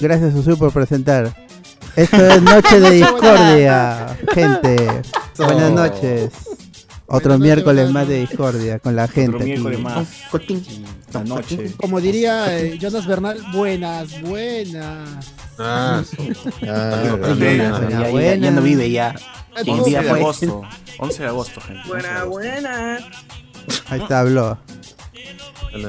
[0.00, 1.34] Gracias, Susu, por presentar.
[1.94, 5.02] Esto es Noche de Discordia, gente.
[5.38, 6.30] Buenas noches.
[7.08, 9.36] Otro miércoles más de discordia con la gente.
[9.36, 9.78] Otro miércoles
[10.32, 10.64] aquí.
[11.14, 11.26] más.
[11.28, 11.72] Noche.
[11.76, 15.32] Como diría eh, Jonas Bernal, buenas, buenas.
[15.58, 16.02] Ah,
[16.60, 18.34] Claro, Buena, ya, ya, buena.
[18.46, 19.14] ya no vive ya.
[19.56, 20.18] Entonces, 11 de fue.
[20.20, 20.62] agosto.
[20.98, 21.80] 11 de agosto, gente.
[21.82, 22.30] 11 de Buena, agosto.
[22.30, 22.98] buena.
[23.88, 24.58] Ahí está, habló.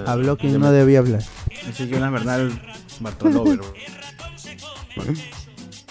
[0.05, 1.23] Habló quien no debía hablar.
[1.67, 2.61] Ese es Jonas Bernal
[2.99, 3.59] Bartolomé.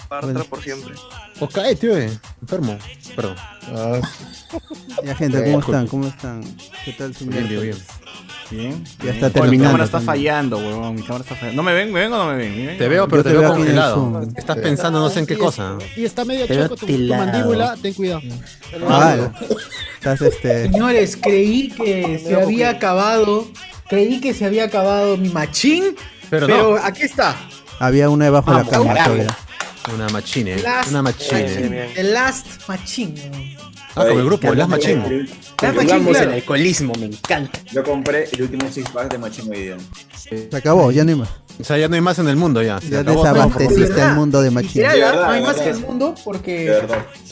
[0.09, 0.95] Bartra por siempre.
[1.39, 2.11] Pues cae, tío, eh.
[2.41, 2.79] enfermo.
[3.15, 3.37] Perdón.
[3.75, 4.01] Ah,
[5.05, 5.87] Ya, gente, ¿cómo están?
[5.89, 6.45] ¿Cómo están?
[6.85, 7.77] ¿Qué tal su bien, bien, bien.
[8.49, 8.85] Bien.
[9.03, 10.95] Ya está Oye, mi terminando cámara está fallando, huevón.
[10.95, 11.57] Mi cámara está fallando.
[11.57, 11.93] ¿No me ven?
[11.93, 12.57] ¿Me ven o no me ven?
[12.57, 12.79] ¿Me ven?
[12.79, 14.23] Te veo, pero te, te veo congelado.
[14.37, 15.77] Estás pensando no sé en qué Y cosa.
[15.97, 18.21] Y está medio Te veo choco tu, tu mandíbula, ten cuidado.
[18.89, 19.33] Ah,
[19.97, 20.63] estás este.
[20.71, 23.49] Señores, creí que se había acabado.
[23.89, 25.97] Creí que se había acabado mi machín.
[26.31, 26.85] Pero, Pero, no.
[26.85, 27.37] aquí está.
[27.79, 28.95] Había una debajo de la cama.
[29.95, 30.57] Una machine.
[30.57, 31.91] Last- Una machine.
[31.95, 33.56] The Last Machín.
[33.97, 35.03] Ah, como el grupo, las Machín,
[35.63, 36.13] Vamos claro.
[36.31, 37.59] el alcoholismo, me encanta.
[37.73, 39.77] Yo compré el último six pack de Machine hoy día.
[40.15, 41.29] Se acabó, ya no hay más.
[41.59, 42.79] O sea, ya no hay más en el mundo ya.
[42.79, 44.11] Se Ya acabó desabasteciste ¿Verdad?
[44.11, 44.83] el mundo de Machín.
[44.83, 44.93] De ¿ah?
[44.93, 46.79] verdad, no hay más en el mundo porque,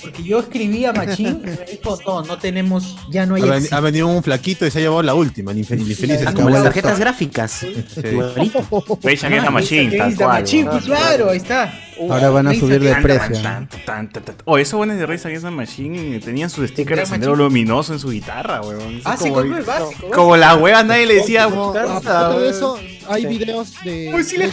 [0.00, 3.46] porque yo escribí a Machín y me dijo, no, no tenemos, ya no hay Ha,
[3.46, 6.32] ven- ha venido un flaquito y se ha llevado la última, Ah, este.
[6.32, 7.50] Como las tarjetas gráficas.
[7.52, 7.84] Sí.
[8.02, 8.60] Igualito.
[9.02, 10.44] Rage Against the Machine, Against tal cual.
[10.50, 10.68] Weón.
[10.70, 11.80] pues claro, ahí está.
[12.00, 14.38] Ahora van a Rage subir de Against- precio.
[14.44, 17.44] Oh, esos buenos de Rage Against the Machine tenían su sticker de sendero Machine.
[17.48, 19.00] luminoso en su guitarra, weón.
[19.04, 20.10] Ah, sí, como, el básico.
[20.10, 21.48] como la wea nadie le decía.
[21.48, 22.78] No, puta, aparte de eso,
[23.08, 24.52] hay videos de Pues y el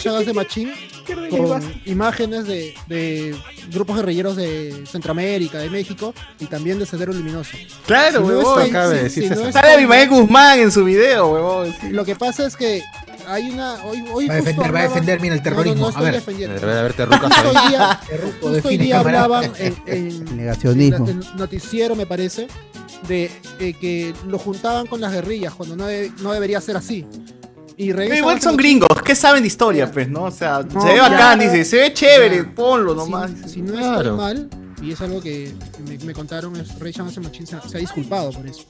[1.30, 1.72] con básico.
[1.86, 3.34] imágenes de, de
[3.72, 7.56] grupos guerrilleros de Centroamérica, de México y también de Sendero Luminoso.
[7.86, 8.62] Claro, Si no weón.
[8.62, 9.48] está- acaba de si- decir si no César.
[9.48, 11.74] está- Sale Abimael Guzmán en su video, weón.
[11.80, 11.88] sí.
[11.90, 12.82] Lo que pasa es que
[13.26, 13.84] hay una.
[13.84, 15.90] Hoy, hoy Va a defender, va a defender, mira, el No, no, terrorismo.
[15.90, 16.14] no a ver.
[16.14, 16.60] defendiendo.
[16.60, 21.08] Debe rucas Justo hoy día, Terruco, justo hoy día hablaban en, en- Negacionismo.
[21.08, 22.46] en el noticiero, me parece,
[23.08, 27.06] de eh, que lo juntaban con las guerrillas cuando no, de- no debería ser así.
[27.76, 30.24] Y Pero igual son gringos, ¿qué saben de historia, pues, no?
[30.24, 31.08] O sea, No, se ve ya.
[31.08, 32.54] bacán, dice, se ve chévere, Ya.
[32.54, 33.30] ponlo Si- nomás.
[33.46, 33.98] Si, no Claro.
[34.00, 34.50] estoy mal,
[34.82, 35.52] y es algo que
[35.88, 38.62] me, me contaron, the Machine se, se ha disculpado por eso.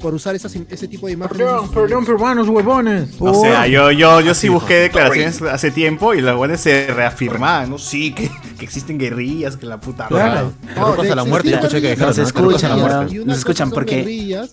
[0.00, 1.38] Por usar esas ese tipo de imágenes.
[1.46, 3.10] Perdón, perdón, peruanos, huevones.
[3.18, 7.70] O sea, yo, yo, yo sí busqué declaraciones hace tiempo y los buenos se reafirmaban,
[7.70, 7.78] ¿no?
[7.78, 10.52] Sí, que, que existen guerrillas, que la puta Claro.
[10.76, 12.08] No, Rucos de a la muerte, escuché que guerrillas- dijeron.
[12.08, 12.22] Nos ¿no?
[12.22, 13.24] La escuchan, muerte.
[13.26, 14.50] Nos escuchan porque- guerrillas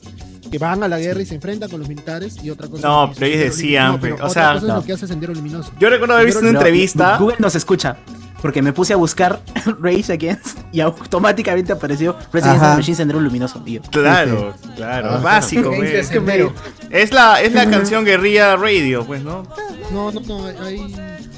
[0.52, 2.88] que van a la guerra y se enfrentan con los militares y otra cosa.
[2.88, 4.76] No, es pero ellos decían, No, o pero sea, otra cosa es no.
[4.76, 5.72] lo que hace Sendero Luminoso.
[5.80, 7.18] Yo recuerdo haber visto una entrevista.
[7.18, 7.98] Google nos escucha.
[8.42, 9.40] Porque me puse a buscar
[9.80, 12.66] Rage Against y automáticamente apareció Resident Ajá.
[12.68, 13.64] Evil Machine Sendero Luminoso.
[13.66, 15.18] Yo, Claro, claro, Ah.
[15.18, 16.26] básico, Against güey.
[16.36, 16.52] the Es,
[16.92, 19.44] es la, es la canción Guerrilla Radio, pues, ¿no?
[19.92, 20.96] No, no, no, hay,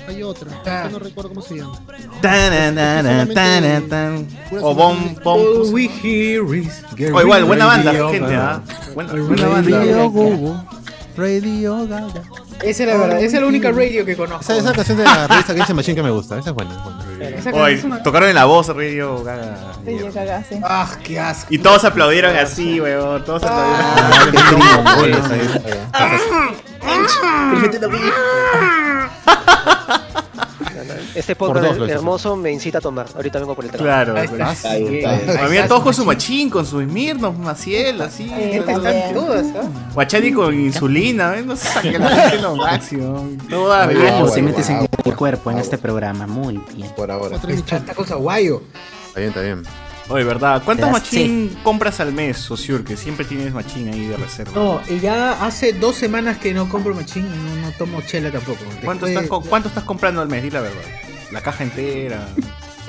[0.08, 0.50] hay otra.
[0.66, 0.84] Ah.
[0.86, 1.80] Yo no recuerdo cómo se llama.
[2.22, 4.28] Tan, tan, tan, tan, tan.
[4.62, 5.40] O Bom, Bom.
[5.74, 8.36] O igual, buena banda, Radio gente.
[8.36, 8.62] ¿ah?
[8.94, 10.79] Buena, buena banda.
[11.20, 11.50] Radio.
[11.50, 12.22] Radio Gaga.
[12.64, 14.42] Esa es la verdad, esa es la única radio que conozco.
[14.42, 16.40] Esa, esa canción de la revista Games Machine que me gusta.
[16.40, 16.72] Esa es buena.
[17.20, 17.86] es buena.
[17.86, 19.74] Una- tocaron en la voz Radio Gaga.
[19.86, 20.60] Sí, ya cagaste.
[20.64, 21.54] Ah, qué asco.
[21.54, 23.24] Y todos aplaudieron así, weón.
[23.26, 24.62] Todos aplaudieron.
[25.92, 26.10] Ah, qué.
[31.20, 33.08] Este podcast dos hermoso me incita a tomar.
[33.16, 34.14] Ahorita vengo por el trabajo.
[34.14, 34.18] Claro.
[34.18, 34.72] Ahí está.
[34.72, 35.10] Ahí está.
[35.12, 36.50] Ahí A mí está, todos con su machín.
[36.50, 38.32] con su Smirnoff, Maciel, así.
[39.94, 41.46] Guachani con insulina, ¿ves?
[41.46, 43.30] No la gente lo máximo.
[43.50, 43.90] Toda
[44.32, 46.26] se metes en el cuerpo en este programa.
[46.28, 46.90] Muy bien.
[46.96, 47.38] Por ahora.
[47.38, 47.80] Otra Es hinchada.
[47.80, 48.62] tanta cosa guayo.
[49.08, 49.64] Está bien, está bien.
[50.10, 50.62] Oye, ¿verdad?
[50.66, 52.84] ¿Cuántos machín compras al mes, Sociur?
[52.84, 54.52] Que siempre tienes machín ahí de reserva.
[54.56, 58.32] No, y ya hace dos semanas que no compro machín y no, no tomo chela
[58.32, 58.60] tampoco.
[58.84, 60.42] ¿Cuánto, estás, co- ¿Cuánto estás comprando al mes?
[60.44, 60.82] Di la verdad.
[61.32, 62.28] La caja entera.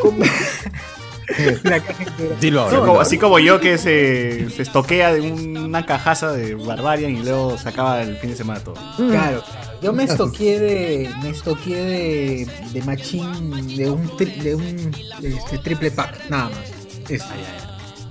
[1.63, 2.37] La caja entera.
[2.41, 2.87] Dilo Así ahora.
[2.89, 7.57] como, así como yo que se, se estoquea de una cajaza de Barbarian y luego
[7.57, 8.75] se acaba el fin de semana todo.
[8.97, 9.43] Claro,
[9.83, 11.11] yo me estoqué de.
[11.23, 12.49] Me estoqué de.
[12.73, 14.91] de machín de un, tri- de un
[15.23, 16.80] este, triple pack, nada más.
[17.15, 17.25] Es-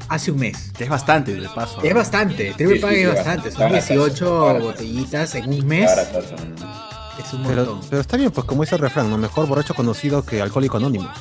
[0.07, 0.71] hace un mes.
[0.77, 1.81] Que es bastante, de paso.
[1.83, 3.49] Es bastante, triple Sí, pack sí, es bastante.
[3.49, 3.51] bastante.
[3.51, 4.63] Son Baratas, 18 baratas.
[4.63, 5.91] botellitas en un mes.
[7.19, 7.81] Es un Pero, montón.
[7.89, 9.17] pero está bien, pues como dice el refrán, ¿no?
[9.17, 11.11] mejor borracho conocido que alcohólico anónimo.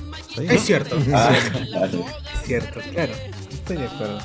[0.40, 1.30] Es cierto, Ah,
[1.70, 2.04] claro.
[2.34, 3.12] es cierto, claro.
[3.52, 4.18] Estoy de acuerdo.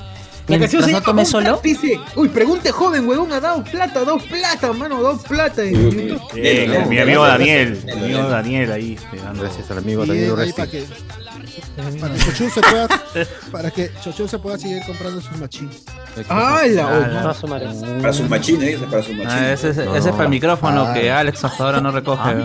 [0.47, 1.59] La canción se no Un solo.
[1.63, 5.61] Dice, uy, pregunte joven, huevón, ha dado plata, ha dado plata, mano, ha dado plata.
[5.63, 8.23] Mi amigo Daniel, mi amigo.
[8.29, 8.97] Daniel ahí.
[9.39, 10.85] Gracias al amigo Daniel ahí Urresti.
[11.99, 12.87] Para que, Chochun se pueda,
[13.51, 15.83] para que Chochun se pueda seguir comprando sus machines.
[16.29, 17.07] ¡Hala!
[17.23, 17.67] No, a su madre.
[18.01, 19.51] Para sus machines, dice, para sus Ah, machines.
[19.51, 19.95] ese, ese- No.
[19.95, 20.93] ese es para el micrófono Ah.
[20.93, 22.35] que Alex hasta ahora no recoge.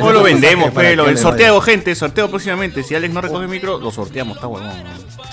[0.00, 2.82] O lo vendemos, pero el sorteo, gente, sorteo próximamente.
[2.82, 4.70] Si Alex no recoge el micro, lo sorteamos, está huevón.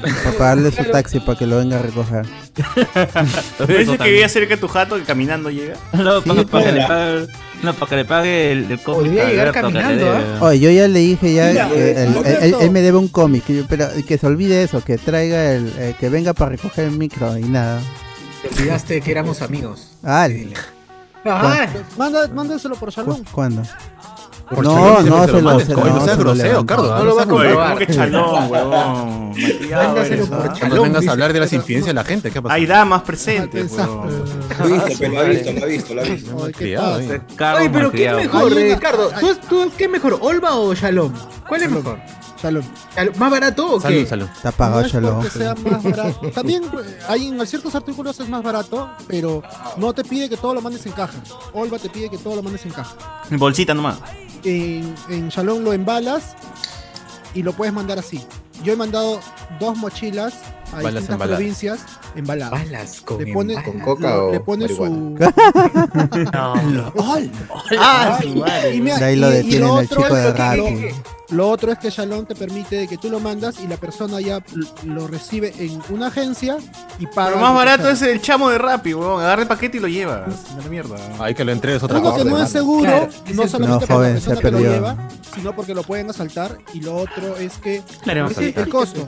[0.01, 2.25] Para pagarle su taxi para que lo venga a recoger.
[3.59, 5.75] ¿No dices que vive cerca de tu jato que caminando llega?
[5.93, 7.21] No, para,
[7.63, 9.01] No, para que le pague el, el cómic.
[9.05, 10.11] Podría llegar Alberto caminando.
[10.11, 10.37] ¿ah?
[10.41, 12.61] Oye, yo ya le dije ya Mira, que eh, él, por él- él- cierto.
[12.61, 15.73] él me debe un cómic, que yo- pero que se olvide eso, que traiga el,
[15.77, 17.81] eh, que venga para recoger el micro y nada.
[18.41, 19.91] Te olvidaste que éramos amigos.
[20.03, 20.27] Ah,
[21.27, 21.65] Ah,
[21.97, 22.93] Manda, mándaselo por.
[22.93, 23.63] ¿cu- ¿cuándo?
[24.49, 26.65] Por No, Chalón, no se se lo se lo- no seas grosero.
[26.65, 26.97] Cardo.
[26.99, 27.67] No lo va a comprobar.
[27.73, 29.33] ¿cómo que chalón, huevón?
[30.59, 31.09] Cuando vengas dice.
[31.09, 32.53] a hablar de las infidencias de la gente, ¿qué pasa?
[32.55, 34.23] Hay damas presentes, huevón.
[34.59, 35.51] Lo ha visto, pero lo ha visto,
[35.93, 36.49] lo ha visto, ha
[37.01, 37.21] eh.
[37.35, 39.11] Carlos Oye, pero ¿qué es mejor, una- Ricardo?
[39.49, 41.11] ¿Tú, ¿Qué es mejor, Olva o Shalom?
[41.47, 41.83] ¿Cuál es Shalom.
[41.83, 41.99] mejor?
[42.41, 42.63] Shalom.
[42.95, 44.05] ¿Shalom- ¿Más barato o Salud, qué?
[44.05, 44.27] salud.
[44.35, 45.15] Está No pagado es Shalom.
[45.15, 46.29] porque sea más barato.
[46.35, 49.41] También eh, hay en ciertos artículos es más barato, pero
[49.77, 51.13] no te pide que todo lo mandes en caja.
[51.53, 52.93] Olva te pide que todo lo mandes en caja.
[53.31, 53.97] En bolsita nomás.
[54.45, 56.35] En, en Shalom lo embalas
[57.33, 58.21] y lo puedes mandar así.
[58.63, 59.19] Yo he mandado
[59.59, 60.33] dos mochilas
[60.71, 61.37] a Balas distintas embaladas.
[61.37, 61.79] provincias
[62.15, 62.51] embaladas.
[62.65, 63.63] Balas con Le pone.
[63.63, 64.85] ¿Con coca lo- o le pone su.
[66.33, 66.93] No.
[67.79, 68.19] Ah,
[68.73, 70.95] y mira, De ahí lo detienen lo al otro chico es de que- Rappi.
[71.29, 74.21] Lo otro es que Shalom te permite de que tú lo mandas y la persona
[74.21, 74.43] ya
[74.83, 76.57] lo recibe en una agencia
[76.99, 77.29] y paga.
[77.29, 79.21] Pero más lo que barato es el chamo de Rappi, huevón.
[79.23, 80.21] Agarra el paquete y lo llevas.
[80.53, 80.95] A la mierda.
[81.19, 82.23] Ahí que lo entregues otra Uno cosa.
[82.23, 84.95] que no es seguro, Claro, no solamente No, por la persona se que lo lleva,
[85.33, 86.59] sino porque lo pueden asaltar.
[86.75, 89.07] Y lo otro es que es el costo.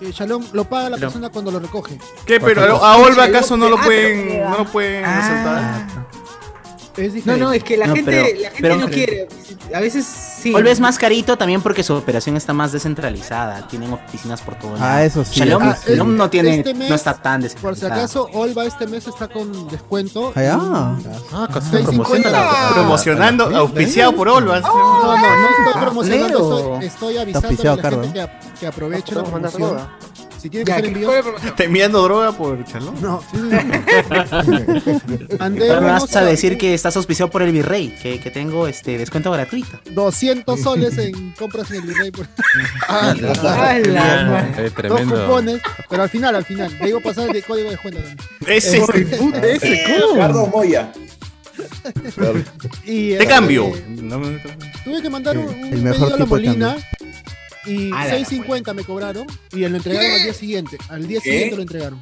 [0.00, 1.98] Eh, Shalom lo paga la persona cuando lo recoge.
[2.26, 2.38] ¿Qué?
[2.40, 5.04] Pero a, a Olva acaso no lo pueden, no lo pueden.
[5.06, 5.86] Ah.
[7.24, 9.28] No, no, es que la No, gente, pero- la gente pero- no quiere.
[9.74, 10.52] A veces sí.
[10.52, 13.66] Vuelve es más carito también porque su operación está más descentralizada.
[13.66, 15.40] Tienen oficinas por todo Ah, eso sí.
[15.40, 18.86] Shalom, Ah, Shalom no tiene, este mes, no está tan Por si acaso, Olva este
[18.86, 20.32] mes está con descuento.
[20.36, 20.58] Ah, ya.
[21.32, 22.30] Ah, casi Seis promociona cincuenta.
[22.30, 24.60] la- Promocionando, auspiciado por Olva.
[24.60, 26.74] No, no, no estoy promocionando, negro.
[26.80, 29.78] estoy, estoy avisando a la gente que, que aproveche la promoción.
[30.50, 31.46] Si.
[31.46, 32.94] ¿Está enviando droga por Chalón?
[33.00, 33.22] no.
[33.30, 33.40] sí,
[35.38, 39.30] unos vas a decir que estás auspiciado por el Virrey, que, que tengo este descuento
[39.30, 39.78] gratuito.
[39.90, 42.26] 200 soles en compras en el Virrey por
[42.88, 43.78] ¡Ah, la!
[43.78, 45.26] Eh, dos tremendo.
[45.26, 48.18] cupones, pero al final, al final, le digo pasar el código de cuenta también.
[48.46, 48.88] Ese es
[49.42, 49.84] Ese,
[50.16, 50.92] Cardo Moya.
[52.84, 53.72] Y, de eh, cambio.
[54.84, 56.76] Tuve que mandar un, un El mejor pedido a la tipo de Molina
[57.66, 60.78] y Ah, la 6.50 me cobraron y lo entregaron al día siguiente.
[60.88, 61.30] Al día ¿Qué?
[61.30, 62.00] siguiente lo entregaron.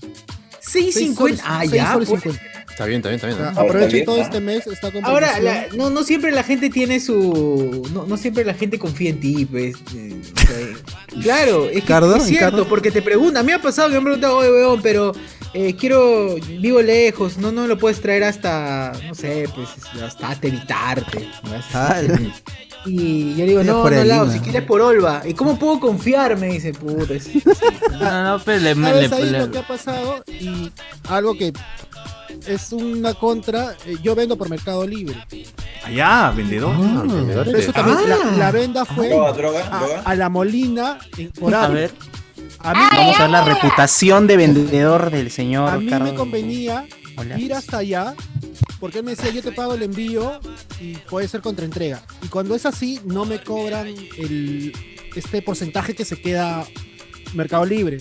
[0.63, 1.41] 6.50.
[1.45, 1.95] Ah, ya.
[1.95, 2.09] pues.
[2.09, 2.41] 50.
[2.71, 3.39] Está bien, está bien, está bien.
[3.39, 4.23] O sea, está aprovechen bien, todo ¿no?
[4.23, 7.89] este mes, está con Ahora, la- no, no siempre la gente tiene su.
[7.93, 9.77] No, no siempre la gente confía en ti, pues.
[9.95, 13.37] eh, o sea, claro, es, que es cierto, porque te preguntan.
[13.39, 15.13] A mí me ha pasado que me han preguntado, oye, weón, pero
[15.55, 16.35] eh, quiero.
[16.61, 18.93] Vivo lejos, no, no lo puedes traer hasta.
[19.09, 19.69] No sé, pues,
[20.03, 21.29] hasta evitarte.
[21.73, 22.01] Ah,
[22.87, 24.31] Y yo digo, no, por no, Lima.
[24.31, 25.23] si quieres por Olva.
[25.25, 26.37] ¿Y cómo puedo confiar?
[26.39, 27.15] Me dice, puta.
[27.99, 30.23] No, no, pero le, ¿Sabes le- ahí le- lo que ha pasado?
[30.29, 30.71] Y
[31.09, 31.53] algo que
[32.47, 35.17] es una contra, eh, yo vendo por Mercado Libre.
[35.85, 36.75] Allá, vendedor.
[36.79, 37.05] Ah,
[37.45, 38.19] Pero eso también, Ah.
[38.33, 40.03] la, la venda fue Droga, droga, a, droga.
[40.05, 41.91] a la Molina en- por A ver,
[42.65, 46.87] A mí, vamos a ver la reputación de vendedor del señor a mí me convenía
[47.39, 48.15] ir hasta allá
[48.81, 50.41] porque él me decía yo te pago el envío
[50.81, 54.73] y puede ser contra entrega y cuando es así no me cobran el
[55.15, 56.65] este porcentaje que se queda
[57.35, 57.99] Mercado Libre.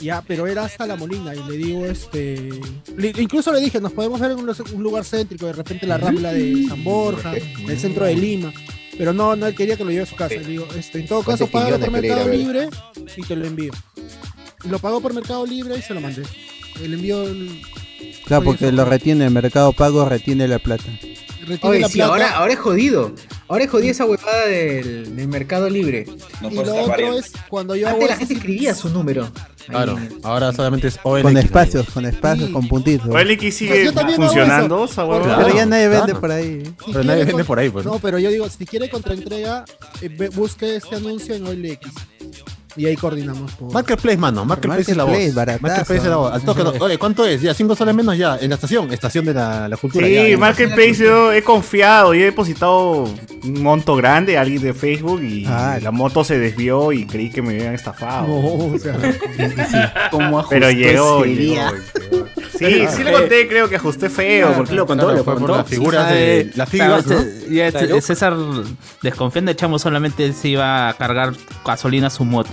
[0.00, 2.50] Ya pero era hasta la Molina y le digo este
[2.96, 5.98] le- incluso le dije nos podemos ver en un, un lugar céntrico de repente la
[5.98, 8.52] Rambla de San Borja el centro de Lima
[8.98, 11.06] pero no no él quería que lo lleve a su casa le digo este en
[11.06, 12.68] todo caso ¿Cuántos págalo por Mercado Libre
[13.16, 13.72] y te lo envío
[14.68, 16.22] lo pagó por Mercado Libre y se lo mandé
[16.82, 17.62] el envío el-
[18.26, 20.84] Claro, porque lo retiene el mercado pago, retiene la plata.
[21.40, 23.14] retiene Oye, la sí, plata ahora, ahora es jodido.
[23.48, 26.04] Ahora es jodida esa huevada del, del Mercado Libre.
[26.42, 27.18] No y lo otro variando.
[27.20, 29.30] es cuando yo hago Antes la gente escribía su número.
[29.68, 31.22] Claro, ahora solamente es ONX.
[31.22, 32.52] Con espacios, con espacios, Sí.
[32.52, 33.08] con puntitos.
[33.08, 34.86] O el X Pues sigue funcionando.
[34.86, 35.34] Claro.
[35.38, 36.20] Pero ya nadie vende claro.
[36.20, 36.62] por ahí.
[36.84, 37.84] si Pero nadie vende por ahí, pues.
[37.84, 39.64] No, pero yo digo, si quiere contraentrega,
[40.00, 41.88] eh, busque este anuncio en OLX.
[42.78, 43.52] Y ahí coordinamos.
[43.52, 44.44] por- Marketplace, mano.
[44.44, 45.18] Marketplace es la voz.
[45.60, 46.32] Marketplace, es la voz.
[46.32, 46.70] Al toque, no.
[46.70, 47.42] Oye, ¿cuánto es?
[47.42, 48.38] Ya, 5 soles menos ya.
[48.40, 48.92] En la estación.
[48.92, 50.06] Estación de la, la cultura.
[50.06, 50.38] Sí, ya.
[50.38, 53.02] Marketplace yo he confiado y he depositado
[53.42, 55.78] un monto grande a alguien de Facebook y Ah.
[55.82, 58.26] la moto se desvió y creí que me habían estafado.
[58.28, 58.38] No,
[58.74, 58.94] o sea,
[60.10, 62.17] ¿Cómo Pero ajustó llegó, llegó.
[62.56, 64.52] Sí, sí le conté, creo que ajusté feo.
[64.54, 65.56] porque Lo contó, lo contó.
[65.56, 68.34] las figuras de las figuras, este- este- César,
[69.02, 71.32] desconfiando de Chamo, solamente se iba a cargar
[71.64, 72.48] gasolina a su moto.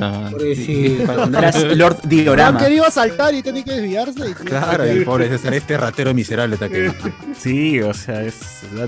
[0.56, 1.00] Sí,
[1.75, 2.60] Lord Diorama.
[2.60, 4.34] querido saltar y tenía que desviarse.
[4.44, 6.78] Claro, y pobre César, este ratero miserable está aquí.
[7.40, 8.36] Sí, o sea, es,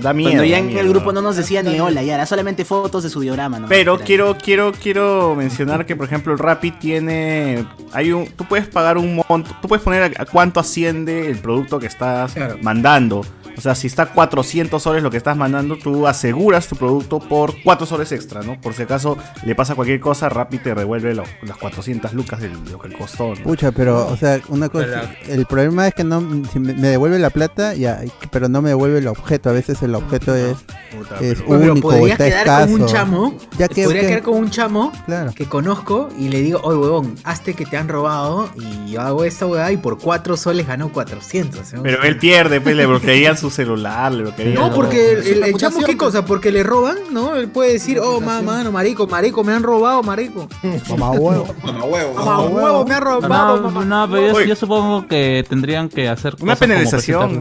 [0.02, 0.30] da miedo.
[0.30, 3.10] Cuando ya en el grupo no nos decía ni hola, ya era solamente fotos de
[3.10, 3.64] su diorama.
[3.68, 7.64] Pero quiero, quiero, quiero mencionar que, por ejemplo, el Rappi tiene.
[7.92, 8.26] Hay un.
[8.28, 9.50] Tú puedes pagar un monto.
[9.62, 12.56] Tú puedes poner a, a cuánto asciende el producto que estás Claro.
[12.62, 13.24] mandando.
[13.58, 17.54] O sea, si está 400 soles lo que estás mandando, tú aseguras tu producto por
[17.64, 18.60] 4 soles extra, ¿no?
[18.60, 22.50] Por si acaso le pasa cualquier cosa, Rappi te devuelve lo- las 400 lucas de
[22.50, 23.34] lo que costó.
[23.34, 23.42] ¿no?
[23.42, 25.10] Pucha, pero, o sea, una cosa.
[25.26, 26.20] El problema es que no
[26.52, 28.00] si me, me devuelve la plata, ya,
[28.30, 29.50] pero no me devuelve el objeto.
[29.50, 30.56] A veces el objeto es,
[30.96, 32.72] Puta, es pero único o podría está quedar escaso.
[32.72, 33.34] con un chamo.
[33.58, 35.32] Ya que- podría que- quedar con un chamo Claro.
[35.34, 39.24] que conozco y le digo, oye, huevón, hazte que te han robado y yo hago
[39.24, 41.72] esta huevada y por 4 soles ganó 400.
[41.72, 41.82] ¿no?
[41.82, 44.54] Pero él pierde, pues le bloquearían su celular, le bloquearían.
[44.54, 46.24] No, porque el, Su el- el reputación, chamo, ¿qué cosa?
[46.24, 47.36] Porque le roban, ¿no?
[47.36, 50.48] Él puede decir, oh, ma- mano, marico, marico, me han robado, marico.
[50.88, 51.54] Mamá huevo.
[51.64, 52.14] Mamá huevo.
[52.14, 53.84] Mamá, huevo, me han robado, No, mamá.
[54.06, 57.40] no, pero yo, supongo que tendrían que hacer Una cosas penalización,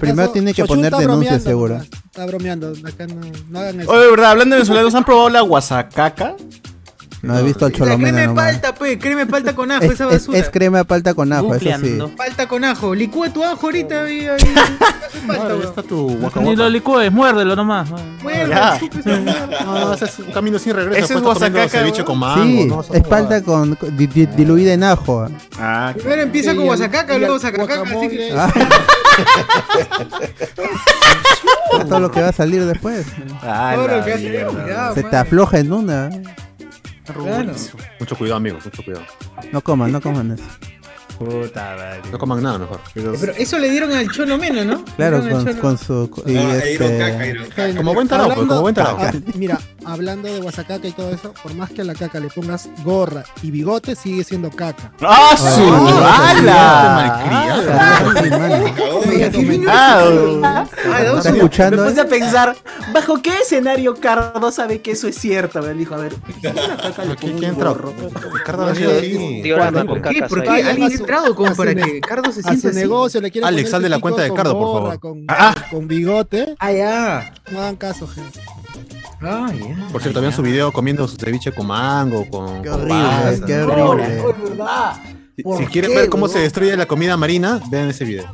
[0.00, 1.82] primero tiene que Chochun poner está denuncia bromeando segura.
[2.06, 2.72] Está bromeando.
[2.86, 3.90] Acá no, no hagan eso.
[3.90, 6.34] Oye, de verdad, hablando de venezolanos, ¿han probado la guasacaca?
[7.26, 9.84] No he visto el La crema cholomena de palta, pe, crema de palta con ajo,
[9.84, 10.38] Es, esa es, basura.
[10.38, 11.98] es crema de palta con ajo, eso sí.
[12.16, 14.04] Palta con ajo, licúa tu ajo ahorita.
[15.26, 15.62] Palta, ya weón.
[15.62, 17.88] está tu guaca Ni lo licúes, muérdelo nomás.
[18.24, 18.78] Mierda.
[19.64, 21.04] No, no, ese es un camino sin regreso.
[21.04, 22.06] Ese es pues, guasacaca, ceviche weón.
[22.06, 22.84] con mango, Sí, ¿no?
[22.96, 25.26] Es palta con, di- di- diluida en ajo.
[25.58, 28.30] Ah, Primero empieza Y con guasacaca, y luego sacacaca, así que...
[28.30, 28.32] guacamole.
[28.36, 28.52] Ah.
[31.88, 33.06] Todo lo que va a salir después.
[33.42, 34.50] ah, Todo lo que hace, mierda.
[34.62, 36.10] cuidado, Se te afloja en una.
[37.06, 37.52] Claro.
[38.00, 39.04] Mucho cuidado, amigos, mucho cuidado.
[39.52, 40.44] No coman, no coman eso.
[41.18, 42.02] Puta madre.
[42.12, 42.78] No coman nada mejor.
[42.92, 44.84] Pero- Pero eso le dieron al Cholo Mena, ¿no?
[44.96, 46.10] Claro, Le dieron al con, Cholo.
[46.10, 46.30] con su.
[46.30, 47.74] Y ahí este.
[47.74, 48.98] Como buen tarado, pues, Hablando- como buen tarado.
[49.00, 52.28] Ah, mira, hablando de guasacaca y todo eso, por más que a la caca le
[52.28, 54.92] pongas gorra y bigote, sigue siendo caca.
[55.00, 55.62] ¡Ah, su!
[56.04, 58.02] Ay, ¡Hala!
[59.68, 61.26] Ah, Ah, de dos ¿Está segundos.
[61.36, 61.82] escuchando?
[61.84, 62.04] Me puse eh?
[62.04, 62.56] a pensar,
[62.92, 65.60] ¿bajo qué escenario Cardo sabe que eso es cierto?
[65.62, 66.56] Ver, dijo, a ver, le Aquí,
[67.02, 67.74] pongo ¿quién un entró?
[67.74, 67.92] gorro.
[68.32, 69.40] Ricardo ha sido así.
[69.42, 70.22] Tío, Cuando- con ¿Por qué?
[70.22, 70.48] ¿Por qué?
[70.62, 73.88] ¿Alguien ha entrado como para que Cardo se sienta negocio le quiere Alex, sal de
[73.88, 75.00] la cuenta de Cardo, por favor.
[75.00, 75.54] Con, Ah.
[75.70, 76.54] con bigote.
[76.58, 77.34] Ah, ya.
[77.50, 78.40] No hagan caso, gente.
[79.22, 79.88] Ah, ya.
[79.92, 82.62] Por cierto, habían su video comiendo su ceviche con mango, con.
[82.62, 84.22] Qué con horrible, qué horrible.
[85.36, 88.24] Si, ¿Por si quieren qué, ver cómo se destruye la comida marina, vean ese video.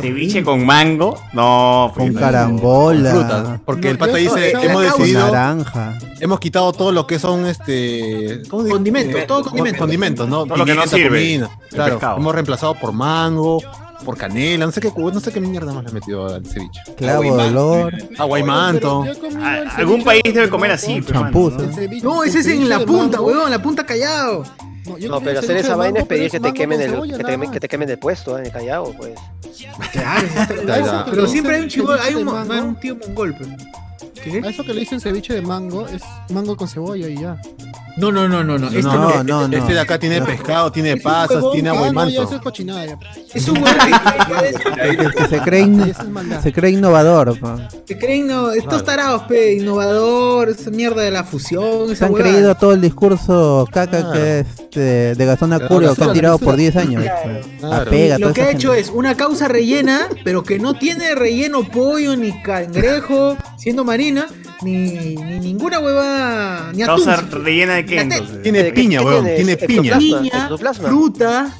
[0.00, 1.20] Ceviche con mango.
[1.32, 3.10] No, Con pues, carambola.
[3.10, 3.60] Frutas.
[3.64, 5.98] Porque No, el pata dice, no, hemos Con decidido, naranja.
[6.20, 8.42] hemos quitado todo lo que son este.
[8.48, 9.80] Condimentos, Eh, todo con- condimentos.
[9.80, 10.44] condimentos, ¿no?
[10.46, 11.40] Todo lo que no sirve.
[11.70, 12.16] Claro, pescado.
[12.18, 13.60] hemos reemplazado por mango,
[14.04, 16.80] por canela, no sé qué, no sé qué mierda más le he metido al ceviche.
[16.96, 17.94] Clavo de Agua y olor.
[18.18, 19.04] Agua y manto.
[19.40, 22.22] Ah, algún país de debe comer así, el ¿no?
[22.22, 24.44] ese es en la punta, huevón, la punta callado.
[24.86, 26.90] No, yo No, comí pero el hacer esa vaina es pedir que te quemen el,
[26.90, 27.70] cebolla, que te, quemen- que te más.
[27.70, 29.14] quemen el puesto, eh, callao, pues.
[29.92, 30.26] Claro,
[30.66, 31.04] ya.
[31.08, 32.54] pero siempre hay un chivo, Ceviche hay un, mango.
[32.68, 33.50] un tío mongol, pero.
[33.52, 34.38] A ¿Qué?
[34.50, 37.40] eso que le dicen ceviche de mango es mango con cebolla y ya.
[37.96, 38.66] No, no, no, no, no.
[38.68, 39.24] Este No, no.
[39.24, 39.56] no, no.
[39.56, 42.22] Este de acá tiene pescado, tiene pasas, huevón, tiene agua y manto.
[42.22, 42.86] eso es cochinada.
[42.86, 42.98] Ya.
[43.34, 43.76] Es un huevón
[45.16, 45.94] que se cree, in-
[46.42, 47.38] se cree innovador.
[47.38, 47.68] pa.
[48.00, 52.32] creen, no, estos tarados, pe, innovador, esa mierda de la fusión, Se esa han huevada.
[52.32, 56.56] creído todo el discurso caca que es este, de Gastón Acurio que han tirado por
[56.56, 57.04] 10 años.
[57.60, 57.82] Claro.
[57.82, 58.80] Apega, Lo que esa ha hecho gente.
[58.80, 64.26] es una causa rellena, pero que no tiene relleno pollo, ni cangrejo, siendo marina,
[64.62, 67.04] ni, ni ninguna hueva, ni atún.
[67.04, 68.42] Causa rellena de qué entonces.
[68.42, 69.36] Tiene ¿Qué piña, weón, tienes?
[69.36, 69.98] tiene piña.
[69.98, 71.54] Piña, fruta,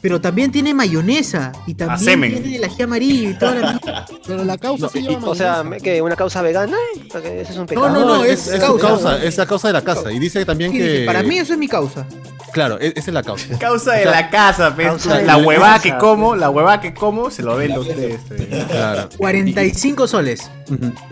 [0.00, 2.42] pero también tiene mayonesa y también semen.
[2.42, 4.06] tiene el ají amarillo y toda la mierda.
[4.26, 6.76] Pero la causa sí Y- lleva o sea, que una causa vegana,
[7.12, 7.88] porque ese es un pecado.
[7.88, 8.86] No, no, no, es causa.
[8.88, 10.10] causa, es la causa de la casa.
[10.12, 11.02] Y dice también Sí, que.
[11.06, 12.06] para mí eso es mi causa.
[12.52, 13.46] Claro, e- esa es la causa.
[13.58, 14.86] Causa de la casa, pues.
[14.88, 15.82] Causa de La la huevada casa.
[15.82, 18.20] que como, la huevada que como, se lo vende a ustedes.
[18.28, 18.42] pues.
[18.66, 19.08] Claro.
[19.16, 20.50] 45 soles.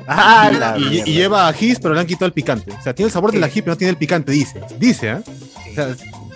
[0.07, 1.09] Ah, la Y, mierda.
[1.11, 2.73] y lleva ajís, pero le han quitado el picante.
[2.73, 4.61] O sea, tiene el sabor del ají, pero no tiene el picante, dice.
[4.79, 5.23] Dice, ¿eh?
[5.71, 5.89] O sea,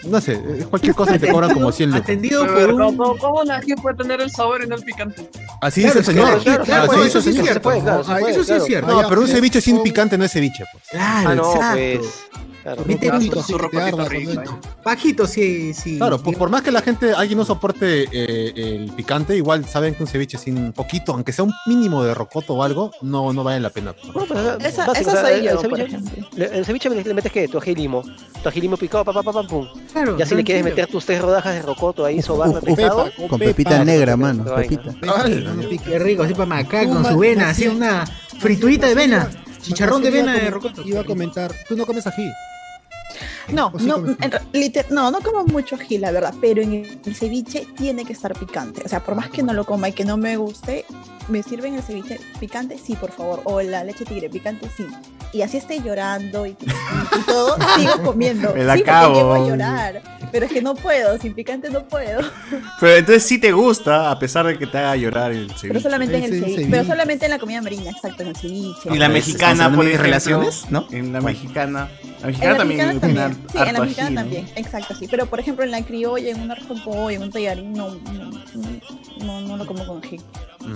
[0.04, 2.02] no sé, es cualquier cosa y te cobran como 100 lucas.
[2.04, 2.96] Atendido por Pero, un...
[2.96, 5.28] ¿cómo, ¿Cómo una ají puede tener el sabor y no el picante?
[5.62, 7.06] Así Claro, dice el señor.
[7.06, 7.70] eso sí es cierto.
[7.70, 9.02] Ah, eso sí es cierto.
[9.02, 10.84] No, pero un ceviche sin picante no es ceviche, pues.
[10.90, 12.08] Claro, Ah, no, exacto.
[12.64, 12.76] Pues.
[12.76, 12.82] Claro.
[12.86, 15.98] Meter un Bajito, así que te arda cuando- Bajito, sí, sí.
[15.98, 19.94] Claro, por, por más que la gente, alguien no soporte eh, el picante, igual saben
[19.94, 23.44] que un ceviche sin poquito, aunque sea un mínimo de rocoto o algo, no, no
[23.44, 23.94] vale la pena.
[24.06, 26.64] No, pues, o sea, Esa- básico, esa soy el- yo, el por ceviche- le- El
[26.64, 28.02] ceviche le, le metes que tu ají limo.
[28.42, 29.66] Tu ají limo picado, pa, pa, pa, pa, pum.
[29.92, 32.60] Claro, Ya si le quieres meter tus tres rodajas de rocoto ahí, sobarlo.
[32.60, 33.38] Pepa, Con pepa.
[33.38, 34.44] pepita negra, mano.
[34.44, 34.56] Pero.
[34.56, 35.84] Pepita.
[35.84, 38.04] Qué rico, así para Macá Tú, con su vena, así una
[38.38, 39.30] friturita de vena.
[39.64, 40.82] Chicharrón de vena rocoto.
[40.84, 42.30] Iba a comentar, tú no comes ají.
[43.48, 44.16] No, ¿O sí no, en
[44.52, 48.12] liter- no, no como mucho ají, la verdad, pero en el, el ceviche tiene que
[48.12, 48.82] estar picante.
[48.84, 50.84] O sea, por más que no lo coma y que no me guste,
[51.28, 53.42] me sirven el ceviche picante, sí, por favor.
[53.44, 54.86] O la leche tigre picante, sí.
[55.32, 56.54] Y así esté llorando y, y-
[57.18, 58.54] y todo, sigo comiendo.
[58.54, 59.14] Me la sí, porque acabo.
[59.14, 60.02] llego a llorar.
[60.32, 62.20] Pero es que no puedo, sin picante no puedo.
[62.80, 65.80] Pero entonces sí te gusta, a pesar de que te haga llorar el Pero ceviche.
[65.80, 66.50] solamente en el ceviche.
[66.54, 66.70] ceviche.
[66.70, 68.90] Pero solamente en la comida marina, exacto, en el ceviche.
[68.92, 70.86] Y la mexicana, por relaciones, ¿no?
[70.90, 71.88] En la mexicana.
[72.24, 72.78] La En mexicana la también.
[72.78, 73.48] mexicana tiene también.
[73.52, 74.20] Sí, en la mexicana ají, ¿no?
[74.20, 74.48] también.
[74.56, 75.06] Exacto, sí.
[75.10, 77.94] Pero por ejemplo, en la criolla, en un arroz con pollo, en un tallarín, no,
[77.94, 78.30] no,
[79.24, 80.20] no, no lo como con ají.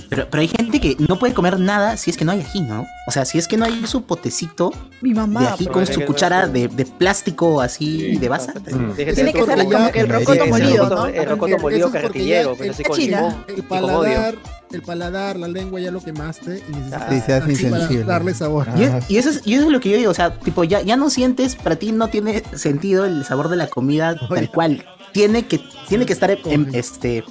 [0.08, 2.60] Pero, pero hay gente que no puede comer nada si es que no hay ají,
[2.60, 2.86] ¿no?
[3.06, 5.40] O sea, si es que no hay su potecito Mi mamá.
[5.40, 8.52] de ají con su cuchara de, de plástico así de basa.
[8.54, 11.06] Tiene Tiene que ser como que el rocoto molido, ¿no?
[11.06, 14.34] El rocoto molido carretillero, pero el- así con limón y paladar,
[14.70, 18.68] el paladar, la lengua ya lo quemaste y necesitas Ah, Sí, para darle sabor.
[18.76, 20.64] Y, es- y eso es, y eso es lo que yo digo, o sea, tipo,
[20.64, 24.50] ya, ya no sientes, para ti no tiene sentido el sabor de la comida tal
[24.50, 24.84] cual.
[25.12, 27.24] Tiene que, tiene que estar en, este,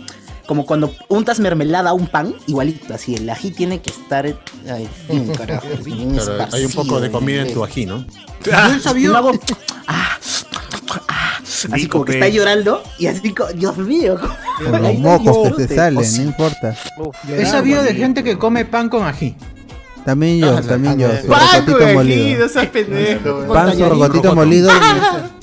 [0.48, 4.88] como cuando untas mermelada a un pan, igualito, así, el ají tiene que estar, ay,
[5.10, 8.06] bien, carajo, bien Claro, hay un poco de comida en tu ají, ¿no?
[8.52, 9.40] Hago-
[9.88, 10.18] ah,
[11.10, 11.40] ah,
[11.72, 12.20] así como que pe.
[12.20, 14.18] está llorando y así, Dios mío.
[14.64, 16.76] Con los mocos que te salen, O no importa.
[17.30, 19.36] He sabido de gente que come pan con ají.
[20.06, 21.10] También yo, también yo.
[21.22, 22.46] su Pan rocotito con ají, molido.
[22.46, 23.54] no seas pendejo.
[23.54, 24.36] Pan, su rocotito rocoto.
[24.36, 24.72] molido,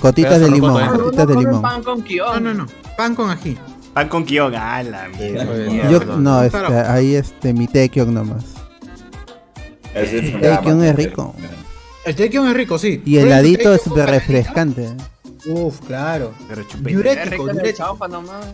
[0.00, 1.04] gotitas de limón, rocoto, ¿eh?
[1.04, 1.62] gotitas de limón.
[1.62, 2.66] pan con No, no, no.
[2.96, 3.58] Pan con ají.
[3.94, 5.88] Pan con kion, a la mierda.
[5.90, 8.44] Yo, no, este, ahí este, mi tekion nomás.
[9.94, 11.34] Un Tekion es rico.
[12.04, 13.00] El tequion es rico, sí.
[13.06, 14.88] Y heladito es súper refrescante.
[15.46, 16.32] Uf, claro.
[16.48, 17.76] Qué Diurético, rico en el diurético.
[17.86, 18.46] chaufa nomás.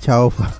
[0.00, 0.50] Chaufa.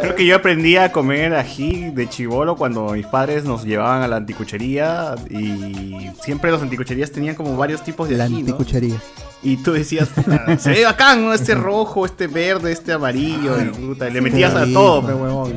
[0.00, 4.08] Creo que yo aprendí a comer ají de chivolo cuando mis padres nos llevaban a
[4.08, 8.38] la anticuchería y siempre los anticucherías tenían como varios tipos de La ají, ¿no?
[8.40, 8.96] anticuchería.
[9.42, 11.32] Y tú decías, puta, se ve bacán, ¿no?
[11.32, 15.02] Este rojo, este verde, este amarillo, y puta, y le metías a todo.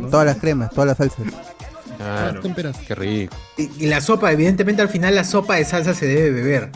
[0.09, 1.25] Todas las cremas, todas las salsas.
[1.97, 2.41] Claro.
[2.87, 3.35] Qué rico.
[3.57, 6.71] Y, y la sopa, evidentemente al final la sopa de salsa se debe beber.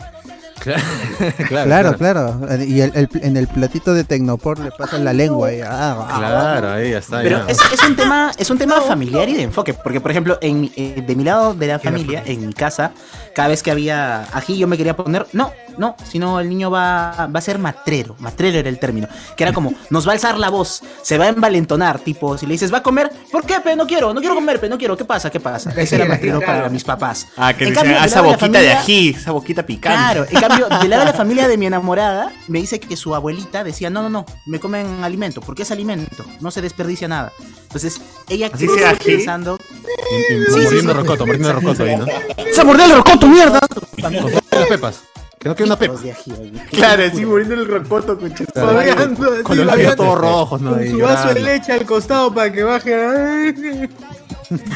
[1.48, 2.40] Claro, Claro, claro.
[2.66, 6.14] Y el, el- en el platito de Tecnopor le pasan la lengua y ah, ah,
[6.18, 7.20] Claro, ahí ya está.
[7.22, 7.52] Pero ya.
[7.52, 10.60] es, es un tema, es un tema familiar y de enfoque, porque por ejemplo, en,
[10.62, 12.92] mi- eh, de mi lado de la familia, en mi casa,
[13.34, 17.28] cada vez que había ají yo me quería poner, no, no, sino el niño va,
[17.34, 20.38] va a ser matrero, matrero era el término, que era como, nos va a alzar
[20.38, 23.60] la voz, se va a envalentonar, tipo, si le dices, va a comer, ¿por qué,
[23.60, 23.76] pe?
[23.76, 25.30] No quiero, no quiero comer, pe, no quiero, ¿qué pasa?
[25.30, 25.70] ¿Qué pasa?
[25.76, 27.26] Ese era matrero para mis papás.
[27.36, 29.98] Ah, que En decían, cambio, ah, del esa de boquita de ají, esa boquita picante.
[29.98, 33.14] Claro, en cambio, del lado de la familia de mi enamorada, me dice que su
[33.14, 37.32] abuelita decía, no, no, no, me comen alimento, porque es alimento, no se desperdicia nada.
[37.62, 39.16] Entonces, ella ¿Así creció sea ají?
[39.16, 39.58] pensando...
[39.60, 40.98] Y- y Sí, sí, mordiendo sí.
[40.98, 42.06] rocoto, mordiendo rocoto ahí, ¿no?
[42.52, 43.60] ¡Se mordió el rocoto, mierda!
[44.00, 45.00] Con las pepas.
[45.38, 45.94] Que no una pepa.
[46.00, 46.52] de ají, oye.
[46.70, 50.70] Claro, así muriendo el rocoto con Con los labios todos rojos, ¿no?
[50.70, 52.96] Con su vaso de leche al costado para que baje.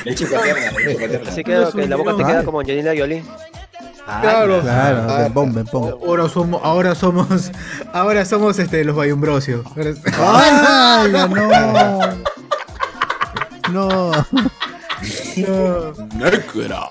[0.04, 1.30] Leche paterna, leche paterna.
[1.30, 3.22] Así queda que la boca te queda como Angelina Jolie.
[4.20, 4.60] Claro.
[4.62, 5.94] Claro, Ah, bempón, bempón.
[6.06, 7.50] Ahora somos, ahora somos,
[7.92, 9.64] ahora somos este los Bayumbrosios.
[9.76, 12.00] Es- ¡Ay, no!
[13.72, 14.12] No.
[15.36, 16.90] No.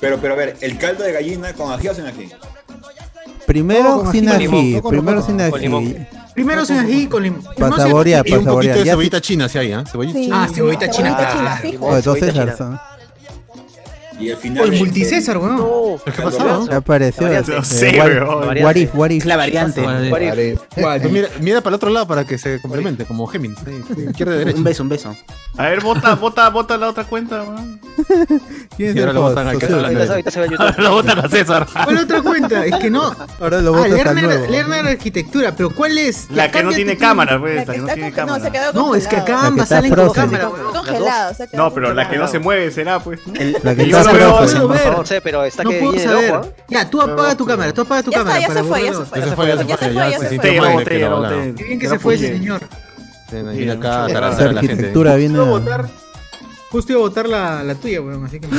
[0.00, 2.30] Pero, pero a ver, el caldo de gallina con ají o sin ají.
[3.46, 5.58] Primero sin ají, limón, primero sin ají.
[5.60, 6.06] limón.
[6.34, 7.42] Primero sin ají con limón.
[7.58, 8.78] Para saborear, Y para un poquito saborear.
[8.78, 9.84] de cebollita china si hay, ¿ah?
[9.90, 11.60] Cebollita Sí, Ah, sí, cebollita china, china,
[12.02, 12.56] dos cebollita china.
[12.56, 12.80] son.
[14.20, 14.62] Y el final.
[14.62, 15.56] O el multicésar, weón.
[15.56, 16.68] No, ¿Qué pasó?
[16.68, 17.28] Ya apareció.
[17.28, 18.64] No sé, what- weón.
[18.64, 19.22] what if, what if.
[19.22, 19.80] Es la variante.
[21.10, 23.58] Mira, mira para el otro lado para que se complemente, como Géminis.
[24.08, 24.58] Izquierda y derecha.
[24.58, 25.16] Un beso, un beso.
[25.56, 27.80] A ver, bota, bota, bota la otra cuenta, weón.
[28.76, 30.78] ¿Quién es Y ahora el lo botan al en YouTube.
[30.78, 31.66] Lo botan a César.
[31.84, 32.64] ¿Cuál otra cuenta?
[32.64, 33.14] Es que no.
[33.40, 36.30] Ahora lo Ah, botas al Lerner, Arquitectura, pero ¿cuál es?
[36.30, 38.50] La que no tiene cámara, pues, La que no tiene no, cámara.
[38.74, 40.50] No, es que acá ambas salen con cámara.
[41.52, 43.20] No, pero la que no se mueve será, pues.
[43.62, 44.04] La que no
[45.04, 46.30] sé, pero está No que puedo saber.
[46.32, 46.62] loco, ¿ah?
[46.68, 48.48] Ya, tú apaga tu cámara, tú apaga tu Ya está, cámara.
[48.48, 49.20] ya se fue, ya se fue.
[49.20, 49.94] Ya se fue, ya se fue, ya se fue.
[50.10, 52.60] Ya se fue, Qué bien que se fue ese señor.
[53.32, 54.92] Viene acá la gente.
[55.16, 55.38] viene.
[56.70, 58.46] Justo iba a a- votar, a la, la tuya, weón, así que...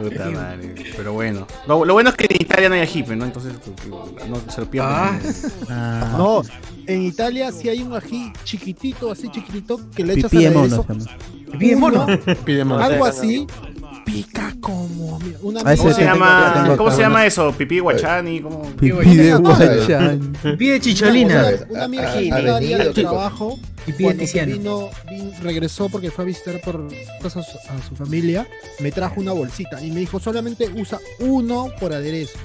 [0.00, 0.74] Puta madre.
[0.96, 1.46] Pero bueno.
[1.66, 3.24] Lo, lo bueno es que en Italia no hay ají, pues, ¿no?
[3.24, 3.54] Entonces
[4.28, 5.20] no se lo pierdan.
[5.68, 6.14] Ah.
[6.16, 6.42] No,
[6.86, 10.54] en Italia sí hay un ají chiquitito, así chiquitito, que le echas Pipí de al
[10.54, 10.84] mono.
[11.52, 11.68] Pipí
[12.54, 12.82] de mono.
[12.82, 13.46] Algo así,
[14.04, 15.18] pica como...
[15.20, 17.52] mira, Una A ese ¿Cómo se tengo- llama, tengo ¿cómo se llama eso?
[17.52, 18.40] ¿Pipí guachani?
[18.40, 18.62] ¿Cómo?
[18.76, 20.32] Pipí de guachán.
[20.42, 21.46] Pipí de chicholina.
[21.46, 23.10] Una, una amiga Ah, que ah, iba a día de venido, chicos.
[23.12, 24.52] trabajo, Pipí de cuando Tiziano.
[24.52, 26.88] vino, vin- regresó porque fue a visitar por
[27.20, 28.46] cosas a su familia,
[28.80, 32.38] me trajo una bolsita y me dijo solamente usa uno por aderezo.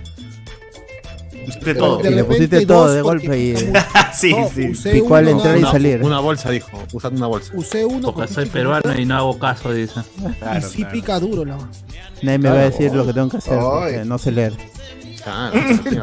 [1.63, 1.97] De todo.
[1.97, 3.55] De Y le pusiste todo de golpe y
[4.13, 4.71] sí, No, sí.
[4.91, 6.03] Picó al entrar y salir.
[6.03, 6.83] Una bolsa, dijo.
[6.93, 7.51] Usad una bolsa.
[7.55, 9.99] Usé uno Porque soy peruano y no hago caso, dice.
[10.19, 10.91] y sí claro.
[10.91, 11.57] pica duro la
[12.21, 14.53] Nadie me va a decir lo que tengo que hacer porque no sé leer.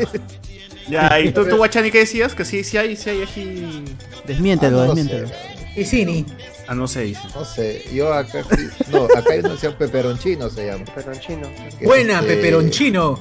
[0.88, 2.34] Ya, ¿y tú, tú guachani, qué decías?
[2.34, 3.84] Que sí, sí hay, sí hay ají.
[4.26, 5.28] Desmiéntelo, Ah, no desmiéntelo.
[5.28, 5.34] sé,
[5.80, 6.26] Y Cini.
[6.66, 7.20] Ah, no sé, dice.
[7.34, 8.42] No sé, yo acá
[8.90, 10.84] No, acá hay una sección peperonchino se llama.
[10.94, 11.48] Peronchino.
[11.78, 13.20] que Buena, este, peperonchino.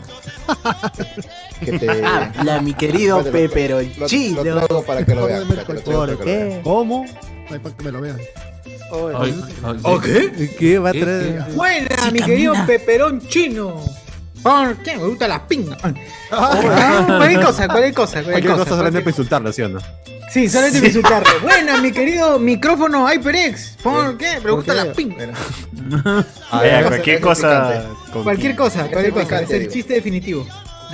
[1.63, 1.89] Que te.
[2.06, 4.43] Habla, mi querido Bueno, lo- peperonchino.
[4.43, 5.47] Lo, lo para que lo vean.
[5.47, 6.62] que ¿Por que qué?
[6.63, 7.06] ¿Cómo?
[7.49, 8.17] Ay, para que me lo vean.
[9.17, 9.43] Ay,
[9.84, 10.56] ¿O qué?
[10.60, 11.01] ¿Qué va a ¿Qué?
[11.01, 11.43] traer?
[11.56, 13.84] Buena, mi querido peperonchino.
[14.43, 14.97] ¿Por qué?
[14.97, 15.77] Me gusta la pinga.
[16.29, 19.79] Cualquier cosa, cualquier cosa, cualquier Cualquier cosa solamente para insultarlo, ¿sí o no?
[20.32, 21.39] Sí, solamente para insultarlo.
[21.41, 23.77] Buena, mi querido micrófono HyperX.
[23.82, 24.39] ¿Por qué?
[24.43, 25.29] Me gusta la pinga.
[26.63, 27.86] Eh, cualquier cosa.
[28.12, 29.41] Cualquier cosa, cualquier cosa.
[29.41, 30.45] Es el chiste definitivo.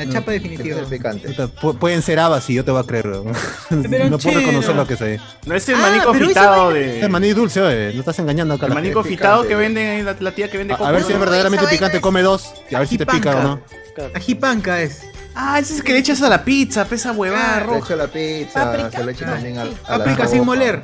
[0.05, 0.79] La chapa definitiva.
[0.79, 3.07] el Pueden ser habas y yo te voy a creer.
[3.07, 5.19] No puedo reconocer lo que soy.
[5.45, 7.01] No es el Ah, manico fitado de.
[7.01, 7.93] Es maní dulce, oye.
[7.93, 8.65] No estás engañando acá.
[8.65, 11.13] a El manico fitado que vende la, la tía que vende A, a ver si
[11.13, 12.53] es verdaderamente picante, es come dos.
[12.69, 13.61] Y a ver si te pica o no.
[14.13, 15.01] Ajipanca es.
[15.35, 17.79] Ah, ese es el que le echas a la pizza, pesa huevada Le roja.
[17.79, 18.91] echo la pizza, Paprika.
[18.91, 20.81] se le echo también al, a la Paprika sin moler.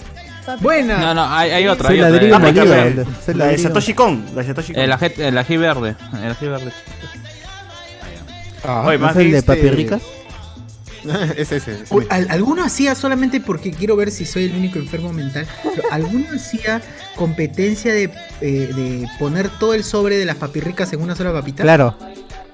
[0.61, 0.97] Buena.
[0.99, 1.89] No, no, hay, hay otra.
[1.89, 2.11] Hay otra.
[2.11, 3.57] ladrillo El, la- el- de.
[3.63, 4.23] Satoshi Kon.
[4.35, 4.83] La de Satoshi Kon.
[4.83, 5.95] el el ají verde.
[6.23, 6.71] El ají verde.
[8.85, 10.01] Oye, ¿No más es el de este- papirricas?
[11.37, 11.71] es ese.
[11.83, 12.13] es Uy, ese.
[12.13, 15.45] al- ¿Alguno hacía solamente porque quiero ver si soy el único enfermo mental?
[15.63, 16.81] pero ¿Alguno hacía
[17.15, 18.03] competencia de,
[18.41, 21.63] eh, de poner todo el sobre de las papirricas en una sola papita?
[21.63, 21.95] Claro.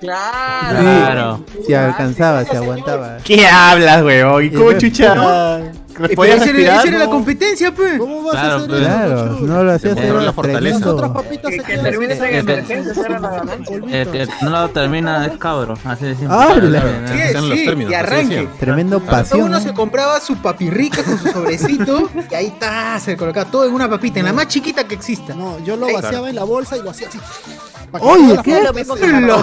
[0.02, 0.80] Claro.
[0.82, 1.46] Claro.
[1.66, 3.18] Si alcanzaba, si aguantaba.
[3.24, 4.44] ¿Qué hablas, weón?
[4.46, 5.62] ¿Y cómo chucha?
[5.92, 6.88] Eh, ¿Les pero podías respirar?
[6.88, 7.12] era la No.
[7.12, 7.98] competencia, pues.
[8.00, 8.82] ¿Cómo vas Claro, a hacer pues.
[8.82, 10.90] Claro, no lo hacía Demostró hacer la fortaleza.
[10.92, 15.74] Otras papitas Que, se que quedan termines en emergencia, no lo termina es cabro.
[15.86, 16.28] Así de simple.
[16.32, 17.08] Ah, Claro, la- claro.
[17.08, 18.48] Sí, Sean los sí, términos, y así arranque.
[18.60, 19.42] Tremendo pasión.
[19.44, 19.62] uno ¿eh?
[19.62, 23.90] se compraba su papirrica con su sobrecito y ahí está, se colocaba todo en una
[23.90, 25.34] papita, en la más chiquita que exista.
[25.34, 27.20] No, yo lo vaciaba en la bolsa y lo hacía así.
[27.94, 28.64] Oye, todas las ¿qué?
[28.64, 29.38] Lo mismo que la- con en la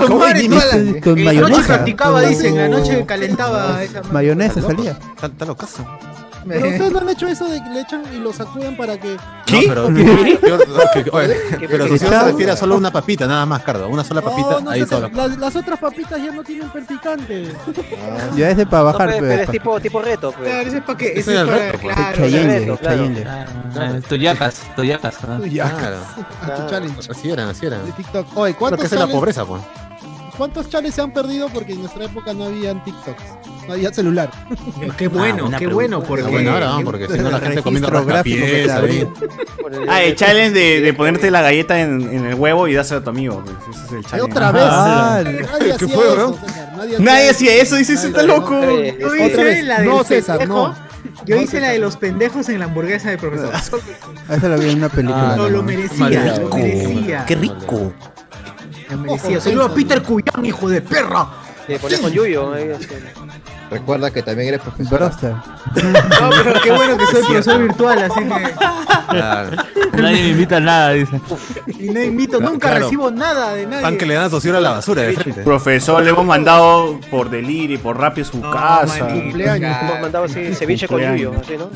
[1.05, 1.67] noche mayonesa.
[1.67, 4.93] practicaba, dicen, la noche calentaba esa Mayonesa salía.
[4.93, 5.85] Está, está locazo.
[6.49, 9.17] Pero ustedes no han hecho eso de que le echan y lo sacuden para que.
[9.47, 9.67] ¿Qué?
[9.69, 11.37] No, pero, yo- que- oye,
[11.69, 13.89] pero si se refiere a solo una papita, nada más, Cardo.
[13.89, 15.09] Una sola papita, No, no ahí sé, todo.
[15.09, 17.53] las, las otras papitas ya no tienen per picante.
[18.37, 20.49] Ya ese para No, bajar, pe- pero pero es tipo, tipo reto, pues.
[20.49, 21.95] Claro, ese es para qué, Ese es el para, reto, pues.
[21.97, 22.97] claro, Chayengue, reto, claro.
[22.97, 23.23] Chayengue.
[23.73, 24.01] Claro.
[24.09, 25.17] Tuyacas, tuyacas.
[25.29, 25.41] ¿no?
[25.43, 25.97] Claro.
[26.43, 27.85] A tu challenge Así eran, así eran.
[27.87, 28.27] de TikTok.
[28.37, 29.63] Oye, Creo ¿cuántos que esa es la pobreza, pues.
[30.39, 31.49] ¿Cuántos challenges se han perdido?
[31.51, 33.23] Porque en nuestra época no habían TikToks.
[33.67, 34.31] No había celular.
[34.97, 35.75] Qué bueno, buena qué pregunta.
[35.75, 38.45] bueno, porque Ah, bueno, ahora, porque si no la gente comiendo gráfico
[39.89, 43.05] Ah, el challenge de, de ponerte la galleta en, en el huevo y dársela a
[43.05, 43.45] tu amigo.
[43.45, 44.31] pues, Ese es el challenge.
[44.33, 44.63] otra vez.
[44.67, 46.39] Ah, Nadie ¿qué hacía fue, eso, bro?
[46.47, 48.61] César, Nadie hacía eso, dice, Nadie, está loco.
[48.63, 50.69] Yo hice la del no, César, pendejo.
[50.69, 50.89] no.
[51.27, 53.53] Yo No, hice la de los pendejos en la hamburguesa del profesor.
[54.31, 55.33] Esa la vi en una película.
[55.33, 55.49] Ah, No, ¿no?
[55.51, 57.25] lo merecía, lo merecía.
[57.27, 57.93] Qué rico.
[58.89, 61.27] Saludos a Peter Cuyán, hijo de perra.
[61.67, 62.55] Te ponías con Yuyo.
[62.55, 62.71] ahí.
[63.71, 64.99] Recuerda que también eres profesor.
[64.99, 65.33] Broster.
[65.33, 68.55] No, pero qué bueno que soy profesor virtual, así que.
[69.11, 69.57] Claro.
[69.93, 71.21] Nadie me invita a nada, dice.
[71.79, 72.85] Y no invito, nunca Claro.
[72.87, 73.83] recibo nada de nadie.
[73.83, 75.43] Pan que le dan a socio a la basura de frente.
[75.43, 79.05] Profesor, le hemos mandado por delirio y por rápido a su No, casa.
[79.05, 79.59] manito, Cumpleaños.
[79.71, 79.87] claro.
[79.89, 81.69] Hemos mandado así ceviche con Yuyo, así, ¿no?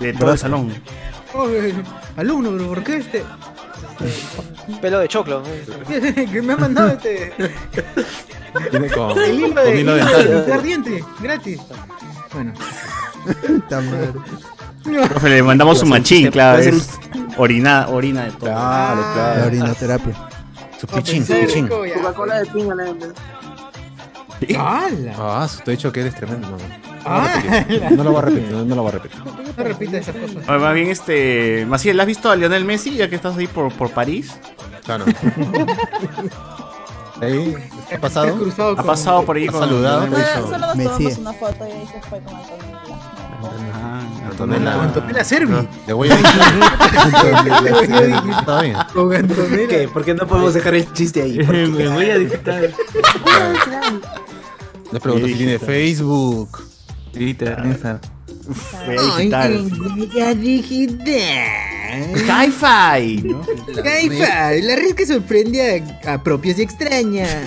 [0.00, 0.74] De todo el salón.
[1.34, 1.72] Oye,
[2.18, 3.24] alumno, pero ¿por qué este?
[4.80, 5.42] Pelo de choclo.
[5.88, 7.32] que me ha mandado este.
[8.70, 10.34] Viene con, El hilo con de, hilo hilo de dental.
[10.34, 11.60] limpiar diente, gratis.
[12.32, 12.52] Bueno.
[15.08, 16.60] Profe, le mandamos un machín, claro.
[16.60, 16.98] Es
[17.36, 18.40] orina, orina de todo.
[18.50, 19.46] Claro, La claro.
[19.46, 20.28] orinoterapia.
[20.80, 21.68] Su pichín, su pichín.
[21.68, 25.14] Coca-Cola de piña, le ¡Hala!
[25.16, 26.48] Ah, te he dicho que eres tremendo.
[26.50, 26.56] No,
[27.04, 27.64] Ah,
[27.96, 29.18] no lo voy a repetir, no, no lo voy a repetir.
[29.24, 30.36] no repita esas cosas.
[30.48, 31.66] Oye, Más bien, este.
[31.66, 34.34] Maciel, ¿has visto a Lionel Messi ya que estás ahí por, por París?
[34.84, 35.04] Claro.
[37.20, 37.54] Ahí,
[37.88, 38.34] ¿qué ha pasado?
[38.36, 39.60] cruzado Ha pasado por ahí Ha con.
[39.60, 40.06] saludado.
[40.06, 40.40] Lionel Messi.
[40.42, 42.78] Solo, nos Me tomamos una foto y ahí se fue con Antonio.
[44.28, 44.72] Antonella.
[44.72, 45.68] Con Antonella Servi.
[45.86, 46.14] Le voy a
[48.38, 48.76] Está bien.
[48.92, 49.68] Con Antonella.
[49.68, 49.88] ¿Qué?
[49.88, 51.38] ¿Por qué no podemos dejar el chiste ahí?
[51.46, 52.70] Me voy a digitar.
[54.90, 56.58] Le pregunto si tiene Facebook.
[57.14, 58.00] Digital, Instagram.
[58.86, 61.06] Voy a digital.
[62.26, 63.22] Hi-Fi.
[63.28, 63.42] ¿no?
[63.68, 67.30] Hi-Fi, la red que sorprende a, a propios y extrañas.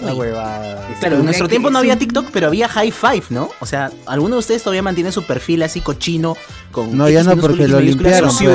[0.00, 0.88] Esa huevada.
[1.00, 3.50] Claro, en nuestro tiempo no había TikTok, pero había High Five, ¿no?
[3.60, 6.36] O sea, ¿alguno de ustedes todavía mantiene su perfil así cochino?
[6.70, 8.30] Con No, ya no, porque lo limpiaron.
[8.30, 8.52] sucio?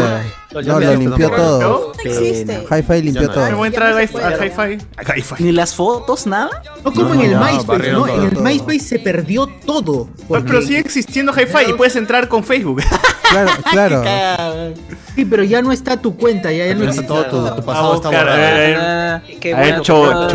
[0.51, 0.65] Pues.
[0.67, 1.93] No, lo limpió todo.
[2.03, 2.65] No existe.
[2.69, 3.45] Hi-Fi limpió no todo.
[3.45, 4.17] ¿Me voy a entrar al Hi-Fi?
[4.19, 4.85] al Hi-Fi?
[4.97, 5.43] Al Hi-Fi.
[5.43, 6.49] Ni las fotos, nada.
[6.83, 8.07] No como No, en el MySpace, ¿no?
[8.07, 8.37] En el.
[8.41, 10.07] MySpace se perdió todo.
[10.15, 12.81] Pero, porque- pero sigue existiendo Hi-Fi y puedes entrar con Facebook.
[13.29, 14.03] Claro, claro.
[15.15, 17.07] Sí, pero ya no está tu cuenta, ya, ya no existe.
[17.07, 18.57] todo tu, tu pasado está buscar, a ver, a borrado.
[18.57, 18.77] ver.
[18.79, 20.27] Ah, Qué A ver, bueno cho- no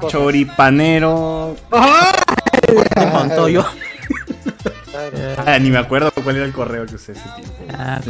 [0.00, 1.56] cho- choripanero.
[3.12, 3.64] Montoyo.
[5.46, 7.54] Ah, ni me acuerdo cuál era el correo que usé ese tiempo.
[7.78, 8.00] ah,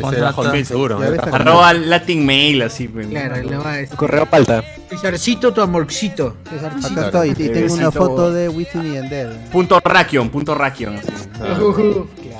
[0.64, 0.98] seguro.
[1.32, 2.88] Arroba Latin Mail, así.
[2.88, 3.96] Claro, le va a decir.
[3.96, 4.64] Correo palta.
[4.88, 6.36] Cesarcito, tu amorcito.
[6.48, 6.88] Cesarcito.
[7.00, 7.30] Acá estoy.
[7.30, 9.28] Y tengo una foto de Wisin y Yandel.
[9.52, 10.96] Punto Rakion, punto Rakion.
[10.96, 11.08] así.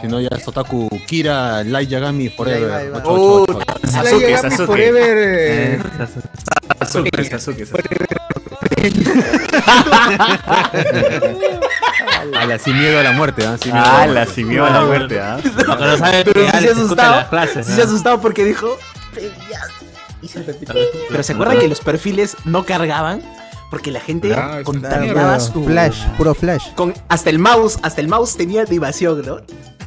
[0.00, 2.90] Si no, ya es Otaku Kira, Light Yagami Forever.
[3.84, 4.66] Sasuke, Sasuke.
[4.66, 5.16] Forever.
[5.18, 5.78] eh,
[6.78, 8.06] Sasuke, Sasuke, Sasuke.
[12.40, 13.56] A la sin miedo a la muerte, ¿ah?
[13.62, 14.34] Sin miedo a la muerte.
[14.34, 15.38] simió a la muerte, ¿ah?
[16.24, 17.46] Pero sí se ha asustado.
[17.64, 18.76] Sí se ha asustado porque dijo.
[21.08, 23.22] Pero se acuerdan que los perfiles no cargaban
[23.70, 26.72] porque la gente Ah, contaminaba su Flash, puro flash.
[26.74, 29.38] con hasta el mouse, hasta el mouse tenía animación, ¿no?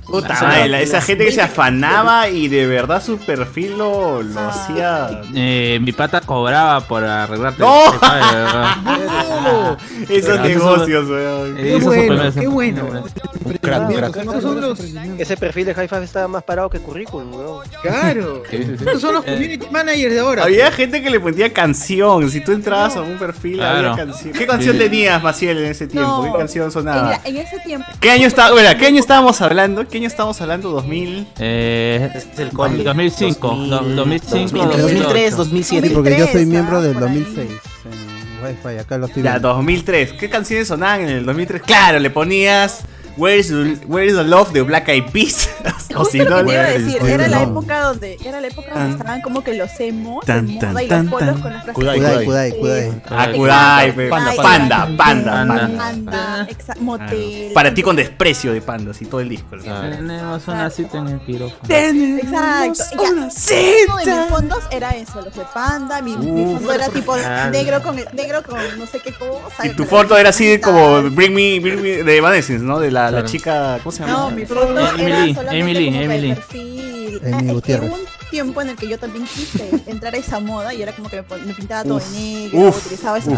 [0.05, 4.21] Puta madre, la- esa gente que se 20 afanaba y de verdad su perfil lo,
[4.21, 4.49] lo Ah.
[4.49, 5.21] hacía.
[5.33, 7.61] Eh, mi pata cobraba por arreglarte.
[7.63, 7.85] ¡No!
[7.93, 8.75] el verdad.
[10.09, 11.57] Esos Pero negocios, weón.
[11.57, 12.87] Eh, Qué bueno, qué bueno.
[13.45, 14.15] Un crack, un crack.
[14.17, 14.79] Estos son los.
[14.79, 17.65] Ese perfil de Hi-Fi está más parado que currículum, weón.
[17.81, 18.43] Claro.
[18.53, 18.83] Sí, sí, sí.
[18.85, 20.43] Estos son los community managers de ahora.
[20.43, 22.29] Había gente que le ponía canción.
[22.29, 23.91] Si tú entrabas a un perfil, Claro.
[23.93, 24.33] había canción.
[24.33, 26.23] ¿Qué canción tenías, Maciel, en ese tiempo?
[26.25, 26.31] No.
[26.31, 27.09] ¿Qué canción En, sonaba?
[27.11, 27.87] la- en ese tiempo.
[27.99, 29.87] ¿Qué año está, bueno, ¿qué año estábamos hablando?
[29.93, 30.81] ¿Qué año estábamos hablando?
[30.81, 31.27] ¿2000?
[31.37, 32.83] Eh, Es el cole.
[32.83, 33.47] 2005,
[33.95, 35.37] 2005, Entre 2003, 2008.
[35.37, 35.87] 2007.
[35.87, 37.19] Sí, porque yo soy 2003, miembro ah, del por ahí.
[37.19, 37.51] 2006.
[37.85, 39.49] En Wi-Fi, acá lo estoy Ya, viendo.
[39.49, 40.13] 2003.
[40.13, 41.61] ¿Qué canciones sonaban en el 2003?
[41.61, 42.79] Claro, le ponías
[43.15, 45.49] Where is the, Where is the Love de Black Eyed Peas.
[45.95, 48.73] o Justo si lo no, iba a decir, era la época donde era la época
[48.73, 51.41] donde estaban como que los emos tan, tan, moda y tan, los polos tan.
[51.41, 52.51] con las frases Kudai, Kudai, Kudai.
[52.51, 53.01] Kudai.
[53.09, 55.31] Ah, Kudai, Panda, panda, panda, Panda.
[55.77, 56.47] panda.
[56.47, 56.47] Panda,
[56.79, 57.51] motel.
[57.53, 59.55] Para ti con desprecio de pandas y todo el disco.
[59.55, 59.63] ¿no?
[59.67, 59.89] Ah.
[59.91, 61.73] Tenemos una cita en el quirófano.
[61.73, 62.83] Exacto.
[62.93, 66.89] Y ya, uno de mis fondos era eso, los de panda, mi, mi fondo era
[66.89, 67.15] tipo
[67.51, 69.65] negro con negro con no sé qué cosa.
[69.65, 72.79] Y tu foto era así como Bring Me, Bring Me de Evanescence, ¿no?
[72.79, 74.13] De la, la chica, ¿cómo se llama?
[74.13, 76.33] No, mi foto era Emily, solamente Emily, como que el Emily.
[76.35, 77.21] perfil.
[77.23, 77.89] Amy Ah, es que Gutiérrez.
[77.89, 80.91] hubo un tiempo en el que yo también quise entrar a esa moda y era
[80.93, 83.29] como que me, me pintaba todo Uf, de negro, uf, utilizaba ese.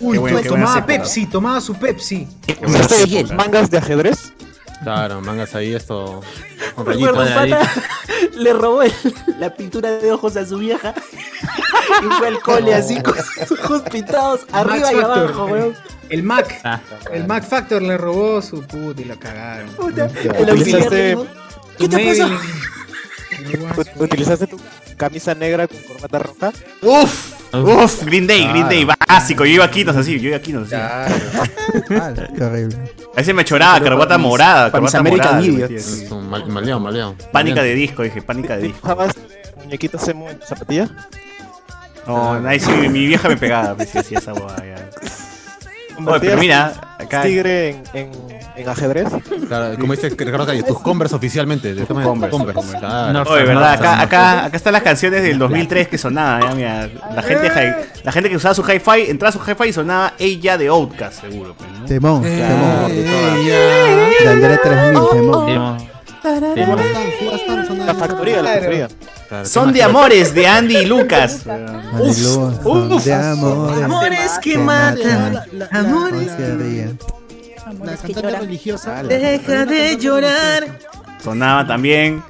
[0.00, 0.84] Uy, bueno, pues, tomaba.
[0.86, 2.26] Pepsi, tomaba su Pepsi.
[2.66, 4.32] ¿Usaste mangas de ajedrez?
[4.82, 6.20] Claro, mangas ahí esto.
[6.74, 7.16] Con rayitos.
[7.16, 7.70] un pata
[8.36, 8.92] le robó el-
[9.38, 10.94] la pintura de ojos a su vieja
[12.02, 13.14] y fue al cole así con
[13.46, 15.74] sus ojos pintados arriba y abajo, weón.
[16.08, 16.60] El Mac.
[16.64, 16.80] Ah,
[17.12, 19.68] El Mac Factor le robó su puta y la cagaron.
[20.34, 21.26] El auxiliar ¿Utilizaste, le dijo,
[21.78, 22.38] ¿Qué te pasó?
[24.04, 24.60] ¿Utilizaste tu
[25.00, 26.52] camisa negra con corbata roja?
[26.82, 29.46] Uf, uf, Green Day, Green Day, básico.
[29.46, 30.76] Yo iba a Quinos así, yo iba a Quinos así.
[30.76, 31.06] Ah,
[32.36, 32.76] qué horrible.
[33.14, 35.46] A veces me choraba, corbata morada, corbata American morada.
[35.46, 35.86] Idiots.
[35.86, 36.06] así.
[36.12, 37.16] Un mal- maleado, maleado.
[37.32, 38.76] Pánica de disco, dije, pánica de disco.
[38.86, 39.14] ¿Dibujabas
[39.56, 40.88] muñequitos emo en tu zapatilla?
[42.06, 44.40] No, ahí sí, mi vieja me pegaba, hacía esa ya.
[44.42, 44.84] Oye,
[45.96, 47.22] pero ¿Convertías mira, acá.
[47.22, 48.10] tigre en, en,
[48.62, 49.08] en ajedrez?
[49.48, 51.74] Claro, como dice Ricardo Calle, tus Converse oficialmente.
[51.74, 52.54] De Converse, Converse.
[52.54, 52.78] Converse.
[52.78, 53.12] Claro.
[53.12, 56.88] No, Oye, verdad, acá, acá, acá están las canciones del 2003 que sonaban, ya, mira.
[57.14, 57.50] La gente,
[58.04, 61.20] la gente que usaba su hi-fi, entraba a su hi-fi y sonaba ella de Outcast,
[61.22, 61.86] seguro, pues, ¿no?
[61.86, 62.96] Temón, Claro, temón.
[62.96, 64.22] de todas.
[64.22, 65.46] De André 3000, temón.
[65.46, 65.82] Dimos-
[66.22, 66.40] Jugas
[66.92, 68.88] tan, jugas tan, son La factoría, la factoría.
[69.28, 71.46] Claro, Son ¿qué de amores de Andy y Lucas.
[71.46, 72.12] Aleluya,
[72.62, 73.84] son de amores.
[73.84, 75.32] Amores que que matan.
[75.32, 75.32] matan.
[75.52, 76.26] La, la- Amores.
[76.26, 76.98] la- se ríen.
[77.72, 79.02] La cantante religiosa.
[79.02, 80.78] Deja de llorar.
[81.22, 82.22] Sonaba también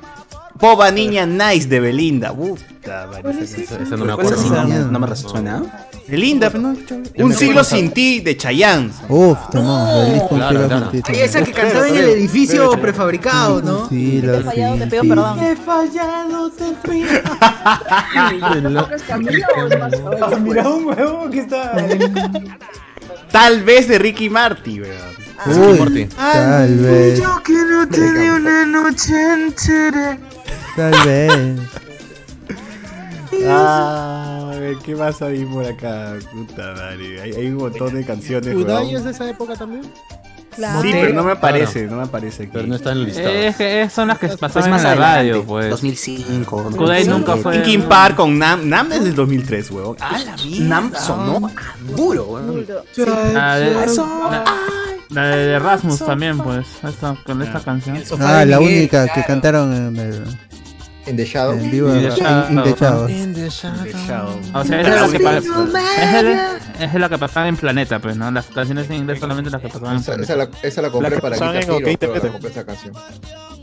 [0.55, 2.33] Boba Niña Nice de Belinda.
[2.35, 4.61] Puta, madre, esa Esa esa no me ¿Cuál es acuerdo.
[4.61, 4.61] así?
[4.68, 4.79] ¿no?
[4.79, 5.62] No, no me resuena.
[6.07, 6.76] Belinda, pero no.
[7.18, 8.90] Un siglo sin ti de Chayanne.
[9.09, 10.07] Uf, temón.
[10.07, 10.90] Feliz con Claro, claro.
[10.92, 13.88] Ay, esa que cantaba en el edificio prefabricado, ¿no?
[13.88, 15.09] Sí, Te lo he fallado, te sí, pido sí.
[15.09, 15.38] perdón.
[20.42, 21.76] Miraba un huevo que está.
[23.31, 25.20] Tal vez de Ricky Marty, weón.
[25.46, 26.07] Uy, Morty.
[26.07, 30.18] tal vez, que no te di una noche entera.
[30.76, 31.61] tal vez.
[33.46, 36.14] Ah, a ver, ¿qué más hay por acá?
[36.33, 37.22] Puta madre.
[37.22, 38.55] Hay, hay un montón de canciones.
[38.55, 38.96] ¿Kudai weón.
[38.96, 39.83] es de esa época también?
[40.55, 40.83] Claro.
[40.83, 42.50] Sí, pero no me aparece, no me aparece aquí.
[42.53, 43.29] Pero no está en el listado.
[43.29, 45.70] Es que son las que Pues pasaban más en la adelante, radio, pues.
[45.70, 46.70] 2005.
[46.76, 47.55] Kudai nunca fue.
[47.55, 48.68] Linkin Park con Nam.
[48.68, 49.96] Nam es del 2003, weón.
[50.00, 50.66] Ah, la mierda.
[50.66, 52.66] Nam sonó a duro, weón.
[52.96, 53.33] Duro.
[53.33, 54.44] La de, la,
[55.11, 56.66] la de Rasmus también, pues.
[56.83, 58.03] Esta, con esta canción.
[58.20, 60.25] Ah, la única que cantaron en el
[61.07, 61.53] En The Shadow.
[61.55, 62.51] en vivo In the Shadow.
[62.51, 62.62] In
[63.35, 63.85] the Shadow.
[63.85, 64.40] The Shadow.
[64.55, 67.99] O sea, esa es la que pa- esa es, es la que pasaba en Planeta,
[67.99, 68.31] pues, ¿no?
[68.31, 70.33] Las canciones en inglés solamente las que pasaban en Planeta.
[70.33, 72.94] esa la, esa la compré La que para OK pero la compré esa canción.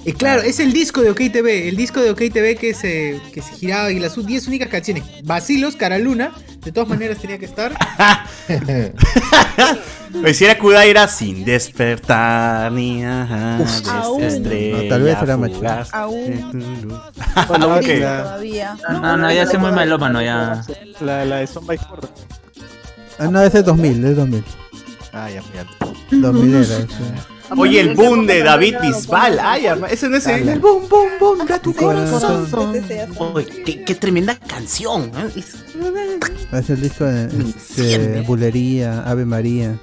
[0.07, 3.19] Y claro, es el disco de OK TV, el disco de OK TV que se,
[3.33, 5.03] que se giraba y las 10 únicas canciones.
[5.25, 6.31] Vacilos, Cara Luna,
[6.63, 7.73] de todas maneras tenía que estar.
[10.21, 14.23] Pues si era Kudai era sin despertar ni ajá, Uf, aún.
[14.23, 16.25] estrella No, tal vez era más fugaz Aún.
[16.25, 16.99] de tu luz.
[17.49, 17.85] Bueno, ok.
[17.85, 18.77] todavía.
[18.89, 20.63] No, no, no, ya soy muy melómano, ya.
[21.01, 22.09] La, la de Son by Four.
[23.19, 24.43] Ah, no, ese es 2000, es 2000.
[25.11, 25.65] Ah, ya, ya.
[26.11, 26.87] 2000 era.
[27.55, 29.39] Oye, el boom de David Bisbal.
[29.41, 32.47] Ay, arma- ese no es el, el boom, boom, boom de tu corazón.
[33.65, 35.11] Qué, qué tremenda canción.
[35.15, 35.29] ¿eh?
[35.35, 35.55] Es-
[36.51, 39.77] Es el disco de, de Bulería, Ave María.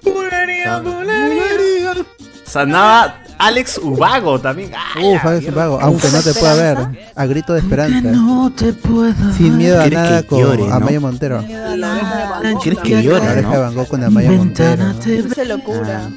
[2.44, 4.70] Sanaba Alex Ubago también.
[4.94, 5.50] Ay, Uf, mierda.
[5.52, 7.10] vago, aunque no te pueda ver.
[7.16, 8.10] A grito de esperanza.
[8.12, 9.14] No te puedo.
[9.36, 10.74] Sin miedo a ¿Quieres nada con llore, no?
[10.74, 11.42] Amaya Montero.
[11.42, 12.40] miedo a nada.
[12.62, 13.60] ¿Quieres que La llore, oreja de no?
[13.60, 14.84] Van Gogh con Amaya Montero.
[14.84, 14.92] ¿no?
[14.94, 16.10] Dulce locura.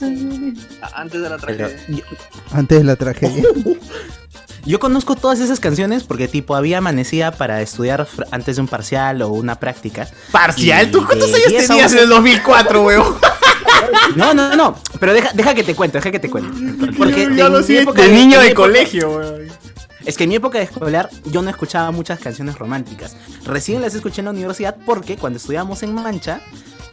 [0.00, 1.84] Antes de la Pero tragedia.
[1.88, 2.04] yo,
[2.52, 3.44] Antes de la tragedia.
[4.64, 9.22] yo conozco todas esas canciones porque tipo había amanecía para estudiar antes de un parcial
[9.22, 10.08] o una práctica.
[10.30, 10.90] ¿Parcial?
[10.90, 13.16] ¿Tú cuántos años 10 a tenías en 11 el 2004, weón?
[14.16, 16.50] No, no, no, pero deja, deja que te cuente, deja que te cuente.
[16.96, 19.48] Porque Ya de lo época de niño de colegio, weón.
[20.04, 23.14] Es que en mi época de escolar yo no escuchaba muchas canciones románticas.
[23.44, 26.40] Recién las escuché en la universidad porque cuando estudiábamos en Mancha,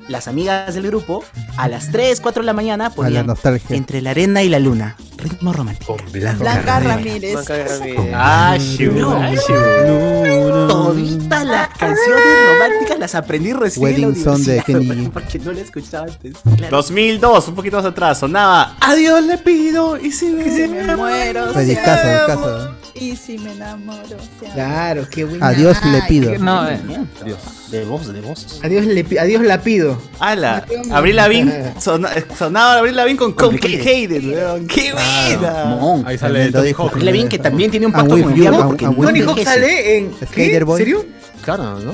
[0.07, 1.23] las amigas del grupo
[1.57, 3.75] a las 3, 4 de la mañana la ponían nostalgia.
[3.75, 4.95] Entre la arena y la luna.
[5.17, 5.97] Ritmo romántico.
[6.11, 7.33] Blanca Ramírez.
[7.33, 8.11] Blanca Ramírez.
[8.13, 8.57] Ah,
[8.93, 9.11] No.
[9.13, 10.67] ah.
[10.67, 15.09] Toditas las canciones románticas las aprendí recién Wedding en la Song de Kenny.
[15.13, 16.33] Porque no la escuchaba antes.
[16.57, 16.77] Claro.
[16.77, 20.95] 2002, un poquito más atrás, sonaba Adiós le pido y si Y si me me
[20.95, 21.67] muero, Pues.
[22.95, 24.17] Y si me enamoro.
[24.53, 25.47] Claro, qué buena.
[25.47, 26.37] Adiós le pido.
[26.37, 26.79] No, eh,
[27.71, 28.59] De voz, de voz.
[28.63, 29.99] Adiós, le, adiós la pido.
[30.19, 34.67] Ala, Abril Lavigne, sona- sonaba Abril Lavigne con Complicated, weón.
[34.67, 35.65] ¡Qué buena!
[35.65, 36.05] Mon.
[36.07, 36.71] Ahí sale Tony.
[36.77, 36.89] Hawk.
[36.91, 39.21] Avril Lavigne que también tiene un I'm pacto diablo I'm- porque with Tony.
[39.21, 40.11] Hawk sale en.
[40.25, 40.65] Skater.
[40.65, 40.77] Boy.
[40.77, 41.05] ¿Serio?
[41.43, 41.93] Claro, ¿no?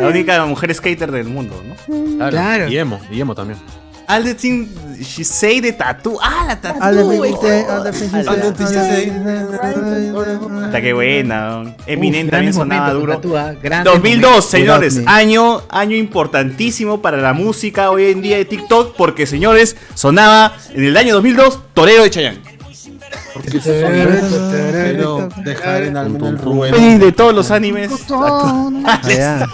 [0.00, 2.28] La única mujer skater del mundo, ¿no?
[2.30, 2.68] Claro.
[2.68, 3.58] Y emo, y emo también.
[4.08, 4.68] All the things
[5.06, 6.18] she say de tattoo.
[6.20, 6.82] Ah, la tattoo.
[6.82, 9.12] All the the the the.
[10.66, 11.74] Está que buena.
[11.86, 13.14] Eminem también sonaba duro.
[13.14, 18.96] Tatúa, grandes 2002, señores, año, año importantísimo para la música hoy en día de TikTok,
[18.96, 22.51] porque señores, sonaba en el año 2002 Torero de Chayanne.
[23.64, 26.98] Pero dejar en algún Y ruedo.
[26.98, 27.90] de todos los animes.
[28.10, 29.46] Ah, ya.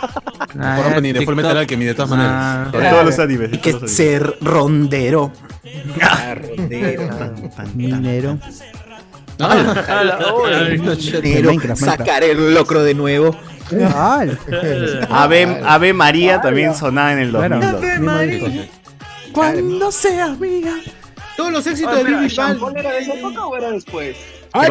[0.58, 1.56] Ah, Por opening de Full Metal.
[1.56, 2.32] Alchemy, de todas maneras.
[2.34, 3.50] Ah, De todos los animes.
[3.52, 5.32] Y que todos los se ronderó.
[7.74, 8.38] Minero.
[11.76, 13.36] Sacar el locro de nuevo.
[13.94, 14.24] Ah.
[15.10, 18.00] Ave, Ave María también sonaba en el bueno, 2002.
[18.00, 18.72] mismo disco.
[19.32, 20.74] Cuando seas mía.
[21.38, 22.28] Todos los éxitos Oye, de Billy.
[22.28, 24.16] ¿Shampoo era de esa época o era después?
[24.52, 24.66] Ah.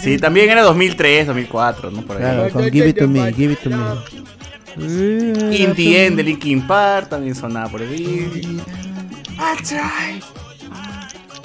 [0.00, 2.02] Sí, también era 2003, 2004, ¿no?
[2.02, 2.22] Por ahí.
[2.22, 5.56] Claro, con Give It To Me, Give It To Me.
[5.56, 8.30] In the End de Linkin Park también sonaba por ahí.
[8.30, 10.47] El, pro-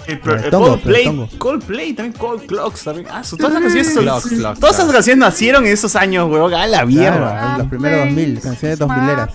[0.08, 1.30] El el tongo, Coldplay, el tongo.
[1.38, 3.08] Coldplay, también Cold Clocks, también.
[3.12, 6.30] Ah, su- todas esas canciones, son- Clocks, clocks, todas esas canciones nacieron en esos años,
[6.30, 6.54] weón.
[6.54, 7.18] A la mierda.
[7.40, 9.30] Claro, los primeros 2000, canciones 2000 eras.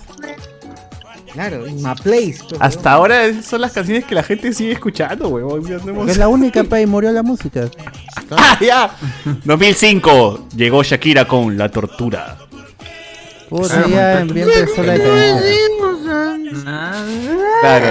[1.33, 2.37] Claro, my place.
[2.49, 5.65] pues, Hasta ahora son las canciones que la gente sigue escuchando, weón.
[5.87, 7.69] Hemos- Es la única pa' y murió la música.
[8.31, 8.91] ¡Ah, ya!
[9.45, 12.37] 2005 llegó Shakira con La Tortura.
[13.47, 15.55] Puta, ya bien empezó la decadencia.
[17.61, 17.85] Claro.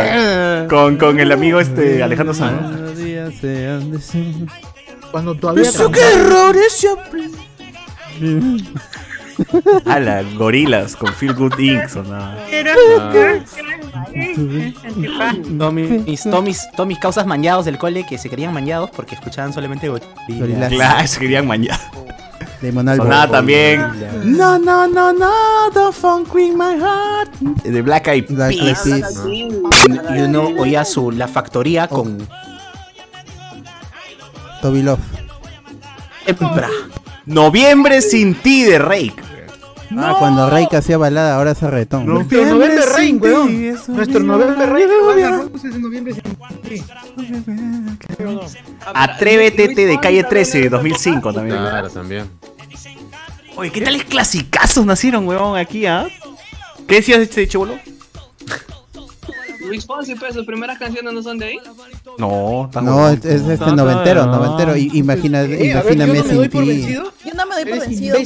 [0.69, 2.51] Con, con el amigo este Alejandro ser.
[5.11, 5.71] Cuando todavía.
[6.15, 6.87] errores
[9.87, 11.89] A la gorilas con Feel Good Inc.
[11.89, 12.37] sonaba.
[15.59, 19.15] Todos mis, todos mis, todos mis causas mañados del cole que se querían mañados porque
[19.15, 20.71] escuchaban solamente gorilas.
[20.71, 21.79] Claro, se querían mañar.
[22.63, 22.97] Albarn.
[22.97, 23.81] Sonaba también.
[24.25, 27.31] No, no, no, no, the funk in my heart.
[27.65, 28.83] De Black Eyed Black Eyed Peas.
[28.85, 29.25] Peas.
[30.17, 32.27] Y uno oía su La Factoría con
[34.61, 35.01] Toby Love.
[37.27, 39.15] Noviembre sin ti de Rake.
[39.97, 42.07] Ah, cuando Rey hacía balada, ahora hace retón.
[42.07, 43.73] Nuestro November Rain, weón.
[43.89, 46.85] Nuestro weón, noviembre sin-
[48.95, 51.57] Atrévete de calle 13 de 2005 también.
[51.59, 52.27] Claro, también.
[53.57, 56.07] Oye, ¿qué tales clasicazos nacieron, huevón, aquí, ah?
[56.87, 57.79] ¿Qué decías de este chivolo?
[59.67, 61.59] Luis Fonsi, pues, sus primeras canciones no son de ahí.
[62.19, 64.37] No, No, es, es este No, noventero, no.
[64.37, 64.77] noventero.
[64.77, 66.69] Y, imagina, Eh, a ver, yo imagíname no me doy sin por ti.
[66.69, 67.13] vencido.
[67.25, 68.17] Yo no me doy por ¿Eres vencido.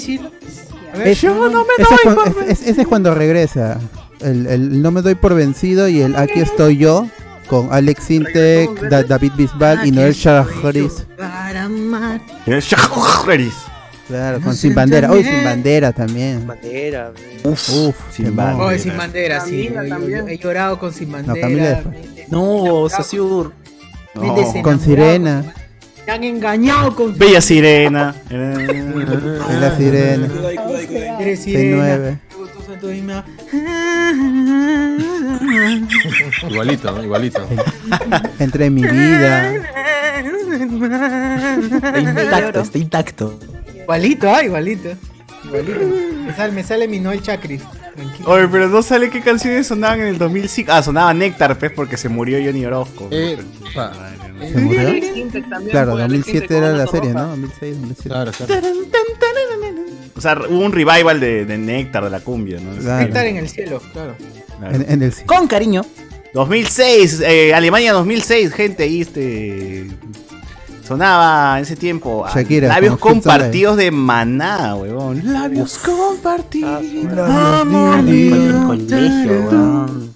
[1.05, 3.78] Es- Yo no me ese, doy cuando, por- es- ese es cuando regresa.
[4.20, 7.09] El, el no me doy por vencido y el aquí estoy yo
[7.49, 11.07] con Alex Sintek, Da- David Bisbal y Noel Shahris.
[11.18, 12.20] Para amar.
[14.09, 15.11] Claro, con Sin Bandera.
[15.11, 16.47] Uy, Sin Bandera también.
[16.47, 17.12] Bandera.
[17.45, 18.36] Uf, uf, Sin.
[18.36, 18.64] Bandera.
[18.66, 19.70] Oh, sin bandera, sí.
[20.09, 20.28] Yo-.
[20.28, 21.82] He llorado con sin bandera.
[22.28, 22.86] No,
[24.22, 24.34] he No.
[24.34, 24.62] desenamorado.
[24.62, 25.55] Con Sirena.
[26.07, 28.15] Me han engañado con Bella Sirena.
[28.31, 30.29] En la Sirena.
[31.21, 32.19] Eres sirena.
[32.83, 33.29] P9.
[36.51, 37.03] Igualito, ¿no?
[37.05, 37.47] igualito.
[38.39, 39.55] Entre mi vida.
[41.85, 43.39] Está intacto, está intacto.
[43.83, 44.89] Igualito, ah, igualito.
[45.45, 45.79] Igualito.
[46.27, 47.63] Me sale, me sale mi Noel Chakris.
[47.95, 48.31] Tranquilo.
[48.31, 50.73] Oye, pero no sale qué canciones sonaban en el 2005.
[50.73, 53.09] Ah, sonaba Néctar, pues, porque se murió Johnny Orozco.
[53.11, 53.39] Eh,
[53.75, 53.93] pa-
[55.70, 57.12] Claro, pues, Alex 2007 Intec era la serie.
[57.12, 57.28] ¿no?
[57.28, 58.09] 2006, 2007.
[58.09, 58.55] claro, claro.
[60.14, 62.76] O sea, hubo un revival de, de Néctar, de la cumbia, ¿no?
[62.76, 63.07] Claro.
[63.07, 64.14] Estar en el cielo, claro.
[64.59, 64.74] Claro.
[64.74, 65.84] En, en el Con cariño.
[66.34, 69.90] 2006, eh, Alemania 2006, gente, ahí este...
[70.86, 75.22] Sonaba en ese tiempo ah, Shakira, labios compartidos de maná, huevón.
[75.32, 76.82] Labios compartidos.
[79.22, 80.12] Weón.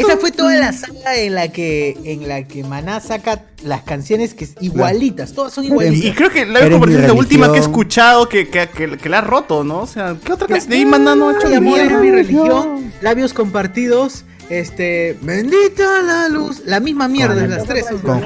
[0.00, 4.34] Esa fue toda la saga en la que en la que Maná saca las canciones
[4.34, 6.04] que es igualitas, todas son Y, igualitas.
[6.06, 8.68] y creo que labios Eres compartidos mi es la última que he escuchado que, que,
[8.68, 9.80] que, que la ha roto, ¿no?
[9.80, 13.32] O sea, ¿qué otra canción de ahí maná no ha hecho amor, mi religión, labios
[13.34, 18.20] compartidos, este, bendita la luz, la misma mierda, las tres son Con.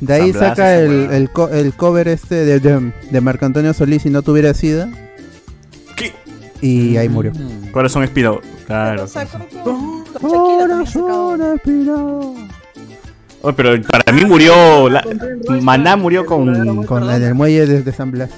[0.00, 4.02] De ahí saca el, el, co- el cover este de, de, de Marco Antonio Solís
[4.02, 4.88] si no tuviera SIDA.
[6.66, 7.32] Y ahí murió.
[7.72, 8.40] Corazón espino.
[8.66, 9.02] Claro.
[9.04, 10.04] Ha sacado.
[13.42, 14.88] Oye, pero para mí murió.
[14.88, 15.04] la-
[15.60, 18.30] Maná murió con, Con en el muelle de, de San Blas.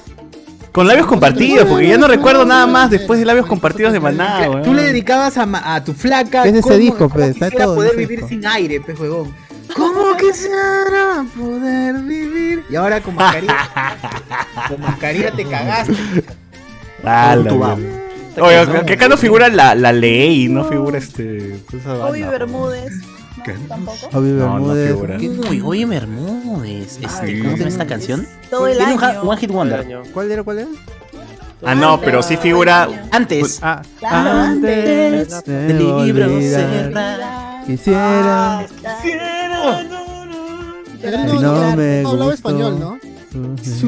[0.73, 4.41] con labios compartidos, porque ya no recuerdo nada más después de labios compartidos de Maná,
[4.51, 4.63] weón.
[4.63, 7.29] Tú le dedicabas a, ma- a tu flaca Es de ese cómo- disco, cómo pues,
[7.29, 8.29] está quisiera todo poder vivir disco.
[8.29, 9.33] sin aire, pues huevón.
[9.75, 12.65] ¿Cómo quisiera poder vivir?
[12.69, 13.57] Y ahora con mascarilla.
[14.69, 15.95] con mascarilla te cagaste.
[17.05, 17.37] Ah,
[18.41, 21.61] Oye, que acá no figura la, la ley, no figura este.
[21.73, 22.23] esa Obi.
[22.23, 22.93] Bermúdez.
[23.47, 24.09] No, tampoco.
[24.13, 24.89] Obi No, no Bermúdez.
[24.89, 25.17] figura.
[25.51, 26.99] Uy, oye, Bermúdez.
[27.03, 28.27] Este, ¿Cómo se llama esta canción?
[28.51, 29.23] Todo el Tiene un, año.
[29.23, 29.81] one hit wonder.
[29.81, 30.03] Año.
[30.13, 30.43] ¿Cuál era?
[30.43, 30.69] ¿Cuál era?
[31.65, 33.09] Ah, no, pero sí figura.
[33.13, 33.61] Antes.
[33.63, 35.45] Ah, Claro, antes.
[35.45, 37.67] de del libro cerrado.
[37.67, 38.67] Quisiera.
[41.03, 42.33] Era Si no me no hablaba gustó.
[42.33, 42.99] español, ¿no?
[43.03, 43.83] Era de Antes.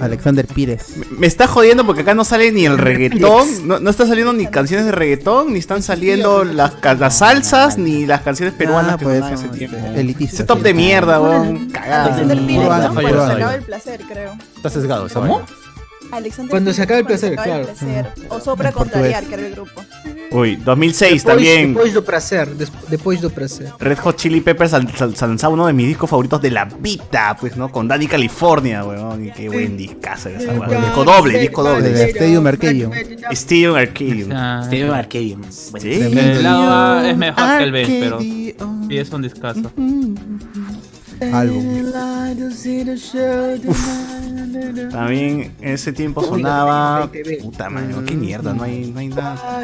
[0.00, 0.94] Alexander Pires.
[1.10, 4.46] Me está jodiendo porque acá no sale ni el reggaetón, no, no está saliendo ni
[4.46, 9.04] canciones de reggaetón, ni están saliendo las, las salsas, ni las canciones peruanas Ah, que
[9.04, 9.76] pues, ese tiempo.
[9.94, 11.70] elitista, Ese top de mierda, weón.
[11.70, 12.04] Cagada.
[12.06, 12.94] Alexander Pires, ¿no?
[12.94, 14.32] Cuando el placer, creo.
[14.56, 15.44] Está sesgado vaina.
[16.12, 17.78] Alexander Cuando se acaba el placer, acaba el claro.
[17.78, 18.06] placer.
[18.28, 19.82] O Sopra Contrariar, que era el grupo.
[20.32, 21.74] Uy, 2006 Depois- también.
[21.74, 23.68] Depois do prazer, des- depois do prazer.
[23.80, 27.68] Red Hot Chili Peppers lanzaba uno de mis discos favoritos de la vida, pues, ¿no?
[27.72, 29.24] Con Danny California, weón.
[29.26, 30.82] Y qué buen discazo era esa weón.
[30.82, 31.90] Disco doble, disco De doble.
[31.92, 32.92] la Stadium Arcadium.
[33.32, 34.30] Stadium Arcadium.
[34.64, 35.42] Steven Arcadium.
[35.50, 35.90] Sí.
[36.00, 38.54] el lado A es mejor que el B, pero sí
[38.88, 39.72] es un discazo.
[41.20, 41.92] Álbum.
[44.90, 47.08] También en ese tiempo sonaba.
[47.42, 49.62] Puta madre, qué mierda, no hay, no hay nada.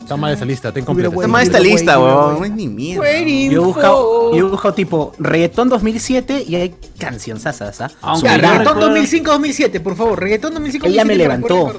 [0.00, 1.12] Está mal esa lista, ten completa.
[1.12, 2.38] Está mal esta lista, weón.
[2.38, 3.02] No hay ni mierda.
[3.50, 7.90] Yo he buscado, yo he buscado tipo reggaetón 2007 y hay cancionzasas, ¿ah?
[8.02, 10.86] Aunque Ya, reggaetón recuerdo- 2005-2007, por favor, reggaetón 2005-2007.
[10.92, 11.72] Ella me levantó.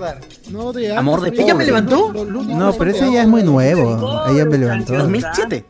[0.50, 1.66] No, de Amor de antes, ¿Ella me pobre.
[1.68, 2.26] levantó?
[2.26, 4.24] No, pero ese ya es muy nuevo.
[4.30, 4.94] Ella me levantó.
[4.98, 5.66] 2007.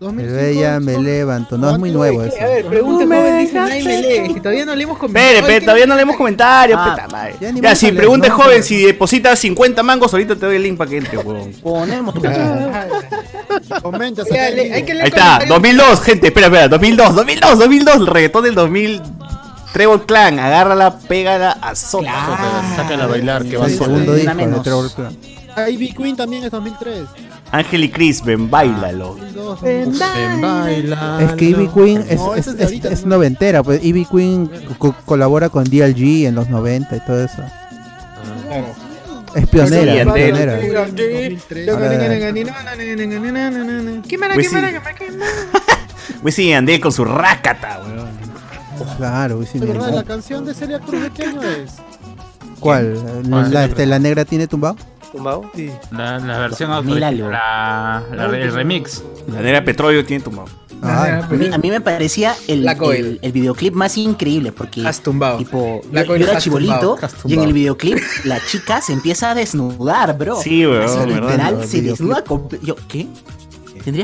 [0.00, 1.58] El Bella me levanto.
[1.58, 2.36] No es muy nuevo eso.
[2.40, 4.32] A ver, pregunta joven, dice nadie me lee.
[4.34, 5.40] Si todavía no leemos comentarios.
[5.40, 6.78] espere, todavía no leemos comentarios.
[6.80, 7.34] Ah, puta madre.
[7.40, 7.92] ya Ya, si a
[8.28, 11.18] no, joven, pero- si depositas 50 mangos, ahorita te doy el link para que entre,
[11.18, 11.52] huevón.
[11.62, 12.20] Ponemos tu
[13.82, 15.48] Comenta, que leer Ahí está, comentarios.
[15.48, 19.02] 2002, gente, espera, espera, 2002, 2002, 2002, el reggaetón del 2000.
[19.72, 22.12] Trevor Clan, agárrala, pégala, azota.
[22.76, 23.86] Sácala a bailar, que va El sola.
[23.98, 24.60] segundo disco de.
[24.60, 25.16] Trevor Clan.
[25.70, 27.00] Ivy Queen también es 2003.
[27.50, 29.16] Ángel y Chris, ven, bailalo.
[29.16, 29.92] 2002, Ven,
[30.40, 31.18] baila.
[31.22, 33.08] Es que Ivy Queen es, No, es, ese es de es- ahorita, es ¿no?
[33.16, 37.42] noventera, pues Ivy Queen co- colabora con DLG en los 90 y todo eso.
[39.34, 40.56] Es pionera, es pionera.
[40.56, 41.68] 2003.
[41.68, 41.98] Ahora-
[44.08, 44.54] ¿Qué mara, Pues qué sí.
[44.54, 45.30] mara, qué mara, qué mara?
[46.22, 48.08] Wisin y Andel con su rácata, weón.
[48.96, 51.72] Claro, Wisin De y la canción de Celia Cruz, ¿de qué año es?
[52.60, 53.22] ¿Cuál?
[53.52, 54.76] ¿La, este, ¿La negra tiene tumbado?
[55.12, 55.50] ¿Tumbado?
[55.54, 55.70] Sí.
[55.90, 58.02] La, la versión auto- la, la-
[58.36, 59.02] el remix.
[59.32, 60.48] La negra petróleo tiene tu mamá.
[60.80, 65.00] Ah, A mí, a mí me parecía el, el, el videoclip más increíble porque Has
[65.02, 65.38] tumbado.
[65.38, 67.44] tipo yo, era chibolito tumbado, y en tumbado.
[67.48, 70.36] el videoclip la chica se empieza a desnudar, bro.
[70.40, 71.06] Sí, Así, ¿verdad?
[71.06, 72.22] literal No, se desnuda
[72.62, 73.06] yo ¿qué?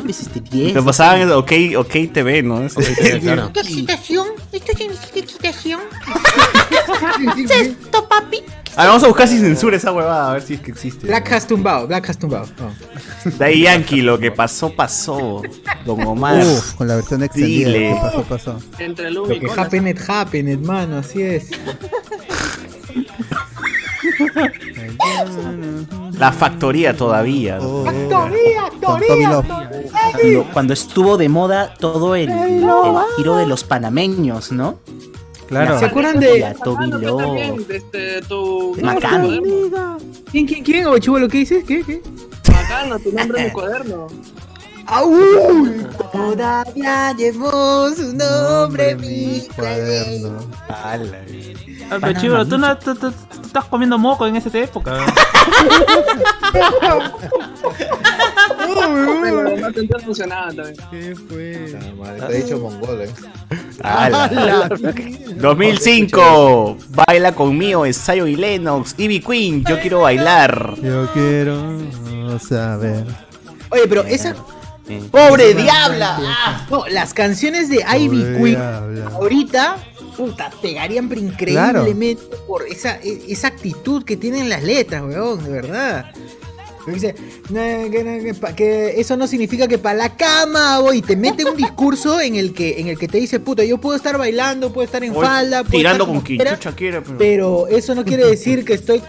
[0.02, 0.74] Veces este 10.
[0.74, 2.62] Lo pasaban en OK, OK TV, ¿no?
[2.64, 2.80] Eso-
[3.20, 3.50] Claro.
[3.52, 4.26] ¿Qué excitación?
[4.50, 5.80] ¿Esto tiene excitación?
[7.50, 8.42] esto, papi?
[8.76, 11.06] Ah, vamos a buscar si censura esa huevada, a ver si es que existe.
[11.06, 12.46] Black has tumbado, Black has tumbado.
[12.60, 13.30] Oh.
[13.38, 15.42] Daddy Yankee, lo que pasó, pasó.
[15.86, 16.44] Don Omar.
[16.44, 17.68] Uf, con la versión extendida.
[17.68, 17.88] Dile.
[17.90, 18.22] ¿Qué pasó?
[18.24, 18.58] Pasó.
[18.80, 19.62] Entre Lo que Cola.
[19.62, 21.50] happened, happened, hermano, así es.
[26.18, 27.58] La factoría todavía.
[27.60, 27.84] Oh,
[28.80, 29.46] Tommy Love.
[29.46, 32.66] Cuando, cuando estuvo de moda todo el, el
[33.16, 34.78] giro de los panameños, ¿no?
[35.46, 35.78] Claro.
[35.78, 37.22] ¿Se acuerdan de La Toby Love.
[37.22, 38.76] también, este, tu...
[38.82, 39.28] Macano.
[40.30, 40.86] quién, quién, quién?
[40.86, 41.64] O chivo, lo que dices?
[41.64, 42.00] ¿Qué, qué?
[42.50, 44.06] Macano, tu nombre en mi cuaderno.
[44.86, 45.86] ¡Aú!
[46.12, 50.38] Todavía llevo su nombre mi cuaderno.
[50.68, 50.98] Ah,
[52.00, 55.04] pero chivo, tú, no, tú, tú- tú estás comiendo moco en esa época.
[59.22, 60.76] Pero no te emocionada también.
[60.90, 61.78] ¿Qué fue?
[62.04, 63.10] Ah, te he dicho mongol, eh.
[63.82, 64.68] ¡Hala!
[65.36, 66.76] 2005.
[66.90, 68.94] Baila conmigo, ensayo y Lennox.
[68.98, 70.74] Ivy Queen, yo quiero bailar.
[70.82, 71.78] Yo quiero
[72.40, 73.04] saber.
[73.70, 74.34] Oye, pero esa.
[75.10, 76.18] ¡Pobre diabla!
[76.20, 76.66] Ah.
[76.70, 79.06] No, las canciones de Ivy Pobre Queen diabla.
[79.14, 79.76] ahorita,
[80.16, 86.12] puta, pegarían increíblemente por esa, e- esa actitud que tienen las letras, weón, de verdad.
[86.86, 87.14] Dice,
[87.50, 90.98] "No, que, no, que pa- que eso no significa que para la cama, voy.
[90.98, 93.78] Y te mete un discurso en el que en el que te dice, puta, yo
[93.78, 96.54] puedo estar bailando, puedo estar en Voy falda, puedo Tirando estar con como quien quiera,
[96.56, 99.00] chucha quiera, pero- Pero eso no quiere decir que estoy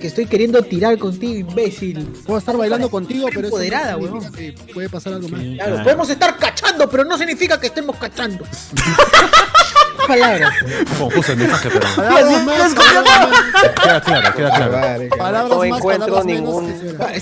[0.00, 2.06] que estoy queriendo tirar contigo, imbécil.
[2.26, 4.32] Puedo estar bailando contigo, pero eso no empoderada, weón.
[4.32, 5.40] que puede pasar algo más.
[5.40, 8.44] Claro, podemos estar cachando, pero no significa que estemos cachando.
[10.06, 10.52] Palabras.
[10.98, 11.86] Confuso el mensaje, pero.
[11.94, 13.40] Palabras más, palabras más.
[13.82, 14.72] Queda claro, queda claro.
[14.72, 16.54] Vale, que- Palabras No más, encuentro palabras menos,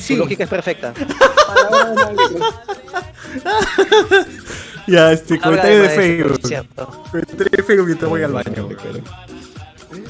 [0.00, 0.16] sí.
[0.16, 0.92] lógica es perfecta.
[4.86, 6.02] Ya, este, comentario de maestro,
[6.36, 7.10] Facebook.
[7.10, 8.68] Comentario de Facebook y te voy al baño.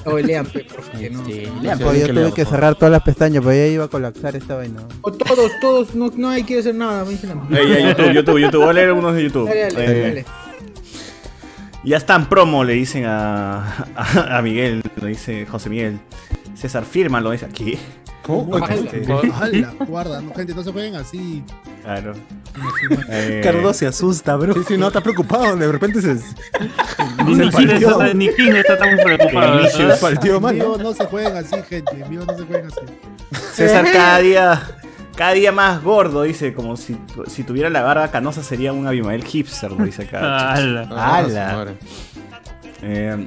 [0.05, 1.21] O lean, porque no.
[1.21, 4.57] Este, lean, yo tuve que cerrar todas las pestañas, porque ya iba a colapsar esta
[4.57, 4.81] vaina.
[5.03, 7.05] O todos, todos, no, no hay que hacer nada.
[7.05, 8.61] me dicen la- YouTube, YouTube, YouTube.
[8.63, 9.49] Voy a leer unos de YouTube.
[9.49, 10.25] Dale, dale, Eh, dale.
[11.85, 15.99] Ya está en promo, le dicen a, a, a Miguel, le dice José Miguel.
[16.61, 17.79] César, fírmalo, dice aquí.
[18.23, 18.59] ¿Cómo?
[18.69, 21.43] Este, Hala, guarda, no, gente, no se jueguen así.
[21.83, 22.13] Claro.
[23.09, 24.53] Eh, Cardo se asusta, bro.
[24.53, 25.57] Sí, sí, no, está preocupado.
[25.57, 26.17] De repente se.
[27.25, 29.57] Ni, Gil está, ni Gil está tan preocupado.
[29.57, 30.01] ¿verdad?
[30.01, 30.55] partió mal.
[30.55, 31.93] vivo no se jueguen así, gente.
[31.99, 33.47] En vivo no se jueguen así.
[33.55, 34.63] César cada día,
[35.17, 39.25] cada día más gordo, dice, como si, si tuviera la barba canosa sería un Abimael
[39.25, 40.53] hipster, lo dice acá.
[40.53, 40.89] Ala.
[40.91, 41.75] ¡Hala!
[42.83, 43.27] Eh,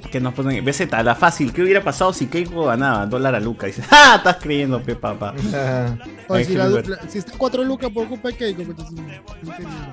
[0.00, 3.06] que nos ponen, BZ, la fácil, ¿qué hubiera pasado si Keiko ganaba?
[3.06, 3.66] Dólar a Luca.
[3.66, 4.14] Dice, ¡ah!
[4.18, 5.34] Estás creyendo, pe papá.
[6.28, 8.76] Oye, si, dupla- si está 4 lucas por culpa de Keiko, pues,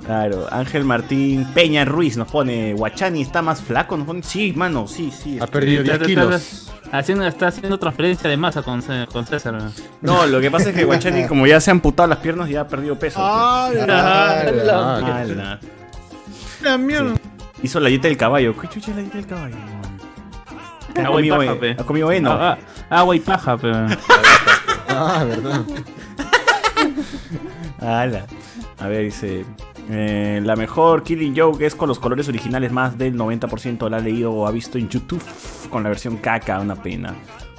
[0.05, 4.87] Claro, Ángel Martín Peña Ruiz nos pone, Guachani está más flaco, nos pone, sí, mano,
[4.87, 5.37] sí, sí.
[5.41, 6.63] Ha perdido Está- 10 está- kilos.
[6.89, 8.81] Haciendo, está haciendo transferencia de masa con,
[9.11, 9.53] con César.
[9.55, 9.71] ¿no?
[10.01, 12.61] No, lo que pasa es que Guachani, como ya se ha amputado las piernas, ya
[12.61, 13.19] ha perdido peso.
[13.21, 15.59] Ah, Ah, la-
[16.61, 17.13] La mierda.
[17.61, 18.55] Hizo la dieta del caballo.
[18.57, 19.55] ¿Qué chucha es la dieta del caballo?
[20.97, 21.71] Ha Agua y comido, paja, pe.
[21.79, 22.31] ha comido heno.
[22.31, 22.57] Ah,
[22.89, 23.87] ah, agua y paja, pero.
[24.89, 25.61] Ah, verdad.
[27.79, 28.25] Ala.
[28.79, 29.45] A ver, dice.
[29.89, 32.71] eh, la mejor Killing Joke es con los colores originales.
[32.71, 35.21] Más del 90% la ha leído o ha visto en YouTube.
[35.69, 37.13] Con la versión caca, una pena.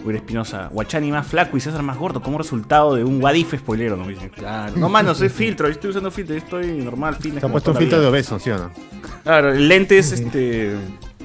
[0.05, 3.97] Uri Espinosa, Guachani más flaco y César más gordo, como resultado de un Wadif spoilero,
[3.97, 4.07] ¿no?
[4.07, 4.75] Dice, Claro.
[4.77, 7.35] No, mano, soy filtro, yo estoy usando filtro, yo estoy normal, fitness.
[7.35, 8.71] Se ha como puesto un filtro de obeso, ¿sí o no?
[9.25, 10.77] Claro, el lente es este.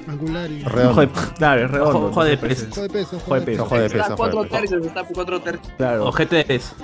[0.08, 0.62] Angular y.
[0.62, 0.90] Redondo.
[0.92, 1.98] Ojo de, claro, redondo.
[1.98, 3.62] Ojo- ojo de Entonces, Ojo de peso, Ojo de peso.
[3.64, 4.56] Ojo de Está peso, ojo de cuatro peso.
[4.60, 5.72] tercios, está cuatro tercios.
[5.76, 6.06] Claro.
[6.06, 6.74] Ojete de peso.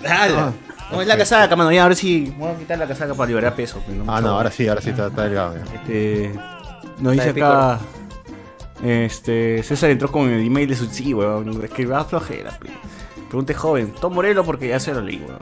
[0.00, 0.52] Claro.
[0.92, 1.72] No, es la casaca, mano.
[1.72, 2.32] Ya, ahora sí.
[2.38, 3.80] Voy a quitar la casaca para liberar peso.
[3.84, 5.54] pues, Ah, no, ahora sí, ahora sí está, está delgado.
[5.56, 5.74] ya.
[5.74, 6.32] Este.
[6.98, 7.78] Nos dice acá.
[8.84, 9.62] Este.
[9.62, 10.86] César entró con el email de su.
[10.86, 11.64] Sí, weón.
[11.64, 12.68] Es que va flojera, pe.
[13.36, 13.92] Pregunte joven.
[14.00, 15.38] Tom Morello porque ya se lo leí, weón.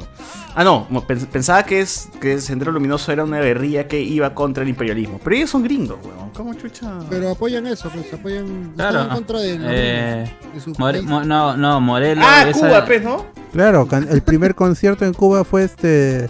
[0.57, 0.89] Ah, no.
[1.31, 5.21] Pensaba que es que Sendero Luminoso era una guerrilla que iba contra el imperialismo.
[5.23, 6.31] Pero ellos son gringos, weón.
[6.31, 6.93] ¿Cómo chucha?
[7.09, 8.73] Pero apoyan eso, pues apoyan.
[8.75, 9.03] Claro.
[9.03, 9.59] Están en contra de.
[9.61, 10.31] los Eh,
[10.67, 12.25] de More- mo- no, no, Morelos.
[12.27, 13.27] Ah, esa- Cuba, pues, ¿no?
[13.53, 16.29] Claro, el primer concierto en Cuba fue este.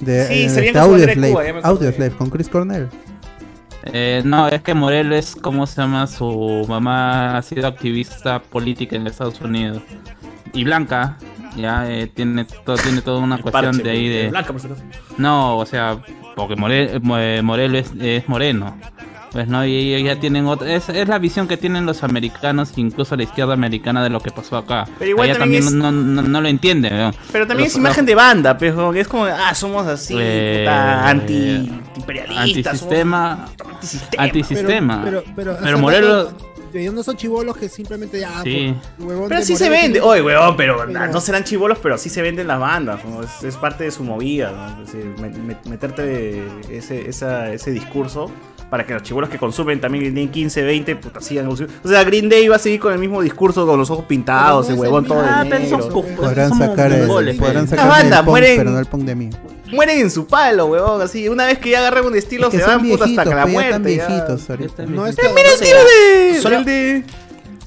[0.00, 1.60] De, Sí, serían este Audioslave.
[1.62, 2.88] Audioslave, con Chris Cornell.
[3.84, 6.06] Eh, no, es que Morel es, ¿cómo se llama?
[6.08, 9.82] Su mamá ha sido activista política en Estados Unidos.
[10.56, 11.16] Y Blanca,
[11.56, 14.28] ya eh, tiene, todo, tiene toda una cuestión Parche, de ahí de...
[14.30, 14.62] Blanca, por.
[15.18, 15.98] No, o sea,
[16.34, 18.76] porque Morel, Mo- Morel es, es moreno.
[19.32, 20.72] Pues no, y ellos ya tienen otra...
[20.72, 24.30] Es, es la visión que tienen los americanos, incluso la izquierda americana, de lo que
[24.30, 24.86] pasó acá.
[24.98, 26.96] Pero igual Allá también también, es- no, no, no lo entienden.
[26.96, 27.10] ¿no?
[27.32, 29.86] Pero también Los- es imagen los- de banda, pues, weón, que es como, ah, somos
[29.86, 32.72] así, Eh, puta, anti-imperialistas.
[32.72, 33.48] Antisistema.
[33.58, 34.22] somos antisistema.
[34.24, 35.00] Antisistema.
[35.04, 36.32] Pero, pero, Pero rato,
[36.80, 38.42] ellos no son chivolos que simplemente ya.
[38.42, 38.74] Sí.
[38.98, 40.00] por huevón Pero sí se vende.
[40.00, 43.04] Oye, pero Pero- no serán chivolos, pero sí se venden las bandas.
[43.04, 43.22] ¿no?
[43.22, 44.82] Es, es parte de su movida, ¿no?
[44.82, 48.30] Es decir, me- me- meterte ese, esa- ese discurso
[48.70, 51.80] para que los chivolos que consumen también tienen 15, 20, puta, sigan consumiendo.
[51.84, 54.66] O sea, Green Day va a seguir con el mismo discurso, con los ojos pintados,
[54.66, 56.16] Pero el no es huevón todo Ah, de pero negro.
[56.16, 57.06] Podrán sacar el,
[57.36, 59.30] podrán sacar el bandas punk, mueren- pero no el punk de mí.
[59.72, 61.28] Mueren en su palo, huevón, así.
[61.28, 63.42] Una vez que ya agarran un estilo, Es que se van puta hasta que la
[63.42, 63.96] pues, están muerte.
[63.96, 64.06] ya.
[64.06, 64.48] viejitos.
[64.88, 66.40] No, es que- Mira el tiro de.
[66.40, 67.04] Solo- el de-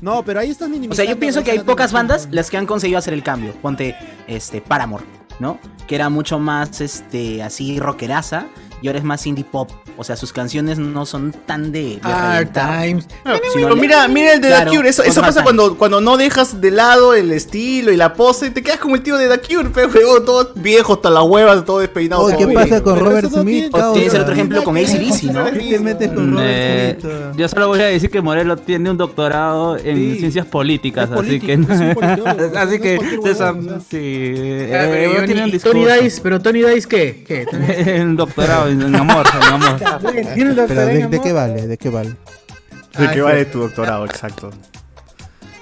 [0.02, 2.66] No, pero ahí están O sea, yo pienso que hay pocas bandas las que han
[2.66, 3.54] conseguido hacer el cambio.
[3.62, 3.96] Ponte
[4.28, 5.04] este Paramore,
[5.40, 5.60] ¿no?
[5.88, 8.48] Que era mucho más este así rockeraza
[8.82, 9.70] y ahora es más indie pop.
[9.98, 13.08] O sea, sus canciones no son tan de, de Hard Times.
[13.54, 14.90] Pero mira, mira el de Claro, The Cure.
[14.90, 18.50] Eso, eso pasa cuando, cuando no dejas de lado el estilo y la pose.
[18.52, 21.80] Te quedas como el tío de The Cure, pero todo viejo hasta la hueva, todo
[21.80, 22.24] despeinado.
[22.24, 23.74] Oye, ¿qué todo pasa con Robert no Smith?
[23.74, 25.46] O tienes el otro ejemplo con ACDC, ¿no?
[25.52, 27.38] ¿Qué te metes con Eh, Robert Smith?
[27.38, 30.16] yo solo voy a decir que Morelos tiene un doctorado en Sí.
[30.20, 31.54] ciencias políticas, así que
[32.56, 32.98] así que
[33.90, 35.86] sí, eh, pero Tony.
[36.02, 37.24] Dice, pero Tony Dice, ¿qué?
[37.28, 38.02] ¿Qué?
[38.02, 39.80] Un doctorado en, en amor, en amor.
[40.34, 41.22] Tiene Pero ¿de, en de amor.
[41.24, 41.68] qué vale?
[41.68, 42.10] ¿De qué vale?
[42.10, 42.16] ¿De
[43.06, 43.22] Ah, qué sí.
[43.22, 44.06] vale tu doctorado?
[44.06, 44.50] Exacto.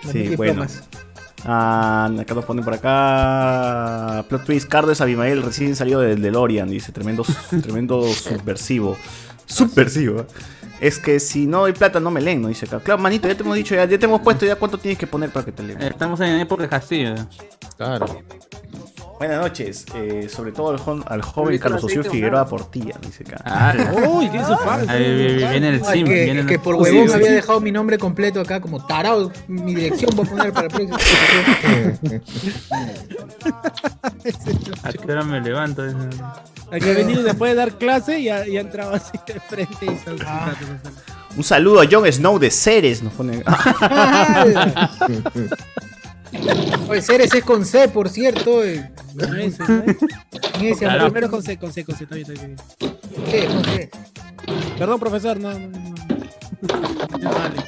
[0.03, 0.51] Los Sí, bueno.
[0.63, 0.83] diplomas.
[1.45, 4.23] Ah, acá nos ponen por acá.
[4.27, 6.69] Plot twist: Cardo es Abimael, recién salido del DeLorean.
[6.69, 7.23] Dice: tremendo,
[7.61, 8.97] tremendo subversivo.
[9.45, 10.21] Subversivo.
[10.21, 10.25] ¿eh?
[10.79, 12.49] Es que si no doy plata, no me leen, ¿no?
[12.49, 12.79] Dice acá.
[12.79, 15.07] Claro, manito, ya te hemos dicho, ya, ya te hemos puesto ya cuánto tienes que
[15.07, 15.81] poner para que te lean.
[15.81, 17.15] Estamos en época de Castillo.
[17.77, 18.21] Claro.
[19.17, 22.45] Buenas noches, eh, sobre todo al, jo- al joven ¿Viste Carlos el aceite, Figueroa?
[22.47, 23.41] Portilla, dice acá.
[23.45, 23.73] Ah,
[24.09, 24.87] Uy, tiene su fan.
[24.87, 27.33] ahí viene el Ay, sim, que, viene el- que por huevón sí, había sí.
[27.33, 29.31] dejado mi nombre completo acá como tarado.
[29.47, 30.97] Mi dirección voy a poner para el próximo.
[34.83, 35.81] ¿A qué hora me levanto?
[36.71, 39.85] Aquí ha venido después de dar clase y ha, y ha entrado así de frente
[39.85, 40.53] y Ah.
[41.35, 43.43] Un saludo a Jon Snow de Ceres, nos ponen.
[46.89, 48.63] Oye, Ceres es con C, por cierto.
[48.63, 48.89] eh.
[49.17, 49.35] No, ¿no?
[49.35, 52.57] Ese, Claro, primero con C, con C, con C, está bien, está bien.
[53.29, 53.89] C, con C.
[54.77, 55.79] Perdón, profesor, no, no, no.
[55.79, 55.95] no.
[57.31, 57.63] Vale.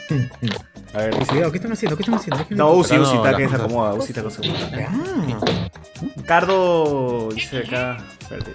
[0.93, 1.95] A ver, Cuidado, ¿qué están haciendo?
[1.97, 2.45] ¿Qué están haciendo?
[2.55, 4.89] No, Uzi, No, Uzi está que se acomoda, Uzi está que se acomoda.
[4.89, 6.21] Ah.
[6.25, 7.97] Cardo dice acá.
[8.21, 8.51] Espérate.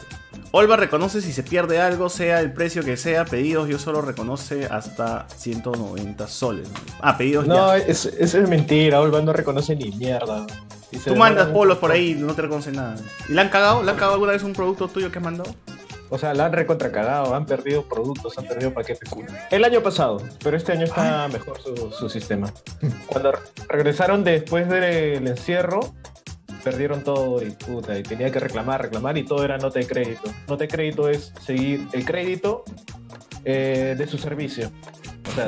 [0.52, 3.24] Olva reconoce si se pierde algo, sea el precio que sea.
[3.24, 6.68] Pedidos, yo solo reconoce hasta 190 soles.
[7.00, 7.84] Ah, pedidos No, ya.
[7.84, 9.00] es- eso es mentira.
[9.00, 10.46] Olva no reconoce ni mierda.
[11.04, 12.96] Tú mandas polos por ahí, no te reconoce nada.
[13.28, 13.82] ¿Y le han cagado?
[13.82, 15.54] ¿Le han cagado alguna vez un producto tuyo que has mandado?
[16.10, 19.08] O sea, la han recontracagado, han perdido productos, han perdido paquetes.
[19.50, 22.52] El año pasado, pero este año está mejor su, su sistema.
[23.06, 23.38] Cuando re-
[23.68, 25.80] regresaron después del encierro,
[26.62, 30.30] perdieron todo y puta, y tenía que reclamar, reclamar y todo era nota de crédito.
[30.46, 32.64] Nota de crédito es seguir el crédito
[33.44, 34.70] eh, de su servicio.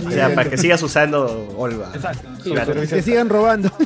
[0.07, 1.91] O sea, para que sigas usando Olva.
[1.95, 2.29] Exacto.
[2.43, 2.73] Claro.
[2.73, 3.71] servicio Que sigan robando.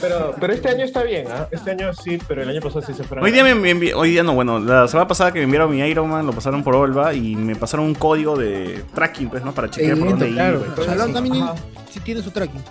[0.00, 1.48] Pero, pero este año está bien, ¿ah?
[1.50, 3.24] Este año sí, pero el año pasado sí se fueron.
[3.24, 6.08] Hoy día me, hoy día no, bueno, la semana pasada que me enviaron mi Iron
[6.10, 9.52] Man, lo pasaron por Olva y me pasaron un código de tracking, pues, ¿no?
[9.54, 10.64] Para chequear por dónde claro.
[10.76, 11.12] Chalón eso.
[11.14, 11.46] también
[11.90, 12.62] sí tiene su tracking.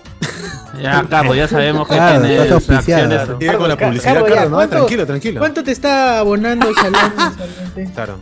[0.82, 3.21] Ya, Carlos, ya sabemos que Claro, tiene acciones.
[3.39, 4.55] Sigue con la publicidad, Cardo, ¿no?
[4.57, 5.39] ¿cuánto- Tranquilo, tranquilo.
[5.39, 7.91] ¿Cuánto te está abonando mensualmente?
[7.93, 8.19] Claro.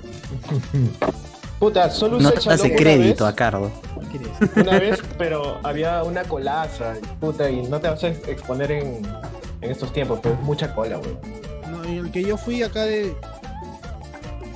[1.61, 3.33] Puta, solo usé Shalom de una crédito vez.
[3.33, 3.71] a Cardo.
[4.55, 9.01] Una vez, pero había una colaza, puta, y no te vas a exponer en,
[9.61, 11.19] en estos tiempos, pero es mucha cola, weón.
[11.69, 13.13] No, y el que yo fui acá de.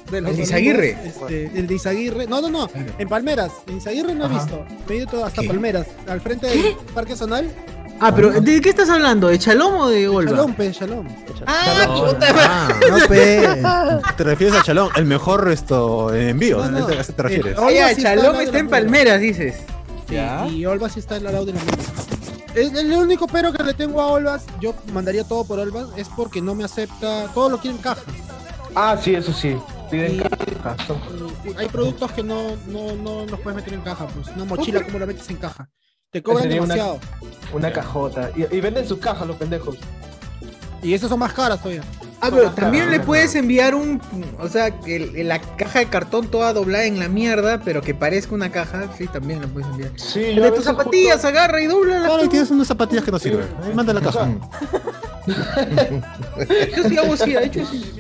[0.10, 0.98] de los ¿El de Izaguirre?
[1.06, 2.26] Este, el de Izaguirre.
[2.26, 2.68] No, no, no.
[2.98, 3.52] En Palmeras.
[3.68, 4.66] En Izaguirre no he visto.
[4.90, 5.86] Me he ido todo hasta Palmeras.
[6.08, 7.52] Al frente del Parque Zonal.
[8.00, 9.30] Ah, pero ¿de qué estás hablando?
[9.30, 10.32] ¿De Chalom o de Olva?
[10.32, 11.08] Shalom, pe, shalom.
[11.48, 13.62] Ah, puta Ah, No, pe.
[14.18, 14.90] ¿Te refieres a Chalón?
[14.96, 16.58] El mejor esto envío.
[16.66, 16.88] No, no.
[16.88, 17.58] ¿A eso te refieres?
[17.74, 19.56] Ya, está al Chalom está en la Palmeras, dices.
[20.10, 20.16] Sí,
[20.58, 21.78] y Olvas sí está al lado de la mina.
[22.54, 26.08] El, el único pero que le tengo a Olvas, yo mandaría todo por Olvas, es
[26.16, 28.02] porque no me acepta, todo lo quiere en caja.
[28.76, 29.58] Ah, sí, eso sí.
[29.90, 30.20] Piden Y-
[30.64, 30.76] caja.
[31.58, 35.00] Hay productos que no, no, no los puedes meter en caja, pues una mochila, ¿cómo
[35.00, 35.70] la metes en caja?
[36.12, 37.00] Te cobran una- demasiado.
[37.54, 38.32] Una cajota.
[38.36, 39.78] Y, y venden sus cajas los pendejos.
[40.82, 41.82] Y esas son más caras todavía.
[42.22, 44.02] Ah, pero también le puedes enviar un.
[44.40, 48.34] O sea, el- la caja de cartón toda doblada en la mierda, pero que parezca
[48.34, 48.90] una caja.
[48.98, 49.92] Sí, también la puedes enviar.
[49.96, 53.20] Sí, El de tus zapatillas, agarra y dobla Claro, y tienes unas zapatillas que no
[53.20, 53.48] sirven.
[53.74, 54.30] Manda la caja.
[56.76, 57.92] Yo sí hago así, de hecho sí.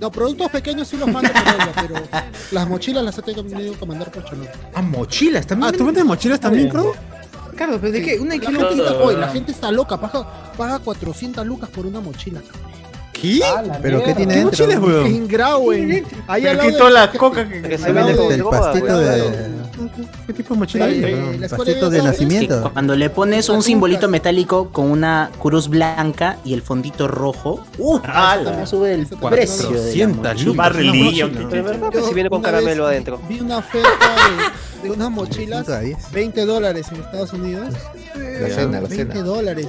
[0.00, 1.94] No, productos pequeños sí los mando por Olvas, pero
[2.52, 4.46] las mochilas las he tenido que mandar por Chalón.
[4.74, 5.74] Ah, mochilas también.
[5.74, 6.94] Ah, ¿tú vendes mochilas también, creo?
[7.56, 8.18] Carlos, ¿pero de qué?
[8.20, 8.68] Una La kilo.
[8.68, 10.26] gente está, oye, la gente está loca, paga,
[10.56, 12.40] paga 400 lucas por una mochila.
[13.12, 13.40] ¿Qué?
[13.80, 14.66] ¿Pero qué tiene ¿Qué dentro?
[14.66, 15.06] mochilas, weón?
[15.06, 16.04] En Grauen.
[16.26, 18.98] Ahí al lado quitó de- la coca que- Que se vende con de- droga, pastito
[18.98, 19.56] de...
[20.26, 21.14] ¿Qué tipo de mochila Sí, hay?
[21.14, 22.70] escuela Pastito de nacimiento.
[22.72, 27.98] Cuando le pones un simbolito metálico con una cruz blanca y el fondito rojo, ¡uh!
[28.04, 28.52] ¡Hala!
[28.52, 31.26] ¿Cómo sube el precio no de la 400 mochila?
[31.26, 31.46] lucas.
[31.50, 33.18] Pero es verdad, pues si viene con caramelo adentro.
[33.28, 36.12] Vi una oferta de, de unas mochilas, 5 a 10.
[36.12, 37.74] 20 dólares en Estados Unidos.
[38.14, 39.14] La cena, la 20 cena.
[39.22, 39.66] dólares.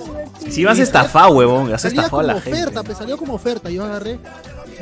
[0.50, 2.60] Si vas a estafar, huevón, has Salía estafado a como la gente.
[2.62, 3.70] oferta, pues salió como oferta.
[3.70, 4.20] Yo agarré,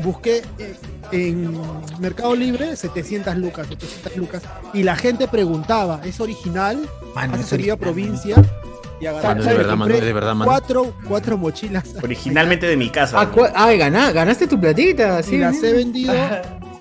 [0.03, 0.75] busqué eh,
[1.11, 1.59] en
[1.99, 4.43] Mercado Libre 700 lucas, 700 lucas.
[4.73, 6.89] Y la gente preguntaba, ¿es original?
[7.13, 8.35] Mano, ¿Hace es a original, provincia?
[9.05, 10.49] Y agarré, de verdad, mano, de verdad, mano.
[10.49, 11.83] Cuatro, cuatro mochilas.
[12.01, 13.21] Originalmente de mi casa.
[13.21, 15.37] Ah, cua- ah, ganá- ganaste tu platita, Y sí.
[15.37, 15.65] las sí.
[15.67, 16.13] he vendido.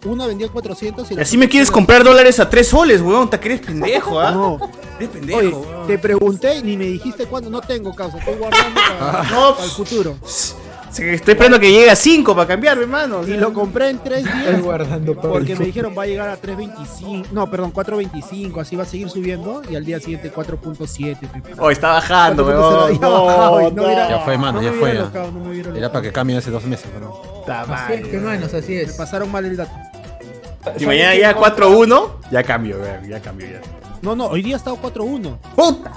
[0.06, 3.28] Una vendía 400 y Y la así me quieres comprar dólares a 3 soles, huevón.
[3.28, 4.30] Te crees pendejo, ¿ah?
[4.32, 4.58] No.
[4.98, 5.54] Eres pendejo, Oye,
[5.86, 7.50] te pregunté y ni me dijiste cuándo.
[7.50, 10.16] No tengo causa, estoy guardando para, No, para el futuro.
[10.96, 13.26] Estoy esperando que llegue a 5 para cambiar, hermano.
[13.26, 14.62] Y lo compré en tres Estoy días.
[14.62, 17.30] guardando para Porque me dijeron va a llegar a 3.25.
[17.32, 18.60] No, perdón, 4.25.
[18.60, 19.62] Así va a seguir subiendo.
[19.68, 21.16] Y al día siguiente 4.7.
[21.58, 23.00] Oh, está bajando, 4.0, huevón.
[23.00, 25.76] ya bajado y No, Ya fue, mano, no ya fue.
[25.76, 27.10] Era para que cambien hace dos meses, pero.
[27.40, 28.44] Puta Así madre.
[28.44, 28.92] es, así Me es.
[28.92, 29.72] pasaron mal el dato.
[30.78, 33.60] Si mañana llega 4-1, ya cambio, weón, ya cambio, ya.
[34.00, 35.38] No, no, hoy día ha estado 4.1.
[35.54, 35.92] ¡Puta!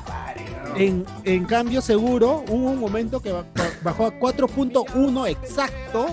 [0.78, 6.07] En, en cambio, seguro, hubo un momento que ba- ba- bajó a 4.1 exacto,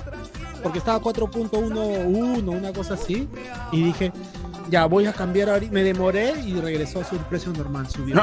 [0.63, 3.29] porque estaba 4.11, una cosa así,
[3.73, 4.13] y dije,
[4.71, 5.73] ya voy a cambiar ahorita.
[5.73, 8.15] Me demoré y regresó a su precio normal, subió.
[8.15, 8.23] No.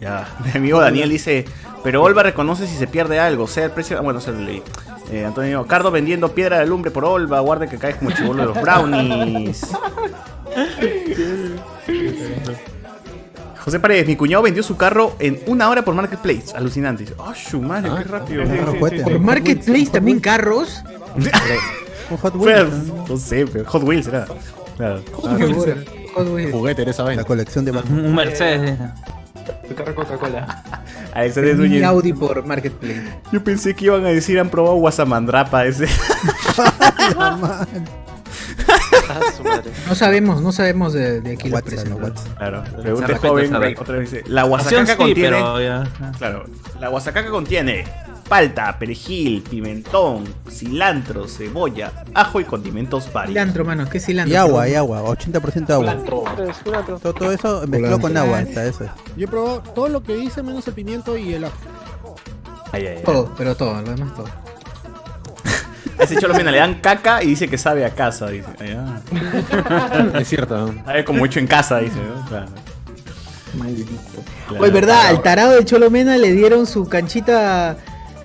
[0.00, 1.44] Ya, mi amigo Daniel dice,
[1.82, 4.02] pero Olva reconoce si se pierde algo, sea el precio...
[4.02, 4.62] Bueno, se lo leí.
[5.10, 8.48] Eh, Antonio, Cardo vendiendo piedra de lumbre por Olva, guarde que caes como chivolo de
[8.54, 9.66] los brownies.
[13.66, 16.54] José Paredes, mi cuñado vendió su carro en una hora por Marketplace.
[16.54, 17.02] Alucinante.
[17.02, 18.44] Dice, ¡Ah, su madre, qué rápido!
[18.44, 19.02] Carro cohete.
[19.02, 20.84] Por Marketplace también carros.
[22.22, 22.92] Hot Wheels.
[23.08, 24.26] no sé, pero Hot Wheels era.
[24.76, 25.02] Claro.
[25.14, 26.52] Hot Wheels.
[26.52, 27.72] Juguete era esa La colección de.
[27.72, 28.78] Un Mercedes.
[29.68, 30.62] Tu carro Coca-Cola.
[31.12, 31.82] Alexander Núñez.
[31.82, 33.02] Audi por Marketplace.
[33.32, 35.86] Yo pensé que iban a decir han probado Guasamandrapa ese.
[39.08, 39.20] Ah.
[39.88, 41.86] No sabemos, no sabemos de, de aquí no, WhatsApp.
[42.36, 42.64] Claro.
[42.82, 43.54] Pregunta joven.
[43.54, 44.24] Otra vez dice.
[44.26, 45.30] La guasacaca sí, contiene.
[45.30, 45.88] pero ya.
[46.18, 46.44] Claro.
[46.80, 47.84] La guasacaca contiene
[48.28, 53.32] palta, perejil, pimentón, cilantro, cebolla, ajo y condimentos varios.
[53.32, 54.32] Cilantro, mano, ¿qué cilantro?
[54.32, 55.02] Y agua, y agua.
[55.02, 55.92] 80% agua.
[56.48, 56.98] Es culantro.
[56.98, 58.42] Todo, todo eso mezcló con agua.
[58.42, 58.86] Está eso.
[59.16, 61.56] Yo he probado todo lo que hice menos el pimiento y el ajo.
[62.72, 63.02] Ay, ay, ay.
[63.04, 64.28] Todo, pero todo, lo demás todo.
[65.98, 68.28] A ese cholo mena le dan caca y dice que sabe a casa.
[68.28, 68.48] Dice.
[68.58, 69.00] Ay, ah.
[70.20, 70.72] Es cierto.
[70.72, 70.84] ¿no?
[70.84, 71.96] Sabe como hecho en casa, dice.
[71.96, 72.24] ¿no?
[72.26, 72.46] Claro.
[73.54, 73.92] Maldito.
[74.48, 74.62] Claro.
[74.62, 75.06] Oye, ¿verdad?
[75.06, 77.76] Al tarado de Cholomena le dieron su canchita.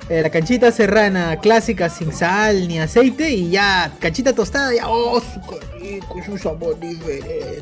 [0.09, 5.21] eh, la canchita serrana clásica sin sal ni aceite y ya, canchita tostada, ya, oh,
[5.21, 7.61] su qué rico, es un sabor diferente.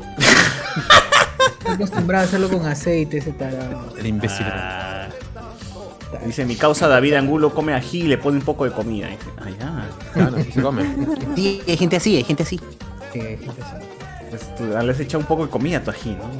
[1.58, 3.94] Está acostumbrado a hacerlo con aceite ese tarado.
[3.96, 4.46] El imbécil.
[4.48, 4.99] Ah.
[6.26, 9.08] Dice, mi causa David Angulo come ají y le pone un poco de comida.
[9.08, 9.88] Dice, ah, ya.
[10.12, 10.82] Claro, se come.
[11.36, 12.60] Sí, hay gente así, hay gente así.
[13.12, 13.86] Sí, gente así.
[14.30, 16.30] Pues tú le has echado un poco de comida a tu ají, ¿no?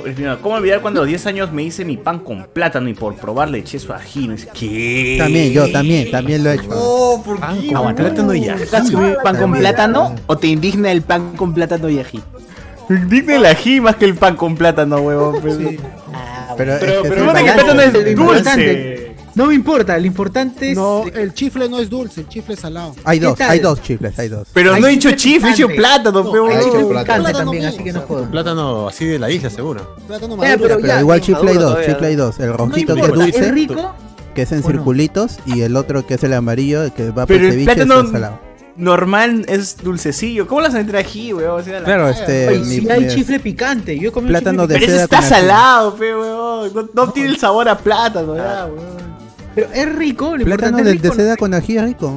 [0.00, 2.88] Pues, mira, ¿Cómo olvidar cuando a los 10 años me hice mi pan con plátano
[2.88, 4.28] y por probar le eché su ají?
[4.28, 4.34] ¿No?
[4.34, 5.16] Dice, ¿Qué?
[5.18, 6.68] También, yo también, también lo he hecho.
[6.70, 7.72] Oh, ¿por Pan qué?
[7.72, 8.64] con plátano y ají.
[8.66, 12.22] ¿Te has comido pan con plátano o te indigna el pan con plátano y ají?
[12.88, 15.40] El ají más que el pan con plátano, huevón.
[15.42, 15.58] Pero,
[16.56, 18.10] Pero- es que pero sí, bueno, que para- plátano es dulce.
[18.10, 19.02] importante-
[19.34, 20.76] No me importa, lo importante es.
[20.76, 22.94] No, el chifle no es dulce, el chifle es salado.
[23.04, 24.48] Hay dos, hay dos chifles, hay dos.
[24.54, 26.46] Pero Hay no he dicho chifle he dicho plátano, No, pero.
[26.46, 27.34] hay chifle Picante plátano.
[27.34, 28.30] también, así que no jodan.
[28.30, 29.94] Plátano así de la isla, seguro.
[30.06, 30.58] Plátano maduro.
[30.62, 31.86] pero Pero ya, igual sí, chifle hay dos, todavía.
[31.88, 32.40] chifle hay dos.
[32.40, 33.94] El No rojito que es importa, ¿es dulce, rico?
[34.34, 34.66] que es en ¿O no?
[34.68, 37.74] circulitos, y el otro que es el amarillo, el que va por Pero el ceviche,
[37.74, 38.40] plátano- es salado.
[38.76, 40.46] Normal es dulcecillo.
[40.46, 41.60] ¿Cómo las vas a meter ají, weón?
[41.60, 42.48] O sea, la- Claro, este.
[42.48, 45.22] Oye, mi- si hay mi- chifle picante, yo comido Plátano chifle de Pero ese está
[45.22, 46.72] salado, pe, weón.
[46.74, 48.96] No, no tiene el sabor a plátano, ya, weón.
[49.54, 51.14] Pero es rico, lo Plátano de, rico.
[51.14, 52.14] seda con ají es rico.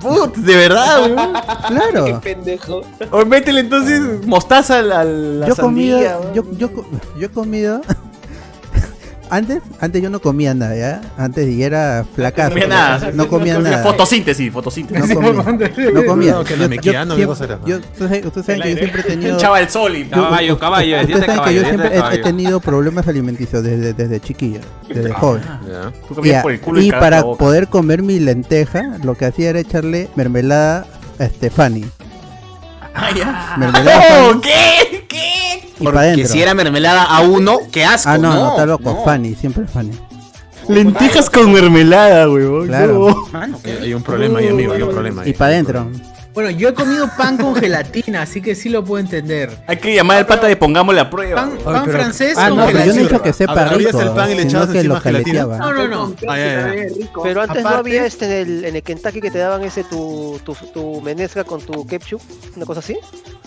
[0.00, 1.32] Put, de verdad, weón.
[1.68, 2.20] Claro.
[2.24, 2.80] Pendejo.
[3.10, 6.34] O métele entonces mostaza a la, la yo he comido, sandía, weón.
[6.34, 6.70] yo, yo,
[7.18, 7.82] yo he comido.
[9.30, 11.00] Antes, antes yo no comía nada, ¿ya?
[11.16, 12.50] Antes y era flacazo.
[12.50, 13.10] No comía nada.
[13.12, 13.82] No comía nada.
[13.82, 15.08] Fotosíntesis, fotosíntesis.
[15.08, 15.32] No comía.
[15.92, 16.32] No comía.
[16.32, 19.36] No, que Yo- Ustedes saben que yo siempre he tenido.
[19.36, 20.04] Echaba el sol y.
[20.04, 25.12] Caballo, caballo, Ustedes saben que yo siempre he, tenido problemas alimenticios desde, desde chiquillo, desde
[25.12, 25.42] joven.
[25.66, 25.92] Ya.
[26.08, 29.26] Tú comías Ya, por el culo y, y para poder comer mi lenteja, lo que
[29.26, 30.86] hacía era echarle mermelada
[31.18, 31.84] este, Fanny.
[32.94, 33.54] Ah, ya.
[33.56, 34.40] Mermelada ¡Oh!
[34.42, 34.99] ¿Qué?
[35.10, 35.58] ¿Qué?
[35.64, 36.28] y para Porque adentro.
[36.28, 38.08] si era mermelada a uno, qué asco.
[38.10, 38.84] Ah, no, no, está loco.
[38.84, 39.04] no.
[39.04, 39.90] Fanny, siempre Fanny.
[40.68, 42.68] Lentejas con mermelada, weón.
[42.68, 43.08] Claro.
[43.10, 43.26] No.
[43.32, 45.30] Mano, Hay, hay un problema ahí, amigo, hay un problema ahí.
[45.30, 45.90] Y para adentro.
[46.32, 49.50] Bueno, yo he comido pan con gelatina, así que sí lo puedo entender.
[49.66, 51.42] Hay que llamar al pata de pongámosle a prueba.
[51.42, 53.08] Pan, pan pero- francés Ah, con no, pero yo no he gelatina.
[53.08, 55.42] dicho que sepa rico, el pan y le sino echabas que encima lo gelatina.
[55.46, 56.14] No, no, no.
[56.28, 56.84] Ah, ya, ya.
[57.22, 60.40] Pero antes no había este en el, en el Kentucky que te daban ese tu,
[60.44, 62.20] tu, tu menesca con tu ketchup,
[62.56, 62.96] una cosa así.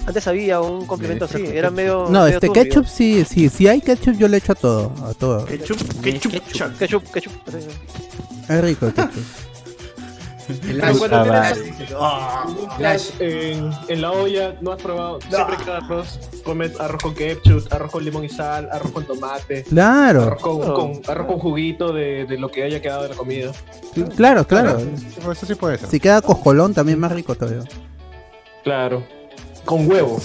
[0.06, 2.08] Antes había un complemento así, era medio.
[2.10, 2.64] No, medio este turbio.
[2.64, 5.46] ketchup sí, sí, si hay ketchup yo le echo a todo, a todo.
[5.46, 6.34] Ketchup, ketchup.
[6.78, 7.32] Ketchup, ketchup.
[7.48, 7.58] así.
[8.50, 9.12] Es rico el ketchup.
[12.00, 12.46] Ah,
[12.78, 15.20] Flash, en, en la olla, no has probado.
[15.30, 19.64] Siempre que arroz, comes arroz con ketchup, arroz con limón y sal, arroz con tomate.
[19.64, 23.16] Claro, Arroz con, con- arroz con juguito de, de lo que haya quedado de la
[23.16, 23.52] comida.
[24.16, 24.80] claro, claro.
[25.32, 25.90] Eso sí puede ser.
[25.90, 27.64] Si queda coscolón también más rico todavía.
[28.64, 29.04] Claro.
[29.66, 30.20] Con huevo.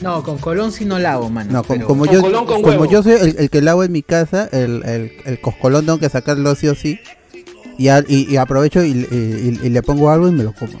[0.00, 1.52] No, con colón sí no la hago, mano.
[1.52, 2.84] No, pero- como Con yo, colón con como huevo.
[2.86, 6.08] yo soy el, el que lavo en mi casa, el, el, el coscolón tengo que
[6.08, 6.98] sacarlo sí o sí.
[7.78, 10.52] Y, al- y, y aprovecho y, y- y- y le pongo algo y me lo
[10.52, 10.78] como.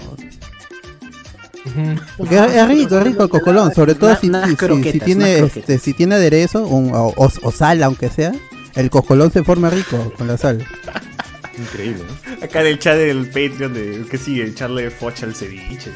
[2.18, 4.98] Porque es, es rico, es rico el coscolón, sobre todo si, si- si- croquetas, si
[5.00, 8.32] tiene este, si tiene aderezo un- o, o- o sal aunque sea,
[8.74, 10.64] el coscolón se forma rico con la sal.
[11.58, 12.44] Increíble, ¿no?
[12.44, 15.90] Acá en el chat del Patreon de que sigue echarle focha al ceviche.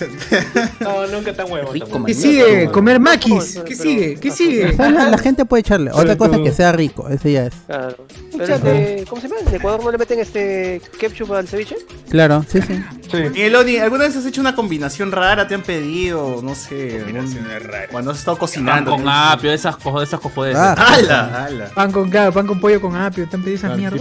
[0.80, 1.72] No, nunca tan huevo.
[1.72, 1.86] Rico.
[1.86, 2.14] ¿Qué man.
[2.14, 2.70] sigue?
[2.70, 3.54] ¿Comer maquis?
[3.56, 4.14] ¿Qué pero- sigue?
[4.20, 4.72] ¿Qué sigue?
[4.78, 7.54] La, la gente puede echarle, otra cosa todo- que sea rico, ese ya es.
[7.66, 7.96] Claro.
[8.36, 9.40] Pero ¿Cómo se llama?
[9.46, 11.76] ¿En Ecuador no le meten este ketchup al ceviche?
[12.08, 12.80] Claro, sí, sí.
[13.34, 15.46] Y Eloni, ¿alguna vez has hecho una combinación rara?
[15.46, 16.40] ¿Te han pedido?
[16.42, 17.02] No sé.
[17.06, 17.34] algún-
[17.90, 18.90] Cuando has estado Pan cocinando.
[18.92, 20.56] con apio, esas cosas, esas cojones.
[20.56, 21.44] Ah, ¡Hala!
[21.44, 21.66] ¡Hala!
[21.74, 24.00] Pan con, claro, pan con pollo con apio, te han pedido esas mierdas.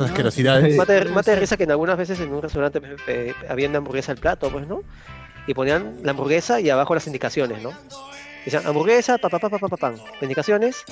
[0.00, 0.76] asquerosidades.
[0.76, 0.92] Mate,
[1.30, 4.31] de risa que en algunas veces en un restaurante eh, había una hamburguesa al plato,
[4.36, 4.82] pues, ¿no?
[5.46, 7.72] Y ponían la hamburguesa y abajo las indicaciones, ¿no?
[8.44, 9.94] Decían hamburguesa, pa, pa, pa, pa, pa, pa, pan.
[10.20, 10.84] Indicaciones,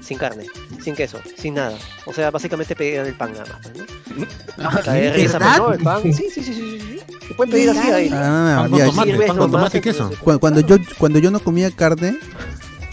[0.00, 0.46] sin carne,
[0.82, 1.76] sin queso, sin nada.
[2.06, 4.70] O sea, básicamente pedían el pan nada más, ¿no?
[4.70, 5.72] Mate de risa, ¿no?
[5.72, 6.02] El pan.
[6.02, 6.80] Sí, sí, sí, sí, sí.
[6.80, 7.00] sí.
[7.28, 8.10] Se pueden pedir así ahí.
[8.12, 9.98] Ah, Pan con ya- tomate, Sirves pan con nomás, tomate y queso.
[10.02, 12.16] entonces, Cu- cuando yo cuando yo no comía carne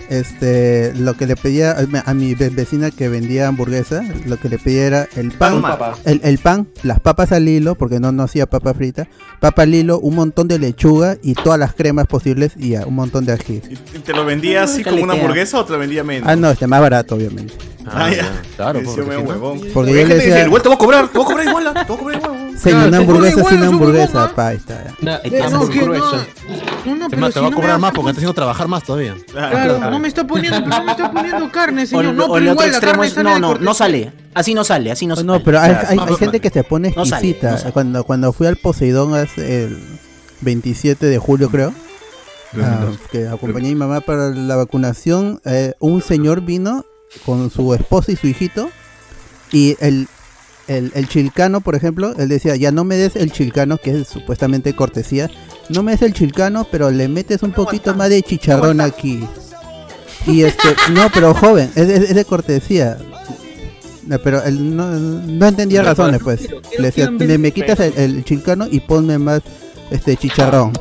[0.10, 4.38] este lo que le pedía a mi- a mi ve- vecina que vendía hamburguesa lo
[4.38, 5.62] que le pedía era el pan
[6.06, 9.08] el, el pan las papas al hilo porque no no hacía papa frita
[9.40, 12.96] papa al hilo un montón de lechuga y todas las cremas posibles y ya, un
[12.96, 13.62] montón de ají
[13.96, 16.28] ¿Y ¿Te lo vendía así como una hamburguesa o te lo vendía menos?
[16.28, 17.54] ah no este más barato obviamente
[17.92, 18.30] Ah, ya.
[18.56, 19.62] Claro, porque medio si no- huevón.
[19.74, 21.68] Porque yo le dice, decía- igual te voy a cobrar, te voy a cobrar igual,
[21.68, 22.39] ah, te voy a cobrar igual.
[22.66, 22.76] Weón".
[22.80, 25.22] señor Claro, una hamburguesa sin hamburguesa pa ahí está ya.
[25.24, 26.26] Eh, no, no, grueso.
[26.86, 28.20] no, no, Es pero más, te si va a cobrar me- más porque te está
[28.20, 29.16] haciendo trabajar más todavía.
[29.32, 32.14] Claro, no me está poniendo, no me está poniendo carne, señor.
[32.14, 34.12] No, o pero igual la carne es, sale no, no, no sale.
[34.34, 35.26] Así no sale, así no sale.
[35.28, 35.76] no pero hay,
[36.20, 39.82] gente que se pone No sale, exquisita cuando cuando fui al Poseidón hace el
[40.42, 41.74] 27 de julio creo
[42.62, 46.84] Ah, que acompañé a mi mamá para la vacunación, eh, un señor vino
[47.24, 48.70] con su esposa y su hijito
[49.52, 50.08] y el,
[50.70, 54.08] el, el chilcano, por ejemplo, él decía, ya no me des el chilcano, que es
[54.08, 55.30] supuestamente cortesía,
[55.70, 59.20] no me des el chilcano, pero le metes un poquito más de chicharrón aquí.
[60.28, 62.98] Y este, no, pero joven, es, es- es de cortesía.
[64.06, 66.48] No, Pero él no, no entendía razones, pues.
[66.78, 69.42] Le decía, me, me quitas el, el chilcano y ponme más
[69.92, 70.74] este chicharrón.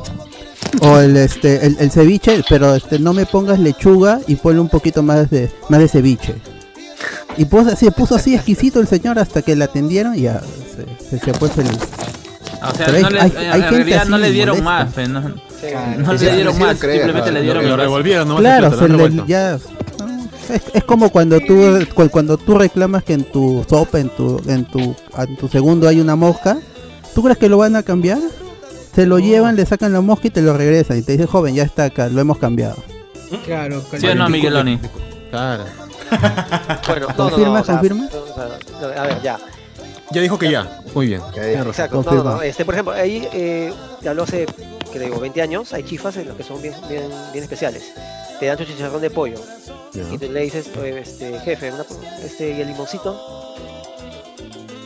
[0.80, 4.68] O el este el, el ceviche, pero este no me pongas lechuga y ponle un
[4.68, 6.34] poquito más de más de ceviche.
[7.38, 11.18] Y pues, se puso así exquisito el señor hasta que le atendieron y ya se,
[11.18, 11.78] se, se fue feliz.
[12.60, 14.84] O sea, hay- no le, hay- hay realidad no le dieron molesta.
[14.84, 18.36] más, fe, no, No le dieron más, simplemente le dieron Lo revolvieron, ¿no?
[18.38, 19.62] Claro, Se le- ya es,
[20.74, 24.64] es como cuando tú cu- cuando tú reclamas que en tu sopa, en tu en
[24.64, 26.58] tu en tu segundo hay una mosca,
[27.14, 28.18] ¿tú crees que lo van a cambiar?
[28.94, 31.54] Se lo llevan, le sacan la mosca y te lo regresan y te dicen, "Joven,
[31.54, 32.76] ya está acá, lo hemos cambiado."
[33.44, 34.80] Claro, ¿Sí o no, Migueloni?
[35.30, 35.64] Claro.
[36.10, 38.08] Bueno, no, no, ¿Confirma, no, o sea, confirma?
[38.12, 39.38] o sea, no, a ver, ya.
[40.10, 40.80] Ya dijo que ya.
[40.94, 41.20] Muy bien.
[41.36, 42.34] Exacto, no, no, Confirma.
[42.36, 44.46] no, este, por ejemplo, ahí eh, te habló hace,
[44.90, 47.92] que digo, 20 años, hay chifas en los que son bien, bien, bien especiales.
[48.40, 49.36] Te dan tu chicharrón de pollo
[50.12, 51.84] y tú le dices, "Oye, este, jefe, una,
[52.24, 53.54] este, y el limoncito.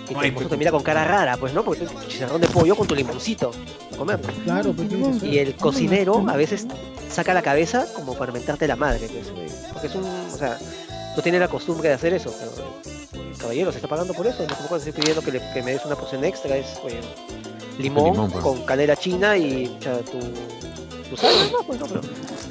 [0.08, 1.62] Y el limoncito te mira con cara rara, pues, ¿no?
[1.62, 3.50] Porque tú chicharrón de pollo con tu limoncito.
[3.96, 4.18] Comer.
[4.44, 5.28] Claro, pues tiene que ser.
[5.28, 6.66] Y el cocinero a veces
[7.10, 9.46] saca la cabeza como para mentarte la madre, pues, güey.
[9.72, 10.58] porque es un, o sea,
[11.16, 12.52] no tiene la costumbre de hacer eso, pero
[13.38, 15.84] caballero, se está pagando por eso, no puedes estoy pidiendo que, le, que me des
[15.84, 17.00] una porción extra, es oye,
[17.78, 18.42] limón, limón, pues.
[18.42, 20.18] con canela china y o sea, tu,
[21.10, 22.00] tu sal, no, pues no, pero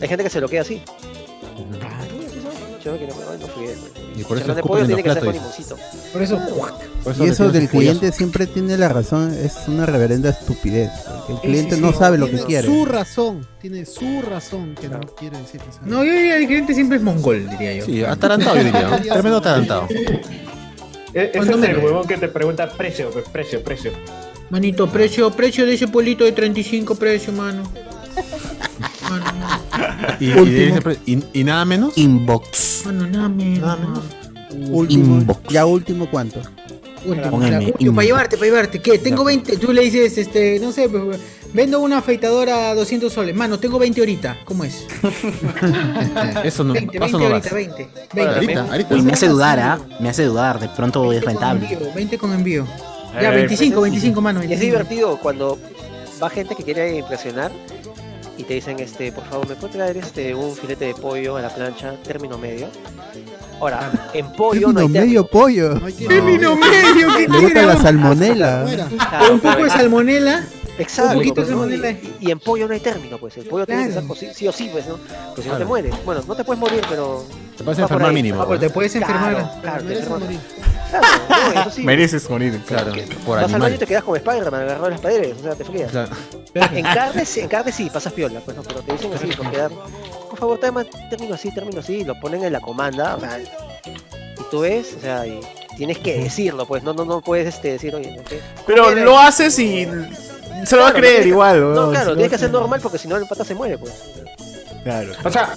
[0.02, 0.82] hay gente que se lo queda así.
[2.84, 4.20] Yo que no, ay, no fui, güey.
[4.20, 5.78] Y por eso de pollo en tiene los que ser con platos, limoncito.
[6.14, 6.40] Por eso,
[7.04, 10.90] Por Y eso del cliente siempre tiene la razón, es una reverenda estupidez.
[11.30, 12.68] El Sí, cliente sí, no sabe lo que Tiene quiere.
[12.68, 15.80] Su razón, tiene su razón que no quiere decir eso.
[15.86, 17.86] No, yo diría que el cliente siempre es mongol, diría yo.
[17.86, 18.90] Sí, atarantado yo diría.
[19.14, 19.88] Tremendo atarantado.
[19.90, 20.28] E-
[21.14, 23.92] Ese Cuando es el huevón que te pregunta precio, pues, precio, precio.
[24.50, 27.64] Manito, precio, precio de ese polito de 35 precio, mano.
[30.20, 31.98] Y, y, de pre- y- y nada menos.
[31.98, 32.84] Inbox.
[32.86, 33.60] mano, nada menos.
[33.60, 34.04] Nada menos.
[34.70, 35.40] Último, Inbox.
[35.54, 36.42] ya último cuánto.
[37.04, 37.40] Último,
[37.96, 38.80] para llevarte, para llevarte.
[38.80, 39.00] ¿Qué?
[39.00, 39.58] Tengo 20.
[39.58, 41.20] Tú le dices, este, no sé, pues,
[41.52, 43.36] vendo una afeitadora a 200 soles.
[43.36, 44.38] Mano, tengo 20 ahorita.
[44.46, 44.86] ¿Cómo es?
[46.44, 47.54] Eso no, 20, paso 20 no ahorita, vas.
[47.54, 47.90] 20.
[48.14, 48.34] 20.
[48.36, 48.96] Ahorita, ahorita.
[48.96, 49.80] Uy, me hace dudar, ¿ah?
[50.00, 50.60] Me hace dudar.
[50.60, 51.74] De pronto es 20 con rentable.
[51.74, 52.64] envío, 20 con envío.
[52.66, 54.40] Eh, Ya, 25, pues, 25, mano.
[54.42, 54.72] Y es 25.
[54.72, 55.58] divertido cuando
[56.22, 57.52] va gente que quiere impresionar
[58.42, 61.42] y te dicen, este, por favor, ¿me puede traer este un filete de pollo a
[61.42, 62.70] la plancha, término medio?
[63.60, 65.76] Ahora, en pollo no hay Término medio pollo.
[65.76, 65.94] No hay.
[65.94, 68.66] Término medio, ¿qué Le gusta la salmonela.
[69.10, 70.44] Claro, Un poco de salmonela.
[70.82, 71.12] Exacto.
[71.12, 73.38] un poquito de pues, y, y en pollo no hay término, pues.
[73.38, 74.98] El pollo tiene que ser sí o sí, pues, ¿no?
[75.36, 75.94] Pues si no te mueres.
[76.06, 77.24] Bueno, no te puedes morir, pero.
[77.58, 78.14] Te por enfermar ahí.
[78.16, 78.42] mínimo.
[78.42, 79.34] Ah, te puedes enfermar.
[79.34, 80.22] Claro, claro, te Merece enfermas.
[80.24, 80.40] morir.
[80.90, 81.08] Claro,
[81.56, 81.84] no, eso sí.
[81.84, 82.62] Mereces morir.
[82.68, 82.92] Claro,
[83.26, 83.80] por Vas al baño y animal.
[83.80, 85.92] te quedas como Spider-Man agarrado las paredes, o sea, te frías.
[85.92, 86.10] Claro.
[86.54, 89.50] En carne, sí- en carne sí, pasas piola, pues no, pero te dicen así, por
[89.52, 89.72] quedar,
[90.30, 93.46] por favor, término así, término así, lo ponen en la comanda, o sea, y
[94.50, 95.40] tú ves, o sea, y
[95.78, 98.20] tienes que decirlo, pues, no, no, no puedes este, decir, oye.
[98.68, 99.88] Pero ¿Cómo lo haces y
[100.66, 101.62] se lo va a Claro, creer igual.
[101.62, 101.92] No, weón.
[101.92, 103.94] claro, Si tienes que hacer normal porque si no el pata se muere, pues.
[104.84, 105.12] Claro.
[105.24, 105.56] O sea,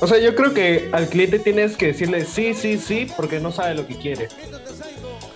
[0.00, 3.52] o sea, yo creo que al cliente tienes que decirle sí, sí, sí, porque no
[3.52, 4.28] sabe lo que quiere.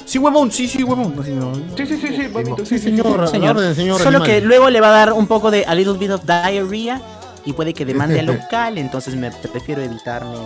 [0.05, 1.15] Sí, huevón, sí, sí, huevón.
[1.39, 1.55] No.
[1.77, 3.29] Sí, sí, sí, sí, bonito, Sí, sí, sí, señor.
[3.29, 3.57] Señor.
[3.57, 4.27] orden, señor Solo animal.
[4.27, 7.01] que luego le va a dar un poco de a little bit of diarrhea
[7.49, 10.37] y puede que demande al local, entonces me prefiero evitarme.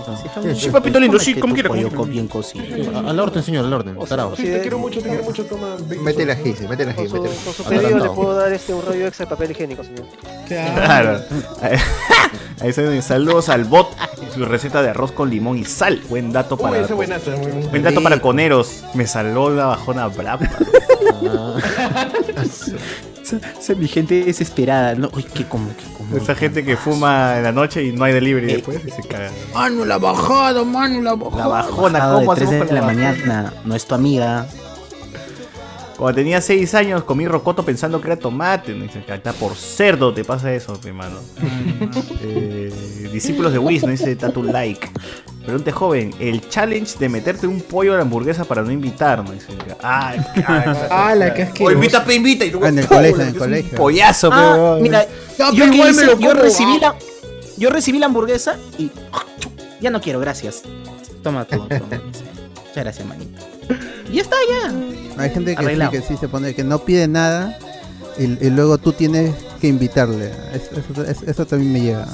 [0.55, 1.69] Sí, papito lindo, sí, como quiera,
[2.07, 2.65] bien cocido.
[2.97, 3.97] A- Al orden, señor, al orden.
[4.37, 5.75] Sí, te quiero mucho, te quiero mucho, toma.
[6.01, 9.09] Mete la ají, mete la ají, Con su, pedido le puedo dar este un rollo
[9.09, 10.05] extra de papel higiénico, señor.
[10.47, 11.21] Claro.
[12.61, 13.89] Ahí está, saludos al bot.
[14.33, 16.01] Su receta de arroz con limón y sal.
[16.09, 16.87] Buen dato Uy, para.
[16.87, 17.69] buenazo, bueno.
[17.69, 18.85] Buen dato para coneros.
[18.95, 20.49] Me salvó la bajona brava.
[23.61, 25.11] Esa mi gente desesperada, ¿no?
[25.15, 25.92] Uy, qué como, qué como.
[26.17, 29.31] Esa gente que fuma en la noche y no hay delivery después y se caga.
[29.55, 31.43] Mano, la bajada, mano, la bajada.
[31.43, 34.47] La bajona, Bajado ¿cómo de 3 hacemos de la mañana, no es tu amiga.
[35.97, 38.75] Cuando tenía 6 años comí rocoto pensando que era tomate.
[38.75, 38.83] ¿no?
[38.85, 41.19] Dice, "Acá por cerdo te pasa eso, mi hermano.
[42.23, 44.89] Eh, discípulos de Wiz, no dice Tatu Like.
[45.45, 49.33] Pregunte joven, el challenge de meterte un pollo a la hamburguesa para no invitar, ¿no?
[49.33, 49.47] Dice,
[49.83, 50.21] ay,
[50.89, 51.65] Ah, la que es que.
[51.65, 52.45] O invita, pe, invita.
[52.45, 53.77] Y luego, Ah, en el colegio, en el colegio.
[53.79, 54.83] Pollazo, Ah, weón.
[54.83, 55.05] mira,
[55.39, 56.79] yo, que igual me lo yo recibí ah.
[56.81, 56.95] la
[57.59, 58.91] yo recibí la hamburguesa y
[59.81, 60.63] ya no quiero, gracias.
[61.23, 61.81] Toma todo, toma.
[62.69, 63.43] Muchas gracias, manito.
[64.11, 65.23] Y ya está ya.
[65.23, 67.59] Hay gente que sí, que sí se pone que no pide nada
[68.19, 70.33] y, y luego tú tienes que invitarle.
[70.55, 72.07] Eso, eso- eso- eso también me llega.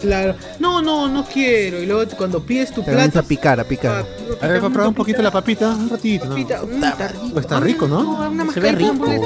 [0.00, 0.34] Claro.
[0.58, 1.82] No, no, no quiero.
[1.82, 3.18] Y luego cuando pides tu Te plato.
[3.18, 4.04] a picar, a picar.
[4.40, 6.24] A ver, para probar un poquito la papita, un ratito.
[6.26, 6.30] ¿no?
[6.30, 7.40] Papita, mm, está rico.
[7.40, 8.02] Está rico, ¿no?
[8.02, 8.94] No, una Se ve rico.
[8.94, 9.20] ¿Lo A ver,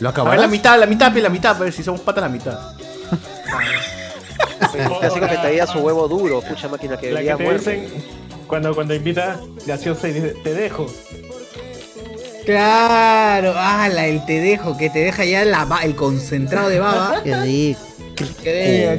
[0.00, 0.50] la acabarás?
[0.50, 2.58] mitad, la mitad, la mitad, pero si somos patas la mitad.
[5.00, 7.88] Clásico que traía su huevo duro, pucha máquina que La que te dicen
[8.46, 10.86] cuando, cuando invita gaseosa y dice, te dejo.
[12.46, 17.20] Claro, ala, el te dejo, que te deja ya la el concentrado de baba.
[17.22, 17.80] Qué rico.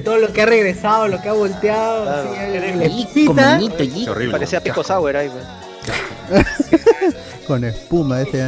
[0.04, 2.04] Todo lo que ha regresado, lo que ha volteado.
[2.04, 2.30] Claro.
[2.32, 4.12] así, Rico, manito, rico.
[4.12, 4.32] horrible.
[4.34, 5.30] Parecía pico sour ahí.
[7.48, 8.46] Con espuma ese.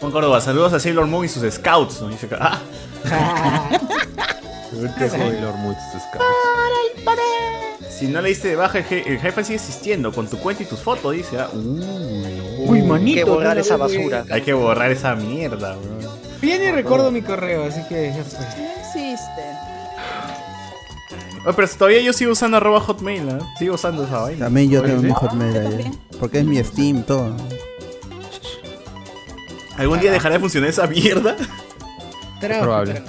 [0.00, 2.00] Juan Córdoba, saludos a Sailor Moon y sus scouts.
[2.00, 2.08] ¿no?
[2.08, 2.28] Dice.
[2.38, 2.58] Ah.
[5.10, 6.24] Sailor Moon y sus scouts.
[7.90, 10.62] Si no le diste de baja, el, je- el jefe sigue existiendo con tu cuenta
[10.62, 11.38] y tus fotos, dice.
[11.38, 11.50] ah.
[11.52, 14.24] Uy, Uy, manito, Hay que borrar no, esa basura.
[14.30, 16.08] Hay que borrar esa mierda, weón.
[16.42, 18.46] Ya ni recuerdo mi correo, así que ya fue.
[18.80, 19.42] existe.
[21.46, 23.54] Oh, pero todavía yo sigo usando arroba hotmail, ¿no?
[23.58, 24.44] Sigo usando esa vaina.
[24.46, 25.90] También yo tengo mi hotmail ahí.
[26.18, 27.34] Porque es mi Steam, todo.
[29.78, 31.36] ¿Algún día dejará de funcionar esa mierda?
[32.40, 33.02] Traba, Probable.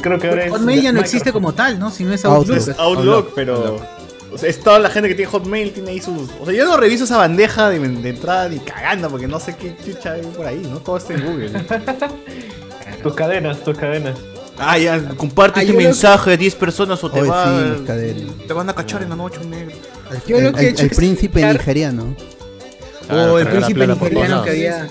[0.00, 0.52] creo que ahora es.
[0.52, 1.90] Hotmail ya no existe como tal, ¿no?
[1.90, 2.56] Si no es Outlook.
[2.58, 2.78] Outlook.
[2.78, 3.99] Outlook, pero.
[4.32, 6.30] O sea, es toda la gente que tiene Hotmail, tiene ahí sus.
[6.40, 9.56] O sea, yo no reviso esa bandeja de, de entrada ni cagando, porque no sé
[9.56, 10.78] qué chucha hay por ahí, ¿no?
[10.78, 11.50] Todo está en Google.
[13.02, 14.18] Tus cadenas, tus cadenas.
[14.58, 17.44] Ah, ya, comparte Ah, este yo lo- mensaje a 10 personas o te, Hoy va,
[17.46, 18.34] sí, mis cadenas.
[18.46, 19.74] te van a cachar en la noche un negro.
[20.26, 22.14] Yo El, lo que he el- hecho el es príncipe buscar- nigeriano.
[23.08, 24.88] Claro, o el príncipe nigeriano que había,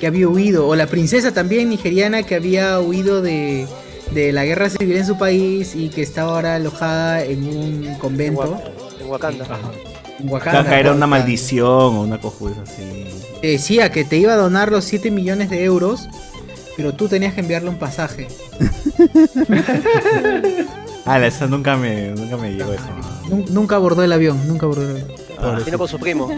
[0.00, 0.66] que había huido.
[0.66, 3.66] O la princesa también nigeriana que había huido de,
[4.12, 7.94] de la guerra civil en su país y que estaba ahora alojada en un En
[7.98, 8.60] convento
[9.00, 9.46] en Wakanda.
[10.20, 10.60] en Wakanda.
[10.60, 11.06] a caer una Wakanda.
[11.06, 12.82] maldición o una cojuda así.
[13.40, 16.08] Te decía que te iba a donar los 7 millones de euros,
[16.76, 18.28] pero tú tenías que enviarle un pasaje.
[21.06, 22.82] Ah, la- esa nunca me, nunca me llegó eso.
[23.28, 25.10] Nun- Nunca abordó el avión, nunca abordó el avión.
[25.38, 26.30] Ah, Vino con su primo.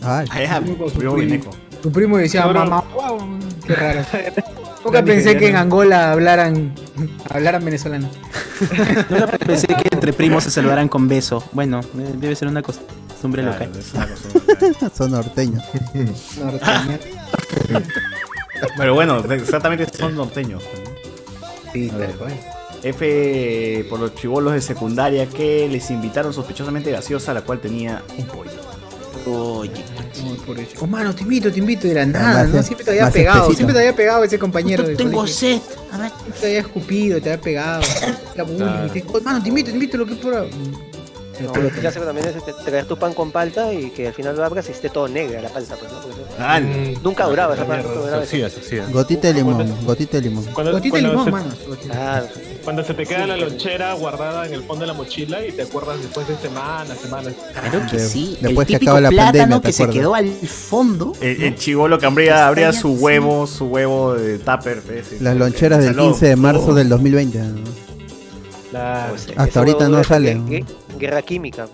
[0.00, 1.50] Ah, ya, Con su primo.
[1.82, 3.18] Tu primo decía, Seguro- mamá, guau,
[3.66, 4.00] qué raro.
[4.84, 6.74] Nunca pensé que en Angola hablaran,
[7.30, 8.10] hablaran venezolano.
[9.10, 11.42] Nunca pensé que entre primos se saludaran con beso.
[11.52, 13.80] Bueno, eh, debe ser una costumbre Claro, local.
[13.80, 14.90] es una costumbre.
[14.96, 15.64] son norteños.
[16.38, 16.98] Norteña.
[18.76, 20.62] Pero bueno, exactamente son norteños.
[21.72, 22.10] Sí, A ver.
[22.10, 22.32] tal cual.
[22.82, 28.26] F por los chivolos de secundaria que les invitaron sospechosamente gaseosa, la cual tenía un
[28.26, 28.50] pollo.
[29.26, 29.70] Oye,
[30.22, 30.72] Ay, por eso.
[30.80, 31.86] Oh, mano, te invito, te invito.
[31.86, 32.62] Era nada, ¿no?
[32.62, 33.56] Siempre te había pegado, espesito.
[33.56, 34.82] siempre te había pegado ese compañero.
[34.84, 35.60] del tengo sed.
[35.92, 36.10] A ver.
[36.10, 37.82] Siempre te había escupido, te había pegado.
[38.34, 38.92] Era bullying, Claro.
[38.92, 40.48] te- oh, mano, te invito, te invito, lo que por.
[41.40, 44.36] No, el clásico también es este, traer tu pan con palta y que al final
[44.36, 45.76] lo abras y esté todo negra la palta.
[45.76, 45.98] Pues, ¿no?
[46.38, 47.88] Ah, Mm, Nunca duraba esa palta.
[48.92, 50.44] Gotita de limón, gotita de limón.
[50.52, 51.32] Cuando, Gotita de limón,
[52.64, 55.62] cuando se te queda la lonchera guardada en el fondo de la mochila y te
[55.62, 57.34] acuerdas después de semanas, semanas.
[57.52, 58.38] Claro que sí.
[58.40, 61.12] después el que acaba la plátano pandemia, ¿te que se quedó al fondo.
[61.20, 64.82] El, el chivolo que abría, abría su huevo, su huevo de tupper.
[65.20, 66.10] Las loncheras del salón.
[66.12, 66.74] 15 de marzo Oh.
[66.74, 67.40] del 2020.
[69.10, 70.36] Pues, Hasta ahorita no sale.
[70.36, 71.66] gue- gue- Guerra química.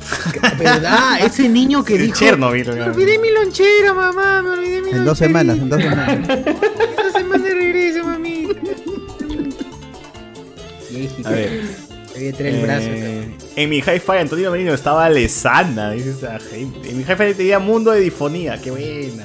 [0.58, 1.20] ¿Verdad?
[1.24, 2.18] Ese niño que Sí, dijo.
[2.18, 2.66] Chernobyl.
[2.74, 5.26] Me olvidé mi lonchera, mamá, me olvidé mi En dos lonchera".
[5.28, 6.28] semanas, en dos semanas.
[6.28, 8.48] Esta semana regreso, mami.
[11.24, 11.90] A ver.
[12.16, 16.90] Eh, en mi hi-fi Antonio Merino estaba Alessandra, dice esa gente.
[16.90, 19.24] En mi hi-fi tenía Mundo de Difonía, qué buena.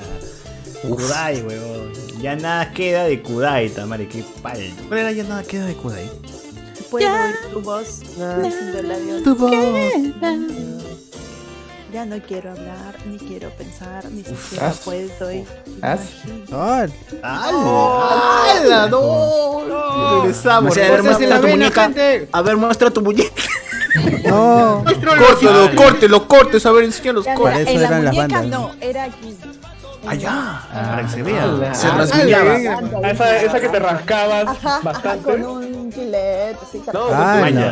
[0.88, 1.92] Kudai, weón.
[2.22, 4.84] Ya nada queda de Kudai, Tamare, qué palto.
[4.88, 6.10] ¿Cuál era ya nada queda de Kudai?
[6.90, 8.00] Puedo oír tu voz
[8.92, 9.24] avión.
[9.24, 9.52] Tu voz.
[11.94, 14.78] Ya no quiero hablar, ni quiero pensar, ni siquiera ¿as?
[14.80, 15.10] puedo.
[15.82, 15.98] Ah,
[17.24, 18.88] ¡Hala!
[18.90, 20.22] ¡No!
[20.24, 20.76] Regresamos.
[20.78, 21.92] A ver, muestra tu muñeca.
[22.34, 23.42] A ver, muestra tu muñeca.
[24.26, 24.84] no.
[24.84, 27.66] Córtelo, córtelo, cortes, a ver, enseña los cortes.
[27.70, 29.38] en la eran las muñeca bandas, no, era aquí.
[30.06, 30.32] Allá,
[30.74, 31.74] la- para que se vea.
[31.74, 32.54] Se Ah, rasguñaba.
[33.04, 35.32] Ah, esa, que te rascabas bastante.
[35.96, 36.82] Gilet, así.
[36.94, 37.72] No, Ah, con la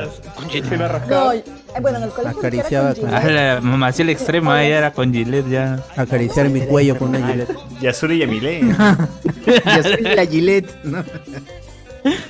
[0.78, 1.36] No, rascabas.
[1.36, 1.44] eh,
[1.82, 3.36] bueno, en el colegio Acariciaba con con- Ah, gilet.
[3.36, 5.80] la mamá hacía el extremo, ella era con Gillette ya.
[5.96, 7.50] Acariciar mi cuello con una gilet.
[7.82, 8.62] Yasuri Yamile.
[9.66, 11.04] Ya soy la Gillette, ¿no?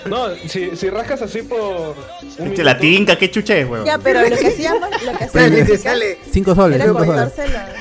[0.05, 1.95] No, si, si rascas así por.
[2.21, 3.85] Este, minuto, la tinca, qué chucha es, weón.
[3.85, 6.17] Ya, pero lo que hacíamos, lo que hacíamos sale.
[6.31, 7.33] Cinco soles, era cinco soles.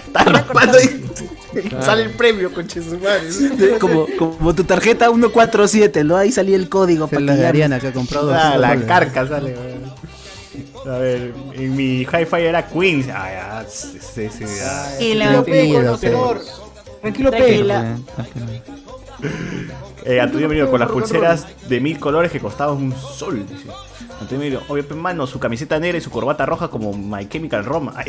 [0.06, 3.78] Está raspando y sale el premio, su madre.
[3.78, 6.16] Como, como tu tarjeta 147, ¿no?
[6.16, 7.46] Ahí salía el código para la que.
[7.46, 8.32] Ariana que ha comprado.
[8.32, 8.86] Ah, la soles.
[8.86, 9.92] carca sale, weón.
[10.84, 13.08] A ver, en mi hi-fi era Queen.
[13.14, 15.00] Ah, ya, sí, sí, sí, ya.
[15.00, 16.42] Y la- Tranquilo, Tranquilo, conocedor.
[17.00, 17.30] Tranquilo.
[20.04, 23.46] Eh, Antonio Merino con las pulseras de mil colores que costaban un sol.
[23.48, 23.68] dice.
[24.20, 27.64] Antonio Merino, obvio, pe, mano, su camiseta negra y su corbata roja como My Chemical
[27.64, 27.94] Roma.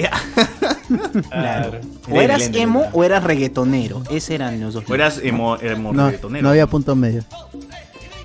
[1.32, 1.70] Ah.
[1.70, 1.80] Claro.
[2.12, 4.02] O eras emo o eras reggaetonero.
[4.10, 4.84] Ese eran los dos.
[4.90, 6.44] O eras emo, emo No, reggaetonero.
[6.44, 7.24] no había punto medio.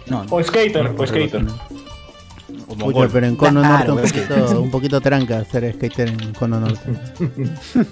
[0.07, 0.35] No, no.
[0.35, 1.45] O skater, o skater.
[2.69, 6.09] O pero en Cono Claro, Norte un es que- poquito, un poquito tranca ser skater
[6.09, 6.91] en Cono Norte.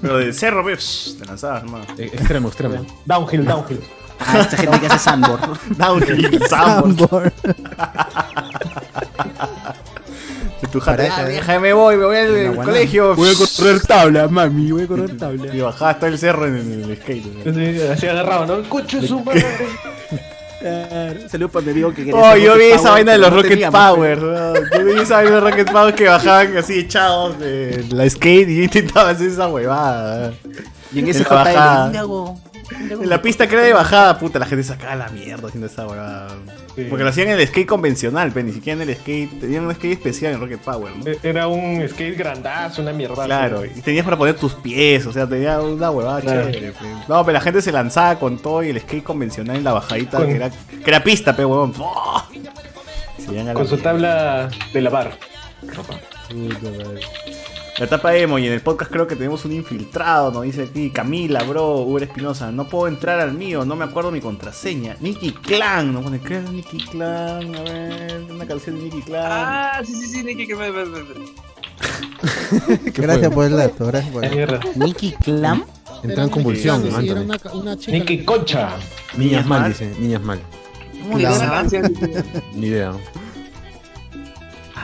[0.00, 1.84] Pero del cerro, pe, psh, te lanzabas, hermano.
[1.98, 2.86] Extremo, extremo.
[3.04, 3.80] Downhill, downhill.
[4.20, 5.58] Ah, esta gente que hace sandboard.
[5.76, 7.32] Downhill, sandboard.
[10.72, 13.14] Tu "Ah, vieja, me voy, me voy al colegio.
[13.14, 15.54] Voy a correr tabla, mami, voy a correr tabla.
[15.54, 17.24] Y bajaba hasta el cerro en el, el skate.
[17.44, 18.68] Sí, así agarrado, ¿no?
[18.68, 19.44] ¡Coche su madre!
[21.30, 24.18] Salió para mi amigo que quería Oh, yo vi esa vaina de los Rocket Power.
[24.18, 28.48] Yo vi esa vaina de los Rocket Power que bajaban así echados de la skate
[28.48, 30.32] y intentaba hacer esa huevada.
[30.92, 31.92] Y en ese la
[32.70, 35.86] En la pista que era de bajada, puta, la gente sacaba la mierda haciendo esa
[35.86, 36.28] huevada.
[36.90, 39.40] Porque lo hacían en el skate convencional, pero ni siquiera en el skate.
[39.40, 41.06] Tenían un skate especial en Rocket Power, ¿no?
[41.06, 43.24] E- Era un skate grandazo, una mierda.
[43.24, 46.50] Claro, y tenías para poner tus pies, o sea, tenía una huevada Claro.
[46.50, 46.72] chévere.
[46.72, 46.86] pe.
[47.08, 50.18] No, pero la gente se lanzaba con todo y el skate convencional en la bajadita,
[50.18, 51.72] Con- que, era, que era pista, pe huevón.
[51.78, 52.22] ¡Oh!
[53.16, 53.32] Con su
[53.76, 53.82] mierda.
[53.82, 55.18] tabla de lavar.
[57.78, 60.88] La etapa emo y en el podcast creo que tenemos un infiltrado, nos dice aquí
[60.90, 64.96] Camila, bro, Uber Espinosa, no puedo entrar al mío, no me acuerdo mi contraseña.
[65.00, 67.54] Nicky Clan, nos pone, ¿qué era Nicky Clan?
[67.54, 69.24] A ver, una canción de Nicky Clan.
[69.26, 70.72] Ah, sí, sí, sí, Nicky, que me.
[70.72, 71.46] me- me-
[72.94, 74.68] Gracias por el dato, gracias por el dato.
[74.76, 75.64] Nicky Clam.
[76.02, 77.92] Entra en convulsión, Sí, una, una chica.
[77.92, 78.70] Nicky Concha.
[79.18, 79.94] Niñas mal, dice.
[79.98, 80.40] Niñas mal.
[81.02, 81.92] ¿Cómo le esa canción?
[82.54, 82.92] Ni idea.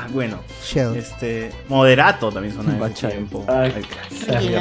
[0.03, 0.97] Ah, bueno, Shell.
[0.97, 3.11] este, Moderato también sonaba en ese Bachai.
[3.13, 3.45] tiempo.
[3.49, 3.73] Ay,
[4.29, 4.57] Ay,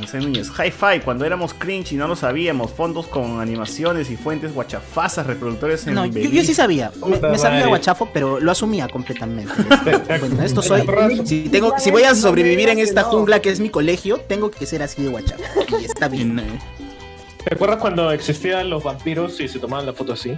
[0.00, 5.86] Hi-Fi, cuando éramos cringe y no lo sabíamos, fondos con animaciones y fuentes guachafasas, reproductores
[5.86, 6.90] en No, yo, sí sabía.
[7.06, 9.52] Me, sabía guachafo, pero lo asumía completamente.
[10.20, 10.82] bueno, esto soy.
[11.24, 14.66] Si, tengo, si voy a sobrevivir en esta jungla que es mi colegio, tengo que
[14.66, 15.42] ser así de guachafo.
[15.80, 16.40] Y está bien.
[17.44, 20.36] ¿Te acuerdas cuando existían los vampiros y se tomaban la foto así?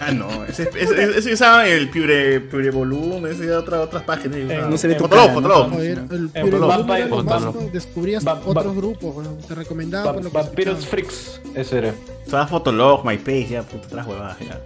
[0.00, 4.02] Ah, no, ese, ese, ese, ese usaba el Pure, Pure Volume, ese de otra, otras
[4.02, 4.38] páginas.
[4.44, 4.68] usaba.
[4.68, 5.48] no se ve tu Fotolog, cara, ¿no?
[5.68, 5.80] Fotolog.
[5.82, 9.54] El En Pure Volume era lo más, Vampire- descubrías Va- va- otros grupos, weón, te
[9.54, 10.90] recomendaba Va- por lo que vampiros escuchaba.
[10.90, 11.40] Freaks.
[11.54, 11.94] Ese era.
[12.26, 14.60] Usaba Fotolog, MyPage, ya, puta, otras huevadas, ya.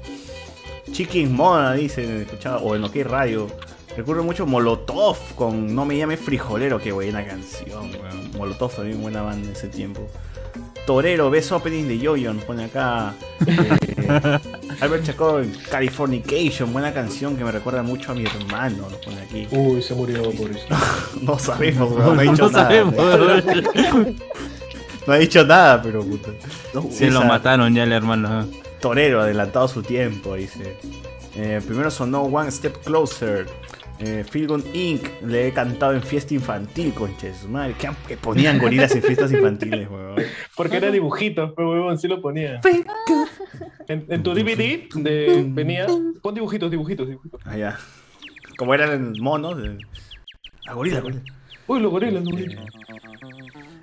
[0.92, 3.48] Chicken Moda, dice, escuchaba, o en es radio.
[3.96, 8.30] Recuerdo mucho Molotov con No me llame frijolero, qué buena canción, weón.
[8.36, 10.06] Molotov también buena banda en ese tiempo.
[10.86, 13.14] Torero, Best Opening de Yoyon, pone acá.
[13.46, 13.94] Eh,
[14.80, 19.46] Albert Chacón, Californication, buena canción que me recuerda mucho a mi hermano, lo pone aquí.
[19.50, 20.74] Uy, se murió, pobrecito.
[21.22, 22.64] No sabemos, weón, no ha dicho No nada.
[22.64, 22.94] sabemos.
[25.06, 26.30] No ha dicho nada, pero puta.
[26.90, 28.46] Se lo Esa- mataron ya el hermano.
[28.80, 30.76] Torero, adelantado su tiempo, dice.
[31.36, 33.46] Eh, primero sonó One Step Closer.
[33.98, 34.24] Eh,
[34.74, 35.22] Inc.
[35.22, 37.48] Le he cantado en fiesta infantil, conches.
[37.48, 40.16] Madre, que, que ponían gorilas en fiestas infantiles, weón.
[40.54, 42.60] Porque era dibujito, pero huevón, sí lo ponía.
[43.88, 45.86] En, en tu DVD de, venía.
[46.22, 47.40] Pon dibujitos, dibujitos, dibujitos.
[47.46, 47.78] Allá.
[48.56, 49.58] Como eran monos.
[49.64, 49.78] eh,
[50.66, 51.22] La gorila, gorila.
[51.68, 52.64] Uy, los gorilas, los gorilas.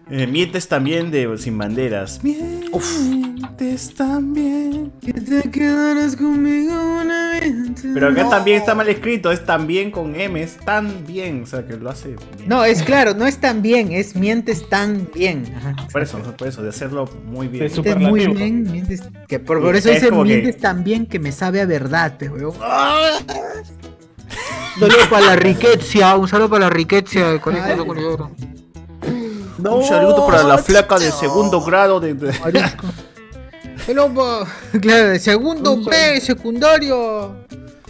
[0.10, 2.22] Eh, mientes también de Sin Banderas.
[2.24, 4.92] Mientes también.
[5.02, 7.54] Que te quedarás conmigo una vez.
[7.94, 9.32] Pero acá también está mal escrito.
[9.32, 10.42] Es también con M.
[10.42, 11.44] Es tan bien.
[11.44, 12.20] O sea, que lo hace bien.
[12.48, 15.46] No, es claro, no es tan bien, es mientes tan bien.
[15.56, 15.76] Ajá.
[15.92, 17.68] Por eso, por eso, de hacerlo muy bien.
[17.68, 19.04] De Mientes muy bien, mientes.
[19.28, 22.18] Que por, por eso Es dice que- mientes tan bien que me sabe a verdad,
[22.18, 22.54] pe, weón.
[24.76, 27.76] Un saludo para la riqueza, un saludo para la riqueza del colegio de
[29.72, 32.14] Un saludo para la flaca de segundo grado de.
[32.14, 32.34] de-
[33.88, 34.48] Hello, pa-
[34.80, 37.36] Claro, de segundo B, secundario.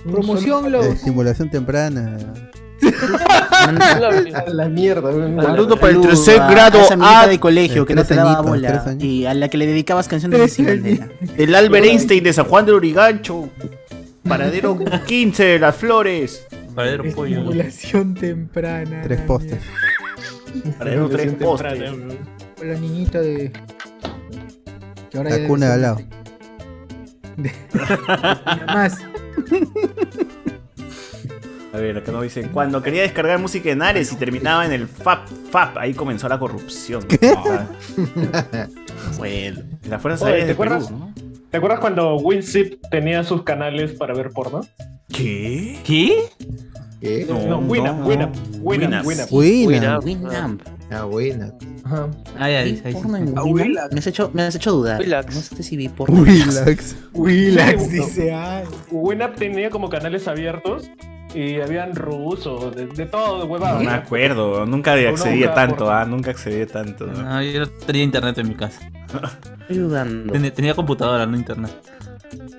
[0.03, 0.85] Promoción los.
[0.85, 2.17] Estimulación temprana.
[4.47, 5.41] La mierda, weón.
[5.41, 7.27] Saludo para el tercer grado a esa amiguita A.
[7.27, 10.47] de colegio que no te daba bola y a la que le dedicabas canciones de
[10.49, 11.07] Sin Bandera.
[11.37, 13.49] El Albert Einstein de San Juan de Urigancho.
[14.27, 16.45] Paradero 15 de las Flores.
[16.75, 17.37] Paradero pollo.
[17.37, 19.01] Estimulación temprana.
[19.03, 19.57] Tres la
[20.53, 20.75] postes.
[20.75, 21.79] Paradero 3 postes.
[21.79, 22.15] mierda.
[22.57, 23.51] Con La niñita de.
[25.09, 25.97] Que ahora La cuna de al lado.
[28.67, 28.97] Más.
[31.73, 34.87] A ver, acá nos dicen, cuando quería descargar música en Ares y terminaba en el
[34.87, 37.03] FAP, FAP, ahí comenzó la corrupción.
[37.35, 37.65] Ah.
[39.17, 40.91] bueno, las fuerzas Oye, aéreas ¿te de Perú, acuerdas?
[40.91, 41.13] ¿no?
[41.49, 44.61] ¿Te acuerdas cuando WinZip tenía sus canales para ver porno?
[45.11, 45.79] ¿Qué?
[45.83, 46.25] ¿Qué?
[47.03, 47.25] ¿Qué?
[47.27, 48.05] No, Winamp, no.
[48.07, 49.05] Winamp, Winamp, Winamp.
[49.05, 49.29] Winamp.
[49.31, 49.99] Buena.
[49.99, 50.61] Winamp.
[50.89, 51.51] Ah, buena.
[51.83, 52.07] Ajá.
[52.39, 52.95] Ah, ya, ¿Vi dice ahí.
[52.95, 53.07] Ah,
[53.43, 53.45] Winamp?
[53.45, 53.91] Willax.
[53.93, 54.99] Me has hecho, me has hecho dudar.
[55.01, 55.35] Willax.
[55.35, 55.89] No sé si vi.
[56.07, 56.95] Relax.
[57.13, 58.63] Willax Sí, dice, ay.
[58.91, 60.89] Winamp tenía como canales abiertos
[61.35, 63.79] y habían rusos, de, de todo, de huevada.
[63.79, 67.07] No me acuerdo, nunca accedí tanto, por- ah, nunca accedí a tanto.
[67.07, 67.21] ¿no?
[67.21, 68.79] No, yo no tenía internet en mi casa.
[69.61, 70.31] Estoy dudando.
[70.31, 71.71] Tenía, tenía computadora, no internet.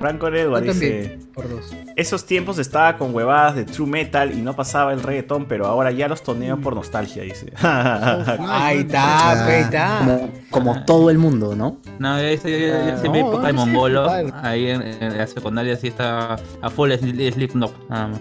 [0.04, 1.18] Franco Edward Yo dice.
[1.32, 1.74] Por dos.
[1.96, 5.92] esos tiempos estaba con huevadas de true metal y no pasaba el reggaetón, pero ahora
[5.92, 7.50] ya los toneo por nostalgia, dice.
[7.62, 9.98] Ahí está, pe, ahí está.
[10.00, 11.78] Como, como todo el mundo, ¿no?
[11.98, 14.10] No, ya hice, ya, ya hice mi no, época de mongolo.
[14.42, 18.20] Ahí en, en la secundaria sí estaba a full Sli- Slipknot, más.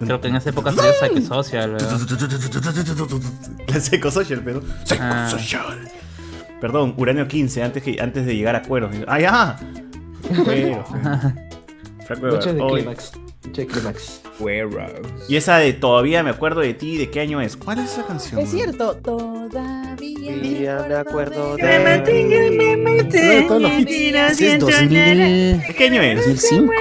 [0.00, 1.98] Creo que en esa época salió Psyche Social, ¿verdad?
[3.68, 4.60] La Psychosocial, pero.
[5.00, 5.28] Ah.
[5.30, 5.78] Psychosocial.
[6.60, 8.94] Perdón, Uranio 15, antes, que, antes de llegar a cueros.
[9.08, 9.56] ¡Ah, ya!
[10.32, 10.78] De.
[15.28, 17.56] Y esa de Todavía me acuerdo de ti, ¿de qué año es?
[17.56, 18.40] ¿Cuál es esa canción?
[18.40, 21.62] Es cierto, todavía me acuerdo de...
[24.38, 24.94] es 2000...
[24.94, 26.18] ¿De qué año es?
[26.26, 26.72] 2005.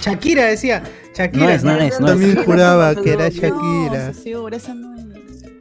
[0.00, 0.82] Shakira decía.
[1.14, 1.44] Shakira.
[1.44, 2.12] No es, no es, no es.
[2.12, 4.12] También juraba que era Shakira.
[4.14, 5.00] socio, esa no es.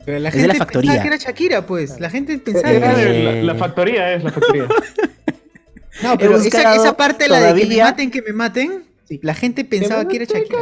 [0.05, 0.91] Pero la gente la factoría.
[0.91, 1.99] pensaba que era Shakira, pues.
[1.99, 3.33] La gente pensaba Eh, que era.
[3.33, 4.65] la, la factoría es la factoría.
[6.01, 8.83] No, pero esa, esa parte, la de que me maten, que me maten,
[9.21, 10.59] la gente pensaba que era Shakira.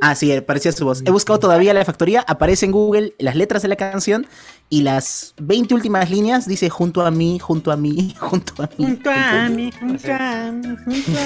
[0.00, 1.02] Ah, sí, parecía su voz.
[1.04, 4.26] He buscado todavía la factoría, aparece en Google las letras de la canción
[4.68, 8.84] y las 20 últimas líneas dice junto a mí, junto a mí, junto a mí.
[8.84, 11.20] Junto a mí, junto a mí, junto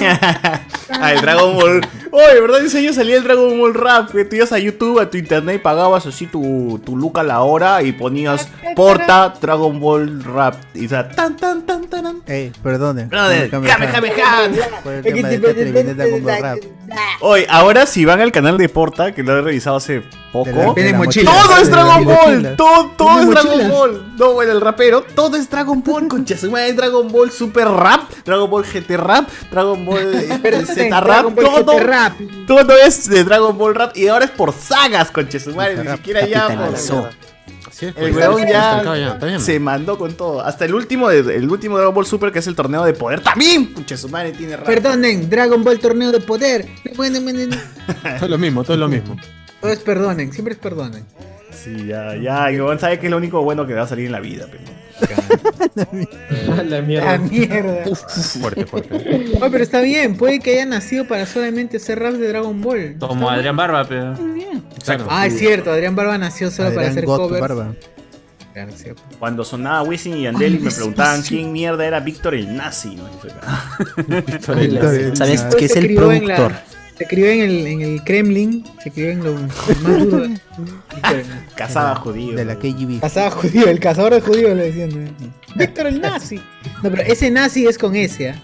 [0.89, 1.81] ah, el Dragon Ball.
[2.11, 2.63] Oye, ¿verdad?
[2.63, 4.11] Ese año salía el Dragon Ball Rap.
[4.11, 7.23] Que tú ibas a YouTube, a tu internet y pagabas así tu, tu look a
[7.23, 10.55] la hora y ponías porta Dragon Ball Rap.
[10.75, 12.21] Y o sea, tan, tan, tan, tan, tan.
[12.27, 13.05] Ey, perdone.
[13.05, 13.49] Brother.
[13.49, 16.59] Por el tema de Dragon Ball Rap.
[17.21, 20.49] Oye, ahora si van al canal de Porta, que lo he revisado hace poco.
[20.49, 21.31] De la- de la mochila.
[21.31, 22.55] Todo es Dragon Ball.
[22.55, 23.69] Todo, todo es Dragon.
[23.69, 24.15] Ball.
[24.17, 26.07] No, bueno, el rapero, todo es Dragon Ball.
[26.07, 31.01] Concha su madre, Dragon Ball Super Rap, Dragon Ball GT Rap, Dragon Ball eh, Z
[31.01, 32.13] Rap, todo, Rap.
[32.47, 35.91] todo es de Dragon Ball Rap y ahora es por sagas, concha su madre, ni
[35.91, 36.77] siquiera ya por...
[37.87, 40.41] El pues, weón está ya se mandó con todo.
[40.41, 43.21] Hasta el último, de- el último Dragon Ball Super, que es el torneo de poder,
[43.21, 44.65] también, concha su madre, tiene rap.
[44.67, 46.67] Perdonen, Dragon Ball Torneo de Poder.
[46.95, 49.17] Todo es lo mismo, todo es lo mismo.
[49.59, 51.05] Todo es perdonen, siempre es perdonen.
[51.51, 54.05] Sí, ya, ya, y weón sabe que es lo único bueno que va a salir
[54.07, 54.63] en la vida, pero.
[55.75, 57.17] la La mierda.
[57.17, 57.95] mierda.
[57.95, 59.31] Fuerte, fuerte.
[59.41, 62.95] Oh, pero está bien, puede que haya nacido para solamente hacer raps de Dragon Ball.
[62.99, 64.13] Como Adrián Barba, pero.
[64.75, 65.07] Exacto.
[65.09, 67.41] Ah, es cierto, Adrián Barba nació solo para Adrián hacer Got covers.
[67.41, 67.73] Barba.
[68.53, 68.71] Claro.
[69.17, 73.03] Cuando sonaba Wisin y Yandel y me preguntaban quién mierda era Víctor el nazi, ¿no?
[74.07, 75.57] Víctor el ¿Sabes Nazi.
[75.57, 76.61] que es el crió en la- productor?
[77.01, 80.19] Se crió en el, en el Kremlin, se crió en lo más duro.
[80.27, 80.39] de-
[81.55, 82.35] Cazaba judíos.
[82.35, 82.99] De la KGB.
[82.99, 84.89] Cazaba judío, el cazador de judíos le decían.
[85.19, 85.33] ¿no?
[85.55, 86.35] Víctor el nazi.
[86.83, 88.35] No, pero ese nazi es con ese, ¿ah?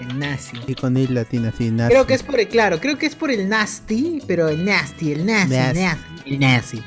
[0.00, 0.56] El nazi.
[0.68, 1.90] Y con I latina, sí, nazi.
[1.92, 5.10] Creo que es por el, claro, creo que es por el nasty, pero el nasty,
[5.10, 5.80] el nazi, el Nasty.
[5.80, 5.96] nazi,
[6.28, 6.82] el nazi.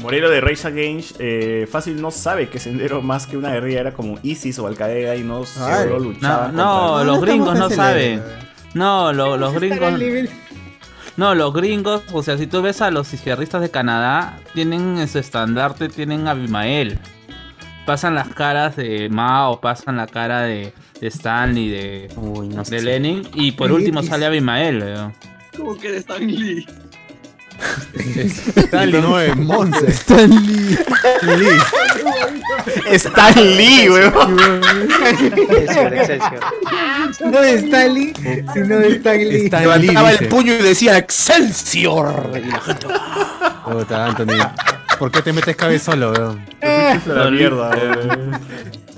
[0.00, 3.92] Morelo de Rage Against, eh, fácil no sabe que Sendero más que una guerrilla era
[3.92, 6.52] como ISIS o Al Qaeda y no solo No, luchaba no,
[6.88, 8.22] contra- los no gringos no saben.
[8.74, 9.94] No, lo- los gringos.
[11.16, 15.08] No, los gringos, o sea, si tú ves a los izquierdistas de Canadá, tienen en
[15.08, 16.98] su estandarte, tienen a Abimael.
[17.84, 22.76] Pasan las caras de Mao, pasan la cara de, de Stanley, de, Uy, no sé.
[22.76, 24.82] de Lenin, y por último sale Abimael.
[24.82, 25.14] weón.
[25.56, 26.66] Como que de Stan Lee.
[28.56, 29.90] Stanley, no es Monse.
[29.90, 30.78] Stan Lee.
[32.90, 34.60] Stan Lee, weón.
[35.06, 36.40] Excelsior, Excelsior.
[37.24, 38.12] No de Stanley,
[38.52, 39.44] sino de Stanley.
[39.46, 42.32] Stan Lee, Levantaba el puño y decía Excelsior.
[42.36, 42.86] Y la gente,
[43.64, 44.38] Puta, Anthony.
[44.98, 46.44] ¿Por qué te metes cabeza solo, weón?
[46.62, 48.40] A la mierda, weón.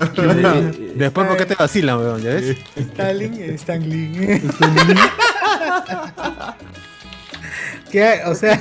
[0.97, 2.23] Después, ¿por qué te vacilan, weón?
[2.23, 2.57] ¿Ya ves?
[2.77, 4.41] Stalin, Stanley.
[7.93, 8.21] ¿Qué?
[8.27, 8.61] O sea,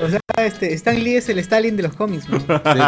[0.00, 2.26] o sea, este, Stan Lee es el Stalin de los cómics.
[2.28, 2.38] De-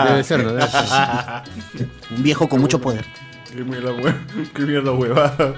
[0.09, 0.53] debe ser, ¿no?
[0.53, 1.89] Debe ser.
[2.17, 3.05] Un viejo con mucho poder.
[3.53, 4.27] Qué mierda, weón.
[4.55, 5.55] Qué mierda, huevada.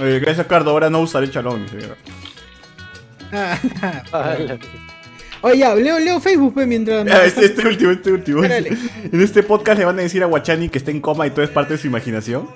[0.00, 0.70] Eh, gracias, Cardo.
[0.70, 1.66] Ahora no usaré chalón.
[1.66, 1.88] dice.
[5.40, 7.06] Oye, ya, leo, leo Facebook pues, mientras.
[7.08, 8.42] Ah, Este, este último, este último.
[8.42, 8.76] Espérale.
[9.12, 11.44] En este podcast le van a decir a Guachani que está en coma y todo
[11.44, 12.48] es parte de su imaginación.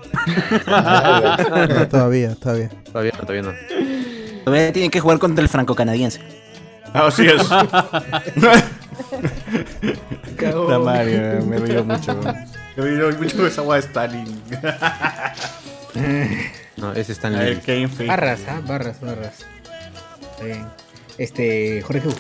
[0.67, 2.71] No, todavía, todavía.
[2.91, 3.53] Todavía no, todavía no.
[4.45, 6.21] Todavía tienen que jugar contra el franco-canadiense.
[6.93, 7.43] Ah, Así es.
[10.37, 10.71] Cagón.
[10.71, 12.19] La madre, me río mucho.
[12.77, 14.43] Me río mucho de esa agua de Stalin.
[16.77, 17.45] No, ese A Stanley.
[17.55, 18.09] ver, Kane Fake.
[18.09, 18.61] Barras, ¿ah?
[18.67, 19.47] Barras, barras.
[20.33, 20.67] Está bien.
[21.19, 22.13] Este, Jorge, uh,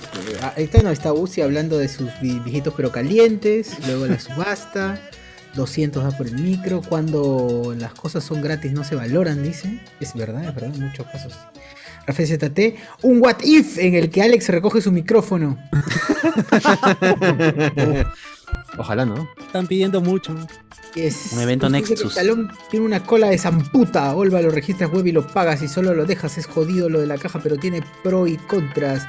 [0.56, 5.00] ahí está, no, está Uzi hablando de sus vi- viejitos pero calientes, luego la subasta,
[5.54, 9.80] 200 da por el micro, cuando las cosas son gratis no se valoran, dice.
[10.00, 11.34] Es verdad, es verdad, en muchos casos.
[12.06, 15.56] Rafael ZT, un what if en el que Alex recoge su micrófono.
[18.78, 19.28] Ojalá, ¿no?
[19.38, 20.32] Están pidiendo mucho.
[20.32, 22.16] Un evento que Nexus.
[22.16, 24.14] El talón tiene una cola de zamputa.
[24.14, 26.38] Olva, lo registras web y lo pagas y solo lo dejas.
[26.38, 29.06] Es jodido lo de la caja, pero tiene pro y contras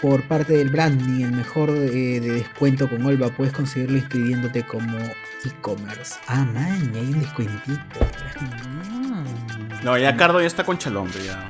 [0.00, 1.24] por parte del branding.
[1.24, 4.98] El mejor eh, de descuento con Olva puedes conseguirlo inscribiéndote como
[5.44, 6.16] e-commerce.
[6.28, 8.00] Ah, man, y hay un descuentito.
[8.40, 9.84] Mm.
[9.84, 11.48] No, ya Cardo ya está con Chalombre, ya.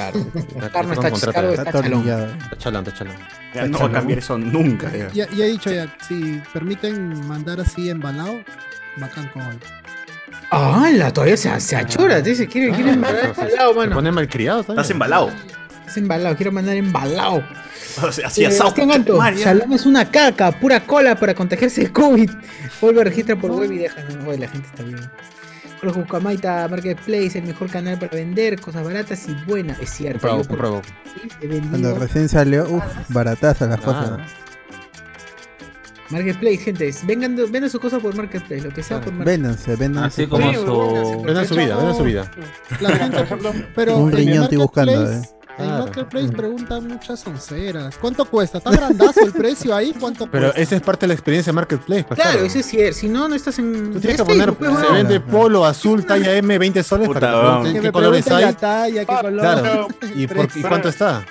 [0.00, 0.26] Claro.
[0.34, 2.08] Está- chalón.
[2.42, 3.14] Está chalón, está chalón.
[3.54, 4.90] Ya no va a cambiar eso nunca.
[4.96, 5.08] ya.
[5.12, 8.40] Ya, ya he dicho ya, si permiten mandar así embalado,
[8.96, 9.58] bacán con él.
[10.50, 13.94] Ah, la todavía se, se achora, dice, quiere, quiere mandar embalado, Se mano.
[13.94, 14.60] pone malcriado.
[14.60, 15.30] Estás embalado.
[15.86, 17.44] Es embalado, quiero mandar embalado.
[18.24, 18.72] Así asado.
[19.36, 22.30] Shalom es una caca, pura cola para contagiarse de COVID.
[22.80, 24.00] Vuelve a registrar por web y deja.
[24.24, 25.00] No, la gente está bien.
[25.80, 29.80] Jorge Buscamaita, Marketplace, el mejor canal para vender, cosas baratas y buenas.
[29.80, 30.42] Es cierto.
[30.42, 30.82] Por-.
[31.40, 34.20] He vendido Cuando recién salió, uff, barataza las cosas.
[36.10, 36.92] Marketplace, gente.
[37.04, 39.38] Vengan, vendan sus cosas por Marketplace, lo que sea por Marketplace.
[39.38, 40.22] Véndanse, véndanse.
[40.22, 41.22] Así como su.
[41.22, 42.30] Vendan su vida, vendan su vida.
[42.80, 43.26] La gente,
[43.74, 45.22] pero Un riñón estoy buscando, eh.
[45.58, 45.84] En Claro.
[45.84, 47.96] Marketplace preguntan muchas onceras.
[47.98, 48.58] ¿Cuánto cuesta?
[48.58, 49.92] ¿Está grandazo el precio ahí?
[49.98, 50.60] ¿Cuánto Pero cuesta?
[50.62, 52.04] esa es parte de la experiencia de Marketplace.
[52.04, 52.96] pues, Claro, eso es cierto.
[52.98, 53.92] Si no, no estás en.
[53.92, 57.20] Tú tienes que poner, Facebook, pues, se vende polo azul talla M 20 soles Puta,
[57.20, 58.44] para que qué me colores hay.
[58.44, 59.40] la talla, qué color.
[59.40, 59.88] Claro.
[60.14, 61.24] ¿Y, por- y cuánto está?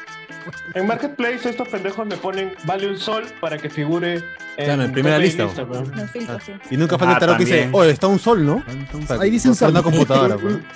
[0.73, 4.15] En Marketplace estos pendejos me ponen vale un sol para que figure
[4.57, 5.45] en, Claro, en primera lista.
[5.47, 5.91] weón.
[5.95, 6.53] Los filtros, sí.
[6.71, 8.63] Y nunca falta Ah, el tarot que dice, oye, está un sol, ¿no?
[9.19, 9.71] Ahí dice un sol.
[9.71, 10.37] una computadora.
[10.37, 10.57] pues.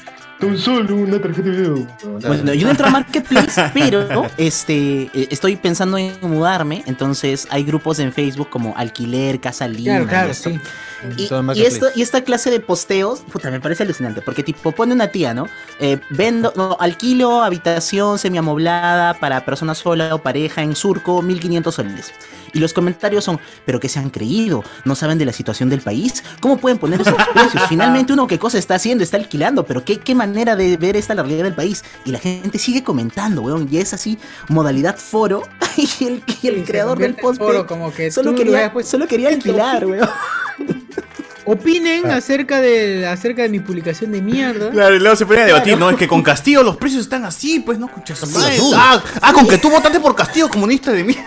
[0.42, 1.88] Un sol, una tarjeta de video.
[2.22, 8.00] Bueno, yo entro a Marketplace, pero este, eh, estoy pensando en mudarme, entonces hay grupos
[8.00, 10.06] en Facebook como Alquiler, Casa Lima.
[10.06, 10.60] Claro, claro, y sí.
[11.18, 14.94] Y, y esto, y esta clase de posteos, puta, me parece alucinante, porque tipo pone
[14.94, 15.48] una tía, ¿no?
[15.80, 22.14] Eh, vendo, no, alquilo habitación semiamoblada para persona sola o pareja en Surco, 1500 soles.
[22.54, 25.82] Y los comentarios son, pero que se han creído, no saben de la situación del
[25.82, 27.64] país, ¿cómo pueden poner esos precios?
[27.68, 31.16] Finalmente uno qué cosa está haciendo, está alquilando, pero qué, qué manera de ver esta
[31.16, 31.84] la realidad del país.
[32.06, 34.18] Y la gente sigue comentando, weón, y es así,
[34.50, 35.44] modalidad foro,
[35.78, 39.30] y el, y el creador del post foro, como que solo quería, pues, solo quería
[39.30, 40.10] alquilar, weón.
[41.46, 44.72] Opinen acerca de, acerca de mi publicación de mierda.
[44.72, 45.90] Claro, y luego se ponen a debatir, ¿no?
[45.90, 47.90] Es que con Castillo los precios están así, pues, ¿no?
[48.06, 48.72] Sí.
[48.76, 51.24] Ah, ah, con que tú votaste por Castillo, comunista de mierda.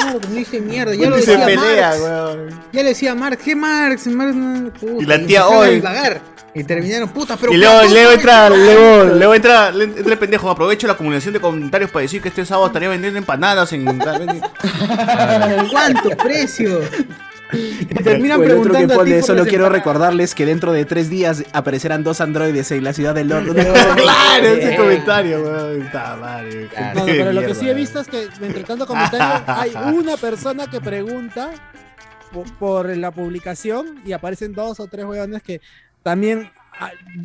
[0.00, 0.94] Como dice mierda.
[0.94, 2.02] Ya lo Y se decía pelea, Marx.
[2.02, 2.60] weón.
[2.72, 4.06] Ya le decía Marx, ¿qué Marx?
[4.06, 5.82] Marx no, puta, Y la tía hoy.
[6.52, 7.52] Y terminaron, puta, pero.
[7.52, 11.32] Y luego, ¿cuánto luego entra, luego, luego entra, le- entra el pendejo, aprovecho la acumulación
[11.32, 13.84] de comentarios para decir que este sábado estaría vendiendo empanadas en...
[15.70, 16.80] ¿Cuánto precio?
[17.80, 19.72] Y te terminan O el otro que preguntando a ti por solo quiero empanadas".
[19.72, 23.66] recordarles que dentro de tres días aparecerán dos androides en la ciudad de Londres.
[23.96, 24.76] claro, ese Bien.
[24.80, 25.82] comentario, weón.
[25.82, 26.68] Está madre.
[26.94, 30.16] No, no, pero lo que sí he visto es que entre tanto comentario hay una
[30.16, 31.50] persona que pregunta
[32.32, 35.60] po- por, la publicación y aparecen dos o tres huevones que
[36.02, 36.50] también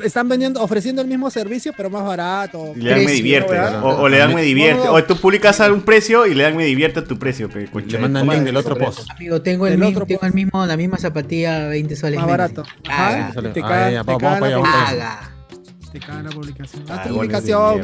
[0.03, 2.73] están vendiendo, ofreciendo el mismo servicio pero más barato.
[2.76, 3.52] Y le dan me Precio, divierte.
[3.52, 3.84] ¿verdad?
[3.84, 4.88] O, o le dan me divierte.
[4.88, 7.49] O tú publicas a un precio y le dan me divierte a tu precio.
[7.49, 9.10] pe, concha Le mandan link del otro post.
[9.11, 12.19] Amigo, tengo el, El mismo, otro, tengo el mismo, la misma zapatilla 20 soles.
[12.19, 12.38] Más menos.
[12.53, 12.64] barato.
[12.90, 15.35] Haga, Ajá, te Ah, cagan- ya, te vamos, cagan vamos la para allá, vamos
[15.95, 16.84] Te cagan la publicación.
[16.89, 17.81] Ah, Haz tu publicación.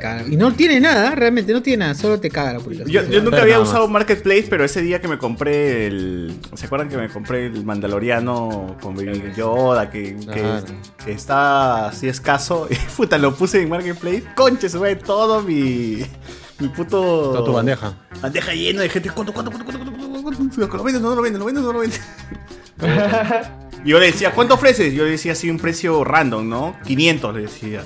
[0.00, 0.24] Caga.
[0.28, 3.06] Y no tiene nada, realmente no tiene nada, solo te caga la publicación.
[3.06, 6.34] Yo, yo nunca había usado Marketplace, pero ese día que me compré el.
[6.54, 9.88] ¿Se acuerdan que me compré el Mandaloriano con Baby Yoda?
[9.90, 10.16] Que,
[11.04, 12.66] que, está así escaso.
[12.70, 14.24] Y puta, lo puse en Marketplace.
[14.34, 16.02] Conche, se ve todo mi.
[16.58, 17.30] Mi puto.
[17.30, 17.94] Toda tu bandeja.
[18.20, 19.08] Bandeja llena de gente.
[19.10, 20.76] ¿Cuánto, cuánto, cuánto, cuánto, cuánto, cuánto, cuánto?
[20.76, 21.38] ¿Lo vendes o no lo vendes?
[21.38, 22.00] ¿Lo vendes o no lo vendes?
[23.84, 24.92] Y yo le decía, ¿cuánto ofreces?
[24.94, 26.76] Yo le decía así un precio random, ¿no?
[26.84, 27.84] 500 le decía.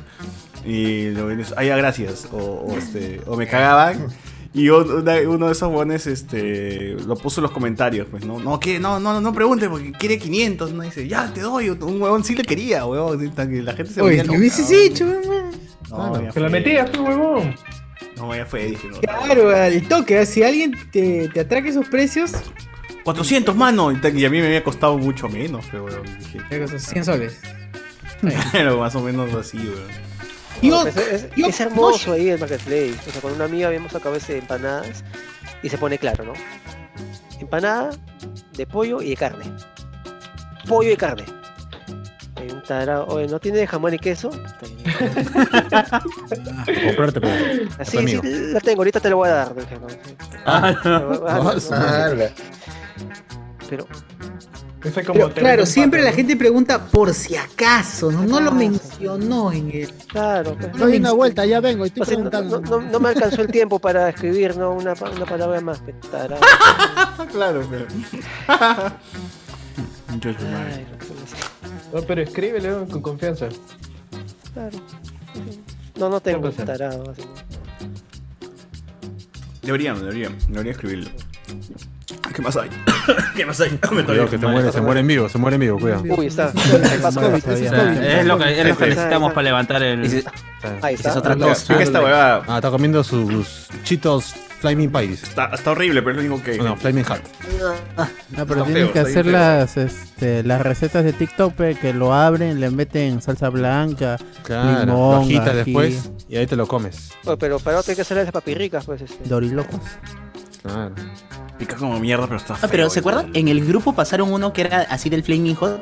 [0.64, 2.28] Y lo ah, ya, gracias.
[2.32, 4.06] O, o, este, o me cagaban.
[4.54, 8.38] Y una- uno de esos buenos este, lo puso en los comentarios, pues, ¿no?
[8.38, 10.72] No, que, no, no, no pregunte porque quiere 500.
[10.72, 11.70] No dice, ya, te doy.
[11.70, 13.32] Un huevón sí le quería, huevón.
[13.34, 14.86] La gente se Oye, volvía ¿qué loca, hubieses huevón.
[14.86, 15.50] hecho, man?
[15.90, 16.58] No, ya Que la fue.
[16.60, 17.54] metías, pues, huevón.
[18.16, 19.00] No, ya fue, dije, no.
[19.00, 20.26] Claro, al toque, ¿eh?
[20.26, 22.32] si alguien te, te atraque esos precios,
[23.04, 23.90] 400, mano.
[23.92, 26.18] Y a mí me había costado mucho menos, pero, huevón.
[26.18, 27.38] Dije, te cosas 100 soles.
[28.52, 29.88] pero más o menos así, huevón.
[30.62, 32.94] Yo, Es, es- yo- es hermoso ahí el marketplace.
[33.08, 35.02] O sea, con una amiga habíamos sacado ese de empanadas
[35.62, 36.32] y se pone claro, ¿no?
[37.40, 37.90] Empanada
[38.56, 39.44] de pollo y de carne.
[40.68, 41.24] Pollo y carne.
[42.36, 44.30] Hay un tarao, Oye, ¿no tiene jamón y queso?
[46.86, 47.32] Comprarte, pero.
[47.78, 48.20] Así, sí,
[48.52, 49.54] la tengo, ahorita te lo voy a dar.
[49.54, 49.86] dije, ¿no?
[50.46, 51.60] Ah, Pero, ah, no,
[53.78, 53.86] no,
[54.82, 56.16] pero como claro, siempre la ¿no?
[56.16, 58.24] gente pregunta por si acaso, ¿no?
[58.24, 59.92] No lo mencionó en el.
[60.08, 62.60] claro, pues, Doy una vuelta, ya vengo, estoy o sea, no, preguntando.
[62.60, 64.72] no- no- no me alcanzó el tiempo para escribir ¿no?
[64.72, 65.80] una, pa- una palabra más.
[67.32, 67.86] claro, pero.
[70.08, 70.86] Ay.
[71.92, 73.48] No, pero escríbele con confianza.
[74.52, 74.78] Claro.
[75.96, 77.10] No, no tengo tarado.
[77.12, 77.22] así.
[79.62, 81.10] Deberían, deberían, deberían escribirlo.
[82.34, 82.70] ¿Qué más hay?
[83.36, 83.64] ¿Qué pasa?
[83.90, 86.02] Me Cuidado, que te muere, se muere en vivo, se muere en vivo, cuidado.
[86.16, 86.48] Uy, está.
[86.48, 88.02] Es COVID, ese es COVID.
[88.02, 89.34] Es lo que, es lo que Ahí necesitamos está.
[89.34, 90.24] para levantar el.
[90.80, 91.10] Ahí está.
[91.10, 91.80] es otra cosa.
[91.82, 92.42] esta huevada.
[92.46, 95.24] Ah, está comiendo sus chitos Flaming Pies.
[95.24, 96.58] Está, está horrible, pero es lo único que.
[96.58, 97.20] No, Flaming Hot.
[98.30, 101.92] No, pero Está tienen feo, que está hacer las, este, las recetas de TikTok que
[101.92, 107.10] lo abren, le meten salsa blanca, Claro, limón, ají, después y ahí te lo comes.
[107.24, 109.02] Oye, pero para otro hay que hacerle las papirricas, pues.
[109.02, 109.28] Este.
[109.28, 109.80] dorilocos.
[110.62, 110.94] Claro.
[111.62, 112.70] Pica como mierda, pero está Ah, feo.
[112.70, 113.30] pero ¿se acuerdan?
[113.34, 115.80] En el grupo pasaron uno que era así del Flaming Hot,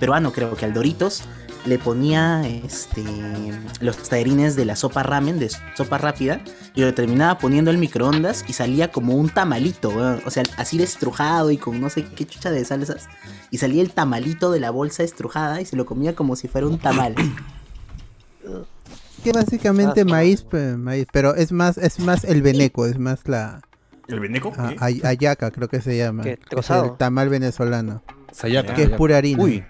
[0.00, 1.22] peruano creo que al Doritos
[1.66, 3.04] le ponía este
[3.80, 6.40] los tallarines de la sopa ramen, de sopa rápida,
[6.74, 9.90] y lo terminaba poniendo en microondas y salía como un tamalito,
[10.24, 13.06] o sea, así destrujado y con no sé qué chucha de salsas,
[13.50, 16.66] y salía el tamalito de la bolsa estrujada y se lo comía como si fuera
[16.66, 17.14] un tamal.
[19.22, 23.60] Que básicamente maíz, pe, maíz, pero es más, es más el veneco, es más la
[24.08, 24.52] ¿El veneco?
[24.56, 24.76] a- ¿Qué?
[24.80, 26.22] ay- ayaca, creo que se llama.
[26.24, 26.38] ¿Qué?
[26.58, 28.02] es el tamal venezolano.
[28.32, 28.74] Sayaka.
[28.74, 29.42] Que es pura harina.
[29.42, 29.64] Uy,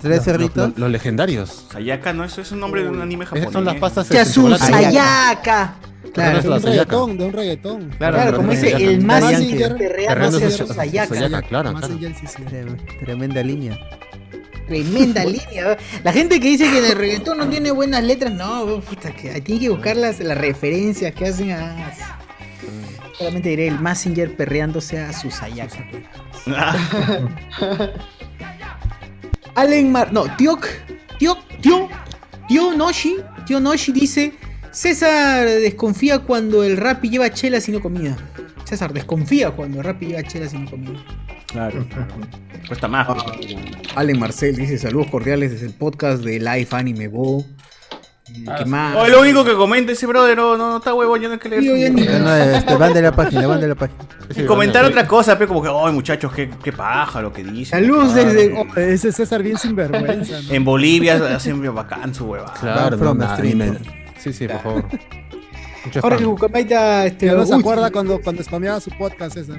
[0.00, 0.68] Tres los, cerritos.
[0.70, 1.66] los- los legendarios.
[1.70, 2.24] Sayaka, ¿no?
[2.24, 3.42] Eso es un nombre de un anime japonés.
[3.44, 4.66] Esas son las pastas de ¡Ya su chocolate.
[4.72, 5.74] sayaca!
[6.02, 6.68] De Claro, la un Sayaka.
[6.70, 7.90] reggaetón, de un reggaetón.
[7.98, 8.84] Claro, como dice Sayaka.
[8.90, 9.46] el Más sayaca.
[11.14, 11.86] sayaca, claro, claro.
[11.88, 12.42] sí, sí.
[12.42, 13.78] Trem- Tremenda línea.
[14.66, 15.76] Tremenda línea.
[16.02, 19.40] La gente que dice que en el reggaetón no tiene buenas letras, no, puta, que
[19.40, 21.92] tiene que buscar las, las referencias que hacen a.
[23.16, 25.84] Solamente diré el Massinger perreándose a su Sayaka.
[29.54, 30.12] Allen Mar.
[30.12, 30.58] No, tío.
[31.18, 31.36] Tío.
[31.60, 31.88] Tío.
[32.48, 33.16] Tío Noshi.
[33.46, 34.32] Tío Noshi dice.
[34.70, 38.16] César desconfía cuando el Rappi lleva chelas y no comida.
[38.64, 40.98] César desconfía cuando el Rappi lleva chelas y no comida.
[41.48, 41.86] Claro.
[42.66, 43.06] Cuesta más.
[43.94, 47.44] Allen Marcel dice saludos cordiales desde el podcast de Live Anime Bo.
[48.58, 48.96] ¿Qué más?
[48.96, 51.38] Oh, lo único que comenta ese brother, no, no, no está huevo, yo no hay
[51.40, 51.92] que leer.
[51.92, 53.98] Ni- No, no, este, van de la página, van de la página.
[54.34, 57.80] Y comentar otra cosa, pero como que, ay muchachos, qué, qué paja lo que dicen.
[57.80, 58.52] Saludos Ah, desde.
[58.54, 60.40] Oh, ese César bien sinvergüenza.
[60.42, 60.52] ¿no?
[60.52, 62.52] En Bolivia hacen bien bacán su hueva.
[62.58, 63.36] Claro, From no,
[64.18, 64.84] Sí, sí, por favor.
[65.84, 66.24] Mucho Ahora que.
[66.24, 67.06] Jucamaita.
[67.06, 69.58] Este, Ya no se acuerda cuando, cuando spameaba su podcast, César.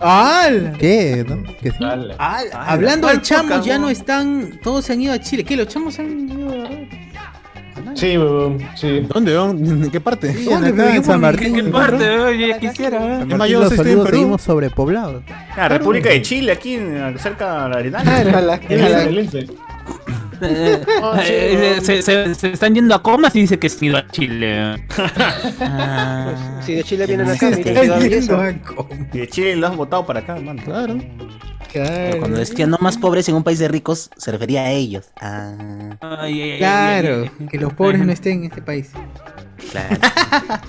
[0.00, 0.76] ¡Al!
[0.78, 1.24] ¿Qué?
[1.28, 1.42] ¿No?
[1.60, 1.76] ¿Que sí?
[1.78, 2.14] Dale.
[2.18, 2.46] ¡Al!
[2.52, 3.90] Ah, Hablando ¿cuál de chamos, ya no?
[3.90, 4.58] están.
[4.62, 5.44] Todos se han ido a Chile.
[5.44, 5.56] ¿Qué?
[5.56, 6.68] ¿Los chamos han ido a
[7.94, 9.06] Sí, weón, sí.
[9.08, 9.34] ¿Dónde?
[9.34, 10.32] ¿En qué parte?
[10.34, 10.96] Sí, ¿Dónde?
[10.96, 11.54] en San Martín.
[11.54, 12.10] ¿Qué parte?
[12.18, 12.98] Oye, ya quisiera.
[13.20, 13.36] San ¿eh?
[13.36, 14.16] Mayo, estoy en olivos Perú.
[14.16, 15.22] seguimos sobrepoblados.
[15.56, 16.78] Ah, República de Chile, aquí
[17.18, 18.02] cerca de la Arenal.
[18.04, 19.46] Claro, a la- del Lince.
[20.40, 20.80] Eh,
[21.26, 24.06] eh, se, se- se están yendo a comas y dice que se han ido a
[24.06, 24.76] Chile.
[25.60, 27.50] Ah, Si de Chile vienen acá.
[27.50, 30.62] Y de Chile lo han votado para acá, mano.
[30.64, 30.96] Claro.
[31.72, 32.18] Claro.
[32.20, 35.06] Cuando decía no más pobres en un país de ricos, se refería a ellos.
[35.20, 35.54] Ah,
[36.00, 37.46] Ay, ay, ay, claro, ay, ay.
[37.46, 38.90] que los pobres no estén en este país.
[39.70, 39.96] Claro.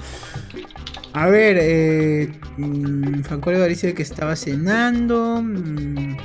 [1.13, 5.41] A ver, eh, mm, Franco Oliva dice que estaba cenando.
[5.41, 6.17] mm,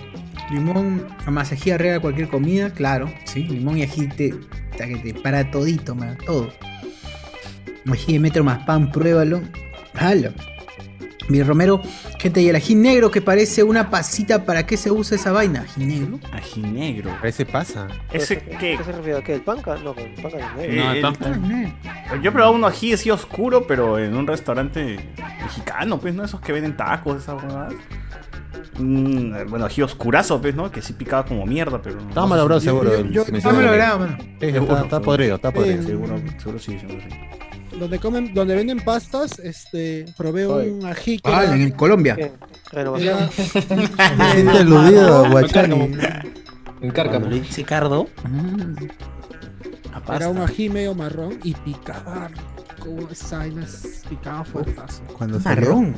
[0.53, 3.11] limón, más ají arregla cualquier comida, claro.
[3.25, 4.35] Sí, limón y ají te,
[4.77, 6.53] ta que te para todito, man, todo.
[7.91, 9.41] Ají de metro más pan, pruébalo.
[9.95, 10.33] Halo.
[11.29, 11.81] Mi Romero,
[12.19, 15.63] gente, y el ají negro que parece una pasita, ¿para qué se usa esa vaina?
[15.63, 16.21] ¿Ají negro?
[16.33, 17.11] Ají negro.
[17.19, 17.89] Parece pasa.
[18.13, 18.85] Ese ¿Qué que.
[18.85, 19.35] se refiere a qué?
[19.35, 19.77] ¿El panca?
[19.77, 20.75] No, el panca es negro.
[20.77, 22.23] No, Eh, el el- pan- Ah, negro.
[22.23, 24.99] Yo he probado uno ají así oscuro, pero en un restaurante
[25.43, 26.25] mexicano, pues, ¿no?
[26.25, 27.75] Esos que venden tacos, esas huevadas.
[28.79, 30.71] Mm, bueno, ají oscurazo, pues, ¿no?
[30.71, 31.97] Que sí picaba como mierda, pero.
[32.01, 32.93] no Estaba sé malogrado seguro.
[32.95, 34.19] el- grabo, mano.
[34.21, 35.83] Sí, está, está podrido, está podrido.
[35.83, 37.17] Seguro, seguro sí, seguro sí.
[37.79, 42.17] Donde comen, donde venden pastas, este, probé un ají que Ah, era- en Colombia.
[42.73, 45.91] Era- Gente eludido, Guachani.
[46.81, 47.21] En Cárcamo.
[47.21, 48.09] Cuando le dice Cardo.
[50.07, 52.31] a Era un ají medio marrón y picaba
[52.79, 54.45] como es- picaba.
[55.17, 55.69] Cuando salió.
[55.69, 55.95] Marrón.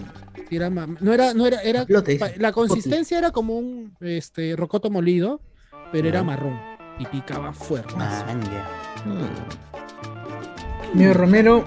[0.51, 1.85] Era no era, no era, era
[2.39, 5.41] la consistencia era como un este rocoto molido,
[5.91, 6.59] pero era marrón
[7.01, 7.95] y picaba fuerte.
[7.99, 8.25] Ah,
[10.95, 11.65] Mío Romero.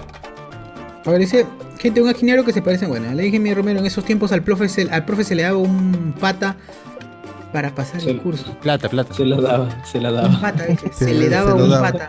[1.06, 1.46] A ver, dice.
[1.78, 2.86] Gente, un ajínico que se parece.
[2.86, 5.34] Bueno, le dije a mi Romero, en esos tiempos al profe se, al profe se
[5.34, 6.56] le daba un pata
[7.54, 8.54] para pasar el curso.
[8.60, 9.14] Plata, plata.
[9.14, 10.40] Se la daba, se la Un daba.
[10.40, 11.90] pata, dije, se, Se le daba se un daba.
[11.92, 12.06] pata.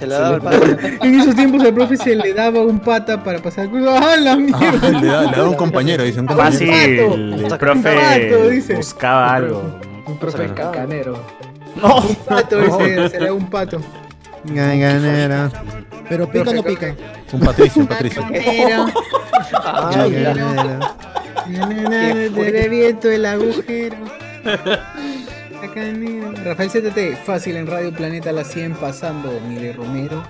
[0.00, 0.88] Se le daba el panca.
[1.06, 3.90] En esos tiempos al profe se le daba un pata para pasar el curso.
[3.94, 4.88] ¡Ah, la Ah, mierda!
[5.00, 6.72] le, da, le da un compañero, dice un compañero.
[6.72, 7.14] Fácil, pato.
[7.14, 8.74] el Un profe pato, dice.
[8.74, 9.78] buscaba algo.
[10.06, 11.22] Un profe canero.
[11.80, 13.80] No, Un pato, ese, se le daba un pato.
[14.44, 15.50] Ganganera.
[16.08, 16.94] Pero pica o no pica.
[17.32, 18.22] Un patricio, un patricio.
[18.32, 18.86] Pero,
[19.64, 20.96] Ah, ya.
[22.34, 23.96] Te reviento el agujero.
[24.44, 26.30] Acá, mira.
[26.44, 30.22] Rafael CTT, fácil en Radio Planeta a las 100 pasando Mile Romero.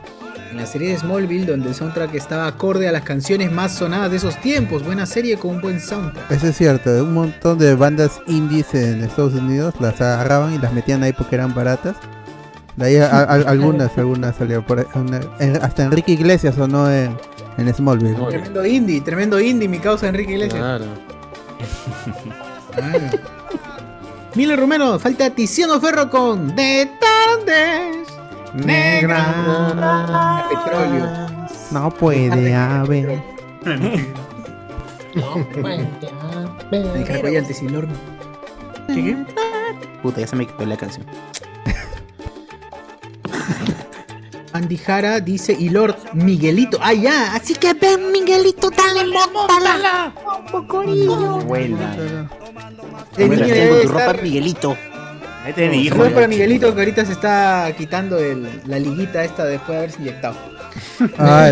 [0.51, 4.11] En la serie de Smallville, donde el soundtrack estaba acorde a las canciones más sonadas
[4.13, 4.85] de esos tiempos.
[4.85, 6.31] Buena serie con un buen soundtrack.
[6.31, 10.73] Eso es cierto, un montón de bandas indies en Estados Unidos las agarraban y las
[10.73, 11.97] metían ahí porque eran baratas.
[12.77, 14.87] De ahí a- a- algunas, algunas salieron por ahí.
[14.95, 17.17] Una- en- hasta Enrique Iglesias sonó en,
[17.57, 18.17] en Smallville.
[18.29, 20.59] Tremendo indie, tremendo indie, mi causa Enrique Iglesias.
[20.61, 20.85] Claro.
[22.75, 22.99] Claro.
[24.35, 28.09] Miller Romero, falta Tiziano Ferro con De tardes
[28.53, 30.45] negra.
[30.51, 31.07] Petróleo.
[31.71, 33.23] No puede haber.
[36.71, 37.89] Dejar collantes y Lord.
[38.89, 39.17] ¿Qué, qué?
[40.03, 41.07] Puta, ya se me quedó la canción.
[44.55, 46.79] Andy Jara dice y Lord Miguelito.
[46.81, 47.35] Ah, ya.
[47.35, 50.15] Así que ven, Miguelito, dale, móntala.
[51.45, 52.29] Buena.
[53.17, 54.77] El niño debe tu ropa, estar- Miguelito.
[55.45, 55.97] Ahí te dijo.
[55.97, 60.01] Saludos para Miguelito que ahorita se está quitando el- la liguita esta después de haberse
[60.03, 60.37] inyectado.
[61.19, 61.51] Ah,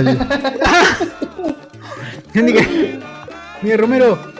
[2.34, 3.00] Jara-
[3.62, 4.32] Miguel Romero.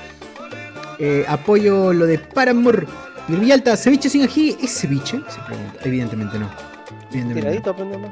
[1.00, 2.86] eh, apoyo lo de Paramore.
[3.28, 5.20] Y el Villalta, ceviche sin ají, ¿es ceviche?
[5.28, 5.80] Se pregunta.
[5.84, 6.48] Evidentemente no.
[7.10, 7.34] Evidentemente no.
[7.40, 8.10] Tiradito, pues nomás.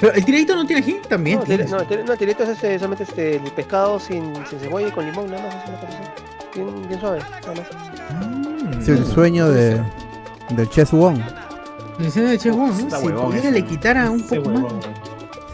[0.00, 1.38] Pero el tiradito no tiene ají también.
[1.38, 1.64] No, tiene.
[1.64, 4.58] tira- no, el tira- no, el tiradito es este, solamente este, el pescado sin, sin
[4.58, 5.54] cebolla y con limón, nada más.
[5.56, 6.60] Es una cosa así.
[6.60, 7.54] Bien, bien suave, nada
[8.70, 8.80] más.
[8.82, 9.80] es el sueño de,
[10.50, 11.18] del Chess Wong.
[11.98, 12.78] Dice de Che Wong, ¿no?
[12.80, 13.60] Está Si huevón pudiera ese.
[13.60, 14.72] le quitara un poco más.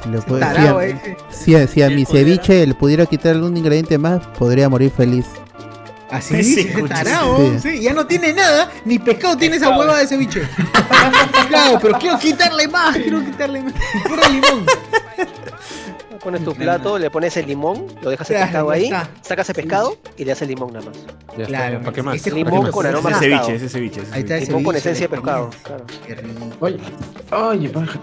[0.03, 1.17] Si, le puede- si tarao a, ese.
[1.31, 5.27] si a- si a mi ceviche le pudiera quitar algún ingrediente más, podría morir feliz.
[6.11, 7.81] Así Ese dice, tarao, Sí.
[7.81, 10.43] ya no tiene nada, ni pescado tiene esa hueva de ceviche.
[11.49, 13.73] claro, pero quiero quitarle más, quiero quitarle más.
[14.09, 14.67] Puro limón.
[16.23, 19.09] Pones tu plato, le pones el limón, lo dejas el Claro, pescado ahí, está.
[19.23, 20.97] sacas el pescado y le haces el limón nada más.
[21.39, 21.81] Ya Claro.
[21.81, 22.15] ¿Para qué más?
[22.17, 22.73] ese ¿Para qué limón más?
[22.73, 24.01] con aroma Ese ceviche, ese ceviche.
[24.03, 24.47] ese Ahí está el ceviche.
[24.49, 25.85] Limón con esencia de pescado, claro.
[26.61, 26.79] Oye,
[27.33, 27.99] oye, baja.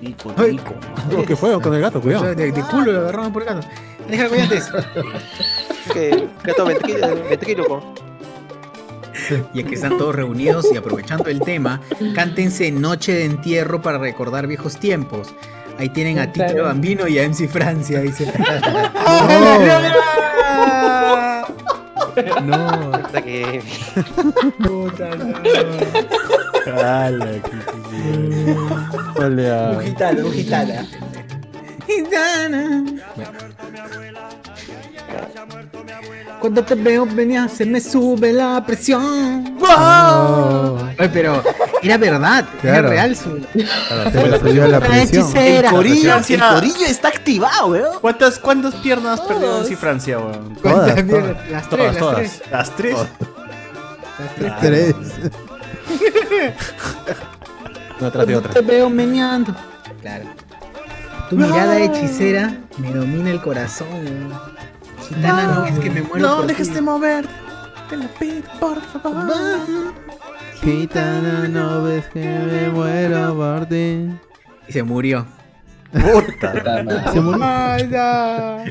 [0.00, 0.50] Rico, Ay.
[0.52, 0.74] rico.
[1.18, 2.00] Oh, ¿Qué fue con el gato?
[2.00, 2.34] Cuidado.
[2.34, 3.66] De, de culo lo agarraron por el gato.
[4.08, 4.70] Deja collantes.
[5.92, 7.94] Que gato ventriqui- ventríloco.
[9.52, 11.80] Ya que están todos reunidos y aprovechando el tema,
[12.14, 15.34] cántense Noche de Entierro para recordar viejos tiempos.
[15.78, 16.64] Ahí tienen a Tito Claro.
[16.64, 18.32] Bambino y a MC Francia, dice.
[22.44, 22.92] No.
[23.02, 23.62] Puta que-
[24.62, 25.34] Puta, no.
[26.80, 27.42] Ala, qué-
[27.90, 30.86] qué- Dale a- Un gitano, un gitana.
[31.86, 32.84] Gitana.
[36.40, 39.56] Cuando te veo venía se me sube la presión.
[39.66, 41.42] Ay, pero
[41.82, 42.88] era verdad, era Claro.
[42.90, 43.30] real su.
[43.52, 45.36] Claro, se subió la presión.
[45.36, 47.98] El corillo, el corillo está activado, weón.
[48.00, 50.54] ¿Cuántas, ¿Cuántas piernas perdió Nancy Francia, weón?
[50.56, 51.36] Todas, ¿Cuántas mierdas?
[51.36, 51.50] todas.
[51.50, 52.16] Las tres, Todas, las todas.
[52.16, 52.42] tres.
[52.50, 52.96] Las tres.
[54.40, 54.94] Las tres.
[54.94, 54.96] Tres.
[58.00, 58.52] Una tras de Cuando otra.
[58.52, 59.54] te veo meneando.
[60.02, 60.24] Claro.
[61.34, 63.88] Tu mirada hechicera me domina el corazón.
[65.08, 66.28] Gitana, no, es que me muero.
[66.28, 66.74] No por dejes ti.
[66.74, 67.26] de mover.
[67.90, 69.32] Te lo pido, por favor.
[70.62, 74.10] Gitana, no ves que me muero por ti.
[74.68, 75.26] Y se murió.
[75.90, 77.12] Puta.
[77.12, 77.44] Se murió.
[77.44, 78.64] Ay, no.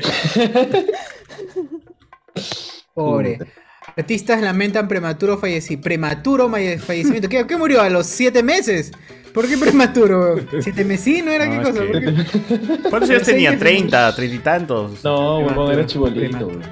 [2.94, 3.40] Pobre.
[3.94, 5.84] Artistas lamentan prematuro fallecimiento.
[5.84, 7.28] Prematuro fallecimiento.
[7.28, 7.82] ¿Qué, qué murió?
[7.82, 8.90] ¿A los siete meses?
[9.34, 10.36] ¿Por qué prematuro?
[10.62, 11.24] ¿Siete meses?
[11.24, 11.82] ¿No era No, qué cosa?
[11.84, 12.88] que-.
[12.88, 13.58] ¿Cuántos años tenía?
[13.58, 13.90] ¿30?
[14.14, 15.04] ¿30 y tantos?
[15.04, 16.46] No, huevón, era chibolito.
[16.46, 16.62] weón.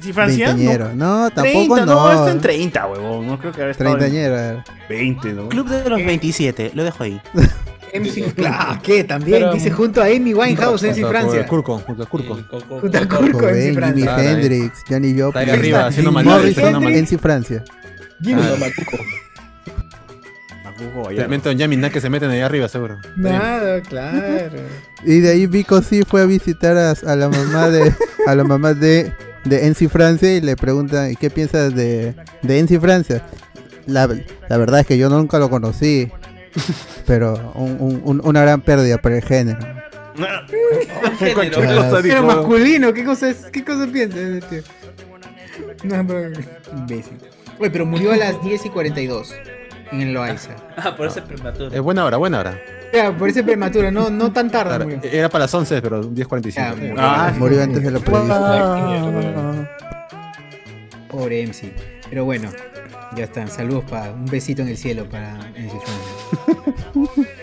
[0.00, 0.46] ¿Sí, Francia?
[0.48, 0.92] Veinteañero.
[0.96, 2.10] No, tampoco 30, no.
[2.12, 3.26] está en 30, huevón.
[3.28, 4.36] No creo que haya estado en Treintañero.
[4.36, 4.64] era.
[4.88, 5.48] 20, ¿no?
[5.48, 7.20] Club de los 27, lo dejo ahí.
[7.94, 9.04] MC Ah, ¿qué?
[9.04, 11.46] También Pero- dice junto a Amy Winehouse, MC Francia.
[11.46, 12.34] Curco, junto a Curco.
[12.80, 14.04] Junto a Kurko, MC Jimi Francia.
[14.06, 14.26] Claro, ahí.
[14.34, 15.26] Hendrix, Johnny Joplin.
[15.28, 16.56] Está ahí arriba, haciendo maldades.
[16.58, 17.62] MC Francia.
[18.26, 19.04] Ah, Macuco.
[21.50, 22.98] En Yamina que se meten ahí arriba, seguro.
[23.16, 24.56] Nada, claro.
[25.04, 27.92] Y de ahí Vico sí fue a visitar a, a la mamá de
[28.26, 29.12] a la mamá de,
[29.44, 33.20] de Ency Francia y le pregunta ¿y qué piensas de, de Ency Francia?
[33.86, 34.08] La,
[34.48, 36.08] la verdad es que yo nunca lo conocí,
[37.06, 39.58] pero un- un- un- una gran pérdida para el género.
[42.02, 43.46] Pero masculino, ¿qué cosa es?
[43.52, 44.62] ¿Qué cosa piensas de ese tío?
[45.84, 46.30] No, pero
[46.76, 47.18] imbécil.
[47.58, 49.34] Oye, pero murió a las 10 y 42
[49.92, 50.56] en el Loaiza.
[50.76, 51.70] Ah, por ese prematuro.
[51.72, 52.58] Es buena hora, buena hora.
[52.92, 55.00] Ya, por ese prematuro, no, no tan tarde Claro, murió.
[55.10, 56.52] era para las 11, pero 10.45.
[56.54, 56.94] Ya, murió.
[56.98, 59.66] Ah, Murió antes de lo previsto.
[61.08, 61.72] Pobre MC.
[62.10, 62.50] Pero bueno,
[63.16, 63.46] ya está.
[63.46, 65.72] Saludos para un besito en el cielo para MC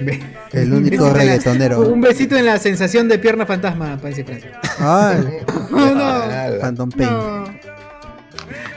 [0.53, 1.81] El único reggaetonero.
[1.81, 4.59] Un besito en la sensación de pierna fantasma para MC Francia.
[4.79, 5.39] Ay,
[5.71, 6.59] No, no.
[6.61, 7.09] Phantom Pain.
[7.09, 7.43] No.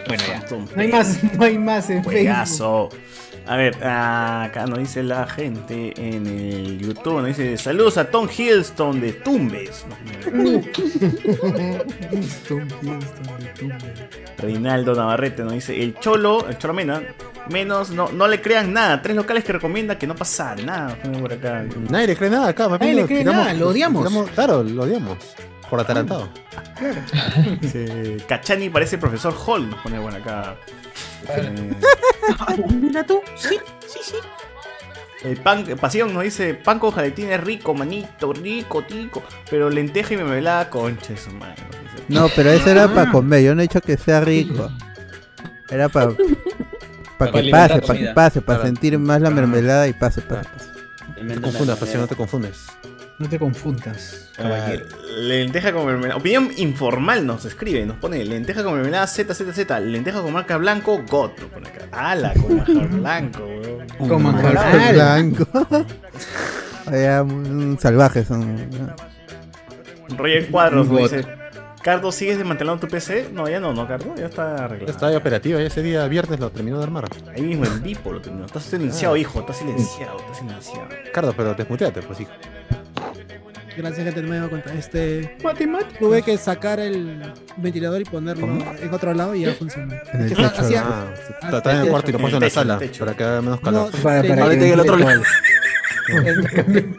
[0.09, 0.43] Bueno, ya.
[0.51, 2.91] No hay más, no hay más en Facebook.
[3.53, 8.07] A ver, ah, acá nos dice la gente en el YouTube, nos dice saludos a
[8.11, 9.85] Tom Hiddleston de Tumbes.
[14.39, 17.03] Reinaldo Navarrete nos dice el Cholo, el Cholo Mena,
[17.51, 19.03] menos, no, no le crean nada.
[19.03, 20.97] Tres locales que recomienda que no pasa nada.
[20.97, 21.65] Por acá.
[21.91, 22.69] Nadie le cree nada acá.
[22.69, 24.07] más Nadie le lo cree tiramos- nada, lo odiamos.
[24.09, 25.19] tiramos- claro, lo odiamos.
[25.69, 26.29] Por atarantado.
[27.61, 30.57] Dice, Cachani parece el profesor Hall, nos pone bueno acá.
[31.29, 34.17] Eh, Mira tú, sí, sí, sí.
[35.25, 39.23] El pan, Pasión nos dice, pan con jaletina es rico, manito, rico, tico.
[39.49, 41.63] Pero lenteja y mermelada, concha su madre.
[42.09, 43.43] No, pero eso era para comer.
[43.43, 44.69] Yo no he dicho que sea rico.
[45.71, 46.11] Era para
[47.19, 48.69] para Para que pase, para que pase, para Claro.
[48.75, 50.49] sentir más la mermelada y pase, pase.
[50.49, 50.71] pase.
[51.23, 52.67] No te confundas, Pasión, no te confundes.
[53.19, 54.73] No te confundas, Ah,
[55.19, 56.17] lenteja con mermelada.
[56.19, 61.31] Opinión informal nos escribe, nos pone lenteja con mermelada ZZZ, lenteja con marca blanco, God.
[61.41, 61.85] Nos pone acá.
[61.93, 64.09] Ala, con marca blanco, weón.
[64.09, 65.47] Con manjar Manjar blanco.
[66.85, 68.57] Mm, salvajes son.
[70.19, 71.25] Roger Cuadros dice,
[71.81, 73.31] Cardo, ¿sigues desmantelando tu PC?
[73.33, 74.91] No, ya no, no, Cardo, ya está arreglado.
[74.93, 77.05] Está ahí operativa, ya ese día viernes lo terminó de armar.
[77.35, 78.47] Ahí mismo en Vipo lo terminó.
[78.47, 79.19] Estás silenciado, Ah.
[79.19, 80.89] hijo, estás silenciado, estás silenciado.
[81.15, 82.33] Cardo, pero desmuteate, pues hijo.
[83.77, 84.73] Gracias, gente, no me daba cuenta.
[84.75, 85.37] Este.
[85.99, 88.47] Tuve que sacar el ventilador y ponerlo
[88.81, 89.95] en otro lado y ya funcionó.
[90.13, 90.43] En el techo.
[90.47, 93.25] hacía- Ah, está- está en el cuarto y lo puesto en la sala para que
[93.25, 93.91] haga menos calor.
[93.95, 95.23] No, Para- para Ahorita el otro lado.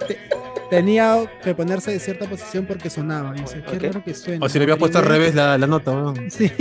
[0.07, 0.19] Te-
[0.69, 3.35] Tenía que ponerse en cierta posición porque sonaba.
[3.37, 4.43] Y dice, qué raro que suena.
[4.43, 6.15] O si le había puesto al revés la, la nota, weón.
[6.31, 6.51] Sí,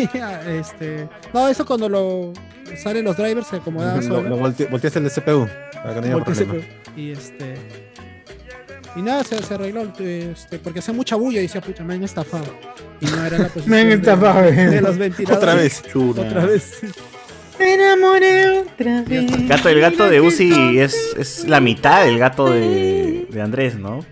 [0.47, 1.09] este.
[1.32, 2.32] No, eso cuando lo
[2.76, 4.28] salen los drivers se acomodaba Lo, solo.
[4.28, 5.48] lo volte- volteaste el CPU
[5.82, 6.52] para que no haya problema.
[6.52, 7.55] pe- Y este.
[8.97, 9.82] Y nada, se, se arregló.
[9.98, 12.44] Este, porque hacía mucha bulla y decía, pucha, me han estafado.
[13.01, 13.70] Y no era la posición.
[13.70, 14.81] Me han de- estafado, De, eh.
[14.81, 15.39] los ventiladores.
[15.39, 15.82] Otra vez.
[16.28, 16.78] Otra vez.
[16.81, 16.86] sí.
[17.59, 19.48] Me enamoré otra vez.
[19.48, 24.05] Gato, el gato de Uzi es, es la mitad del gato de, de Andrés, ¿no?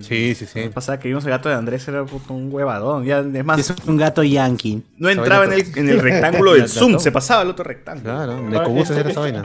[0.00, 0.70] sí, sí, sí.
[0.72, 3.04] Pasaba que vimos el gato de Andrés era un huevadón.
[3.04, 4.82] Ya, es más, Es un gato yankee.
[4.96, 8.02] no entraba en el, en el rectángulo del Zoom, se pasaba al otro rectángulo.
[8.14, 9.44] Claro, de cobuses era esa vaina.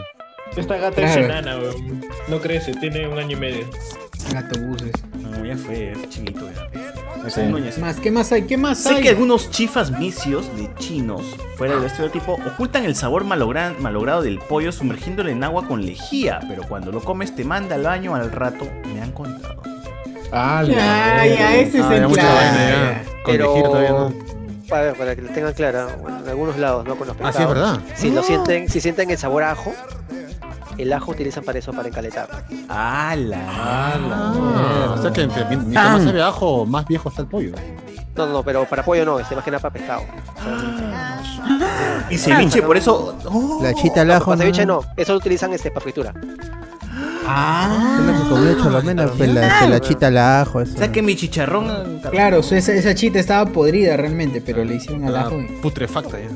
[0.56, 1.12] Esta gata Claro.
[1.12, 2.02] es enana, weón.
[2.30, 3.70] No crece, tiene un año y medio.
[4.32, 4.92] Gato buses.
[5.20, 7.30] No, ya fue, es chiquito ya.
[7.30, 7.42] Sí.
[7.80, 8.44] Más, ¿qué más hay?
[8.44, 9.02] ¿Qué más Sé hay?
[9.04, 11.22] que algunos chifas misios de chinos,
[11.56, 16.40] fuera del estereotipo, ocultan el sabor malogra- malogrado del pollo sumergiéndolo en agua con lejía,
[16.50, 19.62] pero cuando lo comes te manda al baño al rato, me han contado.
[20.32, 22.56] Ah, ya, ese es Ah, el ya plan.
[22.56, 23.04] ya.
[23.26, 23.54] Pero,
[24.10, 24.14] no.
[24.68, 26.96] para, para que lo tengan clara, bueno, en algunos lados, ¿no?
[26.96, 27.36] Con los Ah, pescados.
[27.36, 27.80] sí, es verdad.
[27.96, 28.24] Si, lo Ah.
[28.24, 29.74] sienten, si sienten el sabor a ajo,
[30.82, 32.28] el ajo utilizan para eso, para encaletar.
[32.70, 33.40] ¡Hala!
[33.50, 37.54] Ah, o sea que mientras más sabe a ajo, más viejo está el pollo.
[38.16, 40.02] No, no, pero para pollo no, este más que nada para pescado.
[42.10, 43.16] Y ceviche, por eso.
[43.62, 44.26] La chita al No, ajo.
[44.32, 44.82] para ceviche ¿no?
[44.98, 46.14] eso lo utilizan este, para fritura.
[47.24, 50.62] Es lo que comía Cholomena, pues la, la chita al ajo.
[50.62, 50.74] Eso.
[50.76, 52.00] O sea que mi chicharrón.
[52.12, 55.40] Claro, esa, esa chita estaba podrida realmente, pero le hicieron al ajo.
[55.40, 56.28] y- Putrefacta ya.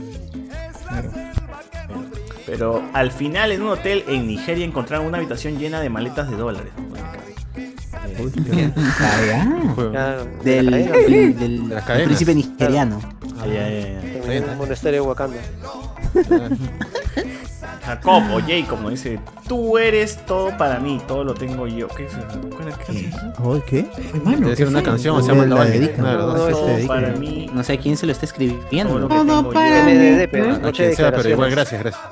[2.45, 6.37] Pero al final en un hotel en Nigeria encontraron una habitación llena de maletas de
[6.37, 6.71] dólares.
[10.43, 11.73] Del,
[12.05, 13.01] príncipe nigeriano.
[13.41, 13.97] Ay, ay,
[14.27, 14.37] ay.
[14.37, 15.39] En un monasterio de Wakanda.
[17.85, 21.87] Jacob o Jacob nos dice, tú eres todo para mí, todo lo tengo yo.
[21.89, 22.41] ¿Qué es eso?
[22.55, 24.29] ¿Cuál es- qué ¿qué?
[24.39, 26.01] Debe ser una canción, se La llama La dedica.
[26.01, 28.93] Todo para mí, No sé quién se lo está escribiendo.
[28.93, 29.59] todo lo que tengo yo.
[29.59, 31.93] MDD, pero A noche de quien sea, pero igual declaraciones.
[31.93, 32.11] gracias,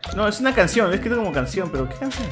[0.00, 0.16] gracias.
[0.16, 2.28] No, es una canción, es escrito como canción, pero ¿qué canción?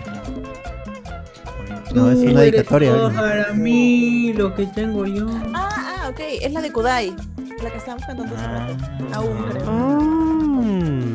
[1.95, 2.93] No, es una dedicatoria.
[2.93, 3.13] ¿no?
[3.13, 5.27] para mí lo que tengo yo.
[5.55, 5.69] Ah,
[6.05, 7.15] ah, ok, es la de Kudai.
[7.63, 8.77] La que estábamos cantando hace rato.
[9.13, 10.22] Aún creo.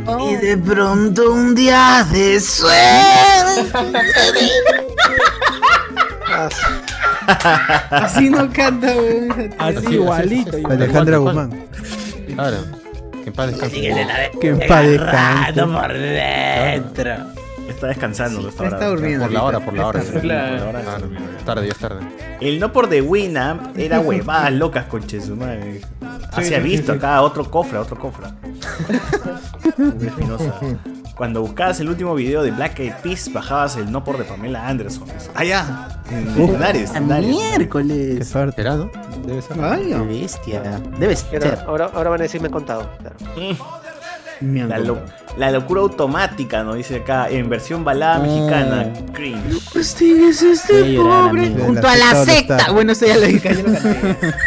[0.10, 0.32] Oh.
[0.32, 2.78] Y de pronto un día de suerte.
[7.90, 9.54] Así no canta, weón.
[9.58, 10.58] Así igualito.
[10.58, 10.70] igualito.
[10.70, 11.68] Alejandra Guzmán.
[12.34, 12.58] Claro.
[13.24, 13.82] Que en paz descanse.
[14.40, 15.64] Que en paz descanse.
[15.64, 17.16] por dentro.
[17.68, 19.26] Está descansando, está, durmiendo.
[19.26, 20.00] Por la hora, por la hora.
[20.02, 20.72] Está- Claro.
[20.72, 21.10] Claro,
[21.46, 22.02] tarde, ya es tarde.
[22.42, 25.82] El no por de Winamp era huevadas locas, conche su madre.
[26.32, 26.98] Ah, se ha visto sí.
[26.98, 28.28] acá otro cofre, otro cofre.
[31.16, 34.68] Cuando buscabas el último video de Black Eyed Peas, bajabas el no por de Pamela
[34.68, 35.06] Anderson.
[35.34, 35.88] Ah, ya.
[36.10, 36.92] A Legendarios.
[36.92, 38.28] Qué miércoles.
[38.28, 38.64] suerte.
[38.64, 39.58] Debe ser.
[39.64, 40.62] Ay, Qué bestia.
[41.00, 41.60] Debe ser.
[41.66, 42.90] ahora, ahora van a decir me han contado.
[43.00, 43.16] claro.
[44.42, 45.02] me han La, contado.
[45.38, 48.92] La locura automática, nos dice acá, en versión balada mexicana.
[49.14, 49.62] Cringe.
[49.84, 52.72] Sigues este Voy a llorar, pobre junto La a la secta.
[52.72, 54.18] Bueno, eso ya lo dije, ya lo canté.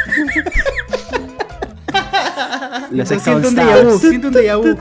[2.90, 4.76] La secta siento un déjà vu, siento un déjà vu.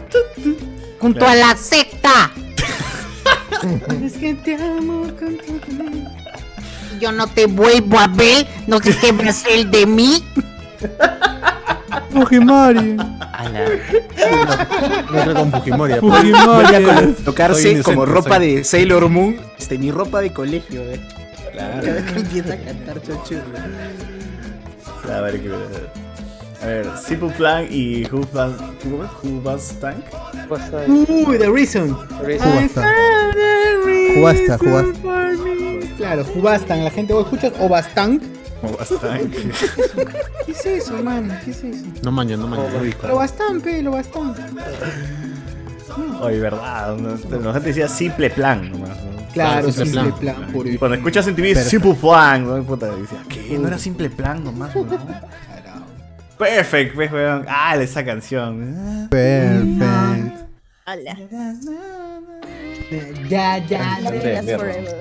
[0.99, 1.31] junto Claro.
[1.31, 2.31] a la secta.
[4.03, 5.37] es que te amo con.
[6.99, 10.23] Yo no te vuelvo a ver, no sé qué va a ser de mí.
[12.11, 12.93] Fujimori.
[12.93, 13.19] No
[15.23, 15.93] creo con Fujimori.
[15.99, 16.83] Voy a
[17.23, 18.55] colocarse Soy como ropa soy.
[18.55, 20.99] de Sailor Moon, este, mi ropa de colegio, eh.
[21.51, 21.81] Claro.
[21.81, 23.41] Cada vez que empieza a cantar chochurro.
[25.13, 25.49] A ver, qué
[26.61, 28.51] A ver, Simple Plan y Who Was,
[28.83, 30.03] who, who was Tank.
[30.87, 31.93] Uy, The Reason.
[31.95, 32.85] Jubasta.
[34.57, 34.57] Jubasta.
[35.97, 36.83] Claro, Jubastan.
[36.83, 38.19] La gente, ¿o escuchas Obastan?
[38.21, 38.38] Who
[40.45, 41.33] ¿Qué es eso, mano?
[41.45, 41.85] ¿Qué es eso?
[42.03, 42.63] No maña, no maña.
[43.07, 44.35] Lo bastan, pe, lo bastan.
[46.21, 46.95] Oye, verdad.
[46.97, 48.89] no- La gente decía Simple Plan nomás.
[49.03, 49.19] ¿no?
[49.33, 51.69] Claro, simple plan, por Y cuando escuchas en TV Perfecto.
[51.69, 52.63] Simple Plan, ¿no?
[52.63, 53.57] Puta, decía, ¿qué?
[53.59, 54.85] No era Simple Plan nomás, ¿no?
[56.37, 57.45] Perfect, pues, weón.
[57.47, 59.07] Ah, esa canción.
[59.09, 59.85] Perfecto.
[60.87, 61.17] Hola.
[63.29, 63.97] Ya, ya.
[64.57, 64.97] Forever.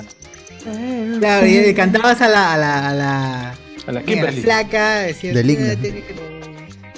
[1.18, 2.55] Claro, y cantabas a la.
[2.55, 2.89] a la.
[2.89, 3.55] a la.
[3.86, 4.43] A la a Kimberly.
[4.43, 5.35] flaca, decías.
[5.35, 5.66] Del himno.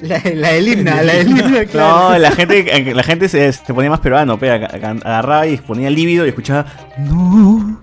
[0.02, 2.10] La, la del himno, la del himno, claro.
[2.12, 5.56] No, la gente, la gente se, se ponía más peruano, pe, aga- aga- agarraba y
[5.58, 6.64] ponía lívido y escuchaba.
[6.98, 7.78] No,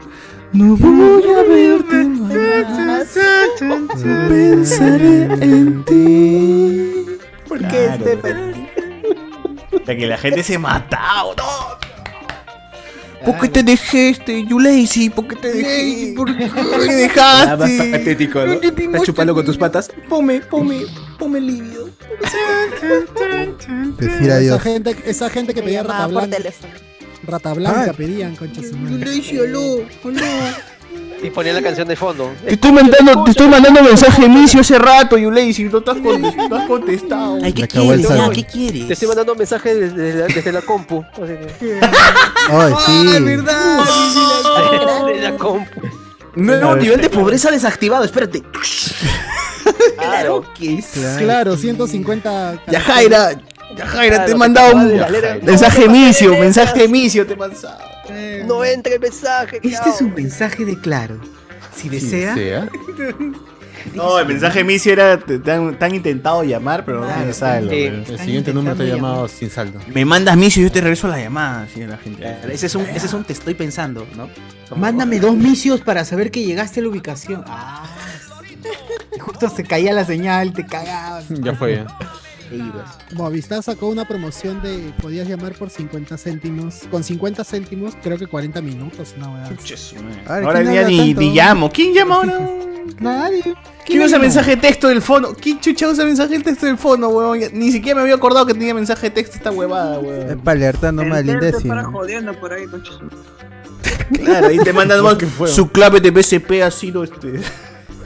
[0.51, 3.07] no voy a verte más.
[4.27, 7.05] Pensaré en ti.
[7.47, 8.05] ¿Por qué Claro.
[8.05, 8.17] este
[9.85, 11.86] De que la gente se mataba, no.
[13.25, 15.09] ¿Por qué te dejé este, you lazy?
[15.09, 16.13] ¿Por qué te dejé?
[16.15, 16.49] ¿Por qué
[16.87, 17.51] me dejaste?
[17.51, 18.53] Ah, más patético, ¿no?
[18.53, 19.89] Estás chupando con tus patas.
[20.07, 20.85] Pome, pome,
[21.17, 21.89] pome lívido.
[23.97, 24.61] Decir Esa adiós.
[24.61, 26.37] gente, esa gente que pedía rata por blanca.
[26.37, 26.73] teléfono.
[27.23, 27.95] Rata blanca Ay.
[27.97, 29.05] pedían, concha su madre.
[29.05, 30.21] Lazy, aló, aló.
[31.23, 32.31] Y ponía la canción de fondo.
[32.45, 35.63] Te estoy mandando, te estoy mandando mensaje inicio hace rato, you lazy.
[35.63, 37.39] No te has, con- no has contestado.
[37.43, 38.07] Ay, ¿qué quieres?
[38.07, 38.29] Ya.
[38.29, 38.87] ¿qué quieres?
[38.87, 41.03] Te estoy mandando mensajes desde, desde- desde la compu.
[41.59, 41.79] Que-
[42.51, 43.23] Ay, sí.
[43.23, 43.79] verdad.
[45.07, 45.81] Desde la compu.
[46.35, 48.43] Nuevo nivel de pobreza desactivado, espérate.
[49.97, 50.45] Claro.
[50.57, 50.91] ¿Qué es?
[51.17, 52.63] Claro, 150.
[52.67, 53.31] Ya Jaira,
[53.75, 55.09] ya Jaira, te he mandado un la
[55.41, 57.77] mensaje inicio, mensaje inicio, te he mandado.
[58.45, 59.59] No entre el mensaje.
[59.63, 61.19] Este es un mensaje de claro.
[61.75, 62.33] Si desea.
[62.33, 62.69] Sea.
[63.93, 67.37] No, el mensaje inicio era te, te han, te han intentado llamar, pero no tienes
[67.37, 67.69] saldo.
[67.69, 67.83] Sí.
[67.85, 69.79] El siguiente número te ha llamado sin saldo.
[69.87, 72.37] Me mandas misio y yo te regreso la llamada, así a la gente.
[72.51, 74.29] Ese es un, ese es un te estoy pensando, ¿no?
[74.67, 77.43] Como- Mándame dos misios para saber que llegaste a la ubicación.
[77.47, 77.85] Ah.
[79.19, 81.25] Justo se caía la señal, te cagabas.
[81.29, 81.75] Ya fue.
[81.75, 81.87] ya.
[82.49, 82.97] Te ibas.
[83.13, 86.81] Movistar sacó una promoción de podías llamar por 50 céntimos.
[86.89, 89.13] Con 50 céntimos, creo que 40 minutos.
[89.17, 89.45] Una weá.
[89.45, 89.49] A
[90.35, 91.69] ver, Ahora ¿quién ya ni, ni llamo.
[91.71, 92.49] ¿Quién llama ahora?
[92.99, 93.53] Nadie.
[93.85, 95.29] ¿Quién usa mensaje de texto del fono?
[95.33, 97.39] ¿Quién chucha usa mensaje de texto del fono, weón?
[97.39, 100.39] Ya- Ni siquiera me había acordado que tenía mensaje de texto esta huevada, Es weón.
[100.39, 101.67] para alertar nomás al El imbécil.
[101.67, 102.65] para jodiendo por ahí.
[104.23, 104.99] Claro, ahí te mandan
[105.47, 107.41] su clave de BCP ha sido este.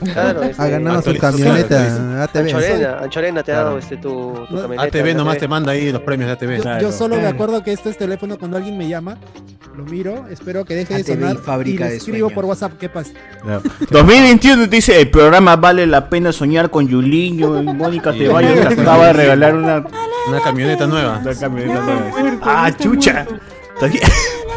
[0.02, 2.38] Claro, este, Ha ganado su camioneta ATV.
[2.46, 3.78] Anchorena, Anchorena te ha dado Claro.
[3.78, 4.82] este, tu, tu No, camioneta.
[4.98, 5.40] ATV nomás ATV.
[5.40, 6.56] te manda ahí los premios de ATV.
[6.56, 6.80] Yo, Claro.
[6.82, 9.16] yo solo me acuerdo que este es teléfono cuando alguien me llama,
[9.76, 12.44] lo miro, espero que deje de ATV y sonar fábrica y le de escribo por
[12.44, 13.10] WhatsApp qué pasa.
[13.90, 17.62] 2021 te dice, el programa vale la pena soñar con Yuliño.
[17.62, 19.84] Mónica Ceballos te acaba de regalar una,
[20.28, 21.20] Una camioneta nueva.
[21.22, 22.40] una camioneta nueva.
[22.42, 23.26] Ah, chucha.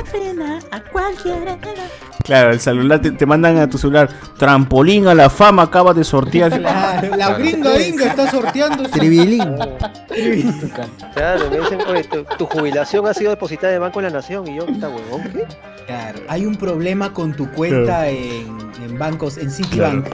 [0.04, 1.90] Todavía-
[2.24, 4.10] Claro, el celular te, te mandan a tu celular.
[4.38, 6.58] Trampolín a la fama acaba de sortear.
[6.60, 8.86] Claro, la gringa gringa está sorteando.
[8.86, 9.56] su- Tribilín.
[11.14, 14.16] Claro, me dicen, oye, tu, tu jubilación ha sido depositada en el Banco de la
[14.16, 14.48] Nación.
[14.48, 15.22] Y yo, ¿está huevón?
[15.32, 15.46] ¿Qué?
[15.86, 20.08] Claro, hay un problema con tu cuenta en, en bancos, en Citibank.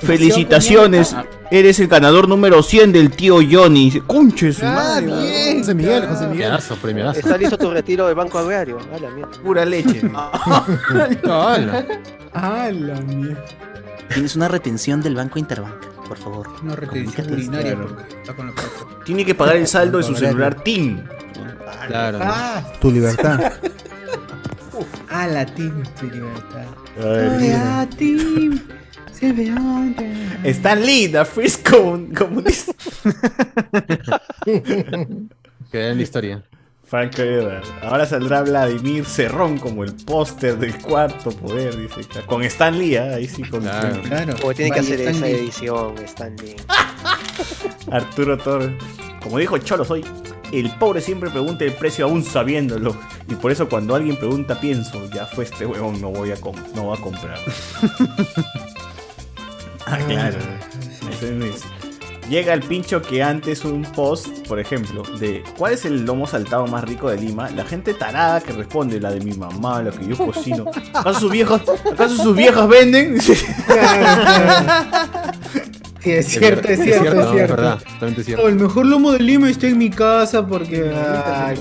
[0.00, 1.14] Felicitaciones,
[1.50, 4.00] eres el ganador número 100 del tío Johnny.
[4.06, 5.58] Conche su Ah, madre, bien.
[5.58, 6.38] José Miguel, José Miguel.
[6.48, 7.18] Premiazo, premiazo.
[7.20, 8.78] Está listo tu retiro del Banco Agrario.
[8.94, 9.32] A la mierda.
[9.42, 10.02] pura leche.
[12.34, 13.44] Ah, la mierda.
[14.12, 16.48] Tienes una retención del Banco Interbank, por favor.
[16.62, 18.68] No retención urinaria porque está con la plata.
[19.04, 21.04] Tiene que pagar el saldo de su celular TIN.
[21.86, 22.18] Claro.
[22.22, 23.52] Ah, Tu libertad.
[25.10, 26.64] ah, la team, tu libertad.
[26.98, 28.60] Ay, Ah, team.
[29.18, 29.52] Se ve.
[30.44, 32.72] Stan Lee, the first comun- comunista.
[35.72, 36.42] Queda en la historia.
[36.84, 37.64] Franco Edward.
[37.82, 42.00] Ahora saldrá Vladimir Cerrón como el póster del cuarto poder, dice.
[42.26, 43.16] Con Stan Lee, ¿ah?
[43.16, 44.00] ahí sí con Claro.
[44.02, 44.34] Claro.
[44.40, 46.56] Como tiene que hacer esa edición, Stanley.
[47.90, 48.70] Arturo Torres.
[49.22, 50.02] Como dijo Cholo, soy
[50.50, 52.96] el pobre siempre pregunta el precio aún sabiéndolo.
[53.28, 56.56] Y por eso cuando alguien pregunta pienso, ya fue este huevón, no voy a, com-
[56.74, 57.38] no voy a comprar.
[59.88, 60.38] ah, claro.
[62.28, 66.66] Llega el pincho que antes un post, por ejemplo, de ¿cuál es el lomo saltado
[66.66, 67.48] más rico de Lima?
[67.50, 70.66] La gente tarada que responde, la de mi mamá, la que yo cocino.
[70.92, 73.18] ¿Acaso sus viejos, acaso sus viejas venden?
[76.00, 77.56] Sí, es cierto, es cierto, es no, cierto.
[77.56, 78.44] verdad, totalmente cierto.
[78.44, 80.92] Oh, el mejor lomo de Lima está en mi casa porque.
[80.94, 81.56] Ay,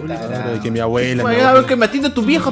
[0.54, 1.24] de que mi abuela.
[1.24, 2.52] mi a ver que me atienda tu vieja,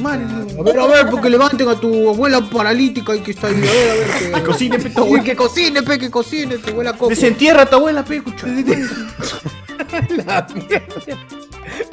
[0.00, 0.24] madre.
[0.58, 3.54] A ver, a ver, porque levanten a tu abuela paralítica y que está ahí.
[3.54, 4.06] A ver, a ver.
[4.18, 5.24] Que, Que cocine, pe, tu abuela.
[5.24, 7.10] que cocine, pe, que cocine, tu abuela coco.
[7.10, 8.46] Desentierra a tu abuela, pe, concha.
[10.26, 10.86] La mierda.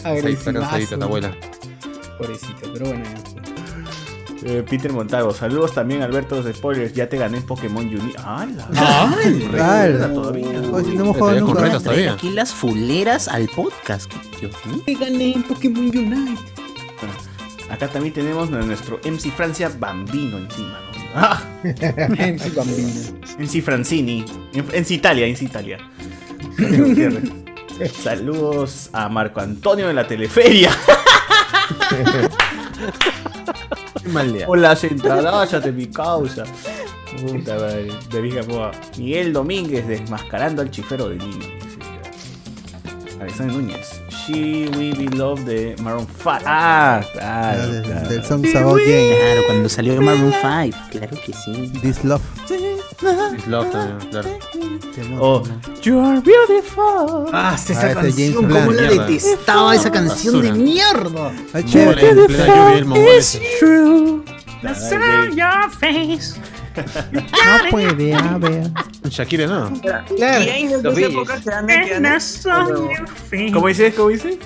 [0.04, 1.32] A ver, Ahí está cansadita tu abuela.
[2.18, 3.04] Pobrecito, pero bueno.
[4.44, 8.14] Eh, Peter Montago, saludos también Alberto los spoilers, ya te gané en Pokémon Uni.
[8.18, 8.68] ¡Hala!
[8.74, 9.18] ¡Hala!
[9.24, 10.48] Recuerda todavía.
[10.72, 11.80] Oye, si no hemos jugado nunca.
[11.80, 14.12] Trae aquí las fuleras al podcast.
[14.40, 14.82] Dios mío.
[14.86, 16.42] Te gané en Pokémon Unite.
[17.70, 21.00] Acá también tenemos a nuestro MC Francia Bambino encima, ¿no?
[21.16, 21.42] ¡Ah!
[21.64, 22.90] MC Bambino.
[23.38, 24.26] MC Francini.
[24.54, 25.78] MC Italia, MC Italia.
[28.02, 30.72] Saludos a Marco Antonio de la Teleferia.
[34.48, 36.44] Hola, centralaya de mi causa.
[37.22, 37.88] Puta madre.
[38.12, 38.72] David Gamboa.
[38.98, 41.46] Miguel Domínguez desmascarando al chifero de Lima.
[41.46, 43.20] dice.
[43.20, 44.02] Alexander Núñez.
[44.10, 46.30] She We Be Love de Maroon 5.
[46.46, 47.68] Ah, claro.
[47.72, 48.10] del- claro.
[48.10, 48.52] del.
[49.18, 50.78] Claro, cuando salió Maroon 5.
[50.92, 51.72] Claro que sí.
[51.82, 52.22] This Love.
[53.34, 54.30] It's love también, claro.
[55.22, 55.44] Oh,
[55.82, 57.28] You are beautiful.
[57.32, 59.06] Ah, esa esa canción, James cómo Blunt, la mierda.
[59.06, 61.28] detestaba esa canción de mierda.
[61.28, 62.10] Ah, Mole, chévere.
[62.10, 63.42] en plena lluvia, el mongol ese.
[63.60, 64.24] True.
[67.02, 68.72] No puede haber.
[69.10, 69.74] Shakira, ¿no?
[69.82, 70.06] Claro.
[73.54, 73.94] ¿Cómo dices?
[73.96, 74.38] ¿Cómo dices?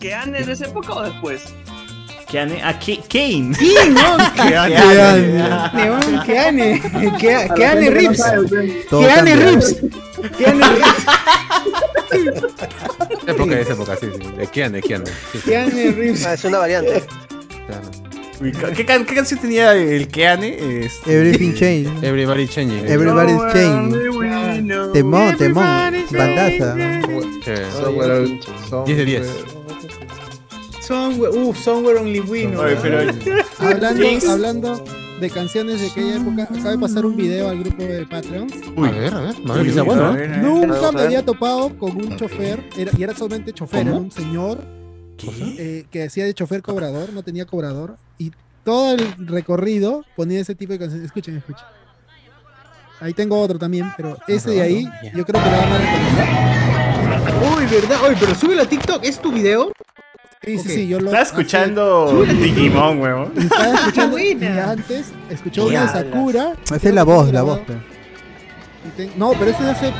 [0.00, 1.44] que ande en esa época o después.
[2.34, 3.54] Que ane a Ki- Kane.
[3.54, 6.24] Sí, no, que Que ane, ane.
[6.26, 6.82] que ane,
[7.20, 8.22] que que ane Rips,
[8.90, 9.50] Todo que ane cambia.
[9.52, 9.76] Rips,
[10.36, 11.06] que ane Rips,
[13.28, 14.32] época, esa época, sí, sí.
[14.36, 15.06] De Kian, de Kian.
[15.06, 16.26] Sí, sí, que ane Rips.
[16.26, 17.04] Ah, es una variante.
[18.76, 20.84] ¿Qué, can- qué canción tenía el Keane?
[20.86, 21.88] Este, Everything Change.
[22.04, 22.84] Everybody changing.
[22.88, 23.96] Everybody's Change.
[24.92, 25.64] Temón, temón.
[26.10, 26.74] Bandaza.
[27.44, 28.40] Chévere.
[28.86, 29.22] 10 de 10.
[30.86, 32.46] Somewhere, uh, somewhere only we
[32.82, 33.10] pero
[33.58, 34.84] Hablando, hablando
[35.20, 38.52] de canciones de aquella época, acaba de pasar un video al grupo de Patreons.
[38.76, 39.34] A ver, a ver.
[39.48, 40.14] A ver, Uy, que sea uy, bueno, a ¿no?
[40.14, 40.42] ver, a ver.
[40.44, 43.90] Nunca me había topado con un chofer, era- y era solamente chofer, ¿Cómo?
[43.92, 44.58] era un señor
[45.56, 48.32] eh, que hacía de chofer cobrador, no tenía cobrador, y
[48.64, 51.06] todo el recorrido ponía ese tipo de canciones.
[51.06, 51.64] Escuchen, escuchen.
[53.00, 54.84] Ahí tengo otro también, pero ese de ahí,
[55.14, 57.56] yo creo que lo van a reconocer.
[57.58, 59.72] Uy, verdad, oye, pero sube a TikTok, ¿es tu video?
[60.44, 60.66] Sí, sí, Ok.
[60.66, 63.32] sí, yo lo Estaba escuchando Digimon, weón.
[63.36, 65.88] así- estaba escuchando y antes, escuchó una de.
[66.10, 66.52] Sakura.
[66.64, 67.60] Esa es la voz, la voz.
[68.96, 69.92] ten- No, pero ese es de hace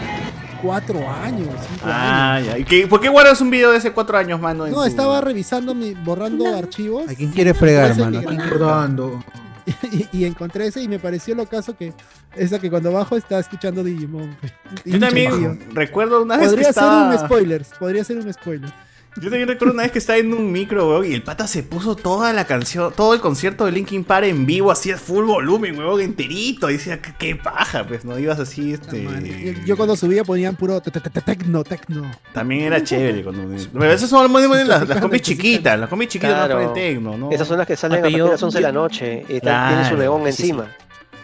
[0.63, 1.95] cuatro años, cinco años.
[1.95, 2.59] Ah, ya.
[2.59, 4.67] ¿Y qué, ¿Por qué guardas un video de hace cuatro años, mano?
[4.67, 8.21] No, tu- estaba revisando, mi, borrando archivos ¿A quién quiere fregar, mano?
[8.21, 9.25] que- ¿A quién- Recordando.
[9.93, 11.95] y, y encontré ese y me pareció lo caso que
[12.37, 14.37] esa que cuando bajo estaba escuchando Digimon.
[14.85, 17.09] Yo también recuerdo una vez que Podría ser estaba...
[17.11, 18.71] un spoiler, podría ser un spoiler.
[19.17, 21.63] Yo también recuerdo una vez que estaba en un micro, weón, y el pata se
[21.63, 25.25] puso toda la canción, todo el concierto de Linkin Park en vivo, así a full
[25.25, 26.69] volumen, weón, enterito.
[26.69, 28.19] Y decía, qué, qué paja, pues, ¿no?
[28.19, 29.55] Ibas así, este...
[29.65, 32.11] yo cuando subía ponían puro te- te- te- tecno, tecno.
[32.33, 33.45] También era chévere cuando...
[33.73, 36.55] Pero esas son muy, muy- las, las combis chiquitas, las combis chiquitas no Claro.
[36.69, 37.31] ponen tecno, ¿no?
[37.31, 39.97] Esas son las que salen a las 11 de la noche y Claro, tienen su
[40.33, 40.43] sí.
[40.43, 40.69] encima.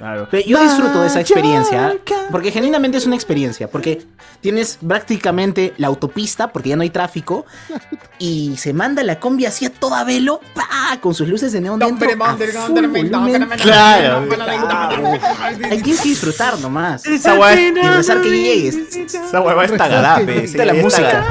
[0.00, 0.28] Claro.
[0.46, 1.94] Yo disfruto de esa experiencia,
[2.30, 4.00] porque genuinamente es una experiencia, porque
[4.40, 7.44] tienes prácticamente la autopista, porque ya no hay tráfico,
[8.18, 10.40] y se manda la combi así a toda velo,
[11.02, 12.08] con sus luces de neón dentro.
[13.62, 14.26] Claro.
[15.70, 17.04] Ahí tienes que disfrutar nomás.
[17.04, 18.76] Esa guay- Y rezar que llegues.
[18.96, 20.44] Esa hueva es tagadape.
[20.44, 21.26] Está la música.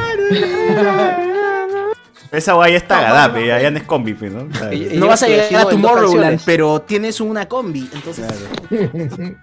[2.31, 4.47] Esa guay es tagadape, ya, ya no es combi, pues, ¿no?
[4.49, 4.71] Claro.
[4.71, 8.25] Y- y No vas a llegar a dos Tomorrowland, pero tienes una combi, entonces...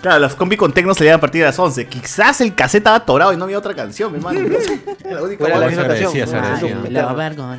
[0.00, 1.86] Claro, las combi con tecno salían a partir de las 11.
[1.86, 4.40] Quizás el cassette estaba atorado y no había otra canción, mi hermano.
[4.40, 6.82] Era la única la misma Se agradecía, canción.
[6.82, 7.56] claro.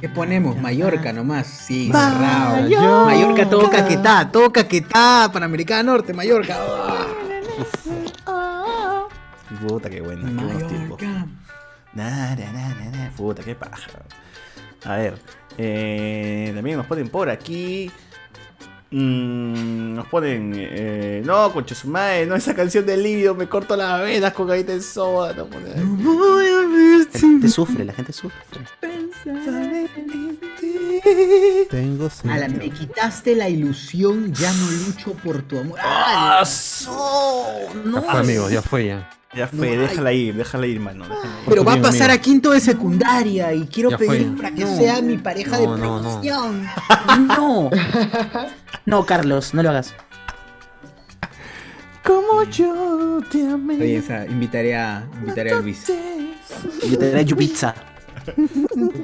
[0.00, 0.56] ¿Qué ponemos?
[0.58, 1.46] Mallorca nomás.
[1.46, 3.04] Sí, cerrado.
[3.06, 5.30] Mallorca, todo caquetá, todo caquetá.
[5.32, 6.56] Panamericana Norte, Mallorca.
[9.66, 10.98] Puta, qué bueno, qué buenos tiempos.
[11.98, 13.10] Na, na, na, na, na.
[13.16, 13.90] Puta, qué paja.
[14.84, 15.14] A ver,
[15.58, 17.90] eh, también nos ponen por aquí.
[18.90, 20.52] Mm, nos ponen.
[20.54, 24.46] Eh, no, concha su madre, no esa canción de Livio, me corto las venas con
[24.46, 25.34] galleta de soda.
[25.34, 25.46] No.
[26.38, 28.38] La gente sufre, la gente sufre.
[31.68, 32.30] Tengo sed.
[32.30, 35.78] Ala, me quitaste la ilusión, ya no lucho por tu amor.
[35.82, 39.10] ¡Ah, ¡Ah, Ya fue, amigo, ya fue ya.
[39.34, 41.04] Ya fue, No, déjala ir, déjala ir, mano.
[41.04, 41.44] déjala ir.
[41.48, 44.06] Pero va a pasar a quinto de secundaria y quiero Ya fue.
[44.08, 44.76] pedir para que No.
[44.76, 46.00] sea mi pareja de No, no, no.
[46.02, 46.66] promoción.
[47.28, 47.70] No.
[48.86, 49.94] No, Carlos, no lo hagas.
[52.02, 53.74] Como yo te amé.
[53.74, 55.84] Oye, esa, invitaré a, invitaré a Luis.
[56.88, 57.74] Yo te daré Yubitsa.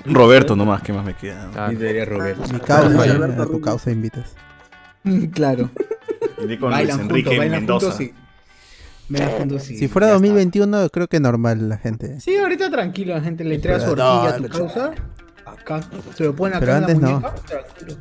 [0.06, 1.50] Roberto nomás, ¿qué más me queda?
[1.54, 2.50] Ah, Invitaré a Roberto.
[2.52, 4.34] Mi causa, a tu causa invitas.
[5.34, 5.68] Claro.
[6.42, 7.86] Iré con Bailan Luis Enrique juntos, Mendoza.
[7.90, 8.14] juntos, sí.
[9.60, 12.20] Si fuera Ya 2021, creo que normal la gente.
[12.20, 14.92] Sí, ahorita tranquilo, la gente le entrega su horquilla a tu causa.
[15.46, 15.80] Acá,
[16.14, 17.20] se lo ponen acá Pero en antes la no.
[17.20, 17.96] Tranquilo.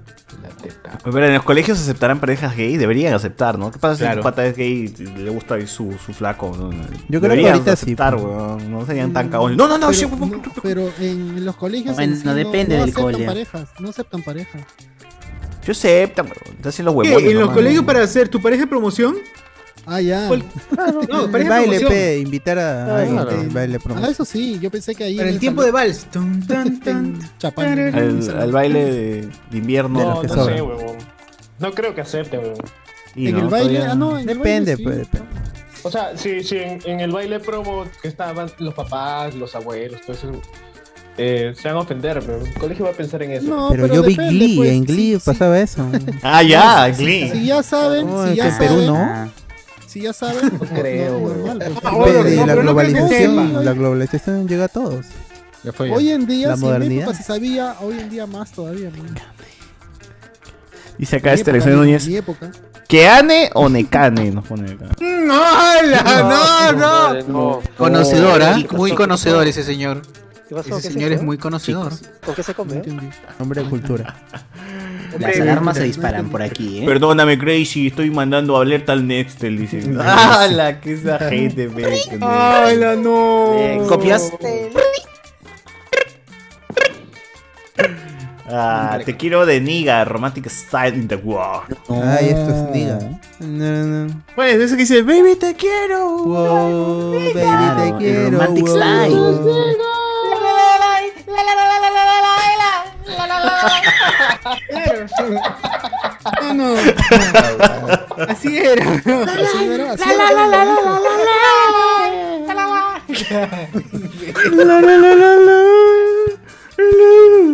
[1.04, 3.72] Pero en los colegios aceptarán parejas gay, deberían aceptar, ¿no?
[3.72, 4.22] ¿Qué pasa si Claro.
[4.22, 6.52] tu pata es gay y le gusta su, su flaco?
[6.58, 6.72] ¿no?
[6.72, 8.26] Yo creo que Deberían ahorita sí, aceptar, pues.
[8.26, 8.72] weón.
[8.72, 9.58] No serían tan cagones.
[9.58, 12.80] No, no, no, pero, sí, no, pero en los colegios Bueno, en sí depende no,
[12.80, 13.26] no del aceptan cole.
[13.26, 14.62] parejas, no aceptan parejas.
[15.66, 16.58] Yo aceptan, weón.
[16.62, 16.98] Te hacen los ¿Qué?
[17.00, 17.24] huevones.
[17.30, 17.56] ¿En los nomás.
[17.56, 19.16] colegios para hacer tu pareja de promoción?
[19.86, 20.30] Ah, ya.
[21.10, 23.30] No, El pareja de baile, pe, invitar a alguien Claro.
[23.42, 24.12] que baile Ah, promoción.
[24.12, 26.08] eso sí, yo pensé que ahí en el tiempo de vals.
[27.38, 27.80] Chapán.
[27.94, 30.00] Al, al baile de, de invierno.
[30.16, 30.96] No, que no sé, huevón.
[31.60, 32.58] No creo que acepte, huevón.
[33.16, 35.10] Y En no, el baile, todavía- ah, no, en el Depende, baile, pues, sí.
[35.12, 35.40] depende.
[35.84, 40.00] O sea, si, si en, en el baile promo que estaban los papás, los abuelos,
[40.02, 40.32] todo eso,
[41.18, 43.48] eh, se van a ofender, pero el colegio va a pensar en eso.
[43.48, 45.24] No, Pero, yo vi Glee, pues, en Glee sí, sí.
[45.26, 45.86] pasaba eso.
[46.24, 47.30] Ah, ya, Glee.
[47.34, 49.32] Si ya saben, Oh, si ya en Perú saben, no.
[49.94, 55.06] Si ya saben, pues, no, creo, no, la globalización, la globalización llega a todos.
[55.64, 55.96] Ya fue ya.
[55.96, 57.04] Hoy en día, La si en mi modernidad.
[57.04, 58.90] época se sabía, hoy en día más todavía.
[58.90, 59.04] ¿no?
[60.98, 62.08] Dice acá este Alexander mi- Núñez.
[62.08, 62.52] Mi época.
[62.88, 64.30] ¿Que ane o necane?
[64.32, 64.86] Nos pone acá.
[65.24, 67.24] No, no, no.
[67.28, 67.62] No.
[67.78, 68.40] Conocedor.
[68.40, 68.78] ¿Qué pasó?
[68.78, 70.02] Muy ¿Qué conocedor ese señor.
[70.48, 70.78] ¿Qué pasó?
[70.78, 71.26] Ese ¿Qué señor se es fue?
[71.26, 71.94] muy conocedor.
[72.26, 72.76] ¿Con qué se No come?
[72.76, 73.10] entendí.
[73.40, 74.16] Hombre de cultura.
[75.20, 76.86] Las alarmas se disparan por aquí, ¿eh?
[76.88, 79.84] Perdóname, Crazy, estoy mandando alerta al Nextel, dice.
[80.00, 81.86] ¡Ah, la que esa gente, pe!
[82.22, 83.54] Ay, la no.
[83.56, 83.86] Bien.
[83.88, 84.32] ¿Copias?
[88.56, 91.76] Ah, te quiero de Niga, Romantic Style in the World.
[91.90, 93.00] Ay, esto es niga.
[93.40, 94.24] No, no.
[94.36, 96.18] Pues, eso que dice, baby, te quiero.
[96.24, 98.32] Wow, baby, te quiero.
[98.32, 99.76] romantic wow, style.
[106.42, 106.76] No, no.
[108.28, 108.86] Así era.
[108.94, 110.64] Así era, así era.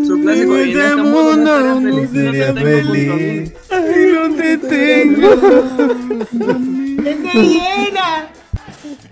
[0.06, 3.54] Su clásico este mundo no será feliz.
[3.70, 5.94] No te tengo conmigo.
[6.10, 7.14] Ay, no te tengo.
[7.24, 8.10] Te llena.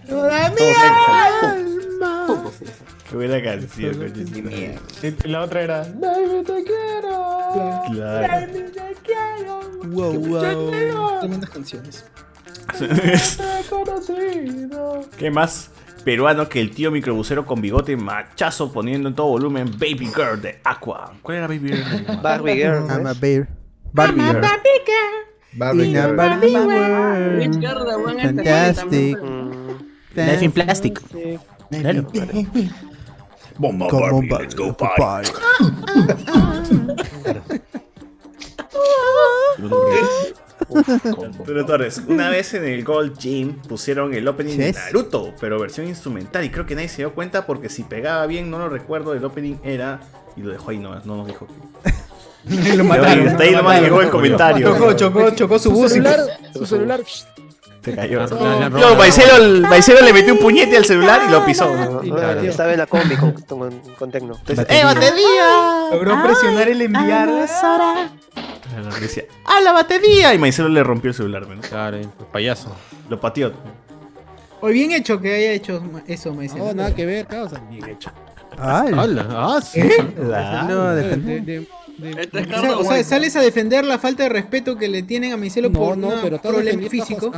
[0.07, 1.49] Toda mi alma.
[3.09, 4.79] Qué buena canción, coño.
[5.25, 7.83] La otra era, baby, te quiero.
[7.93, 8.47] Claro.
[9.85, 11.19] Wow, wow.
[11.19, 12.05] Tremendas canciones.
[12.77, 13.17] Te.
[15.17, 15.69] ¿Qué más
[16.03, 20.59] peruano que el tío microbusero con bigote machazo poniendo en todo volumen Baby Girl de
[20.65, 21.13] Aqua?
[21.21, 22.21] ¿Cuál era Baby Girl?
[22.21, 22.87] Barbie Girl.
[22.87, 23.47] ¿no I'm a bear.
[23.93, 24.41] Barbie girl.
[25.53, 26.15] Barbie girl.
[26.15, 26.49] Barbie.
[27.59, 29.17] Girl, la buena esta Fantastic.
[30.13, 31.01] Life in Plastic.
[31.69, 32.07] Claro.
[33.57, 35.31] Bomba Come on, Barbie, let's go party.
[40.69, 44.73] Arturo Torres, una vez en el Gold Gym pusieron el opening de.
[44.73, 48.49] Naruto, pero versión instrumental, y creo que nadie se dio cuenta porque si pegaba bien,
[48.49, 50.01] no lo recuerdo, el opening era.
[50.35, 51.93] Y lo dejó ahí nomás, no nos dijo que.
[52.77, 53.27] Lo mataron.
[53.27, 54.71] Hasta ahí nomás llegó el comentario.
[54.71, 55.91] Chocó, chocó, chocó su Su bus.
[55.91, 56.19] celular,
[56.53, 57.01] su celular.
[57.89, 58.27] Se cayó.
[58.37, 61.73] No, No, Maicelo, Maicelo le metió un puñete al celular y lo pisó.
[61.73, 62.41] No, Sí, no, claro.
[62.41, 64.35] Estaba en la combi con, con, con Tecno.
[64.35, 65.89] Entonces, ¡eh, batería!
[65.91, 67.27] Logró presionar el enviar.
[67.27, 68.05] Claro,
[68.99, 70.33] Decía, ¡ah, la batería!
[70.33, 71.61] Y Maicelo le rompió el celular, ¿no?
[71.61, 72.75] Claro, el payaso.
[73.09, 73.53] Lo pateó.
[74.59, 76.57] Hoy bien hecho que haya hecho eso, dice.
[76.57, 77.61] No, nada que ver, causa.
[77.69, 78.11] Bien hecho.
[78.57, 79.81] Ah, sí.
[80.67, 85.37] no, Este O sea, sales a defender la falta de respeto que le tienen a
[85.37, 87.31] Maicelo no, por no, pero problema físico.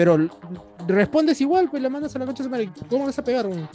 [0.00, 0.16] Pero
[0.88, 2.70] respondes igual, pues le mandas a la concha de su madre.
[2.88, 3.46] ¿Cómo vas a pegar?
[3.46, 3.68] weón?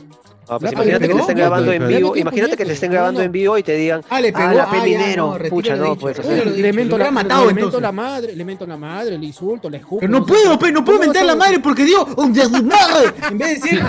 [0.49, 2.15] Ah, pues imagínate que te estén no, grabando en vivo.
[2.15, 3.25] Imagínate que te estén no, grabando no.
[3.27, 4.01] en vivo y te digan.
[4.09, 4.47] Ah, le pegó.
[4.47, 5.27] Ah, la ah, peli ya, dinero.
[5.27, 6.17] no, retiro Pucha, no, pues.
[6.25, 7.81] Le mento la, hubiera matado le mento entonces.
[7.83, 9.99] la madre, le mento la madre, le insulto, le escupo.
[9.99, 13.13] Pero no puedo, no puedo ¿Cómo mentar la madre porque digo, "Oh, de su madre",
[13.29, 13.79] en vez de decir,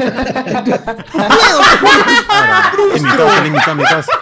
[2.94, 4.12] En mi casa, en mi casa, en mi casa.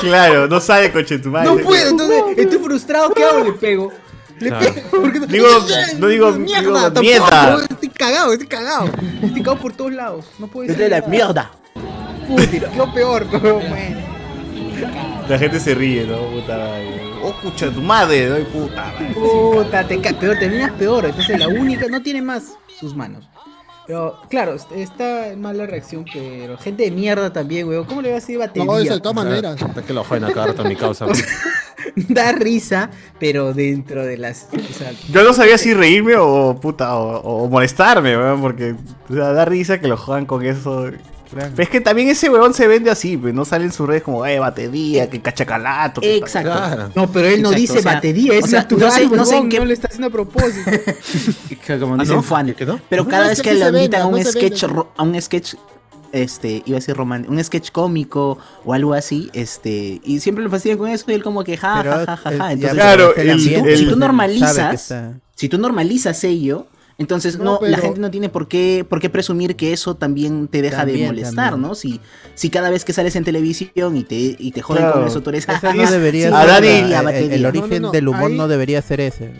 [0.00, 1.48] Claro, no sabe, coche tu madre.
[1.48, 3.44] no puedo, entonces estoy frustrado, ¿qué hago?
[3.44, 3.92] Le pego.
[4.40, 5.48] No- Digo,
[5.98, 7.56] no digo, mierda, digo, mierda.
[7.70, 8.86] Estoy cagado, estoy cagado.
[9.22, 10.24] Estoy cagado por todos lados.
[10.38, 11.50] No puedo Es decir de la mierda.
[12.26, 14.00] Puta, quedó peor, pero bueno.
[15.28, 16.18] La gente se ríe, ¿no?
[16.18, 16.78] Puta.
[17.22, 18.38] Oh, escucha tu madre, ¿no?
[18.38, 18.92] Y puta.
[19.14, 21.06] Puta, te ca- peor, terminas peor.
[21.06, 23.28] Entonces la única, no tiene más sus manos.
[23.86, 27.84] Pero claro, est- está mal la reacción, pero gente de mierda también, weón.
[27.84, 28.64] ¿Cómo le va a decir batería?
[28.64, 29.56] No, eso de todas maneras.
[29.76, 31.06] Es que lo joden a cada rato en mi causa.
[32.08, 32.90] da risa,
[33.20, 34.48] pero dentro de las.
[34.52, 38.74] o sea, Yo no sabía si reírme o puta o, o molestarme, weón, porque
[39.08, 40.90] o sea, da risa que lo jodan con eso.
[41.34, 44.04] Pero es que también ese weón se vende así, pues no sale en sus redes
[44.04, 46.00] como, eh, batería, que cachacalato.
[46.00, 46.90] que Exacto.
[46.94, 49.16] No, pero él no Exacto, dice o sea, batería, es o sea, natural, no sé-
[49.16, 50.70] no sé en qué- no le está haciendo a propósito.
[51.80, 52.22] Como ¿Ah, dicen no?
[52.22, 52.54] Juan.
[52.54, 52.78] ¿Quedó?
[52.88, 54.64] Pero No, cada vez que no se invitan a un no sketch,
[54.96, 55.54] a un sketch,
[56.14, 60.50] este, iba a decir romántico, un sketch cómico o algo así, este, y siempre lo
[60.50, 62.52] fastidian con eso y él como que ja, Pero ja, ja, ja, el- ja.
[62.52, 66.66] Entonces, Claro, el- si tú, el- si tú normalizas, está- si tú normalizas ello,
[66.96, 69.96] entonces No, no, la pero- gente no tiene por qué, por qué presumir que eso
[69.96, 71.68] también te deja de También, molestar, también.
[71.68, 71.74] ¿no?
[71.74, 72.00] Si,
[72.36, 75.00] si cada vez que sales en televisión y te, y te joden Claro.
[75.00, 76.98] con eso, tú eres Ese "Ja, no ja, debería sí, A ser Dani- la- batería,
[77.00, 77.34] el- batería".
[77.34, 79.32] el, origen no, no, del humor ahí- no debería ser ese.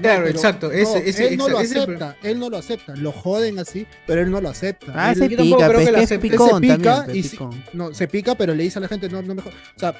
[0.00, 0.70] Claro, Pero- exacto.
[0.72, 2.94] Ese, no, ese, él no lo ese- acepta, él no lo acepta.
[2.96, 4.92] Lo joden así, pero él no lo acepta.
[4.94, 7.04] Ah, Él- se pica, creo pues que es picón se pica también.
[7.04, 7.38] pues, y si-
[7.72, 9.52] no, se pica, pero le dice a la gente, no, no mejor.
[9.52, 9.94] O sea,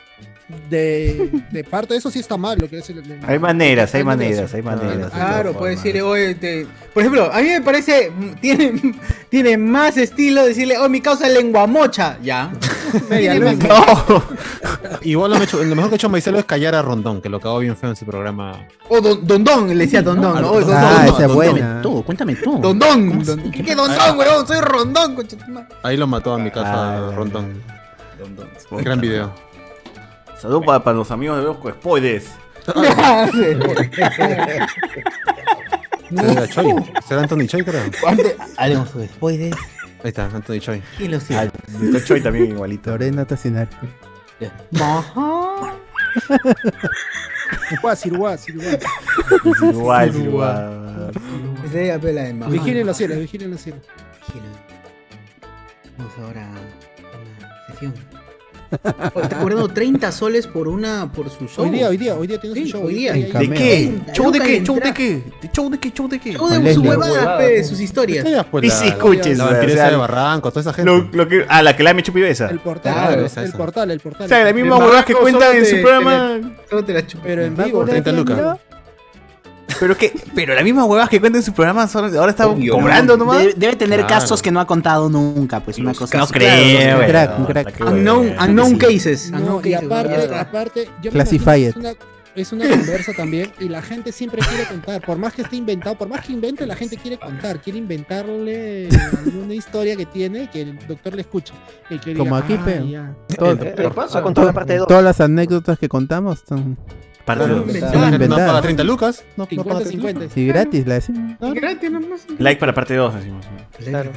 [0.71, 3.93] de, de parte de eso sí está mal lo que es el, el- Hay maneras,
[3.95, 5.11] hay maneras, hay maneras.
[5.11, 8.95] Claro, puede decirle, oye, te- por ejemplo, a mí me parece, tiene,
[9.29, 12.53] tiene más estilo decirle, oh, mi causa es lengua mocha, ya.
[12.97, 14.23] No,
[15.03, 17.29] Igual lo, me hecho- lo mejor que ha hecho Maicelo es callar a Rondón, que
[17.29, 18.67] lo acabó bien feo en su programa.
[18.89, 20.51] O don, don Don, le decía Don Don, ¿no?
[20.53, 21.83] Oh, don, Ah, don, esa es Cuéntame buena.
[21.83, 22.59] tú, cuéntame tú.
[22.61, 23.23] don Don.
[23.53, 24.47] ¿Qué, qué Don Don, weón?
[24.47, 25.17] Soy Rondón.
[25.83, 27.13] Ahí lo mató a mi casa Ah.
[27.15, 27.61] Rondón.
[28.71, 29.33] Gran video.
[30.41, 32.27] Salud para, para los amigos de Bosco Spoilers.
[36.17, 36.75] ¿Será Choi?
[37.07, 37.83] ¿Será Anthony Choi, creo?
[38.57, 39.47] Haremos después de...
[40.03, 40.83] Ahí está, Anthony Choi.
[40.97, 41.51] ¿Quién lo sigue?
[41.83, 42.91] está Choi también igualito.
[42.91, 43.69] Lorena Tocinar.
[44.81, 45.77] Ajá.
[47.83, 48.79] Guas, Irguas, Irguas.
[49.63, 51.11] Igual, igual.
[51.65, 52.33] Esa es la pela de.
[52.33, 53.83] Vigilen los cielos, vigilen los cielos.
[55.97, 57.95] Vamos ahora a una sesión.
[58.71, 61.65] Está cobrando 30 soles por una por su show.
[61.65, 62.87] Hoy día, hoy día, hoy día tiene Sí, su show.
[62.87, 63.13] hoy día.
[63.31, 63.51] Cameo.
[63.51, 63.93] ¿De qué?
[64.13, 64.61] ¿Show de qué?
[64.61, 65.23] de ¿Show de qué?
[65.43, 65.91] ¿De ¿Show de qué?
[65.93, 66.33] ¿Show de qué?
[66.33, 66.75] Show de Leslie.
[66.75, 68.47] sus huevadas, historias.
[68.51, 70.91] Pues, Y si escuches, La vampiresa de Barranco, toda esa gente.
[70.91, 72.49] Lo, lo que, ah, la que la me chupi esa.
[72.49, 73.57] El portal, Claro, claro, esa, el esa.
[73.59, 74.27] portal, el portal.
[74.27, 76.41] O sea, la misma De huevada que cuentan en su programa.
[76.69, 77.23] Solo te la chupo.
[77.25, 78.59] Pero en vivo, 30 lucas.
[79.81, 82.73] Pero que, pero la misma huevada que cuentan en su programa son- ahora está Obvio,
[82.75, 83.39] cobrando nomás.
[83.41, 84.15] Debe, debe tener Claro.
[84.21, 87.49] casos que no ha contado nunca, pues una cosa No creo, Un crack, un No,
[87.49, 87.81] crack.
[87.81, 89.31] Unknown, unknown cases.
[89.31, 91.75] No, unknown y cases, aparte, aparte, yo me Classified.
[92.35, 95.57] que es una, conversa también y la gente siempre quiere contar, por más que esté
[95.57, 98.89] inventado, por más que invente, la gente quiere contar, quiere inventarle
[99.25, 101.55] alguna historia que tiene y que el doctor le escuche.
[101.89, 102.89] y que Como diga, aquí, "Ah, pe.
[102.91, 103.15] ya".
[103.39, 104.19] Todo- pasa.
[104.19, 104.87] Ha contado la parte 2.
[104.89, 106.77] todas las anécdotas que contamos son,
[107.27, 108.63] Parte Claro, son No paga inventadas.
[108.63, 109.25] 30 lucas.
[109.37, 110.35] No, no 50, paga 30 50.
[110.35, 111.37] Sí, gratis la decimos.
[111.41, 112.27] Y gratis nomás.
[112.39, 113.47] Like para parte 2, decimos.
[113.79, 114.13] Claro.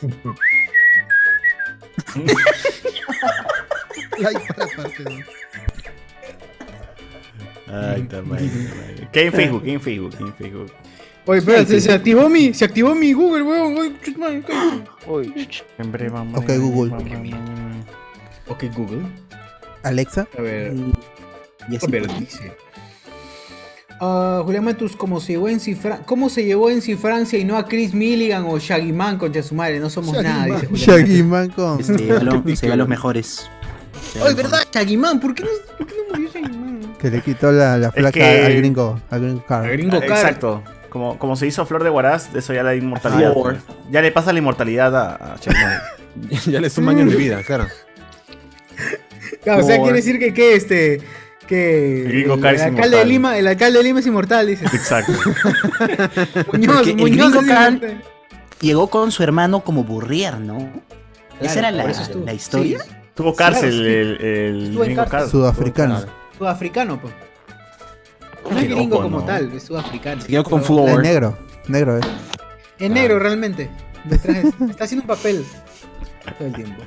[4.18, 5.12] Like para parte dos.
[7.70, 8.38] Ay, está mal.
[9.12, 9.62] ¿Qué hay en Facebook?
[9.62, 10.10] ¿Qué hay en Facebook?
[10.16, 10.72] ¿Qué hay en Facebook?
[11.26, 13.76] Oye, espérate, se activó mi, se activó mi Google, weón.
[15.06, 16.40] Oye, En breve, vamos.
[16.40, 16.94] Ok, Google.
[18.48, 19.02] Ok, Google.
[19.82, 20.26] Alexa.
[20.38, 20.74] A ver.
[21.70, 21.86] Y así.
[24.00, 27.56] Ah, Julián Matus, ¿cómo se llevó en Cifra- ¿cómo se llevó en Francia y no
[27.56, 29.80] a Chris Milligan o Shaggy Man contra su madre?
[29.80, 30.60] No somos Shaggy nada, Man.
[30.60, 30.86] dice Julián.
[31.06, 31.80] Shaggy Man con.
[31.80, 31.98] Este,
[32.56, 33.50] se ve a los mejores.
[34.22, 34.60] Oye, ¿verdad?
[34.72, 36.94] Shaggy Man, ¿por qué no, por qué no murió Shaggy Man?
[37.00, 39.00] Que le quitó la, la flaca que- al gringo.
[39.10, 39.64] Al gringo car.
[39.64, 40.10] A Gringo Ah, Car.
[40.18, 40.62] Exacto.
[40.90, 43.34] Como, como se hizo Flor de Guaraz, eso ya la inmortalidad.
[43.34, 43.58] Pues.
[43.90, 46.40] Ya le pasa la inmortalidad a, a Shenmue.
[46.52, 47.66] Ya le suma año en mi vida, claro.
[49.42, 51.00] Claro, o sea, quiere decir que, que este.
[51.48, 53.04] Que El Gringo el, Car es alcalde de.
[53.06, 54.64] Lima, el alcalde de Lima es inmortal, dice.
[54.66, 55.12] Exacto.
[56.52, 57.80] Muñoz, el Muñoz es Car-.
[58.60, 60.58] Llegó con su hermano como Burrier, ¿no?
[61.40, 61.84] Esa era la,
[62.24, 62.80] la historia.
[62.80, 63.88] Sí, Tuvo cárcel Claro, sí.
[63.94, 65.30] el, el Estuvo en gringo cárcel.
[65.30, 66.00] Sudafricano.
[66.36, 67.14] Sudafricano, pues.
[68.50, 69.24] No es gringo loco, como ¿no?
[69.24, 70.20] tal, es sudafricano.
[70.22, 71.38] Se quedó con Pero- Es negro.
[71.68, 72.00] Negro, eh.
[72.78, 73.70] Es negro realmente.
[74.04, 75.44] Detrás de- está haciendo un papel
[76.38, 76.82] todo el tiempo.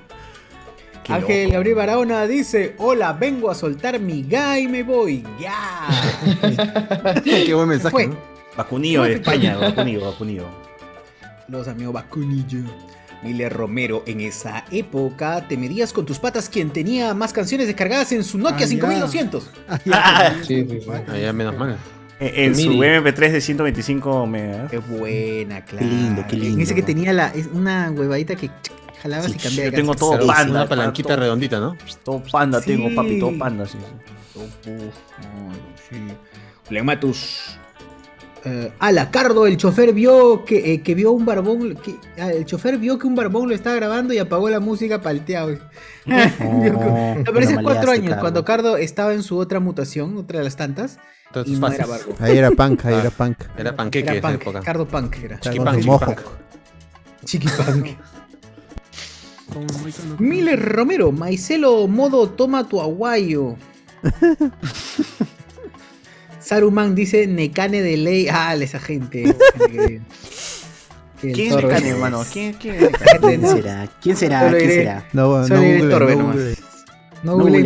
[1.03, 1.53] Qué Ángel loco.
[1.53, 5.23] Gabriel Barahona dice: Hola, vengo a soltar mi guy y me voy.
[5.39, 5.87] ¡Ya!
[7.23, 7.91] Qué buen mensaje.
[7.91, 8.07] Fue.
[8.07, 8.15] ¿no?
[8.55, 10.45] Vacunillo de España, vacunillo, vacunillo.
[11.47, 12.59] Los amigos Bacunillo.
[13.23, 18.11] Miller Romero, en esa época te medías con tus patas quien tenía más canciones descargadas
[18.13, 18.67] en su Nokia Ah, ya.
[18.67, 19.49] 5200.
[19.91, 21.33] Ah, Sí, sí, sí.
[21.33, 21.77] Menos mal.
[22.19, 22.79] en en su Miri.
[22.79, 24.71] MP3 de 125 megas.
[24.71, 25.85] Qué buena, claro.
[25.87, 26.63] Qué lindo, qué En lindo.
[26.63, 28.49] ese que tenía la, es una huevadita que
[29.01, 30.51] jalabas y Sí, cambiaba de yo tengo todo Sí, panda.
[30.51, 31.75] una palanquita todo- redondita, ¿no?
[32.03, 32.95] Todo panda tengo, Sí.
[32.95, 33.77] papi, todo panda, sí.
[36.63, 37.57] Flematus.
[38.43, 41.75] Eh, ala, Cardo, el chofer vio que, eh, que vio un barbón.
[41.75, 44.99] Que, ah, el chofer vio que un barbón lo estaba grabando y apagó la música
[45.01, 45.59] palteado.
[46.05, 46.27] Me
[47.31, 48.21] parece lo cuatro maleaste, años, Cardo.
[48.21, 50.97] cuando Cardo estaba en su otra mutación, otra de las tantas.
[51.27, 51.85] Entonces, y no era.
[52.19, 53.01] Ahí era punk, ahí Ah.
[53.01, 53.37] era punk.
[53.57, 54.59] Era panqueque Era esa punk, época.
[54.61, 55.39] Cardo Punk era.
[55.39, 56.19] Punk.
[57.23, 57.87] Chiqui Punk.
[60.19, 63.55] Miller Romero, Maicelo modo toma tu aguayo.
[66.39, 68.27] Saruman dice Necane de ley.
[68.31, 69.35] Ah, esa gente.
[71.21, 72.23] Que ¿Quién es Necane, hermano?
[72.33, 72.89] ¿Quién, quién es
[73.21, 73.87] ¿Quién no- será?
[74.01, 74.49] ¿Quién será?
[74.49, 75.07] ¿Quién será?
[75.13, 76.55] No, no google, no google.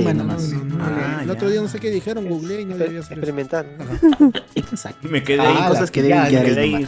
[0.04, 0.50] No nomás.
[0.50, 1.20] no, no, no Ah.
[1.24, 3.22] El otro día no sé qué dijeron, googleé y no debía hacer eso.
[3.22, 3.66] Experimentar.
[4.56, 5.08] Exacto.
[5.08, 6.86] Me quedé Ah, ahí, cosas que deben ya, quedar ahí.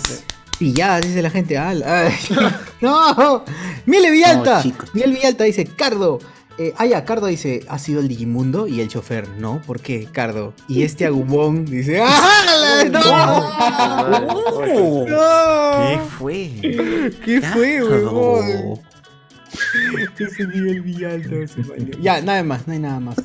[0.59, 1.57] Ya, dice la gente.
[1.57, 1.73] ah,
[2.81, 3.43] no,
[3.85, 4.63] Miele Villalta.
[4.63, 4.73] No.
[4.93, 6.19] Miguel Villalta dice, Cardo.
[6.59, 8.65] Eh, ah, ya, Cardo dice, ¿ha sido el Digimundo?
[8.67, 10.55] Y el chofer, no, ¿por qué, Cardo?
[10.67, 12.85] Y este agumón dice, ¡ah!
[12.89, 14.63] la- ¡No!
[14.65, 16.01] ¿Qué ¡No!
[16.17, 16.51] fue?
[17.23, 18.79] ¿Qué fue, huevón?
[20.17, 21.95] Ese Miguel Villalta se valió.
[22.01, 23.17] Ya, nada más, no hay nada más.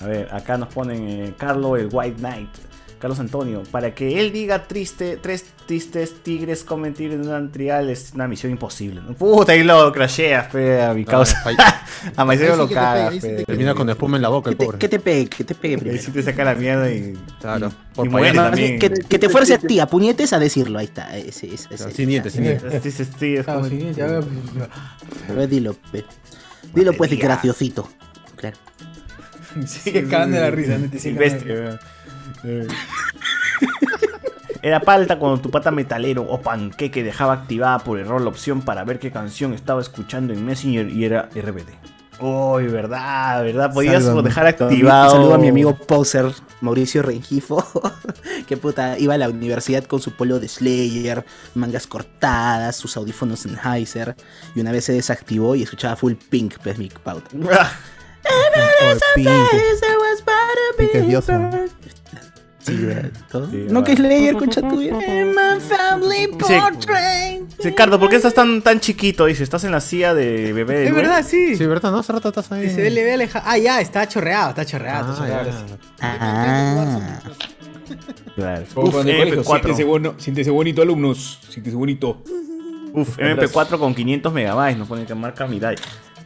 [0.00, 2.48] A ver, acá nos ponen eh, Carlo el White Knight.
[3.00, 7.88] Carlos Antonio, para que él diga triste, tres tristes tigres comen tigres en un trial
[7.88, 9.00] es una misión imposible.
[9.00, 9.14] ¿no?
[9.14, 11.42] Puta, ahí lo crasheas, fe, a mi causa.
[12.16, 14.78] a Ahí sí lo caga, ahí Termina con espuma en la boca el te, pobre.
[14.78, 16.02] que te pegue, que te pegue Ahí primero.
[16.02, 17.14] sí te saca la mierda y.
[17.40, 17.72] Claro.
[18.04, 18.78] y muere también.
[18.78, 20.78] que, que te fuerce a ti, a puñetes a decirlo.
[20.78, 21.16] Ahí está.
[21.16, 21.90] Ese, ese, ese.
[21.92, 22.82] Sin dientes, sin dientes.
[22.82, 24.24] Sí, sí, sí, es Claro, como- sí, ya veo.
[25.28, 26.04] A ver, dilo, pe.
[26.74, 27.88] Dilo pues, graciosito.
[28.36, 28.58] Claro.
[29.66, 31.78] Sigue cagando la risa, no Silvestre,
[34.62, 38.84] Era palta cuando tu pata metalero o panqueque dejaba activada por error la opción para
[38.84, 41.70] ver qué canción estaba escuchando en Messenger y era RBD.
[42.20, 43.72] Uy, verdad, verdad.
[43.72, 44.28] Podías Sálvame.
[44.28, 45.10] dejar Un activado.
[45.12, 46.26] saludo a mi amigo poser
[46.60, 47.64] Mauricio Rengifo,
[48.46, 53.40] que puta iba a la universidad con su polo de Slayer, mangas cortadas, sus audífonos
[53.40, 54.14] Sennheiser,
[54.54, 57.30] y una vez se desactivó y escuchaba full Pink, pues mi pauta.
[59.14, 59.28] Pink.
[60.76, 61.50] Pink es diosa.
[62.60, 63.10] Sí, ¿verdad?
[63.30, 63.50] ¿Todo?
[63.50, 63.86] Sí, no va.
[63.86, 64.94] que Slayer, concha tuya.
[64.94, 66.54] My family Sí.
[66.60, 67.42] portrait.
[67.56, 69.26] Dice, Cardo, ¿por qué estás tan, tan chiquito?
[69.26, 71.56] Dice, ¿estás en la silla de bebé Es verdad, sí.
[71.56, 71.90] Sí, ¿verdad?
[71.90, 72.66] No, hace rato estás ahí.
[72.66, 75.10] Y se ve, le ve aleja- Ah, ya, está chorreado, está chorreado.
[75.12, 75.50] está Ah, chorreado.
[75.50, 76.18] ya.
[76.20, 77.20] Ah.
[78.36, 78.64] Claro.
[78.74, 79.62] Como Uf, cuando en el colegio, MP4.
[79.62, 81.40] siéntese, bueno, siéntese bonito, alumnos.
[81.48, 82.22] Siéntese bonito.
[82.92, 85.76] Uf, MP4 con 500 megabytes, nos pone que marca Mirai.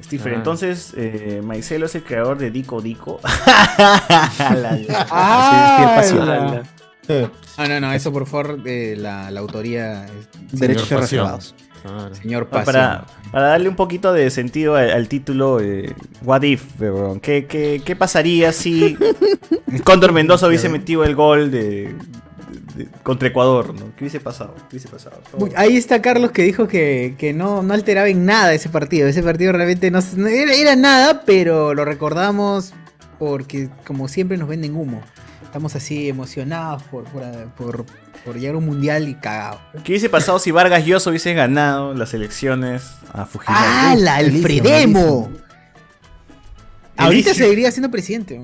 [0.05, 0.36] Stephen, Ah.
[0.36, 3.20] entonces, eh, Maicelo es el creador de Dico Dico.
[7.56, 10.05] Ah, no, no, eso por favor, la, la autoría.
[10.06, 11.20] es- Derechos Señor Pasión.
[11.26, 11.55] reservados.
[11.82, 12.14] Claro.
[12.14, 12.64] Señor Pasión.
[12.64, 16.64] para, para darle un poquito de sentido al, al título, eh, What If?
[17.20, 18.97] ¿Qué, qué, qué pasaría si
[19.85, 21.94] Condor Mendoza hubiese metido el gol de-
[23.03, 23.75] contra Ecuador?
[23.75, 23.95] ¿no?
[23.97, 24.55] ¿Qué hubiese pasado?
[24.69, 25.21] ¿Qué hubiese pasado?
[25.35, 29.09] Uy, Ahí está Carlos que dijo que, que no, no alteraba en nada ese partido.
[29.09, 32.73] Ese partido realmente no, era, era nada, pero lo recordamos
[33.19, 35.03] porque como siempre nos venden humo.
[35.45, 37.23] Estamos así emocionados por, por,
[37.57, 37.87] por,
[38.25, 39.61] por llegar a un mundial y cagados.
[39.85, 42.83] ¿Qué hubiese pasado si Vargas Llosa hubiese ganado las elecciones
[43.13, 43.65] a Fujimori?
[43.65, 45.31] ¡Ah, la Alfredemo!
[46.97, 48.41] Ahorita seguiría siendo presidente.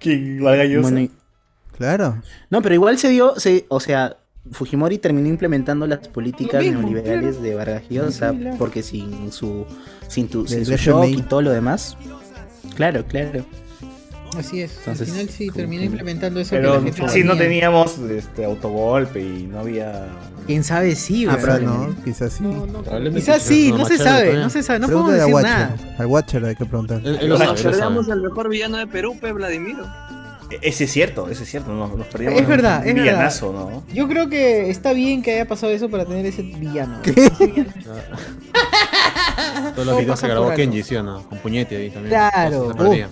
[0.00, 0.42] ¿Quién?
[0.42, 0.90] Vargas Llosa.
[0.90, 1.08] Bueno,
[1.76, 2.22] Claro.
[2.50, 4.16] No, pero igual se dio, se, o sea,
[4.50, 9.66] Fujimori terminó implementando las políticas mismo, neoliberales de Vargas Llosa, porque sin su,
[10.08, 11.96] sin, tu, sin su shock y todo lo demás.
[12.76, 13.44] Claro, claro.
[14.36, 14.76] Así es.
[14.78, 16.50] Entonces, Al final sí terminó que- implementando eso.
[16.50, 17.48] que Pero la gente si no tenía.
[17.48, 20.08] teníamos este, autogolpe y no había...
[20.46, 21.60] ¿Quién sabe sí, Ah, ¿verdad?
[21.60, 22.42] Quizás no, quizás sí.
[22.42, 23.14] No, no.
[23.14, 25.50] Quizás sí, no se sabe, no se sabe, no podemos decir Watcher.
[25.50, 25.76] nada.
[25.98, 27.00] Al Watcher hay que preguntar.
[27.04, 27.60] Él lo perdemos
[28.06, 28.12] sabe.
[28.12, 29.86] al mejor villano de Perú, Pe Vladimiro.
[30.50, 31.72] E- Ese es cierto, ese es cierto.
[31.72, 33.82] Nos, nos perdimos Es verdad, un es villanazo, ¿no?
[33.94, 37.00] Yo creo que está bien que haya pasado eso para tener ese villano.
[39.74, 41.22] Todos los videos se grabó Kenji, ¿sí o no?
[41.28, 42.10] Con puñete ahí también.
[42.10, 42.68] Claro.
[42.68, 43.08] Se perdía.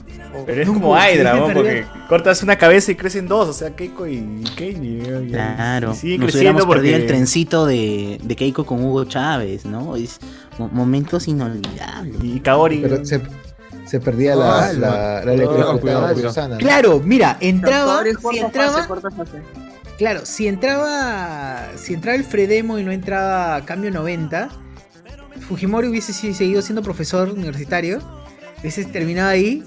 [0.47, 1.53] Pero es No, como Hydra, ¿no?
[1.53, 4.89] Porque cortas una cabeza y crecen dos, o sea, Keiko y Kenji.
[4.99, 5.89] Y- Claro.
[6.03, 6.81] y Nos creciendo hubiéramos porque...
[6.81, 9.95] perdido el trencito de, de Keiko con Hugo Chávez, ¿no?
[9.97, 10.19] Es
[10.59, 12.17] mo- momentos inolvidables.
[12.23, 12.79] Y Kaori.
[12.79, 13.21] Pero se,
[13.93, 14.89] se perdía la, Ah, la,
[15.23, 16.59] la cuidado, electricidad.
[16.59, 19.43] Claro, mira, entraba, si entraba, fase.
[19.99, 24.49] claro, si entraba, si entraba el Fredemo y no entraba Cambio 90,
[25.47, 27.99] Fujimori hubiese seguido siendo profesor universitario,
[28.61, 29.63] hubiese terminado ahí,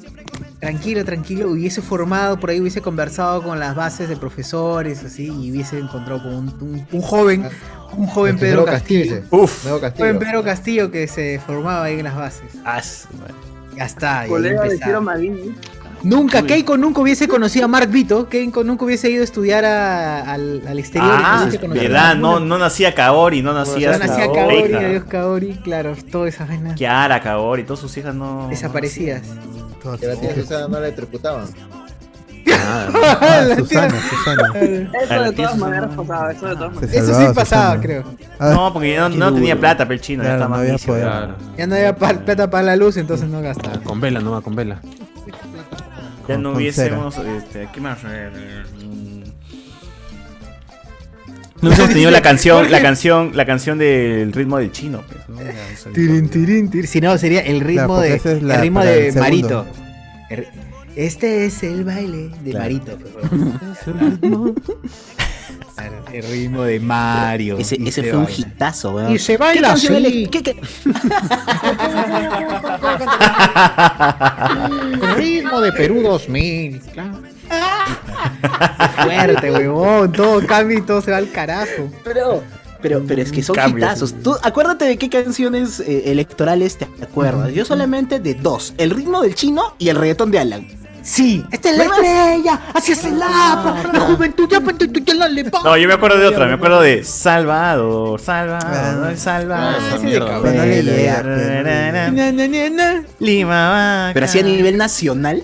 [0.60, 5.52] tranquilo, tranquilo, hubiese formado, por ahí hubiese conversado con las bases de profesores, así, y
[5.52, 7.48] hubiese encontrado con un, un- un joven,
[7.96, 9.22] Un joven Pedro Pedro Castillo.
[9.30, 9.64] Uf.
[9.66, 10.20] Nuevo Joven.
[10.20, 12.52] Pedro Castillo que se formaba ahí en las bases.
[12.66, 13.36] Ah, su madre.
[13.76, 14.26] Ya está.
[14.28, 14.78] Colega de.
[14.78, 15.56] Ciro Madini.
[16.04, 18.30] Nunca, Keiko nunca hubiese conocido a Mark Vito.
[18.30, 21.10] Keiko nunca hubiese ido a estudiar a- al, al exterior.
[21.20, 23.94] no Ah, verdad, no, no nacía Kaori, no nacía.
[23.94, 28.14] No nacía Kaori, Kaori, adiós Kaori, claro, todas esas vainas Kiara, Kaori, todas sus hijas
[28.14, 28.48] no.
[28.50, 29.24] desaparecidas.
[30.00, 31.46] Que la tía Susana no la electrocutaban.
[32.54, 34.90] Ah, La Susana, tía- Susana.
[35.04, 36.96] Eso de todas maneras pasaba, eso de todas maneras.
[36.96, 37.82] Eso sí pasaba, Susana.
[37.82, 38.04] creo.
[38.40, 40.50] Ah, No, porque ya no, no tenía plata, pero el chino, ya Claro, está no
[40.52, 41.04] más había poder.
[41.06, 41.36] ya.
[41.58, 43.80] Ya no había pa- plata para la luz, entonces no gastaba.
[43.82, 44.82] Con vela, no va con vela.
[46.28, 47.18] Ya no hubiésemos.
[47.18, 48.00] Este, ¿Qué más?
[48.04, 49.24] Mm.
[51.62, 55.42] No hubiésemos tenido la canción, la canción, la canción del ritmo del chino, pues, ¿no?
[55.42, 56.88] Ya, Tirin, tirin, tirin.
[56.88, 59.16] Si no, sería el ritmo porque de es la- el ritmo de el.
[59.16, 59.66] Marito.
[60.30, 60.48] El-
[60.96, 62.64] Este es el baile de Claro.
[62.64, 62.98] Marito.
[65.76, 67.58] Claro, el ritmo de Mario.
[67.58, 68.48] Ese, Y ese se fue un baila.
[68.48, 69.12] hitazo, weón.
[69.14, 70.06] Y se baila ¿Qué canción así.
[70.06, 70.56] ele- qué- qué-
[75.18, 76.80] Ritmo de Perú 2000.
[76.94, 77.20] Claro.
[79.04, 80.12] Fuerte, huevón.
[80.12, 81.90] Todo cambia y todo se va al carajo.
[82.04, 82.44] Pero,
[82.82, 83.86] pero, pero es que son Cambios.
[83.90, 84.14] hitazos.
[84.24, 87.52] Tú acuérdate de qué canciones eh, electorales te acuerdas.
[87.54, 90.68] Yo solamente de dos: el ritmo del chino y el reggaetón de Alan.
[91.06, 95.14] Sí, esta es la estrella, así es el apa, la juventud ya, pues, tú ya
[95.14, 95.62] la levanta.
[95.64, 100.02] No, yo me acuerdo de otra, me acuerdo de Salvador, Salvador, Salvador.
[103.20, 104.12] Lima, vaca.
[104.16, 105.44] Pero así a nivel nacional.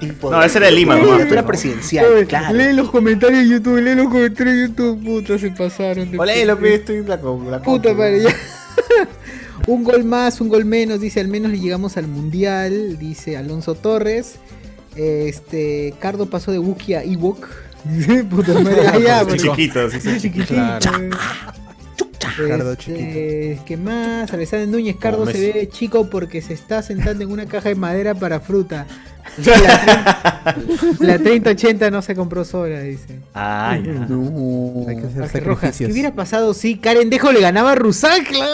[0.00, 2.56] tipo No, ese era de Lima, Candidatura pero- presidencial, claro.
[2.56, 6.10] Lee los comentarios de YouTube, lee los comentarios de YouTube, puta, se pasaron.
[6.18, 7.16] Olé, lo que estoy la,
[7.50, 8.30] la Puta madre, ya.
[9.66, 13.74] un gol más, un gol menos, dice al menos le llegamos al mundial, dice Alonso
[13.74, 14.36] Torres.
[14.96, 17.46] Este, Cardo pasó de Wookiee a Ewok.
[18.30, 19.42] Puta madre, ah, ya, Sí, bueno.
[19.42, 20.54] chiquito, sí, sí, chiquitito.
[22.48, 24.32] Cardo Este, ¿Qué más?
[24.32, 25.52] Alexander Núñez, Cardo Como se Messi.
[25.52, 28.86] ve chico porque se está sentando en una caja de madera para fruta.
[29.44, 30.56] La,
[31.00, 33.20] la 3080 no se compró sola, dice.
[33.34, 33.92] Ah, ya.
[34.08, 34.86] No.
[34.88, 38.46] Hay que hacer Jorge Rojas, ¿qué hubiera pasado si Karen Dejo le ganaba a Rusacla?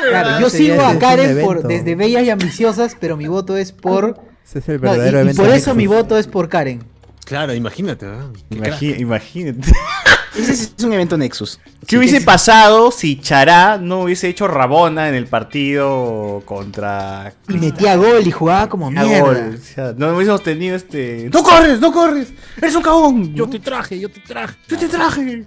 [0.00, 4.18] Claro, yo sigo a Karen por desde Bellas y Ambiciosas, pero mi voto es por.
[4.44, 5.42] Ese es el No, y- verdadero y, evento.
[5.42, 6.82] por eso mi voto es por Karen.
[7.24, 8.06] Claro, imagínate.
[8.50, 9.72] Imagi- Imagínate.
[10.36, 11.60] Ese es un evento Nexus.
[11.86, 17.34] ¿Qué hubiese pasado si Chará no hubiese hecho Rabona en el partido contra.
[17.50, 19.26] Y metía gol y jugaba como Metía mierda.
[19.26, 19.58] gol?
[19.60, 21.28] O sea, no hubiésemos tenido este.
[21.32, 21.80] ¡No corres!
[21.80, 22.32] ¡No corres!
[22.56, 23.34] ¡Eres un cagón!
[23.34, 24.54] Yo te traje, yo te traje.
[24.68, 25.44] ¡Yo te traje!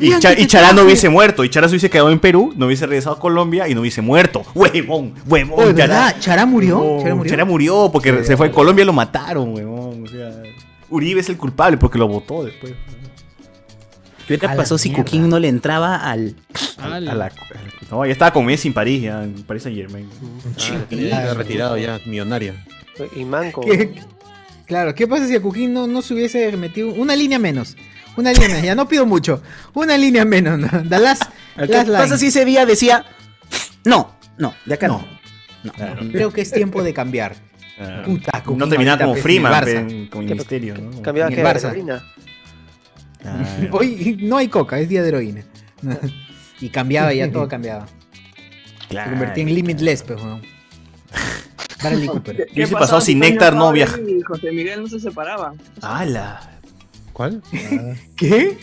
[0.00, 1.44] Y, Cha- y te Chará no hubiese muerto.
[1.44, 4.00] Y Chará se hubiese quedado en Perú, no hubiese regresado a Colombia y no hubiese
[4.02, 4.42] muerto.
[4.54, 5.14] ¡Huevón!
[5.26, 5.68] ¡Huevón!
[5.70, 6.16] Oh, ¿verdad?
[6.20, 6.78] ¿Chará murió?
[6.78, 7.30] No, ¿Chará murió?
[7.30, 10.04] Chará murió porque se fue a Colombia y lo mataron, huevón.
[10.04, 10.30] O sea,
[10.90, 12.72] Uribe es el culpable porque lo votó después.
[14.26, 15.04] ¿Qué la pasado si mierda.
[15.04, 16.34] Coquín no le entraba al.
[16.78, 17.30] A la-
[17.90, 20.08] no, ya estaba con Messi en París, ya en París Saint Germain.
[20.58, 22.54] Ah, que ya había retirado ya, millonario.
[23.16, 23.60] Y Manco.
[23.60, 23.94] ¿Qué-
[24.66, 27.76] Claro, ¿qué pasa si a Cuquín no, no se hubiese metido una línea menos?
[28.16, 29.42] Una línea menos, ya no pido mucho.
[29.74, 30.68] Una línea menos, ¿no?
[31.56, 31.98] ¿Qué line.
[31.98, 33.04] pasa si ese día decía.
[33.84, 35.06] No, no, de acá no.
[35.62, 35.72] No.
[36.12, 37.34] Creo que es tiempo de cambiar.
[37.78, 41.02] Ah, Puta, no terminaba como pues, Freeman, como ¿Qué- Ministerio, ¿no?
[41.02, 42.04] Cambiaba que heroína.
[43.24, 45.44] Ah, Hoy no hay coca, es día de heroína.
[46.60, 47.86] y cambiaba, ya todo cambiaba.
[48.82, 49.10] Se claro.
[49.10, 50.42] convertía en Limitless, pues, weón.
[51.82, 52.36] Bradley Cooper.
[52.46, 53.98] ¿Qué hubiese pasado si Néctar no viaja?
[53.98, 55.54] Y José Miguel no se separaba.
[55.82, 56.53] ¡Hala!
[57.14, 57.40] ¿Cuál?
[58.16, 58.58] ¿Qué?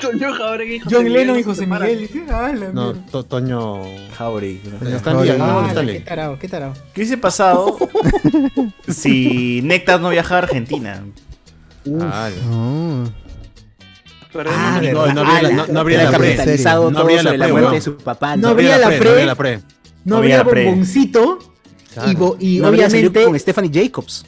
[0.00, 1.66] Toño Jauregui y José John Miguel Lennon no y José.
[1.66, 2.08] Miguel.
[2.30, 3.06] "Ah, la No, mierda".
[3.10, 3.82] To- Toño.
[4.16, 4.60] Jauregui.
[4.70, 4.78] ¿no?
[5.42, 5.94] Ah, Stanley.
[5.98, 6.72] qué tarado, qué tarado.
[6.94, 7.76] ¿Qué hubiese pasado
[8.88, 11.02] si Néctar no viaja a Argentina?
[12.00, 12.30] Ah,
[14.38, 16.36] Ah, no, no habría la, no, no habría Hubiera la pre.
[16.90, 17.72] No habría la pre, muerte weón.
[17.74, 18.36] de su papá.
[18.36, 19.08] No habría la No pre.
[19.10, 19.60] habría la pre.
[20.04, 21.38] No habría bomboncito.
[21.94, 22.36] Claro.
[22.38, 24.26] Y, y obviamente, con Stephanie Jacobs.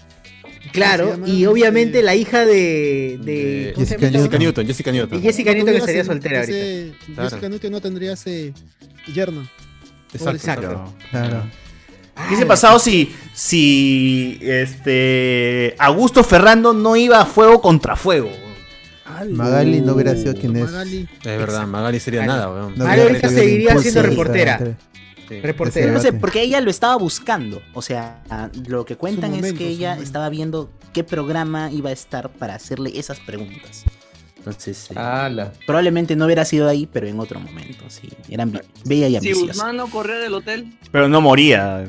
[0.72, 1.52] Claro, ¿Cómo se y llama?
[1.52, 3.32] obviamente la hija de, de,
[3.66, 5.18] De ¿cómo se Jessica Newton, Jessica Newton.
[5.18, 6.58] Y Jessica Newton que sería soltera ahorita.
[6.58, 7.30] ese- Claro.
[7.30, 8.52] Jessica Newton no tendría ese
[9.12, 9.48] yerno.
[10.12, 10.36] Exacto.
[10.36, 10.94] Exacto.
[11.10, 11.42] Claro.
[12.16, 18.30] ¿Qué hubiese pasado si, si este Augusto Ferrando no iba a fuego contra fuego?
[19.30, 20.64] Magali no hubiera sido quien es.
[20.64, 21.08] Magali.
[21.18, 22.38] Es verdad, Magali sería Magali.
[22.40, 22.72] nada, weón.
[22.78, 24.76] No Magali ahorita seguiría siendo reportera.
[25.28, 25.40] Sí.
[25.40, 25.86] Reportera.
[25.86, 27.60] Ese No sé, porque ella lo estaba buscando.
[27.74, 28.22] O sea,
[28.66, 30.04] lo que cuentan es que ella momento.
[30.06, 33.84] estaba viendo qué programa iba a estar para hacerle esas preguntas.
[34.38, 38.08] Entonces, eh, probablemente no hubiera sido ahí, pero en otro momento, sí.
[38.30, 39.46] Eran be- bella y Si ambiciosa.
[39.52, 41.84] Guzmán no corría del hotel, Pero no moría.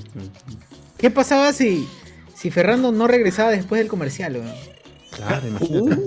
[0.98, 1.88] ¿Qué pasaba si,
[2.36, 4.41] si Ferrando no regresaba después del comercial?
[5.16, 6.02] Claro, imagínate.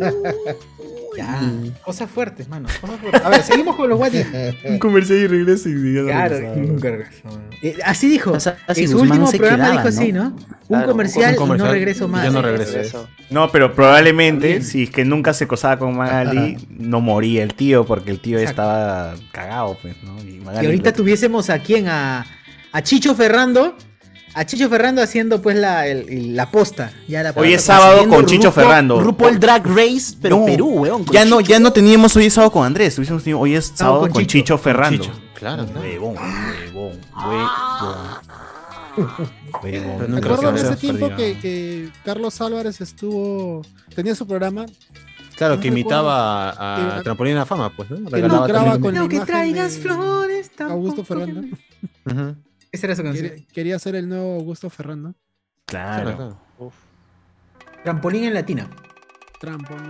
[1.16, 1.40] Ya,
[1.84, 2.68] cosas fuertes, mano.
[2.80, 3.22] Cosas fuertes.
[3.22, 4.26] A ver, seguimos con los what if.
[4.64, 7.40] Un comercial y regreso y ya no Claro, nunca regresó.
[7.62, 8.39] Eh, así dijo.
[8.40, 10.36] sea, en su Guzmán último se programa quedaba, dijo así, ¿no?
[10.68, 12.24] Un comercial, un y no regreso más.
[12.24, 12.78] ya no regreso.
[12.80, 13.09] eso.
[13.30, 17.84] No, pero probablemente, si es que nunca se cosaba con Magali, no moría el tío,
[17.84, 18.62] porque el tío Exacto.
[18.62, 20.18] estaba cagado, pues, ¿no?
[20.22, 22.24] Y Magali Y ahorita lo- tuviésemos a quién, a,
[22.72, 23.76] a Chicho Ferrando.
[24.35, 26.91] A Chicho Ferrando haciendo pues la, el- el- la posta.
[27.07, 29.01] Ya la Hoy es sábado con Chicho RuPaul- Ferrando.
[29.01, 31.05] RuPaul Drag Race, pero No, Perú, weón.
[31.13, 34.01] Ya no, ya no teníamos hoy es sábado con Andrés, hubiésemos tenido- hoy es sábado
[34.03, 34.39] con con, Chicho.
[34.39, 35.03] Chicho, Ferrando.
[35.05, 35.81] Chicho, claro, claro.
[35.81, 36.17] Huevón,
[36.75, 37.97] huevón, huevón.
[40.09, 43.63] Me acuerdo en se ese tiempo que, que Carlos Álvarez estuvo.
[43.95, 44.67] tenía su programa.
[45.37, 48.09] Claro, No que imitaba a, a que- Trampolín la Fama, pues, ¿no?
[48.11, 50.51] Que lucraba con la No, que traigas de flores.
[50.59, 51.43] Augusto Ferrando.
[52.73, 53.28] Esa era su canción.
[53.28, 55.15] Quería, quería ser el nuevo Augusto Ferrando.
[55.66, 56.39] Claro.
[57.85, 58.69] Trampolín en latina.
[59.40, 59.82] Trampolín.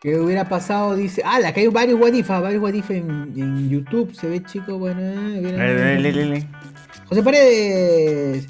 [0.00, 0.94] ¿Qué hubiera pasado?
[0.94, 1.22] Dice.
[1.24, 4.14] Ah, la que hay varios what if, ah, varios if en, en YouTube.
[4.14, 5.00] Se ve chico, bueno.
[5.00, 6.48] eh, viene- Le, le, le.
[7.08, 8.46] José Paredes.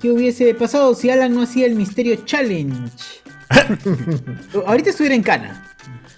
[0.00, 2.90] ¿Qué hubiese pasado si Alan no hacía el Misterio Challenge?
[4.66, 5.66] Ahorita estuviera en cana.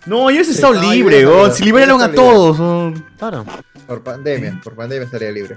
[0.04, 2.94] No, yo he Sí, estado no, libre, Si liberaron a todos.
[3.18, 3.44] Claro.
[3.86, 5.56] Por pandemia, por pandemia estaría libre.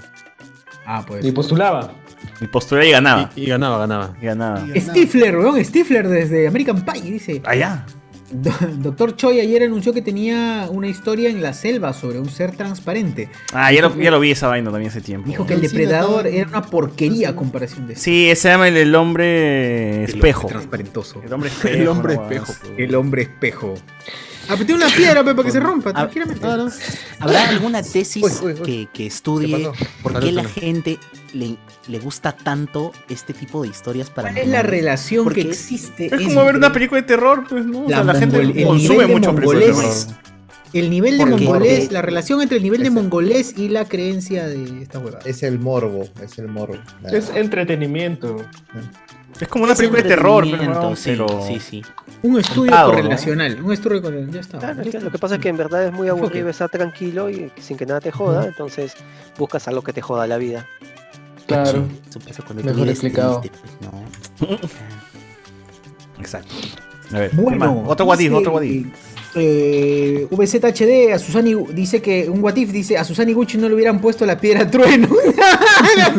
[0.92, 1.24] Ah, pues.
[1.24, 1.92] Y postulaba.
[2.40, 3.30] Y postura y ganaba.
[3.36, 4.14] Y, y ganaba, ganaba.
[4.20, 4.66] Y ganaba.
[4.76, 7.40] Stifler, weón, Stifler desde American Pie, dice.
[7.44, 7.86] Allá.
[8.32, 12.52] Do- Doctor Choi ayer anunció que tenía una historia en la selva sobre un ser
[12.56, 13.28] transparente.
[13.52, 15.28] Ah, ya lo, ya lo vi esa vaina también hace tiempo.
[15.28, 18.76] Dijo que el Sí, depredador era una porquería a comparación de Sí, se llama el,
[18.76, 20.46] el hombre espejo.
[20.48, 21.20] transparentoso.
[21.24, 21.74] El hombre espejo.
[21.76, 22.52] El hombre espejo.
[22.78, 23.74] El hombre espejo.
[23.76, 24.12] Ah,
[24.56, 26.46] tiene una piedra para que se rompa, tranquilamente.
[27.18, 28.62] ¿Habrá alguna tesis Uy, uy, uy.
[28.62, 29.70] Que, que estudie
[30.02, 30.98] por qué la gente
[31.32, 31.56] le,
[31.88, 36.22] le gusta tanto este tipo de historias para ¿Cuál es la relación que existe Es
[36.22, 37.84] como ver una película de terror, pues, ¿no?
[37.84, 40.06] O sea, la, gente consume mucho películas de mongolés.
[40.06, 40.20] terror.
[40.72, 44.46] El nivel de Porque- mongolés, la relación entre el nivel de mongolés y la creencia
[44.46, 45.24] de esta huevada.
[45.24, 46.76] Es el morbo, es el morbo.
[47.02, 47.18] Nada.
[47.18, 48.36] Es entretenimiento.
[49.38, 51.42] Es como una Es película de terror, pero, sí, pero...
[51.46, 51.82] sí, sí.
[52.22, 52.94] Un estudio Contado, ¿no?
[52.96, 53.62] correlacional.
[53.62, 54.34] Un estudio correlacional.
[54.34, 54.58] Ya está.
[54.58, 55.04] Claro, Ya es que está.
[55.06, 57.86] lo que pasa es que en verdad es muy aburrido estar tranquilo y sin que
[57.86, 58.94] nada te joda, entonces
[59.38, 60.66] buscas algo que te joda la vida.
[61.46, 61.84] Claro.
[62.08, 63.40] Eso pasa cuando Mejor tú explicado.
[63.40, 63.58] triste,
[64.38, 64.58] pues, ¿no?
[66.18, 66.54] Exacto.
[67.12, 68.86] A ver, Bueno, otro dice, otro if.
[69.34, 73.74] Eh, VZHD, a Susani dice que un what if dice a Susani Gucci no le
[73.76, 75.08] hubieran puesto la piedra trueno.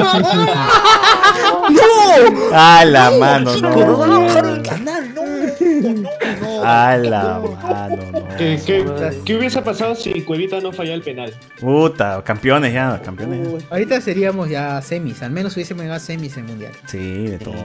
[1.70, 2.52] ¡No!
[2.54, 4.40] A la mano, no.
[4.40, 5.22] El canal, no.
[6.64, 8.38] A la mano, no.
[8.38, 8.86] ¿Qué, qué,
[9.26, 11.34] qué hubiese pasado si Cuevita no fallaba el penal?
[11.60, 13.62] Puta, campeones ya, campeones.
[13.62, 13.68] ya.
[13.70, 16.72] Ahorita seríamos ya semis, al menos hubiésemos llegado a semis en mundial.
[16.88, 17.56] Sí, de todo.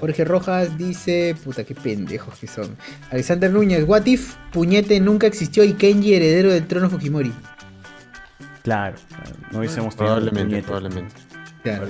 [0.00, 2.76] Jorge Rojas dice, puta qué pendejos que son.
[3.10, 7.32] Alexander Núñez, what if Puñete nunca existió y Kenji heredero del trono Fujimori?
[8.62, 11.14] Claro, claro, no hubiésemos tenido Probablemente, probablemente.
[11.62, 11.86] Claro.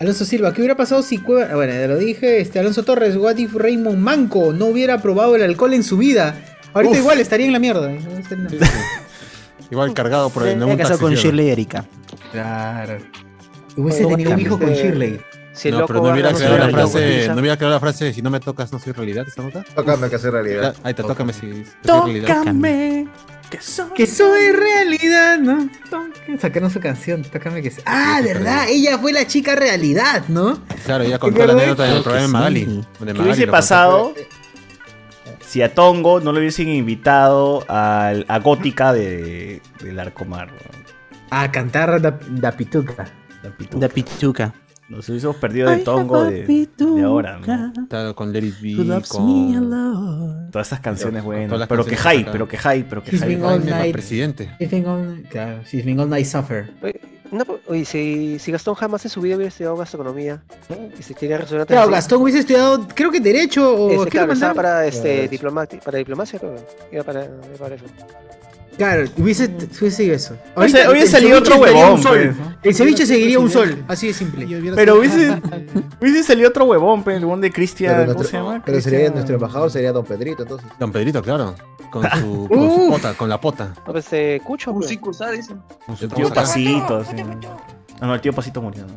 [0.00, 1.54] Alonso Silva, ¿qué hubiera pasado si Cueva...
[1.54, 2.40] Bueno, ya lo dije.
[2.40, 6.34] Este, Alonso Torres, what if Raymond Manco no hubiera probado el alcohol en su vida?
[6.74, 6.98] Ahorita Uf.
[6.98, 7.92] igual estaría en la mierda.
[7.92, 8.00] ¿eh?
[8.04, 8.68] No estaría en la-
[9.70, 11.84] Igual cargado por el Se casado con Shirley Erika.
[12.32, 12.98] Claro.
[13.76, 15.20] Hubiese tenido un hijo con este- Shirley.
[15.54, 17.80] Si el no, loco pero no va hubiera creado la frase, no hubiera creado la
[17.80, 19.62] frase, si no me tocas no soy realidad, ¿esta nota?
[19.74, 20.74] Tócame que hacer realidad.
[20.82, 21.66] Ahí te tócame si soy.
[22.22, 23.06] Tócame,
[23.50, 23.90] que soy...
[23.94, 25.68] Que soy realidad, ¿no?
[26.40, 27.70] Sacaron su canción, tócame que...
[27.70, 28.60] se- Ah, ¿verdad?
[28.64, 28.78] perdí.
[28.78, 30.58] Ella fue la chica realidad, ¿no?
[30.86, 32.32] Claro, ella contó la anécdota en el Creo programa de
[32.66, 32.84] Magali.
[33.14, 34.14] ¿Qué hubiese pasado
[35.40, 40.48] si a Tongo no le hubiesen invitado al, a Gótica de, del Arcomar?
[41.30, 43.06] A cantar da, da pituca.
[43.78, 44.54] La pituca.
[44.92, 47.86] Nos hubiésemos perdido de Tongo de, de ahora, ¿no?
[47.88, 50.50] Claro, con Let It Be, con...
[50.50, 51.58] Todas estas canciones buenas.
[51.58, 52.02] las Pero que acá.
[52.30, 53.90] pero que high, pero que been all night.
[53.92, 54.50] presidente.
[54.60, 56.70] She's been all, claro, she's been all night suffer.
[56.82, 57.00] Oye,
[57.30, 61.74] no, oye, si, si Gastón jamás en su vida hubiera estudiado gastronomía y tenía restaurantes
[61.74, 63.90] Claro, Gastón hubiese estudiado, creo que Derecho o...
[63.92, 65.56] este, ¿qué claro, para, este, Claro.
[65.56, 66.56] diplomati- para diplomacia, creo.
[66.92, 67.86] Iba para, iba para eso.
[68.76, 69.44] Claro, hubiese,
[69.80, 70.34] hubiese sido eso.
[70.34, 72.18] Hubiese- Ahorita hubiese salido otro huevón, un sol.
[72.24, 72.54] pues, ¿no?
[72.62, 74.46] El ceviche seguiría un sol, así de simple.
[74.74, 75.30] Pero hubiese,
[76.00, 77.92] hubiese salido otro huevón, el huevón de Pero, Cristian.
[77.94, 78.62] ¿Cómo nuestro- se llama?
[78.64, 80.68] pero sería nuestro embajador, sería Don Pedrito, entonces.
[80.78, 81.54] Don Pedrito, claro.
[81.90, 82.90] Con su, con su Uf.
[82.92, 83.74] pota, con la pota.
[83.86, 84.88] No, pues, eh, Cucho, Un pues.
[84.88, 85.54] Sicusa, dice.
[85.86, 86.40] Con su El tío pota.
[86.40, 87.16] Pasito, así.
[88.00, 88.86] Ah, no, el tío Pasito murió.
[88.86, 88.94] ¿no?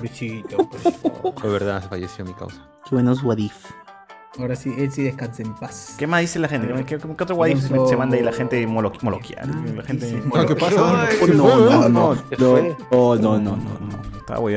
[1.36, 2.66] Fue verdad, falleció mi causa.
[2.88, 3.52] Qué buenos what if.
[4.40, 5.94] Ahora sí, él sí descansa en paz.
[5.98, 6.68] ¿Qué más dice la gente?
[6.84, 9.50] ¿Qué, qué- qué otro guay se manda ahí la gente molo, moloquial?
[9.76, 10.22] La gente...
[10.32, 11.06] No, ¿qué pasa?
[11.34, 14.00] No, no, no, ¿Qué no, no, no.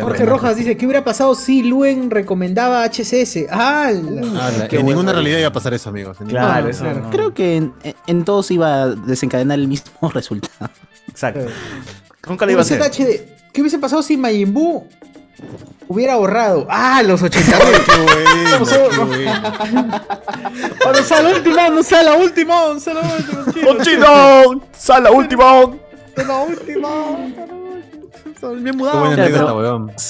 [0.02, 3.48] Jorge Rojas dice, ¿qué hubiera pasado si Luen recomendaba HCS?
[3.50, 3.90] ¡Ah!
[3.90, 6.18] Ah, en ninguna realidad iba a pasar eso, amigos.
[6.28, 7.10] Claro, eso no.
[7.10, 7.74] Creo que en,
[8.06, 10.70] en todos iba a desencadenar el mismo resultado.
[11.08, 11.48] Exacto.
[12.28, 12.82] Nunca lo iba a hacer.
[12.84, 14.88] ZHD, ¿qué hubiese pasado si Majin Buu
[15.88, 16.68] hubiera ahorrado?
[16.70, 17.58] ¡Ah, los 80
[18.60, 18.66] No
[21.04, 23.70] sea la última, no sea la última, no sea la última.
[23.70, 24.62] ¡Oh, chino!
[24.78, 25.46] ¡Sal la última!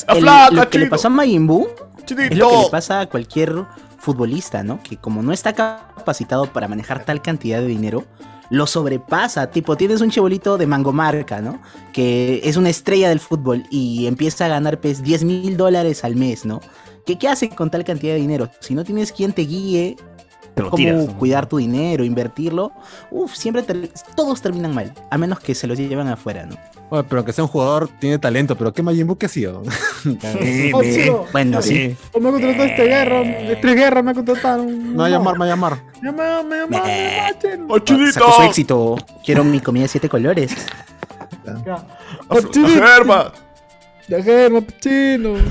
[0.08, 1.68] ¡Aflaca, lo que le pasó a Majin Buu
[2.08, 3.66] es lo que le pasa a cualquier
[4.00, 4.82] futbolista, ¿no?
[4.84, 8.04] Que como no está capacitado para manejar tal cantidad de dinero,
[8.54, 9.50] lo sobrepasa.
[9.50, 11.60] Tipo, tienes un chibolito de mangomarca, ¿no?
[11.92, 16.16] Que es una estrella del fútbol y empieza a ganar pues 10 mil dólares al
[16.16, 16.62] mes, ¿no?
[17.04, 18.52] ¿Qué, ¿Qué hace con tal cantidad de dinero?
[18.60, 19.98] Si no tienes quien te guíe,
[20.62, 21.10] lo cómo tiras.
[21.18, 22.72] cuidar tu dinero, invertirlo,
[23.10, 24.94] uff, siempre ter- todos terminan mal.
[25.10, 26.56] A menos que se los lleven afuera, ¿no?
[26.90, 29.64] Oye, pero que sea un jugador tiene talento, pero ¿qué Majin Buu que ha sido?
[30.74, 31.26] Oh, chino.
[31.32, 31.96] Bueno, sí.
[32.12, 33.24] Oh, me ha contratado este guerra,
[33.62, 34.64] tres guerras me ha contratado.
[34.66, 35.78] Me va a llamar, me a llamar.
[36.02, 38.96] Me llama, me llama, me su éxito.
[39.26, 40.52] Quiero mi comida de siete colores.
[44.08, 45.36] Guerra, chino.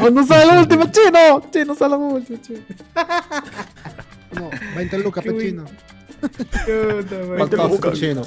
[0.00, 1.42] Oh, no sale la última, chino.
[1.50, 2.60] Chino, sale la última, chino.
[4.32, 5.64] No, 20 lucas, pechino.
[7.38, 8.24] Falta un chino.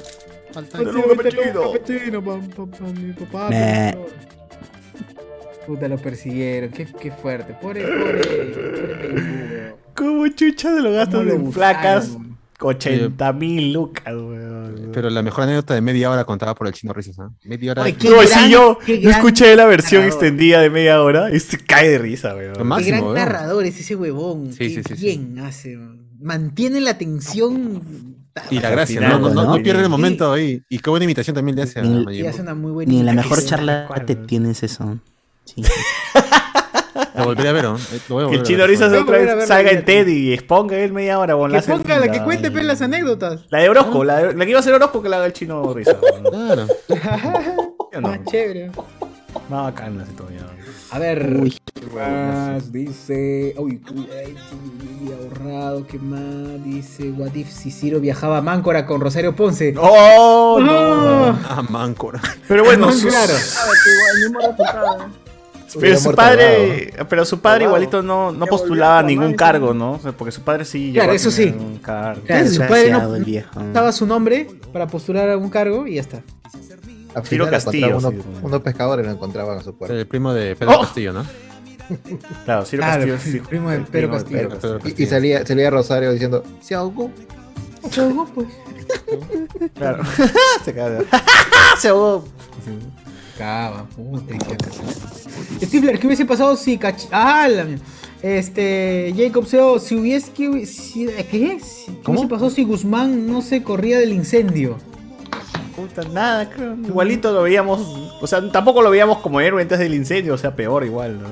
[0.51, 1.71] Falta lucas, pechino.
[1.73, 3.49] Pechino, pa, pa, pa, mi papá.
[5.65, 6.69] Puta, lo persiguieron.
[6.71, 7.53] Qué, qué fuerte.
[7.53, 8.21] Pobre, pobre.
[8.23, 12.11] pobre ¿Cómo chucha de lo gastas ¿Cómo lo en placas?
[12.61, 12.75] Weón?
[12.75, 14.89] 80 mil lucas, weón.
[14.93, 17.29] Pero la mejor anécdota de media hora contada por el chino risas, ¿ah?
[17.43, 17.83] Media hora.
[17.83, 20.23] Oye, qué No, gran- si yo, qué yo escuché la versión narrador.
[20.23, 22.53] extendida de media hora y se cae de risa, weón.
[22.55, 23.15] Qué máximo, gran weón.
[23.15, 24.51] narrador es ese huevón.
[24.53, 25.05] Sí, Qué sí, sí, sí.
[25.05, 25.75] bien hace.
[25.77, 25.97] man.
[26.19, 28.15] Mantiene la tensión.
[28.51, 29.29] Y la gracia, final, ¿no?
[29.33, 30.61] No, no, pierde el momento ahí.
[30.69, 32.27] Y qué buena imitación también le hace a Ni- Buu.
[32.29, 34.99] hace una muy buena Ni en la mejor charla te tienes eso.
[35.45, 35.63] Sí.
[37.17, 37.75] Lo volveré a ver, ¿no?
[37.77, 39.85] Eh, Lo a Que el a chino Voy a otra a vez salga en.
[39.85, 41.51] TED y exponga él media hora, weón.
[41.51, 43.41] Que ponga la que cuente pe, las anécdotas.
[43.49, 45.33] La de Orozco, la, de- la que iba a ser Orozco que la haga el
[45.33, 45.97] chino risa.
[46.01, 46.23] weón.
[46.23, 46.67] Claro.
[47.93, 48.71] No, Más chévere.
[49.49, 50.41] más bacana así todavía.
[50.91, 51.37] A ver.
[51.41, 51.57] Uy.
[51.73, 52.71] ¿Qué más?
[52.71, 53.53] Dice.
[53.57, 55.85] Uy, uy, ay, sí, ahorrado.
[55.87, 56.63] ¿Qué más?
[56.63, 57.09] Dice.
[57.11, 59.73] What if si Ciro viajaba a Máncora con Rosario Ponce?
[59.77, 60.59] ¡Oh!
[60.61, 60.71] no.
[61.25, 61.39] Ah.
[61.49, 62.21] Ah, Máncora.
[62.47, 63.33] Pero bueno, Ah, claro.
[65.79, 67.83] Pero su padre, pero su padre Ahogado.
[67.83, 69.93] igualito no, no postulaba ningún cargo, ¿no?
[69.93, 71.53] O sea, porque su padre sí Claro, eso sí.
[71.57, 72.21] un cargo.
[72.25, 73.59] Claro, su padre no el viejo.
[73.73, 76.21] daba su nombre para postular a un cargo y ya está.
[77.15, 78.13] Al final Castillo, sí, unos,
[78.51, 78.63] ¿no?
[78.63, 79.95] pescadores lo encontraban a su puerta.
[79.95, 80.81] El primo de Pedro ¡Oh!
[80.81, 81.25] Castillo, ¿no?
[82.45, 83.17] Claro, Ciro Claro, Castillo.
[83.19, 84.49] sí, el primo de Pedro Castillo.
[84.49, 87.09] Pedro Y, y salía, salía Rosario diciendo, se ahogó.
[87.89, 88.47] Se ahogó, pues.
[89.75, 90.03] Claro.
[90.65, 90.99] Se caga.
[91.79, 92.25] Se ahogó.
[93.37, 94.33] Cava, puta.
[94.35, 97.03] y qué- Stifler, ¿qué hubiese pasado si cach...
[97.11, 97.83] Ah, la mierda.
[98.21, 100.31] Este, Jacob Seo, si hubiese...
[100.31, 101.59] ¿Qué, si, ¿qué?
[101.59, 104.77] Si- ¿Qué hubiese pasado si Guzmán no se corría del incendio?
[105.75, 106.73] Puta, nada, creo.
[106.75, 107.81] Igualito lo veíamos.
[108.19, 111.27] O sea, tampoco lo veíamos como héroe antes del incendio, o sea, peor igual, ¿no?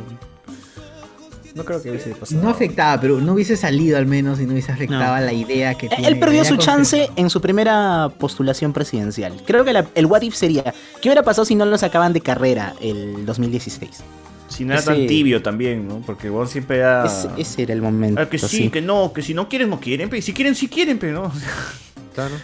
[1.55, 2.41] No creo que hubiese pasado.
[2.43, 5.21] No afectaba, pero no hubiese salido al menos y no hubiese afectado No.
[5.25, 6.07] la idea que tiene.
[6.07, 9.41] Él perdió su chance en su primera postulación presidencial.
[9.47, 10.63] Creo que la- el what if sería,
[11.01, 14.03] ¿qué hubiera pasado si no lo sacaban de carrera el 2016?
[14.49, 16.01] Si no era Ese- tan tibio también, ¿no?
[16.05, 17.05] Porque bueno, siempre era.
[17.05, 18.21] Ese, ese era el momento.
[18.21, 20.67] Ah, que sí, que no, que si no quieren, no quieren, pero si quieren, sí
[20.67, 21.31] quieren, pero no.
[22.15, 22.35] Claro.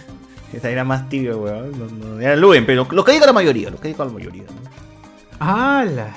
[0.51, 1.71] Esa era más tibio, weón.
[1.77, 1.85] No,
[2.15, 4.43] no, era Luen, pero lo que diga la mayoría, lo que diga la mayoría.
[4.43, 5.45] ¿no?
[5.45, 6.13] ¡Hala!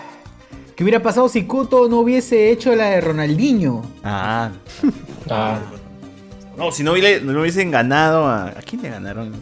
[0.76, 3.82] ¿Qué hubiera pasado si Kuto no hubiese hecho la de Ronaldinho?
[4.02, 4.50] Ah.
[6.56, 8.46] No, si no, hubiera- no hubiesen ganado a.
[8.48, 9.32] ¿A quién le ganaron?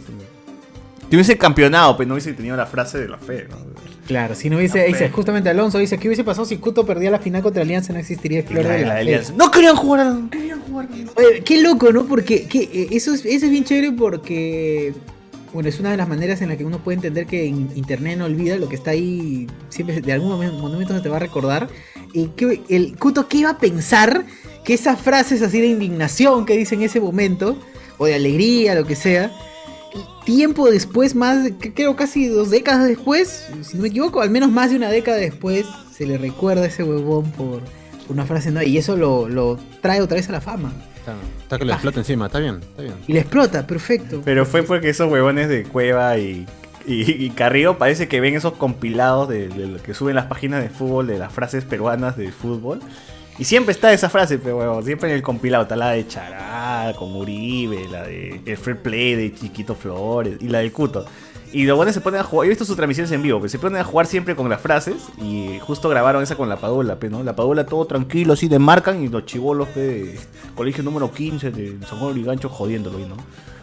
[1.11, 3.57] Si hubiesen campeonado, pero no hubiesen tenido la frase de la fe, ¿no?
[4.07, 7.19] Claro, si no hubiese, dice, justamente Alonso dice, ¿qué hubiese pasado si Kuto perdía la
[7.19, 7.93] final contra Alianza?
[7.93, 9.01] No existiría el flor La- de la la fe.
[9.01, 9.33] Alianza.
[9.37, 10.89] No querían jugar a no querían jugar.
[11.17, 12.05] Oye, qué loco, ¿no?
[12.07, 14.95] Porque que, eh, eso, es, eso es bien chévere porque,
[15.53, 18.19] bueno, es una de las maneras en la que uno puede entender que en Internet
[18.19, 21.21] no olvida lo que está ahí, siempre de algún momen- momento se te va a
[21.21, 21.69] recordar.
[22.13, 24.25] Y que el Kuto, ¿qué iba a pensar
[24.65, 27.59] que esas frases así de indignación que dice en ese momento,
[27.99, 29.31] o de alegría, lo que sea,
[30.25, 34.51] tiempo después, más, que- creo casi dos décadas después, si no me equivoco, al menos
[34.51, 38.51] más de una década después, se le recuerda a ese huevón por, por una frase,
[38.51, 38.63] ¿no?
[38.63, 40.73] Y eso lo, lo trae otra vez a la fama.
[41.03, 42.95] Está, está que le explota encima, está bien, está bien.
[43.09, 44.23] Y le explota, perfecto.
[44.25, 46.47] Pero fue porque esos huevones de Cueva y,
[46.87, 50.63] y, y Carrillo parece que ven esos compilados de, de lo que suben las páginas
[50.63, 52.81] de fútbol de las frases peruanas de fútbol.
[53.39, 56.93] Y siempre está esa frase, pero huevón, siempre en el compilado está la de Chará,
[56.97, 61.05] con Uribe, la de el Fair Play de Chiquito Flores y la del Cuto.
[61.53, 62.47] Y los buenos se ponen a jugar.
[62.47, 64.61] Yo he visto sus transmisiones en vivo, pues se ponen a jugar siempre con las
[64.61, 64.97] frases.
[65.21, 67.23] Y justo grabaron esa con la Padula, pe, ¿no?
[67.23, 69.03] La Padula todo tranquilo, así demarcan.
[69.05, 70.21] Y los chivolos, pe, de
[70.55, 73.17] colegio número 15 de San Juan de Gancho jodiéndolo, ¿no?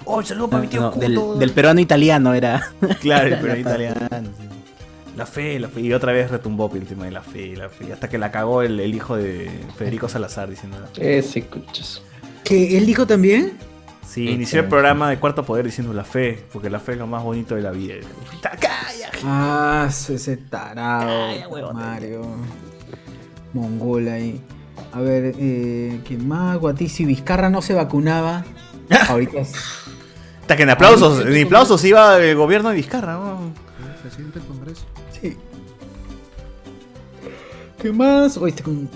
[0.06, 2.72] ¡Oh, saludo para mi tío No, del, del peruano italiano era.
[3.01, 4.00] Claro, el peruano italiano.
[4.38, 4.45] sí.
[5.18, 5.82] La fe, la fe.
[5.82, 7.92] Y otra vez retumbó el tema de la fe, la fe.
[7.92, 10.77] Hasta que la cagó el, el hijo de Federico Salazar diciendo.
[10.95, 12.01] Ese cuchas.
[12.43, 13.58] ¿Que él dijo también?
[14.09, 17.05] Sí, inició el programa de Cuarto Poder diciendo la fe, porque la fe es lo
[17.05, 17.93] más bonito de la vida.
[19.23, 21.11] Ah, su- ese tarado,
[21.73, 22.21] Mario.
[23.53, 24.41] Mongol ahí.
[24.93, 26.57] A ver, eh, ¿quién más?
[26.57, 28.43] Guati, si Vizcarra no se vacunaba.
[29.09, 29.41] Ahorita.
[29.41, 33.13] Hasta que en aplausos, en aplausos iba el gobierno de Vizcarra.
[33.13, 33.53] ¿no?
[34.01, 34.85] Presidente del Congreso.
[37.82, 38.38] ¿Qué más?
[38.38, 38.90] Oye, está con-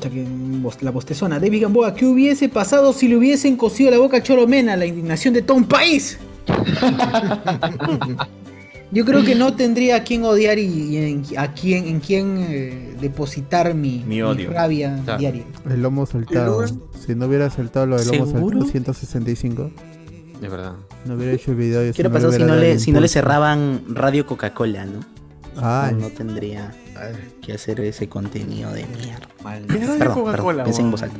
[0.81, 1.39] la bostezona.
[1.39, 4.75] David Gamboa, ¿qué hubiese pasado si le hubiesen cosido la boca a Choromena?
[4.75, 6.17] La indignación de todo un país.
[8.91, 12.37] Yo creo que no tendría a quién odiar y, y en, a quién, en quién
[12.47, 14.51] eh, depositar mi, Mi odio.
[14.51, 15.19] rabia Claro.
[15.19, 15.45] diaria.
[15.67, 16.63] El lomo saltado.
[17.03, 19.71] Si no hubiera saltado lo del lomo saltado 165.
[20.43, 20.73] Es verdad.
[21.05, 21.81] No hubiera hecho el video.
[21.81, 24.99] y ¿Qué hubiera me pasado si no, le, si no le cerraban Radio Coca-Cola, no?
[25.55, 25.93] Ay.
[25.95, 26.71] No, no tendría
[27.41, 29.27] que hacer ese contenido de mierda.
[29.67, 30.91] ¿Qué es Radio Perdón, Coca-Cola, perdón, pensé en weón?
[30.91, 31.19] voz alta.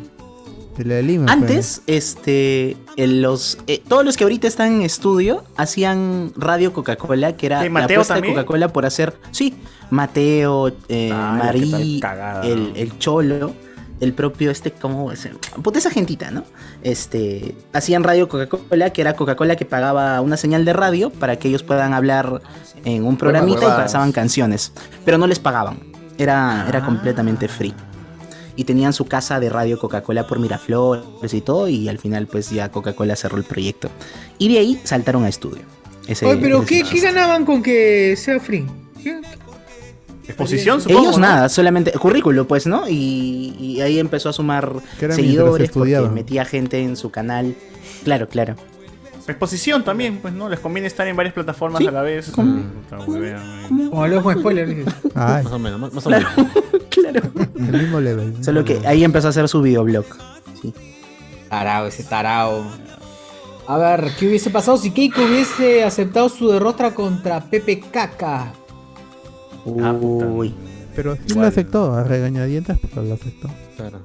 [0.77, 1.31] De la de Lima.
[1.31, 7.37] Antes, este, en los, eh, todos los que ahorita están en estudio hacían Radio Coca-Cola,
[7.37, 8.27] que era ¿Qué, la apuesta de?
[8.27, 9.53] Coca-Cola por hacer, sí,
[9.91, 12.01] Mateo, eh, Ay, qué Marí,
[12.43, 13.53] el, el Cholo,
[14.03, 15.27] el propio este, ¿cómo es?
[15.63, 16.43] Puta esa gentita, ¿no?
[16.83, 21.47] Este, hacían Radio Coca-Cola, que era Coca-Cola que pagaba una señal de radio para que
[21.47, 22.41] ellos puedan hablar
[22.85, 24.73] en un programita y pasaban canciones,
[25.05, 25.79] pero no les pagaban,
[26.17, 26.65] era, Ah.
[26.69, 27.73] era completamente free
[28.55, 32.49] y tenían su casa de radio Coca-Cola por Miraflores y todo, y al final pues
[32.51, 33.89] ya Coca-Cola cerró el proyecto.
[34.37, 35.63] Y de ahí saltaron a estudio.
[36.07, 38.65] Ese- Oye, pero ese ¿qué, ¿qué ganaban con que sea free?
[40.27, 41.01] Exposición, supongo.
[41.01, 41.27] Ellos ¿no?
[41.27, 42.87] nada, solamente currículo pues, ¿no?
[42.87, 47.55] Y, y ahí empezó a sumar seguidores porque metía gente en su canal.
[48.03, 48.55] Claro, claro.
[49.27, 50.49] Exposición también, pues, ¿no?
[50.49, 52.31] Les conviene estar en varias plataformas Sí, a la vez.
[53.07, 54.85] huevean, Como luego con spoiler.
[55.15, 56.51] Ay, Más o menos, más, más o Claro, menos.
[56.89, 57.21] claro.
[57.55, 58.43] el mismo level.
[58.43, 60.05] Solo que ahí empezó a hacer su videoblog.
[60.61, 60.73] Sí.
[61.49, 62.65] Tarao, ese tarao.
[63.65, 68.51] A ver, ¿qué hubiese pasado si Keiko hubiese aceptado su derrota contra Pepe Caca?
[69.81, 70.25] Ah, puta.
[70.27, 70.53] Uy.
[70.95, 71.41] Pero sí Igual.
[71.45, 73.49] lo aceptó, a regañadientas, pero lo aceptó.
[73.77, 73.99] Claro.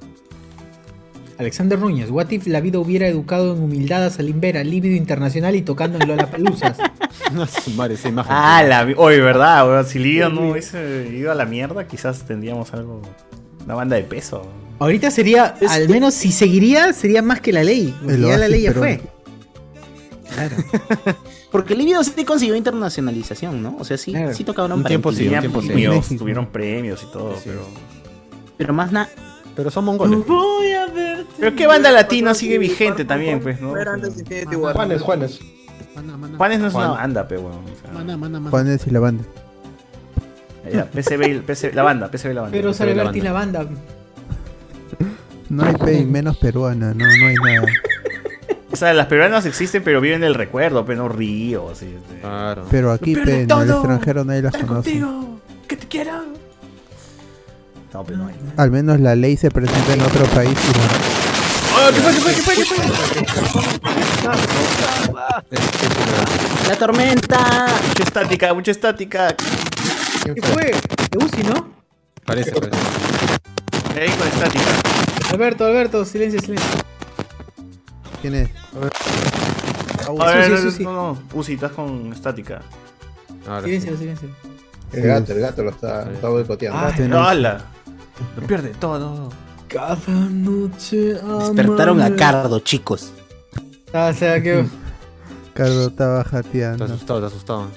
[1.37, 5.55] Alexander Núñez, what if la vida hubiera educado en humildad a Salim Vera, líbido internacional
[5.55, 6.77] y tocando en Lollapaloozas?
[7.33, 8.31] No, su madre, esa imagen.
[8.35, 9.67] Ah, la Oye, ¿verdad?
[9.67, 9.85] weón?
[9.85, 13.03] Si Lidia no hubiese ido a la mierda, quizás tendríamos algo.
[13.65, 14.41] Una banda de peso.
[14.79, 17.93] Ahorita sería, al menos si seguiría, sería más que la ley.
[18.01, 18.99] porque ya la ley ya fue.
[20.33, 20.55] Claro.
[21.51, 23.75] Porque el líbido sí consiguió internacionalización, ¿no?
[23.79, 24.33] O sea, sí, Claro.
[24.33, 27.61] sí tocaron Un para tiempo sí, un tiempo premios, tuvieron premios y todo, pero.
[28.57, 29.09] Pero más nada.
[29.55, 30.19] Pero son mongoles.
[31.39, 33.69] Pero qué banda latina sigue vigente también, pues, ¿no?
[34.73, 35.39] Juanes, Juanes.
[36.37, 37.55] Juanes no es una banda, pe, weón.
[37.65, 38.51] o sea, mana, mana, mana.
[38.51, 39.23] Juanes y la banda.
[40.71, 42.55] ya, PCB, y- PCB la banda, PCB y la banda.
[42.57, 42.93] Pero la sale.
[42.93, 43.65] Berti la banda.
[45.49, 47.67] No hay pay menos peruana, no, no hay nada.
[48.71, 51.85] O sea, las peruanas existen, pero viven del recuerdo, pero no río, así.
[51.85, 52.19] este.
[52.21, 52.65] Claro.
[52.69, 54.91] Pero aquí, Lo peor pe, en el todo, extranjero nadie las Estar conoce.
[54.91, 56.11] contigo, que te quiero.
[57.93, 58.35] No, pero no hay.
[58.57, 60.83] Al menos la ley se presenta en otro país y la-
[61.81, 62.11] Oh, ¿Qué fue?
[62.13, 62.55] ¿Qué fue?
[62.55, 62.75] ¿Qué fue?
[63.13, 63.63] ¿Qué fue?
[66.67, 67.67] ¡La tormenta!
[67.87, 69.35] Mucha estática, mucha estática.
[70.23, 70.65] ¿Qué fue?
[71.09, 71.69] De Uzi, ¿no?
[72.25, 72.77] Parece, parece.
[73.99, 74.65] Ahí con estática.
[75.31, 76.69] Alberto, Alberto, silencio, silencio.
[78.21, 78.49] ¿Quién es?
[80.07, 80.83] A ver, sí, no, sí, sí.
[80.83, 82.61] no, no, Uzi, estás con estática.
[83.47, 83.67] Ahora sí.
[83.79, 84.29] Silencio, silencio.
[84.91, 86.79] El gato, el gato lo está, está boicoteando.
[86.79, 87.61] Ah, tenés- ¡Hala!
[88.35, 89.29] Lo pierde todo.
[89.67, 89.97] Cada
[90.29, 91.13] noche.
[91.13, 93.11] Despertaron a Cardo, chicos.
[93.93, 94.65] Ah, o sea que.
[95.53, 96.85] Cardo estaba Está jateando.
[96.85, 97.67] asustado, está asustado.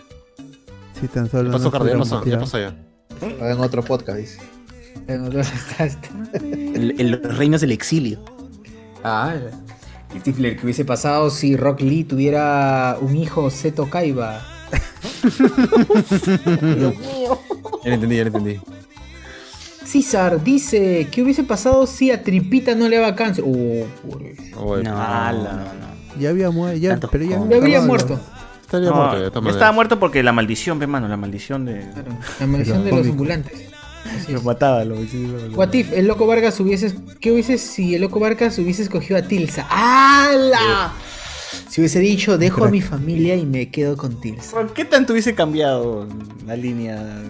[1.00, 1.86] Si tan solo ¿Qué pasó, no Cardo?
[1.88, 2.74] Ya pasó, ya pasó ya.
[3.20, 4.38] En otro podcast, dice.
[5.06, 6.08] está, está.
[6.38, 8.24] El, el- los reinos del exilio.
[9.04, 9.34] Ah,
[10.20, 14.42] Stifler, ¿qué hubiese pasado si Rock Lee tuviera un hijo Seto Kaiba?
[16.60, 17.38] Dios mío.
[17.84, 18.60] Ya lo entendí, ya lo entendí.
[19.84, 23.44] César dice, ¿qué hubiese pasado si a Tripita no le daba cáncer?
[23.46, 23.84] Uh,
[24.24, 24.64] eso.
[24.64, 25.92] Oye, No, no, no.
[26.18, 28.20] Ya había muerto, ya, pero ya, Ya habría muerto.
[28.62, 31.80] Estaría No, muerto ya, estaba muerto porque la maldición, ve, mano, la maldición de.
[31.80, 33.71] Claro, la maldición de los ambulantes.
[34.04, 34.44] Así Lo es.
[34.44, 36.94] mataba, lo lo- What if el loco Vargas hubiese.
[37.20, 39.66] ¿Qué hubiese si el loco Vargas hubiese escogido a Tilsa?
[39.70, 40.92] ¡Hala!
[41.68, 44.50] Si hubiese dicho, dejo a mi familia y me quedo con Tilsa.
[44.52, 46.06] ¿Por qué tanto hubiese cambiado
[46.46, 47.22] la línea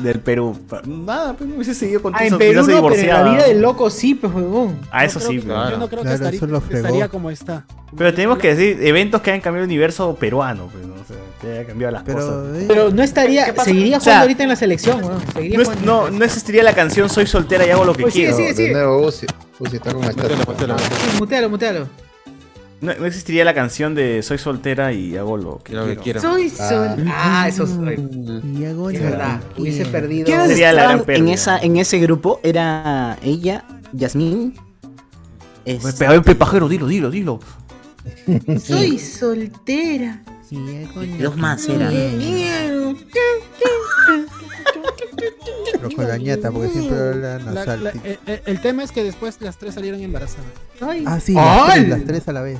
[0.00, 0.56] del Perú?
[0.86, 3.60] Nada, pues no hubiese seguido con Ah, en Perú no, pero en la vida del
[3.60, 4.78] loco sí, pues, huevón.
[4.90, 5.78] Ah, eso sí, Yo claro.
[5.78, 7.64] no creo que Claro, estaría, estaría como está.
[7.96, 10.94] Pero tenemos que decir eventos que hayan cambiado el universo peruano, pues, ¿no?
[10.94, 12.56] O sea, que haya cambiado las Pero, cosas.
[12.56, 15.20] eh, Pero no estaría, seguiría O jugando sea, ahorita en la selección, weón.
[15.32, 16.10] Seguiría No, es- jugando.
[16.10, 18.36] no, no existiría la canción Soy soltera y hago lo que Pues quiero.
[18.36, 18.68] sigue, sigue.
[18.68, 19.26] De nuevo, Uzi.
[19.58, 20.78] Uzi está con Mutealo, mutealo.
[20.78, 21.88] Sí, mutealo, mutealo.
[22.80, 26.20] No, no existiría la canción de Soy soltera y hago lo que Lo que quiero.
[26.20, 26.22] quiero.
[26.22, 26.68] Soy Ah.
[26.68, 27.04] sol.
[27.08, 27.94] Ah, eso soy.
[28.56, 29.40] y hago Es lo verdad.
[29.56, 30.26] que Hubiese perdido.
[30.26, 32.38] ¿Quiénes Sería la gran en, esa, en ese grupo?
[32.44, 34.54] Era ella, Yasmín.
[35.64, 37.40] este, hay un pepajero, dilo, dilo, dilo.
[38.64, 40.22] Soy soltera.
[40.50, 41.92] Y hago lo Dos que más eran.
[45.72, 47.84] Pero con la ñata, porque siempre habla La- nasal.
[47.84, 50.46] la- eh, eh, el tema es que después las tres salieron embarazadas.
[50.80, 51.04] Ay.
[51.06, 52.58] Ah, sí, las tres, las tres a la vez.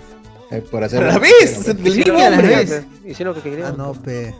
[0.50, 1.66] Eh, por hacer ¡A la vez!
[1.66, 2.56] ¡Del mismo Hicieron a la hombre!
[2.56, 2.84] vez.
[3.04, 3.76] Hicieron lo que Ah, querían.
[3.76, 4.34] no, pe.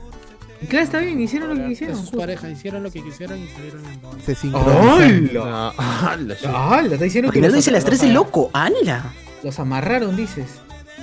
[0.63, 1.97] Y claro, está bien, hicieron lo que quisieron.
[1.97, 4.25] sus parejas hicieron lo que quisieron y salieron embarazadas.
[4.25, 5.31] Se sincronizaron.
[5.39, 6.37] ¡Hala!
[6.47, 6.75] Ah.
[6.79, 6.93] ¡Hala!
[6.95, 8.27] Está diciendo que no dice las tres de amarraron.
[8.27, 8.51] loco.
[8.55, 9.13] ¡Hala!
[9.45, 10.47] Los amarraron, dices.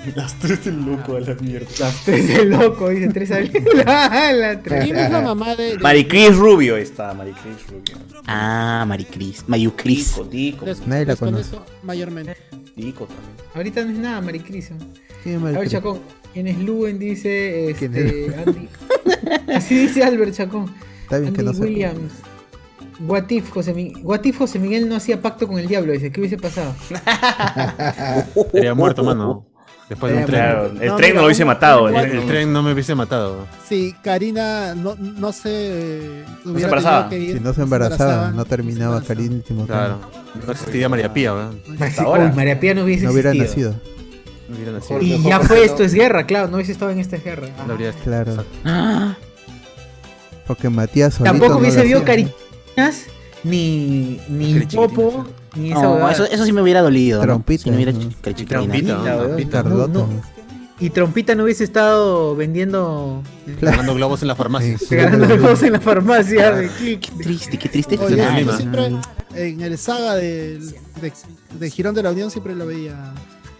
[0.16, 1.68] Las tres del loco a la mierda.
[1.80, 3.52] Las tres de loco, dice tres al.
[3.88, 4.62] ¡Hala!
[4.62, 4.84] Tres.
[4.86, 7.98] ¿Quién es la mamá de, de- Maricris Rubio está, Maricris Rubio.
[8.28, 9.44] Ah, Maricris.
[9.48, 10.16] Mayucris.
[10.16, 10.66] Dico, Dico.
[10.66, 11.56] des- Nadie la conoce.
[11.84, 12.36] mayormente?
[12.76, 13.36] Dico también.
[13.54, 14.72] Ahorita no es nada, Maricris.
[15.24, 15.70] ¿Quién es A ver?
[15.70, 16.00] Chacón.
[16.34, 17.00] ¿Quién es Luen?
[17.00, 18.68] Dice ¿Quién este, Andy.
[19.56, 20.74] Así dice Albert Chacón.
[21.04, 21.52] Está bien que no.
[21.52, 22.12] Williams.
[23.00, 25.92] What if, José Miguel, What if José Miguel no hacía pacto con el diablo?
[25.92, 26.74] Dice, ¿qué hubiese pasado?
[28.36, 29.46] Estaría muerto, mano.
[29.90, 30.42] Después de un tren.
[30.42, 31.90] Claro, el No, tren mira, no lo hubiese matado.
[31.90, 33.46] El, El tren no me hubiese matado.
[33.68, 37.10] Si Karina no, no se embarazaba.
[37.10, 40.00] tenido que ir, Si no se embarazaba, no terminaba Karin último Claro.
[40.46, 41.62] No existiría María Pía, weón.
[41.80, 42.26] Hasta ahora.
[42.26, 43.72] Uy, María Pía no hubiese No hubiera existido.
[43.74, 43.96] nacido.
[44.50, 45.02] No hubiera nacido.
[45.02, 45.64] Y ya fue no.
[45.64, 47.48] esto, es guerra, claro, no hubiese estado en esta guerra.
[47.68, 48.44] No habría- Claro.
[48.64, 49.16] Ah,
[50.48, 52.04] Porque Matías Tampoco no hubiese ¿no?
[52.04, 52.34] cariñas,
[53.44, 54.60] ni, ni.
[54.66, 55.26] Popo,
[55.56, 56.12] ni esa No, huevada.
[56.14, 57.20] eso, eso sí me hubiera dolido.
[57.20, 57.26] ¿no?
[57.26, 57.70] Trompita, Si.
[57.72, 59.04] Trompita, Trompita, ¿no?
[59.04, 59.20] weón.
[59.28, 59.64] Trompita.
[59.64, 59.94] Carlota.
[59.94, 60.36] No, no.
[60.78, 63.24] Y Trompita no hubiese estado vendiendo,
[63.62, 64.78] Ganando globos en la farmacia.
[64.78, 64.88] Sí.
[64.96, 66.52] regalando cosas en la farmacia.
[66.52, 66.70] de
[67.00, 67.98] Qué triste, qué triste.
[67.98, 68.92] Oye, siempre
[69.36, 71.14] en el saga del- de,
[71.60, 73.14] de Girón de la Unión siempre lo veía.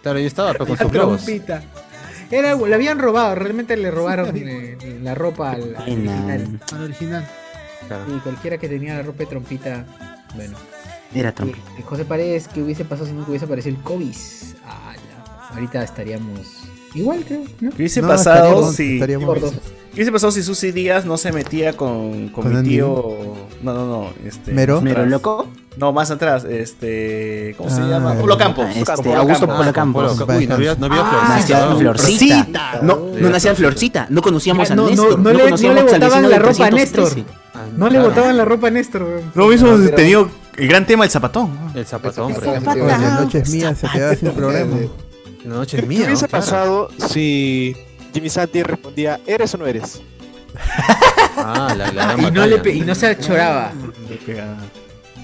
[0.04, 1.24] Claro, yo estaba pero con sus globos.
[1.24, 1.64] trompita.
[2.32, 6.12] Era, le habían robado, realmente le robaron eh, la ropa al, al Pena.
[6.26, 6.60] original.
[6.74, 7.28] Al original.
[7.88, 8.04] Claro.
[8.16, 9.86] Y cualquiera que tenía la ropa de trompita,
[10.36, 10.58] bueno.
[11.16, 11.66] Era trompita.
[11.80, 14.14] y José Paredes, ¿qué hubiese pasado si nunca hubiese aparecido el COVID?
[14.66, 16.64] Ala, ahorita estaríamos
[16.94, 17.70] igual, creo, ¿no?
[17.72, 18.94] ¿Qué hubiese No, pasado estaríamos- si.
[18.96, 19.54] estaríamos- Gordos.
[19.54, 22.70] ¿Qué hubiese pasado si Susy Díaz no se metía con, con ¿Con mi Andy?
[22.72, 23.34] tío?
[23.64, 24.10] No, no, no.
[24.26, 24.82] Este, ¿Mero?
[24.82, 25.48] ¿Mero loco?
[25.78, 26.44] No, más atrás.
[26.44, 27.56] Este.
[27.58, 28.14] ¿Cómo se Ah, llama?
[28.14, 28.66] el- Polo Campos.
[28.68, 29.58] Ah, este, Polo Augusto Campos.
[29.58, 30.38] Polo Campos.
[30.38, 31.36] Uy, no había, no había Ah, florcita.
[31.36, 31.78] nacía ¿no?
[31.80, 32.80] Florcita.
[32.82, 34.08] No, no nacía Florcita.
[34.10, 35.20] No conocíamos a no- no- Néstor.
[35.20, 37.16] no le- no le botaban la ropa a 313.
[37.16, 37.34] Néstor.
[37.78, 39.22] No le botaban la ropa a Néstor.
[39.34, 41.58] No hubiésemos tenido el gran tema del zapatón.
[41.76, 42.68] El zapatón, zapatón.
[42.68, 44.78] Oye, la noche es mía, se quedaba sin programa.
[45.46, 46.06] La noche es ¿Qué mía.
[46.06, 46.28] hubiese ¿no?
[46.30, 46.44] Claro.
[46.46, 47.76] pasado si
[48.14, 50.02] Jimmy Santi respondía, ¿eres o no eres?
[51.38, 52.46] Ah, la, la gran Y no, batalla.
[52.48, 53.72] le pe- y no se choraba.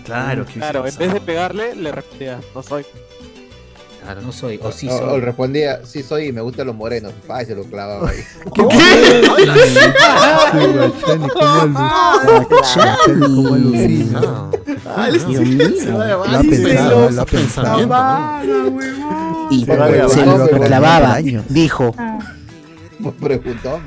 [0.05, 2.85] Claro, que Claro, en vez de pegarle, le respondía, no soy.
[4.03, 4.21] Claro.
[4.21, 5.19] No soy, o sí O, o soy.
[5.21, 7.13] respondía, sí soy y me gustan los morenos.
[7.27, 8.17] Pa, y se lo clavaba ahí.
[11.05, 14.21] Chani, ¿cómo alu- Chani, ¿cómo alucina?
[14.85, 16.41] Ah, ¿no?
[19.51, 21.19] Y se lo clavaba.
[21.49, 21.95] Dijo.
[22.99, 23.80] Me preguntó.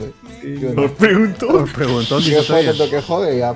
[0.43, 1.47] Yo, Nos preguntó.
[1.49, 2.71] Por preguntón, ¿Qué fue todavía.
[2.71, 3.39] tanto que jode?
[3.39, 3.55] Ya,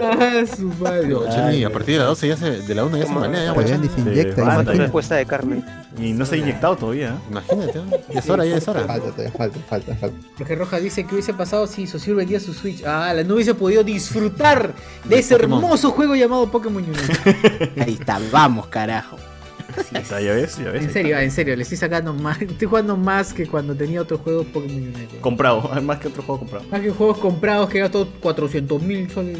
[0.00, 1.14] Ah, su madre.
[1.30, 3.78] Chani, a partir de la 12 ya se, de la 1 ya se malea, ya,
[3.78, 5.14] ni se inyecta, imagínate.
[5.14, 5.64] de carne.
[5.98, 7.10] Y no se ha inyectado todavía.
[7.10, 7.30] ¿eh?
[7.30, 7.90] Imagínate, ¿no?
[8.12, 8.84] ya es hora, ya es hora.
[8.84, 10.16] falta, todavía falta, falta, falta.
[10.38, 12.82] Jorge Rojas dice que hubiese pasado si Sociur vendía su Switch.
[12.84, 14.72] Ah, la no hubiese podido disfrutar
[15.04, 15.62] de ese Pokémon.
[15.62, 17.72] hermoso juego llamado Pokémon Unite.
[17.80, 19.16] Ahí está, vamos, carajo.
[19.92, 20.84] Está, ya ves, ya ves.
[20.84, 22.40] En serio, en serio, le estoy sacando más.
[22.40, 25.18] Estoy jugando más que cuando tenía otros juegos Pokémon Unite.
[25.20, 26.64] Comprado, más que otro juego comprado.
[26.70, 29.38] Más que juegos comprados que gasto 400 mil soles.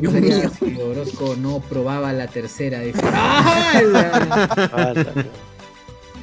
[0.00, 2.80] ¿Qué sería si Orozco no probaba la tercera?
[2.80, 3.00] Dice.
[3.12, 3.80] ¡Ah!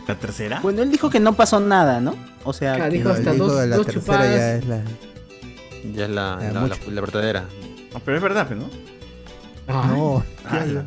[0.07, 0.59] ¿La tercera?
[0.61, 2.15] Bueno, él dijo que no pasó nada, ¿no?
[2.43, 4.35] O sea, Claro, que- dijo No, hasta dijo dos, la chupadas.
[4.37, 4.77] ya es la...
[5.93, 7.45] Ya es la, Ya, la, la- la verdadera.
[7.93, 8.69] Ah, pero es verdad, ¿no?
[9.67, 10.85] Ah, No, Ah, la-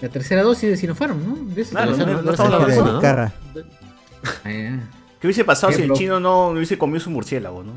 [0.00, 1.54] La tercera dosis de Sinopharm, ¿no?
[1.54, 3.00] De ese Claro, estamos no, no estamos hablando de de eso, ¿no?
[4.44, 4.80] Ah, ya.
[5.20, 7.72] ¿Qué hubiese pasado Qué si el chino no hubiese comido su murciélago, no?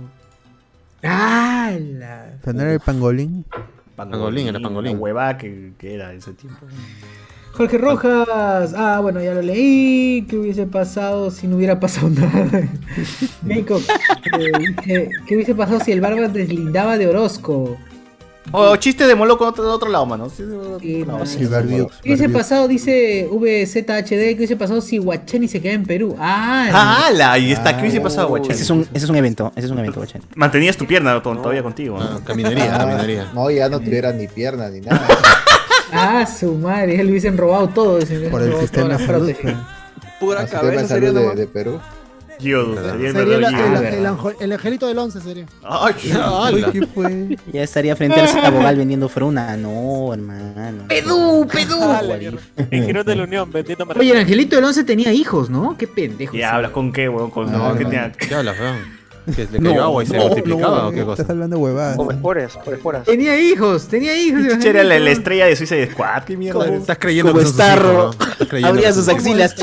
[1.03, 1.71] ¡Ah!
[1.79, 3.45] la- era el pangolín.
[3.97, 4.93] Pangolín, era pangolín.
[4.93, 6.65] La huevada que, que era ese tiempo.
[7.53, 8.73] Jorge Rojas.
[8.77, 10.25] Ah, bueno, ya lo leí.
[10.29, 12.69] ¿Qué hubiese pasado si no hubiera pasado nada?
[13.47, 13.81] Jacob,
[14.39, 17.77] eh, ¿qué hubiese pasado si el barba deslindaba de Orozco?
[18.51, 20.29] O chiste de Moloco de otro, otro lado, mano.
[20.29, 20.43] Sí,
[20.81, 21.05] ¿Qué
[22.05, 26.15] hubiese pasado, dice VZHD, qué hubiese pasado si Guachani se queda en Perú?
[26.17, 27.33] Ah, ¡Ah, la!
[27.33, 27.75] Ahí está.
[27.75, 28.53] ¿Qué hubiese pasado, guachani?
[28.53, 30.23] Ese es un, ese es un evento, ese es un evento, guachani.
[30.35, 31.97] Mantenías tu pierna to- todavía contigo.
[31.99, 32.05] ¿no?
[32.05, 33.31] Ah, Caminaría, Ah, caminaría.
[33.33, 35.05] No, ya no tuviera ni pierna ni nada.
[35.89, 38.01] Ah, su madre, le hubiesen robado todo.
[38.01, 39.31] se hubiesen Por el sistema de salud.
[40.19, 41.79] Pura El sistema de cabeza sería salud de, de Perú.
[42.39, 45.45] Gio, sería el Sería el, verdadero el- el anjo- el angelito del 11 sería.
[45.63, 46.71] Ay, ¡Hala!
[46.71, 47.37] ¿Qué fue?
[47.51, 49.57] Ya estaría frente al Sabogal vendiendo fruna.
[49.57, 50.85] No, hermano.
[50.87, 51.77] ¡Pedú, pedú!
[51.81, 52.17] Ah, la
[52.69, 55.75] giro de la Unión, vendiendo Oye, el angelito del 11 tenía hijos, ¿no?
[55.77, 56.33] Qué pendejo.
[56.33, 57.31] ¿Qué hablas con qué, weón?
[57.31, 57.89] Con No, ¿qué no.
[57.89, 58.11] tenía?
[58.11, 58.96] ¿Qué hablas, weón?
[59.35, 61.21] ¿Que le No, cayó agua y se no, multiplicaba no, o qué cosa?
[61.21, 61.95] Estás hablando de huevadas.
[61.97, 63.03] Por esporas, por esporas.
[63.05, 64.41] Tenía hijos, tenía hijos.
[64.45, 66.23] el Chicha era la, la estrella de Suiza de Squad.
[66.23, 66.81] ¿Qué mierda eres?
[66.81, 68.67] Estás creyendo Como que Starro, hijos, ¿no?
[68.67, 69.53] Abría sus axilas.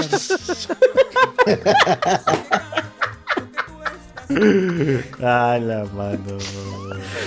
[5.22, 6.38] Ah, la mano.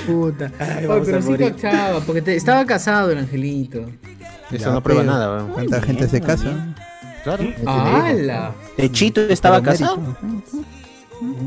[0.05, 0.51] Puta.
[0.59, 1.53] Ay, Oye, pero a sí morir.
[1.55, 3.85] cachaba, porque te- estaba casado el angelito.
[4.51, 5.51] Eso Ya, no prueba pero- nada, weón.
[5.51, 6.75] ¿Cuánta gente se casa?
[7.23, 7.43] Claro.
[7.65, 8.53] ¡Hala!
[8.77, 9.99] De Chito estaba casado.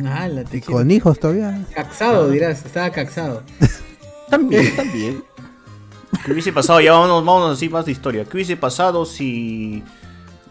[0.06, 0.44] ¡Hala!
[0.52, 1.64] Y con hijos todavía.
[1.74, 3.42] Caxado, dirás, estaba caxado.
[4.30, 5.24] También, también.
[6.24, 6.80] ¿Qué hubiese pasado?
[6.80, 8.24] Ya vámonos, vámonos así más de historia.
[8.24, 9.82] ¿Qué hubiese pasado si.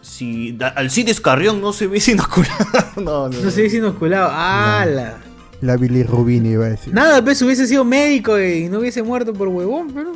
[0.02, 2.56] Si Alcides Carrión no se hubiese inoculado?
[2.96, 3.40] No, no.
[3.40, 4.30] No se hubiese inoculado.
[4.32, 5.18] ¡Hala!
[5.62, 6.92] La bilirrubina iba a decir.
[6.92, 10.12] Nada, pues hubiese sido médico y no hubiese muerto por huevón, pero.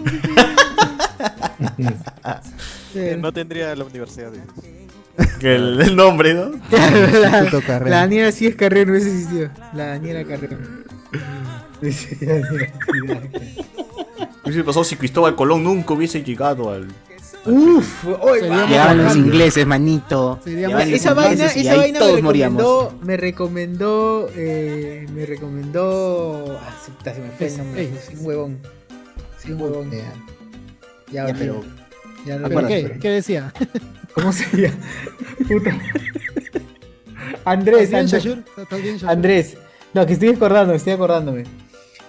[2.94, 4.31] Eh, No tendría la universidad.
[4.31, 4.84] dice.
[5.39, 6.51] Que el, el nombre, ¿no?
[6.70, 7.43] la,
[7.81, 9.51] la Daniela sí es Carrera, no hubiese existido.
[9.75, 10.57] La Daniela Carrera.
[11.81, 13.20] Dice Daniela Carrera.
[14.43, 16.89] ¿Qué hubiese pasado si Cristóbal Colón nunca hubiese llegado al.
[17.47, 18.05] Uf,
[18.41, 20.41] Sería Llegaban los ingleses, manito.
[20.47, 22.62] Esa vaina, esa ahí vaina todos me moríamos.
[22.62, 28.59] recomendó, me recomendó, eh, me recomendó, ah, se- me fue el nombre, un huevón,
[29.39, 30.12] sí, un huevón, ya,
[31.12, 31.39] Ya, olvidé.
[31.39, 31.62] pero
[32.27, 32.69] ya no ¿Pero recuerdo.
[32.94, 32.99] qué?
[33.01, 33.53] ¿Qué decía?
[34.15, 34.73] ¿cómo sería?
[35.49, 35.77] Puta.
[37.44, 39.09] Andrés, ¿Estás bien, Andrés, bien?
[39.11, 39.57] Andrés,
[39.93, 41.44] no, que estoy acordando, estoy acordándome.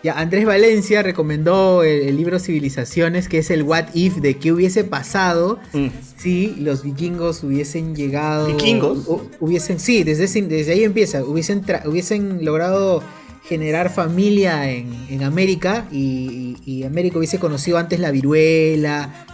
[0.04, 4.52] Ya, Andrés Valencia recomendó el, el libro Civilizaciones, que es el What If de qué
[4.52, 5.88] hubiese pasado Mm.
[6.18, 8.46] si los vikingos hubiesen llegado.
[8.48, 9.08] ¿Vikingos?
[9.08, 11.24] hu- Hubiesen, sí, desde, ahí empieza.
[11.24, 13.02] Hubiesen, tra- hubiesen logrado
[13.50, 19.26] generar familia en, en América y, y- y América hubiese conocido antes la viruela.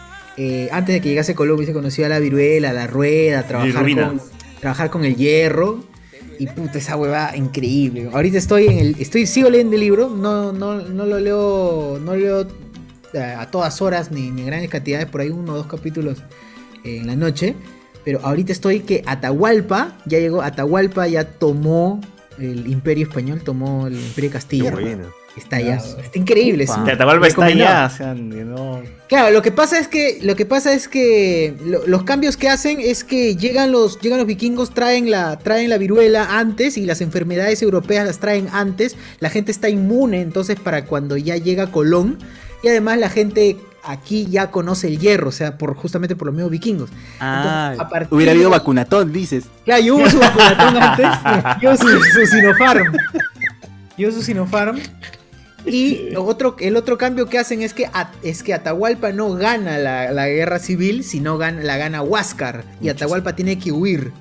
[0.44, 4.22] Eh, antes de que llegase Colón hubiese conocido a la viruela, la rueda, trabajar con,
[4.60, 5.84] trabajar con el hierro.
[6.40, 8.10] Y puta, esa huevada increíble.
[8.12, 8.96] Ahorita estoy en el.
[8.98, 10.10] Estoy, sigo leyendo el libro.
[10.10, 12.00] No, no, no lo leo.
[12.04, 12.48] No leo
[13.14, 15.06] eh, a todas horas ni, ni en grandes cantidades.
[15.06, 16.24] Por ahí uno o dos capítulos
[16.84, 17.54] eh, en la noche.
[18.04, 19.96] Pero ahorita estoy que Atahualpa.
[20.08, 20.42] Ya llegó.
[20.42, 22.02] Atahualpa ya tomó
[22.40, 23.42] el Imperio Español.
[23.44, 24.72] Tomó el Imperio Castilla.
[24.72, 25.08] Buena.
[25.38, 25.76] Está allá.
[26.04, 26.66] Está increíble.
[26.66, 26.92] es un- Te
[27.64, 28.82] allá, o sea, no.
[29.08, 32.50] Claro, lo que pasa es que lo que pasa es que lo- los cambios que
[32.50, 36.86] hacen es que llegan los llegan los vikingos traen la traen la viruela antes y
[36.86, 38.96] las enfermedades europeas las traen antes.
[39.20, 42.18] La gente está inmune entonces para cuando ya llega Colón
[42.64, 46.36] y además la gente aquí ya conoce el hierro, o sea, por justamente por los
[46.36, 46.90] mismos vikingos.
[47.20, 49.46] Ah, Entonces, hubiera habido de- vacunatón, dices.
[49.66, 51.08] Claro, yo hubo su vacunatón antes,
[51.62, 52.94] yo su, su Sinopharm.
[53.98, 54.80] Yo su Sinopharm.
[55.66, 57.90] Y otro, el otro cambio que hacen es que,
[58.24, 62.64] es que Atahualpa no gana la, la guerra civil, sino gana, la gana Huáscar.
[62.82, 64.12] Y Atahualpa tiene que huir.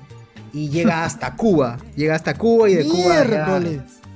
[0.53, 1.77] Y llega hasta Cuba.
[1.95, 3.23] Llega hasta Cuba y de Cuba.
[3.25, 3.59] ya-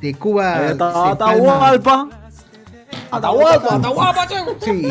[0.01, 0.67] de Cuba.
[0.67, 2.09] se Atahualpa.
[3.11, 4.27] Atahualpa, Atahualpa,
[4.63, 4.87] Sí.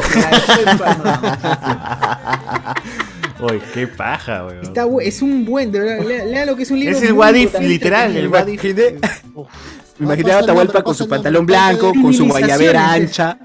[3.41, 4.63] Oye, qué paja, weón.
[4.63, 6.05] Está es un buen, de verdad.
[6.07, 6.97] Lea, lea lo que es un libro.
[6.97, 7.69] Es el muy What If, brutal.
[7.69, 8.63] literal, el What If.
[9.99, 13.39] Me imaginé a Atahualpa con su pantalón blanco, con su guayabera ancha.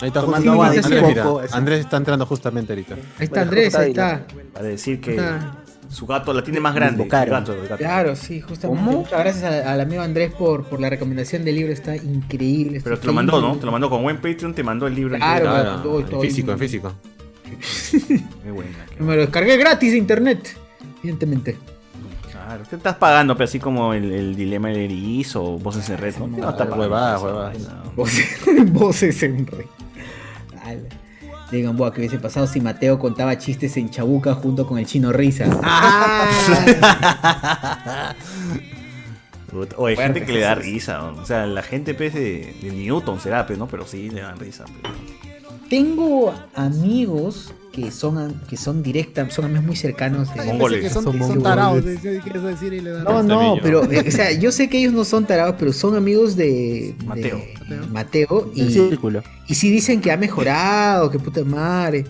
[0.00, 1.26] Ahí está Tomando agua de Andrés, mira.
[1.52, 2.94] Andrés está entrando justamente ahorita.
[3.18, 4.26] Ahí está Andrés, ahí está.
[4.52, 5.56] Para decir que Ah.
[5.88, 6.94] su gato la tiene más grande.
[6.96, 7.30] El Invocaron.
[7.40, 7.76] gato, el gato.
[7.76, 8.82] Claro, sí, justamente.
[8.84, 8.98] ¿Cómo?
[8.98, 12.80] Muchas gracias al amigo Andrés por, por la recomendación del libro, está increíble.
[12.82, 13.56] Pero está te lo mandó, ¿no?
[13.56, 15.16] Te lo mandó con buen Patreon, te mandó el libro.
[15.16, 15.52] Claro, entero.
[15.62, 16.92] Claro, todo, todo en físico, en físico.
[18.42, 18.70] Qué buena.
[18.98, 20.56] Me lo descargué gratis de internet,
[21.00, 21.56] evidentemente.
[22.52, 25.96] Claro, te estás pagando, pero así como el, el dilema del erizo o voces en
[25.96, 26.26] red, ¿no?
[26.26, 26.80] No, está pagando.
[26.80, 27.22] huevadas.
[27.96, 29.64] Voces, en rey.
[30.62, 30.82] Ala.
[31.50, 35.12] Digan, boa, que hubiese pasado si Mateo contaba chistes en Chabuca junto con el chino
[35.14, 35.46] Risa.
[35.62, 36.44] ¡Ah!
[39.74, 41.22] O hay gente que le da risa, ¿no?
[41.22, 43.66] o sea, la gente pues, de, de Newton será, pues, ¿no?
[43.66, 44.66] Pero sí le dan risa.
[44.66, 44.92] pues.
[45.70, 50.28] Tengo amigos que son, que son directas, son amigos muy cercanos.
[50.34, 51.84] de- pensé que son, son tarados.
[51.84, 54.78] dije eso decir y le dan- No, no, pero, eh, o sea, yo sé que
[54.78, 57.38] ellos no son tarados, pero son amigos de Mateo.
[57.68, 59.22] de Mateo y, círculo.
[59.48, 62.04] y sí dicen que ha mejorado, que puta madre,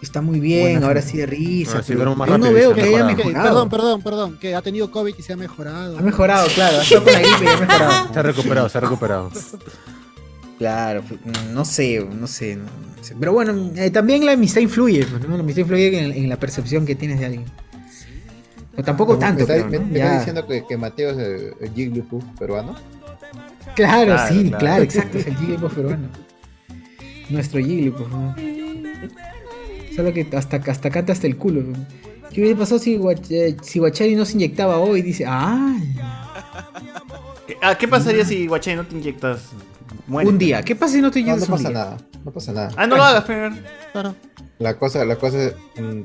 [0.00, 1.72] está muy bien, Buena ahora sí de risa.
[1.72, 3.42] Ahora sí pero más yo no veo se que ha haya mejorado.
[3.48, 5.98] Perdón, perdón, perdón, que ha tenido COVID y se ha mejorado.
[5.98, 8.12] Ha mejorado, claro, ha estado con la gripe y ha mejorado.
[8.14, 9.30] Se ha recuperado, se ha recuperado.
[10.58, 11.20] Claro, pues,
[11.52, 12.66] no sé, no sé, no
[13.02, 13.14] sé.
[13.18, 15.36] Pero bueno, eh, también la amistad influye, pues, ¿no?
[15.36, 17.44] La amistad influye en, en la percepción que tienes de alguien.
[18.72, 19.86] Pero tampoco tanto, está, me- ¿no?
[19.86, 20.04] me Ya.
[20.06, 22.74] está diciendo que, que Mateo es el, el Jigglypuff peruano.
[23.74, 24.58] Claro, Claro, sí, claro.
[24.58, 26.08] claro, exacto, es el Jigglypuff peruano.
[27.30, 28.34] Nuestro Jigglypuff, ¿no?
[29.94, 31.62] Solo que hasta, hasta canta hasta el culo.
[31.62, 31.86] ¿no?
[32.32, 32.98] ¿Qué hubiera pasado si,
[33.30, 35.02] eh, si Guachari no se inyectaba hoy?
[35.02, 35.76] Dice, ah,
[37.62, 39.50] Ah, ¿Qué pasaría si Guachay no te inyectas?
[40.08, 40.28] Muere.
[40.28, 40.62] un día.
[40.62, 41.78] ¿Qué pasa si no te No, no un pasa día?
[41.78, 42.70] nada, no pasa nada.
[42.76, 44.14] Ah, no lo hagas, pero.
[44.58, 46.00] La cosa, la cosa es mm,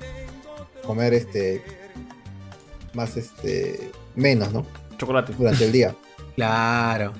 [0.85, 1.64] comer este
[2.93, 4.65] más este menos, ¿no?
[4.98, 5.33] Chocolate.
[5.38, 5.95] Durante el día.
[6.35, 7.14] Claro.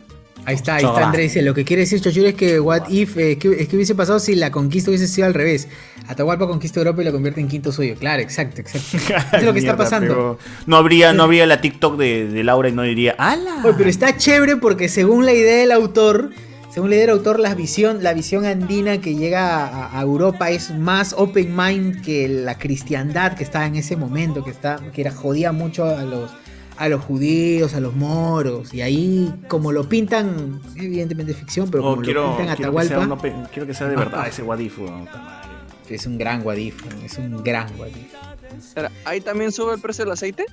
[0.46, 1.06] Ahí está, ahí está Chocolate.
[1.06, 1.34] Andrés.
[1.34, 3.94] dice, Lo que quiere decir Chochuro es que what if, eh, que, es que hubiese
[3.94, 5.68] pasado si la conquista hubiese sido al revés.
[6.08, 7.96] Atahualpa conquista Europa y la convierte en quinto suyo.
[8.00, 8.98] Claro, exacto, exacto.
[8.98, 10.40] Eso es lo que está pasando.
[10.66, 13.62] No habría, no habría la TikTok de, de Laura y no diría, ¡ala!
[13.64, 16.32] Oye, pero está chévere porque según la idea del autor,
[16.74, 21.14] según del autor, la visión, la visión andina que llega a, a Europa es más
[21.18, 25.52] open mind que la cristiandad que estaba en ese momento, que está, que era jodía
[25.52, 26.32] mucho a los
[26.76, 31.90] a los judíos, a los moros, y ahí como lo pintan, evidentemente ficción, pero Oh,
[31.92, 34.28] como quiero, lo pintan quiero, que sea Atahualpa, uno pe- quiero que sea de verdad
[34.28, 35.08] ese weón.
[35.88, 38.12] es un gran guadif, es un gran guadif.
[38.58, 40.46] Espera, ¿Ahí también sube el precio del aceite?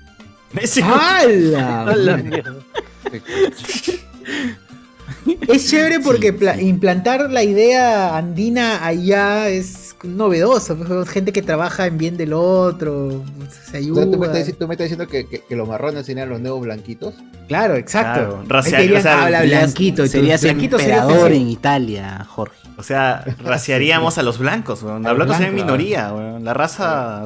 [0.82, 1.94] ¡Hala!
[5.48, 10.76] Es chévere porque pla- implantar la idea andina allá es novedoso.
[11.06, 13.22] Gente que trabaja en bien del otro,
[13.70, 14.02] se O ayuda.
[14.02, 16.28] sea, tú, me estás, dici- tú me estás diciendo que, que- que los marrones serían
[16.28, 17.14] los nuevos blanquitos.
[17.48, 18.20] Claro, exacto.
[18.20, 20.06] Claro, racial- o sea, habla blanquito.
[20.06, 21.42] Serías blanquito sería emperador ofensivo.
[21.44, 22.56] en Italia, Jorge.
[22.78, 25.02] O sea, raciaríamos a los blancos, weón.
[25.02, 26.44] Los blancos serían minoría, weón.
[26.44, 27.24] La raza.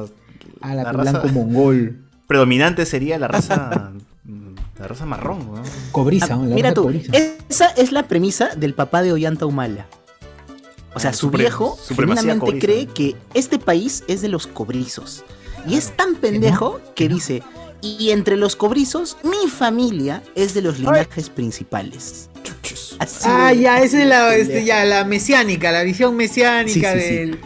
[0.61, 2.01] A la, la blanco mongol.
[2.27, 3.91] predominante sería la raza.
[4.79, 5.63] la raza marrón, weón.
[5.91, 6.45] Cobriza, Ah, ¿no?
[6.45, 7.11] La Mira tú, cobriza.
[7.49, 9.85] esa es la premisa del papá de Ollanta Humala.
[10.93, 12.37] O sea, Ah, su viejo cobriza.
[12.59, 15.23] cree que este país es de los cobrizos.
[15.67, 17.41] Y es tan pendejo que dice,
[17.81, 22.29] y entre los cobrizos, mi familia es de los linajes principales.
[22.99, 27.07] Así Ah, ya, esa es la, este, ya, la mesiánica, la visión mesiánica Sí, sí,
[27.07, 27.15] sí.
[27.15, 27.39] del,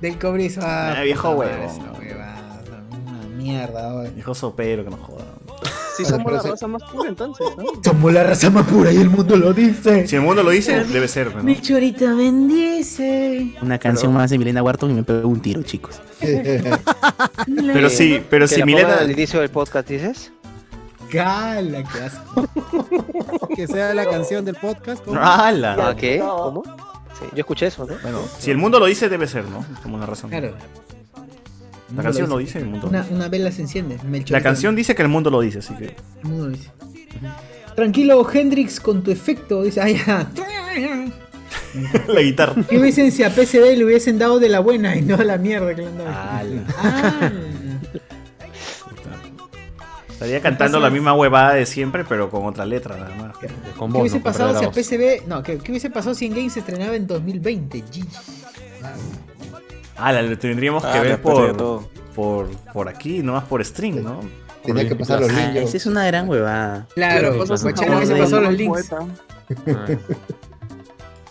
[0.00, 0.60] del cobrizo.
[0.64, 1.72] Ah, viejo huevo.
[3.06, 3.94] una mierda.
[3.94, 4.10] oye.
[4.10, 5.24] Viejo sopero que no joda.
[5.96, 7.64] Si somos pero la se- raza más pura entonces, ¿no?
[7.82, 10.06] Somos la raza más pura y el mundo lo dice.
[10.06, 11.42] Si el mundo lo dice, debe ser, ¿no?
[11.42, 13.52] Mi chorita bendice.
[13.62, 16.00] Una canción más de Milena Wharton y me pegó un tiro, chicos.
[17.72, 18.96] Pero sí, pero ¿Que si Milena.
[18.96, 20.32] al inicio del podcast dices?
[21.10, 22.48] Cala, qué asco.
[23.56, 25.04] Que sea la canción del podcast.
[25.04, 25.18] ¿cómo?
[25.20, 25.76] ¡Hala!
[25.80, 26.18] ¿Ah, qué?
[26.18, 26.62] ¿Cómo?
[27.18, 27.94] Sí, yo escuché eso, ¿no?
[28.02, 29.64] Bueno, si el mundo lo dice, debe ser, ¿no?
[29.82, 30.28] Como una razón.
[30.30, 30.54] Claro.
[31.94, 32.88] La canción lo dice, el mundo.
[32.88, 33.98] Una, una vela se enciende.
[34.28, 35.94] La canción dice que el mundo lo dice, así que.
[36.22, 36.70] El mundo lo dice.
[37.74, 39.62] Tranquilo, Hendrix, con tu efecto.
[39.62, 40.28] Dice, ya.
[42.08, 42.54] la guitarra.
[42.68, 45.74] ¿Qué hubiesen si a PCB le hubiesen dado de la buena y no la mierda
[45.74, 46.10] que le han dado?
[46.78, 47.30] Ah,
[50.10, 53.36] Estaría cantando la misma huevada de siempre, pero con otra letra, nada más.
[53.76, 55.28] Con ¿Qué hubiese pasado si a PCB.
[55.28, 57.84] No, ¿qué, qué hubiese pasado si en Game se estrenaba en 2020?
[57.84, 58.06] G.
[59.98, 61.88] Ah, la lo tendríamos que Ah, ver por, todo.
[62.14, 64.20] por, por aquí, no más por stream, ¿no?
[64.64, 65.68] Tenía que pasar los Ah, links.
[65.68, 66.86] esa es una gran huevada.
[66.94, 68.90] Claro, Claro, Guachani a hubiese Hawái, pasado los links.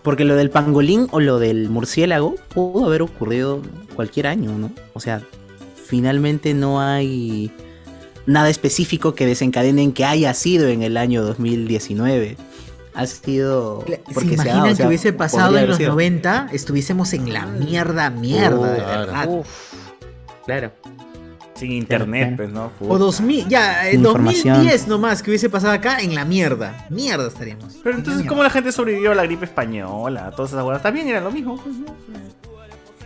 [0.04, 3.62] Porque lo del pangolín o lo del murciélago pudo haber ocurrido
[3.96, 4.72] cualquier año, ¿no?
[4.94, 5.22] O sea,
[5.88, 7.52] finalmente no hay
[8.28, 12.38] nada específico que desencadene en que haya sido en el año 2019.
[12.96, 13.84] Ha sido...
[13.86, 15.92] ¿Se porque se ha- imaginan o sea, que hubiese pasado en los sido.
[15.92, 16.50] 90?
[16.54, 19.00] Estuviésemos en la mierda, mierda, de claro.
[19.00, 19.30] verdad.
[20.46, 20.72] Claro.
[21.56, 22.70] Sin internet, pues, ¿no?
[22.82, 24.56] O 2000, ya, eh, Información.
[24.56, 26.86] 2010 nomás que hubiese pasado acá en la mierda.
[26.90, 27.78] Mierda estaríamos.
[27.82, 30.32] Pero entonces, ¿cómo la gente sobrevivió a la gripe española?
[30.36, 30.82] Todas esas huevas.
[30.82, 31.58] También era lo mismo.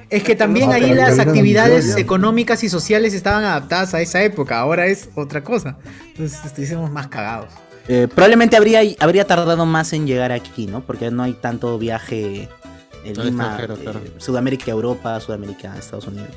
[0.09, 4.59] Es que también No, ahí las actividades económicas y sociales estaban adaptadas a esa época.
[4.59, 5.77] Ahora es otra cosa.
[6.07, 7.53] Entonces estuviésemos más cagados.
[7.91, 10.81] Eh, probablemente habría, habría tardado más en llegar aquí, ¿no?
[10.81, 12.47] Porque no hay tanto viaje
[13.03, 13.99] en Al Lima, eh, claro.
[14.17, 16.29] Sudamérica, Europa, Sudamérica, Estados Unidos.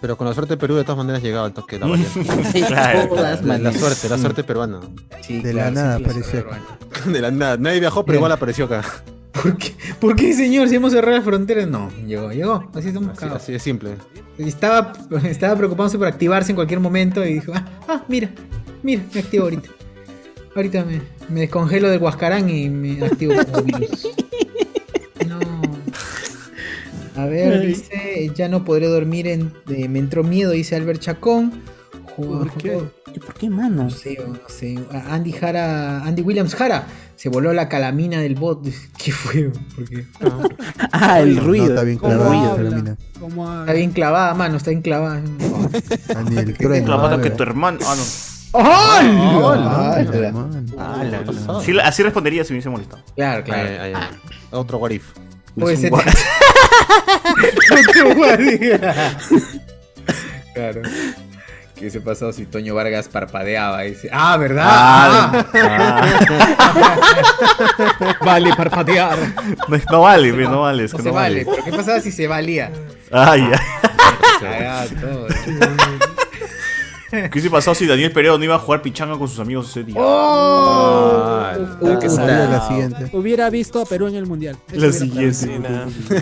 [0.00, 2.66] Pero con la suerte de Perú, de todas maneras, llegaba al toque de la variante.
[2.66, 3.16] Claro.
[3.16, 4.80] La, suerte, la suerte peruana.
[5.20, 6.60] Sí, De la nada sí, apareció acá.
[7.10, 7.58] De la nada.
[7.58, 8.82] Nadie viajó, pero igual apareció acá.
[9.32, 10.70] ¿Por qué, ¿Por qué, señor?
[10.70, 11.68] Si hemos cerrado las fronteras.
[11.68, 12.70] No, llegó, llegó.
[12.72, 13.96] Así estamos Así, así de simple.
[14.38, 18.30] Estaba, estaba preocupándose por activarse en cualquier momento y dijo, ah, ah, mira,
[18.82, 19.68] mira, me activo ahorita.
[20.54, 24.08] Ahorita me, me descongelo del Huascarán y me activo como virus.
[25.26, 25.40] No.
[27.16, 27.66] A ver, Ay.
[27.68, 31.62] dice, ya no podré dormir, en, eh, me entró miedo, dice Albert Chacón.
[32.16, 32.78] ¿Por qué?
[33.20, 33.84] ¿Por qué, mano?
[33.84, 34.78] No sé, no sé.
[35.08, 38.64] Andy Jara, Andy Williams Jara, se voló la calamina del bot.
[38.96, 39.50] ¿Qué fue?
[39.74, 40.04] ¿Por qué?
[40.92, 41.66] Ah, el ruido.
[41.66, 42.70] No, está bien ¿Cómo clavada, habla?
[42.70, 42.96] Salamina.
[43.60, 45.22] Está bien clavada, mano, está bien clavada.
[46.58, 46.86] Trueno.
[46.86, 47.78] Clavada que tu hermano.
[47.84, 48.33] Ah, no.
[51.82, 53.02] Así respondería si me hubiese molestado.
[53.16, 53.68] Claro, claro.
[53.68, 54.02] Ay, ay, ay.
[54.50, 55.04] Otro what if.
[55.58, 55.92] Puede Es ser.
[55.92, 56.06] un guar-
[57.88, 58.14] Otro
[60.54, 60.82] claro.
[61.76, 63.82] ¿Qué se pasó si Toño Vargas parpadeaba?
[63.82, 64.64] Dice, ah, ¿verdad?
[64.66, 66.06] Ah, Ah.
[68.24, 69.18] vale parpadear.
[69.68, 70.84] No, no vale, no vale.
[70.84, 71.44] Es No que se no vale.
[71.44, 71.56] vale.
[71.56, 72.70] ¿Pero qué pasaba si se valía?
[73.10, 73.60] Ay, ya.
[74.40, 75.26] Cagado todo.
[77.14, 79.84] ¿Qué hubiese pasado si Daniel Peredo no iba a jugar pichanga con sus amigos ese
[79.84, 79.94] día?
[79.98, 81.42] ¡Oh!
[81.46, 81.58] Ah.
[83.12, 84.56] Hubiera visto a Perú en el mundial.
[84.72, 85.60] La siguiente.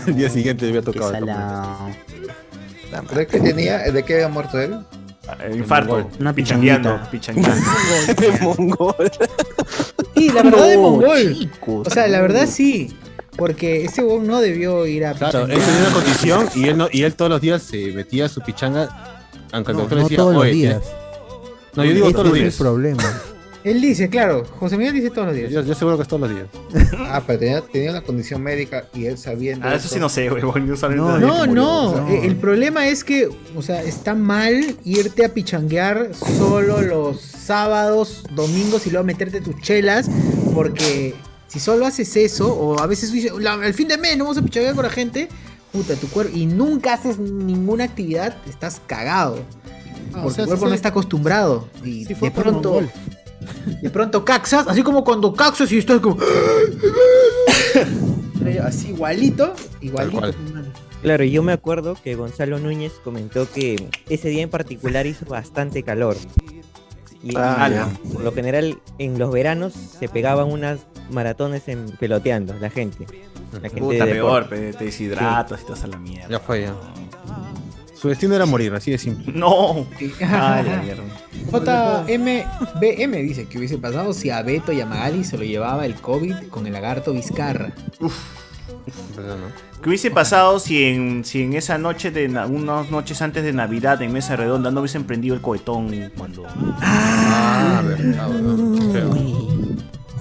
[0.07, 1.13] El día siguiente le había tocado.
[3.15, 3.79] ¿De qué tenía?
[3.79, 4.79] ¿De qué había muerto él?
[5.41, 6.11] Eh, Infarto.
[6.21, 7.01] Una Pichangueando.
[7.11, 7.63] Pichangueando.
[10.15, 11.35] Sí, la verdad de mongol.
[11.37, 11.87] chicos.
[11.87, 12.95] O sea, la verdad sí.
[13.37, 16.89] Porque ese huevón no debió ir a Claro, él tenía una condición y él, no,
[16.93, 19.12] y él todos los días se metía a su pichanga.
[19.53, 20.83] Aunque el No, doctor le no decía, todos los "Oye, días.
[21.75, 22.57] No, yo digo Ese todos los es el días.
[22.59, 23.23] problema.
[23.65, 25.53] Él dice, claro, José Miguel dice todos los días.
[25.53, 26.47] Yo, yo seguro que es todos los días.
[26.99, 29.69] Ah, pero tenía, tenía una condición médica y él sabiendo.
[29.69, 30.67] Ah, eso sí no sé, huevón.
[30.67, 31.17] No, saben No.
[31.21, 32.09] No, murió, no, no.
[32.09, 38.25] eh, el problema es que, o sea, está mal irte a pichanguear solo los sábados,
[38.35, 40.11] domingos y luego meterte tus chelas,
[40.55, 41.15] porque
[41.47, 44.39] si solo haces eso, o a veces dices, "La- el fin de mes no vamos
[44.39, 45.29] a pichanguear con la gente,
[45.73, 49.39] puta, tu cuerpo, y nunca haces ninguna actividad, estás cagado.
[50.13, 51.69] Ah, o porque sea, tu cuerpo sí, no está acostumbrado.
[51.85, 52.83] Y Sí fue de pronto,
[53.81, 56.19] de pronto caxas, así como cuando caxas y estás como...
[58.63, 60.33] así igualito, igualito.
[61.03, 65.83] Claro, yo me acuerdo que Gonzalo Núñez comentó que ese día en particular hizo bastante
[65.83, 66.17] calor.
[67.25, 72.71] Y, Ah, por lo general en los veranos se pegaban unas maratones en peloteando, la
[72.71, 73.07] gente.
[73.53, 76.29] La gente Puta, de peor, pe, te deshidratas y te vas a la mierda.
[76.29, 76.75] Ya fue, ya.
[77.95, 79.33] Su destino era morir, así de simple.
[79.35, 79.87] No.
[80.21, 81.03] Ay, la mierda.
[81.53, 85.95] JMBM dice que hubiese pasado si a Beto y a Magali se lo llevaba el
[85.95, 87.73] COVID con el lagarto Vizcarra.
[89.17, 89.73] ¿Verdad, no?
[89.83, 93.53] ¿Qué hubiese pasado si en, si en esa noche de na- unas noches antes de
[93.53, 96.45] Navidad en mesa redonda no hubiesen prendido el cohetón cuando
[96.81, 98.29] Ah, verdad.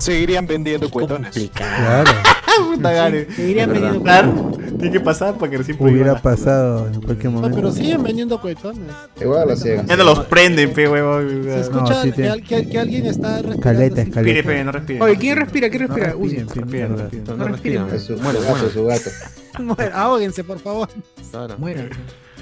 [0.01, 1.31] Seguirían vendiendo cuetones.
[1.53, 2.11] Claro.
[3.35, 7.55] Seguirían vendiendo Claro, tiene que pasar para que recién Hubiera pasado en cualquier No, momento.
[7.57, 8.91] pero siguen vendiendo cohetones.
[9.19, 9.85] Igual lo siguen.
[9.88, 11.43] Ya no los prenden, pe huevón.
[11.43, 14.03] Se escucha sí que, al- que- que alguien está respirando Caleta.
[14.03, 15.01] Respire, pe, no respire.
[15.01, 15.69] Oye, ¿quién respira?
[15.69, 16.15] ¿Quién respira?
[16.15, 17.03] Uy, Respiren, pe, Respira, mierda.
[17.03, 17.23] respira.
[17.35, 17.93] No, No no.
[17.95, 18.73] Es su, Muere, su gato, muere.
[18.73, 19.09] su gato.
[19.63, 20.89] Muera- Ahóguense, por favor.
[21.31, 21.55] Claro.
[21.57, 21.88] Muera.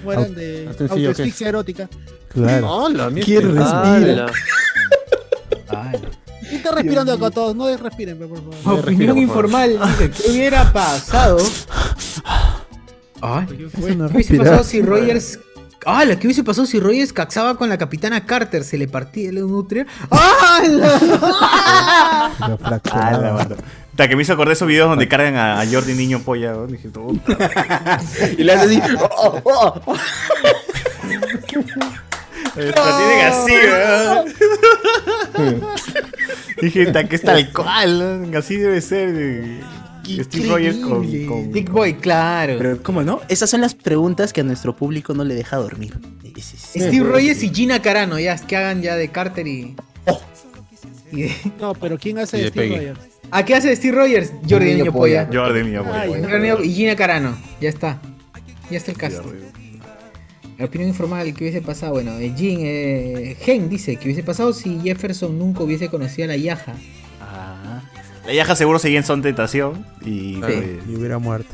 [0.04, 1.90] Mueran de autoasfixia erótica.
[2.30, 2.70] Claro.
[2.72, 3.12] Hola.
[3.24, 4.28] ¿Quién respira?
[6.52, 7.56] Y está respirando acá todos.
[7.56, 8.80] No respiren, por favor.
[8.80, 11.38] Opinión respira, por informal dice, ¿qué hubiera pasado?
[13.22, 13.96] Ay, ¿Qué fue?
[13.96, 15.40] ¿qué hubiese pasado si Rogers...
[15.86, 16.04] ¡Ah!
[16.06, 18.64] ¿Qué hubiese pasado si Rogers caxaba con la capitana Carter?
[18.64, 19.86] Se le partía el nutria.
[20.12, 20.62] ¡Ah!
[22.48, 23.34] Lo fracturaba.
[23.36, 23.58] verdad.
[23.92, 26.54] Puta, que me hizo acordar esos videos donde cargan a, Jordi niño polla.
[26.66, 26.90] Dije.
[28.38, 28.82] Y le hace así.
[29.00, 29.96] oh, oh, oh.
[32.56, 33.54] Lo tienen así,
[35.38, 35.62] weón.
[36.62, 38.32] Dije, que es tal cual.
[38.32, 38.38] ¿no?
[38.38, 39.14] Así debe ser.
[39.14, 39.60] de-
[40.24, 41.06] Steve Rogers con.
[41.28, 42.56] con- Dick Boy, claro.
[42.58, 43.22] Pero, ¿cómo no?
[43.28, 45.94] Esas son las preguntas que a nuestro público no le deja dormir.
[46.36, 49.76] Es- Steve Rogers y Gina Carano, ya, que hagan ya de Carter y...
[51.12, 52.88] y de- No, pero ¿quién hace Y de Steve Peggy.
[52.88, 53.00] Rogers?
[53.32, 54.32] ¿A qué hace Steve Rogers?
[54.50, 55.30] Jordi Niño Polla.
[55.32, 56.58] Jordi niño polla.
[56.64, 58.02] Y Gina Carano, ya está.
[58.72, 59.20] Ya está el cast.
[60.60, 64.52] La opinión informal que hubiese pasado, bueno, eh, Jin, eh, Gen dice que hubiese pasado
[64.52, 66.74] si Jefferson nunca hubiese conocido a la Yaja.
[67.22, 67.82] Ah.
[68.28, 69.86] La Yaja seguro seguía en Son Tentación.
[70.06, 70.34] Y.
[70.34, 70.40] Sí.
[70.42, 70.56] pues,
[70.90, 71.50] Y hubiera muerto.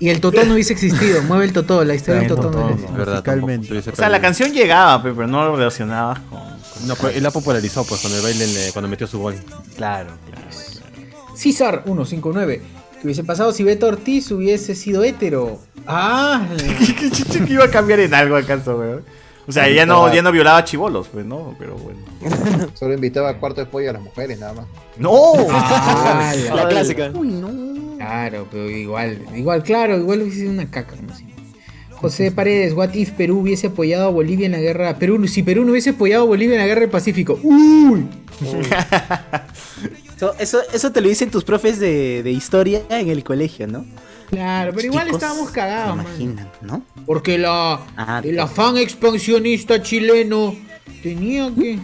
[0.00, 2.70] Y el Totó no hubiese existido, mueve el Totó, la historia del Totó no.
[2.70, 2.92] ¿no?
[2.96, 3.22] Verdad,
[3.92, 6.40] O sea, la canción llegaba, pe, pero no lo relacionabas con.
[6.40, 9.34] con- No, pero él la popularizó pues con el baile cuando metió su gol.
[9.76, 10.46] Claro, claro.
[11.36, 12.62] César 159.
[13.02, 15.58] Que hubiese pasado si Beto Ortiz hubiese sido hétero.
[15.88, 16.46] Ah,
[16.78, 19.02] ¿Qué que iba a cambiar en algo acaso, weón?
[19.48, 21.98] O sea, ya no, ya no violaba chivolos, pues no, pero bueno.
[22.74, 24.66] Solo invitaba a cuarto de pollo a las mujeres, nada más.
[24.98, 25.32] ¡No!
[25.50, 27.10] Ah, La clásica.
[27.12, 27.96] Uy, no.
[27.96, 31.26] Claro, pero igual, igual, claro, igual hubiese sido una caca, si.
[31.90, 34.96] José Paredes, what if Perú hubiese apoyado a Bolivia en la guerra.
[34.96, 37.40] Perú, si Perú no hubiese apoyado a Bolivia en la guerra del Pacífico.
[37.42, 38.06] ¡Uy!
[40.22, 43.84] Eso, eso, eso te lo dicen tus profes de, de historia en el colegio, ¿no?
[44.30, 45.94] Claro, pero igual estábamos cagados.
[46.00, 46.82] Imaginan, ¿no?
[47.04, 50.54] Porque la, Ah, el afán expansionista chileno
[51.02, 51.78] tenía que.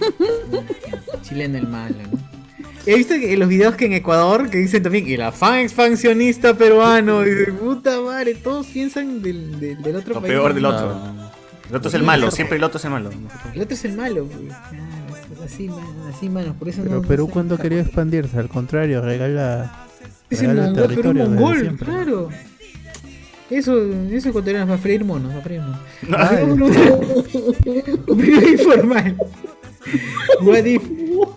[1.23, 2.18] chileno el malo, ¿no?
[2.86, 6.55] He visto que en los videos que en Ecuador que dicen también el afán expansionista
[6.55, 7.26] peruano.
[7.26, 10.33] Y dice, puta madre, todos piensan del, del, del otro Lo país.
[10.33, 10.68] peor del ¿no?
[10.70, 10.97] otro.
[11.68, 13.10] El otro es el malo, siempre el otro es el malo.
[13.55, 14.57] El otro es el malo, pues.
[15.48, 15.68] Así,
[16.14, 16.54] así, mano.
[16.54, 17.02] Por eso Pero no.
[17.08, 19.86] Perú cuando quería expandirse, al contrario, regala,
[20.30, 22.28] Es el regala mongol, Perú territorio mongol, claro.
[23.50, 23.78] Eso,
[24.12, 25.80] eso ecuatoriano va a freír monos, va a freír monos.
[28.08, 29.16] Opinión informal.
[30.42, 30.82] What if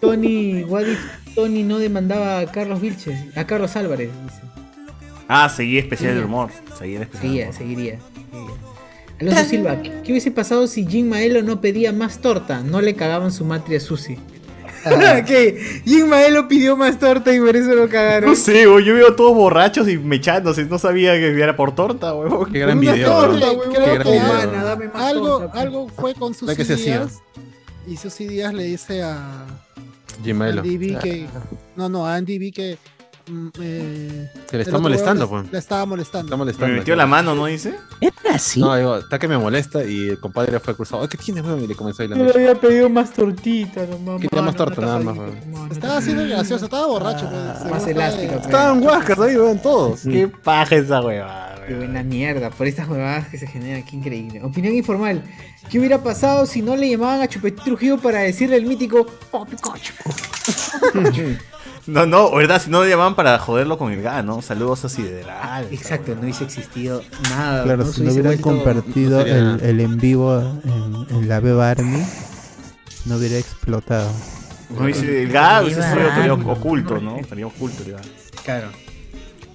[0.01, 0.99] Tony, what if
[1.35, 4.41] Tony no demandaba a Carlos Vilches, a Carlos Álvarez, dice.
[5.29, 6.49] Ah, seguí especial del humor.
[6.77, 7.55] Seguí el especial Seguía, humor.
[7.55, 7.99] seguiría.
[8.31, 8.70] seguiría.
[9.21, 12.61] Alonso Silva, ¿qué qué hubiese pasado si Jim Maelo no pedía más torta?
[12.61, 14.17] No le cagaban su matria a Susi.
[15.27, 15.81] ¿Qué?
[15.85, 18.29] Jim Maelo pidió más torta y por eso lo cagaron.
[18.31, 20.65] No sé, güey, yo veo a todos borrachos y mechándose.
[20.65, 22.51] No sabía que era por torta, huevón.
[22.51, 23.09] Qué gran Una video.
[23.11, 23.61] torta, ¿no?
[23.61, 24.63] Qué gran que video.
[24.63, 26.99] Dame más algo, torta, algo fue con sus ¿Sabes qué se hacía?
[26.99, 27.19] días
[27.87, 29.45] y sus días le dice a
[30.23, 30.61] Gmailo.
[30.61, 31.27] Andy B que
[31.75, 32.77] no no a Andy B que
[33.61, 35.45] eh, Que le está otro molestando, pues.
[35.45, 36.73] le, le estaba molestando Está molestando.
[36.73, 37.75] Me metió la mano, ¿no dice?
[37.99, 38.59] ¿Era así?
[38.59, 41.07] No, digo, está que me molesta y el compadre fue cruzado.
[41.09, 41.61] ¿Qué tienes, weón?
[41.63, 44.21] Y le comenzó a ir la Yo le había pedido más tortita, no mames.
[44.29, 45.71] Quería más torta, nada más, weón.
[45.71, 48.33] estaba haciendo gracioso estaba borracho pues, Más según elástica.
[48.33, 50.01] fue- Estaban huascas ahí, weón, todos.
[50.03, 54.41] Qué paja esa huevada, Qué buena mierda, por estas huevadas que se generan, qué increíble.
[54.43, 55.23] Opinión informal.
[55.69, 59.45] ¿Qué hubiera pasado si no le llamaban a Chupetín Trujillo para decirle el mítico "Oh,
[59.45, 59.93] Pikachu"?
[61.87, 64.41] No, no, verdad, si no le llamaban para joderlo con el GA, ¿no?
[64.41, 65.67] Saludos a Sideral.
[65.71, 67.63] Exacto, no hubiese existido nada.
[67.63, 72.03] Claro, no si no hubieran compartido no el, en vivo en, en la Beba Army,
[73.05, 74.09] no hubiera explotado.
[74.77, 77.17] No, el GA hubiese sido oculto, ¿no?
[77.17, 78.01] Estaría oculto el GA.
[78.45, 78.67] Claro.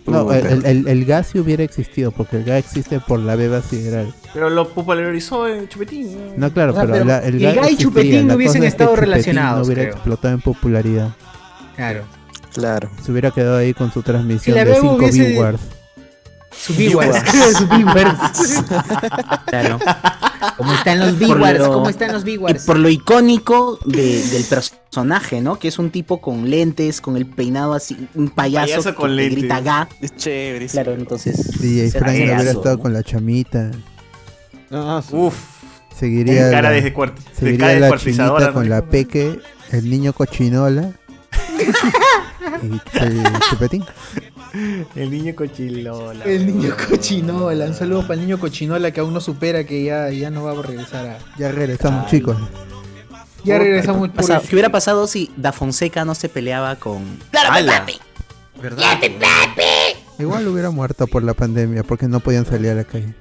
[0.07, 3.35] No, el, el, el, el gas sí hubiera existido, porque el gas existe por la
[3.35, 4.15] Beba Sideral.
[4.33, 6.17] Pero lo popularizó el Chupetín.
[6.37, 8.69] No, claro, O sea, pero, pero la- el el gas y Chupetín la hubiesen cosa
[8.69, 9.95] es que estado Chupetín relacionados, No hubiera creo.
[9.95, 11.09] explotado en popularidad.
[11.75, 12.05] Claro.
[12.57, 12.91] Claro.
[13.05, 15.61] Se hubiera quedado ahí con su transmisión Si la de Beba 5 hubiese- viewers.
[16.59, 17.17] Su viewers.
[17.59, 18.19] Su viewers.
[19.47, 19.79] Claro.
[20.57, 21.59] ¿Cómo están los viewers?
[21.59, 22.65] lo- ¿Cómo están los Y viewers?
[22.65, 25.59] por lo icónico de- del personaje, ¿no?
[25.59, 29.17] Que es un tipo con lentes, con el peinado así, un payaso, Payaso con te
[29.17, 29.39] lentes.
[29.39, 29.89] grita ga.
[30.01, 30.67] Es chévere.
[30.69, 31.61] Claro, entonces.
[31.61, 32.83] DJ será Frank hubiera estado ¿no?
[32.83, 33.71] con la chamita.
[34.71, 35.15] Ah, sí.
[35.15, 35.35] Uf.
[35.99, 38.53] Seguiría cara la, de descuart- de seguiría cara la chinita ¿no?
[38.55, 39.39] con la peque,
[39.73, 40.91] el niño cochinola
[43.51, 43.85] chupetín.
[44.95, 46.25] El niño cochilola.
[46.25, 47.67] El niño cochinola.
[47.67, 50.53] Un saludo para el niño cochinola que aún no supera que ya, ya no va
[50.53, 51.19] a regresar a.
[51.39, 52.37] Ya regresamos, chicos.
[53.45, 54.09] Ya regresamos.
[54.09, 57.03] ¿Qué pasa- ¿Qué hubiera pasado si Da Fonseca no se peleaba con.
[57.33, 57.85] ¡Hala!
[58.63, 58.99] ¿Verdad?
[60.19, 63.13] Igual hubiera muerto por la pandemia porque no podían salir a la calle.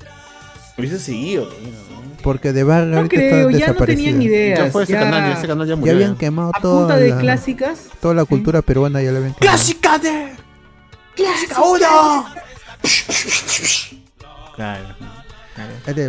[0.78, 1.50] Hubiese seguido.
[2.26, 4.60] Porque de Vargas No ahorita creo, está ya no tenían ideas.
[4.60, 5.94] Ya fue ese ya- canal, ese canal ya Ya murió.
[5.94, 6.18] habían ya.
[6.18, 7.80] quemado A toda punta de la, clásicas.
[8.02, 9.56] toda la cultura peruana, ya la habían quemado.
[9.56, 10.34] ¡Clásica de!
[11.16, 12.26] ¡Clásica 1!
[14.56, 14.86] Claro.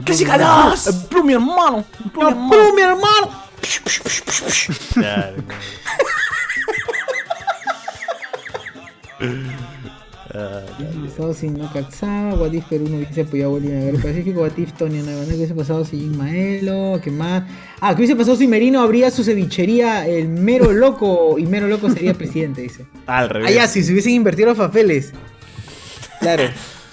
[0.05, 0.89] ¡Clásica 2!
[1.11, 1.85] ¡Pro mi hermano!
[2.15, 2.31] ¡Pro
[2.75, 3.45] mi hermano!
[4.95, 5.36] Claro.
[11.06, 13.98] pasado si no Katsaba, What if Perú no hubiese apoyado a Bolivia en la guerra
[14.02, 17.44] del Pacífico, What if Tony ¿qué hubiese pasado si Maelo, qué más?
[17.81, 21.90] Ah, ¿qué hubiese pasado si Merino abría su cevichería, el mero loco, y mero loco
[21.90, 22.86] sería presidente, dice.
[23.06, 23.50] Al revés.
[23.50, 25.12] Ah, ya, si se hubiesen invertido los papeles.
[26.20, 26.44] Claro.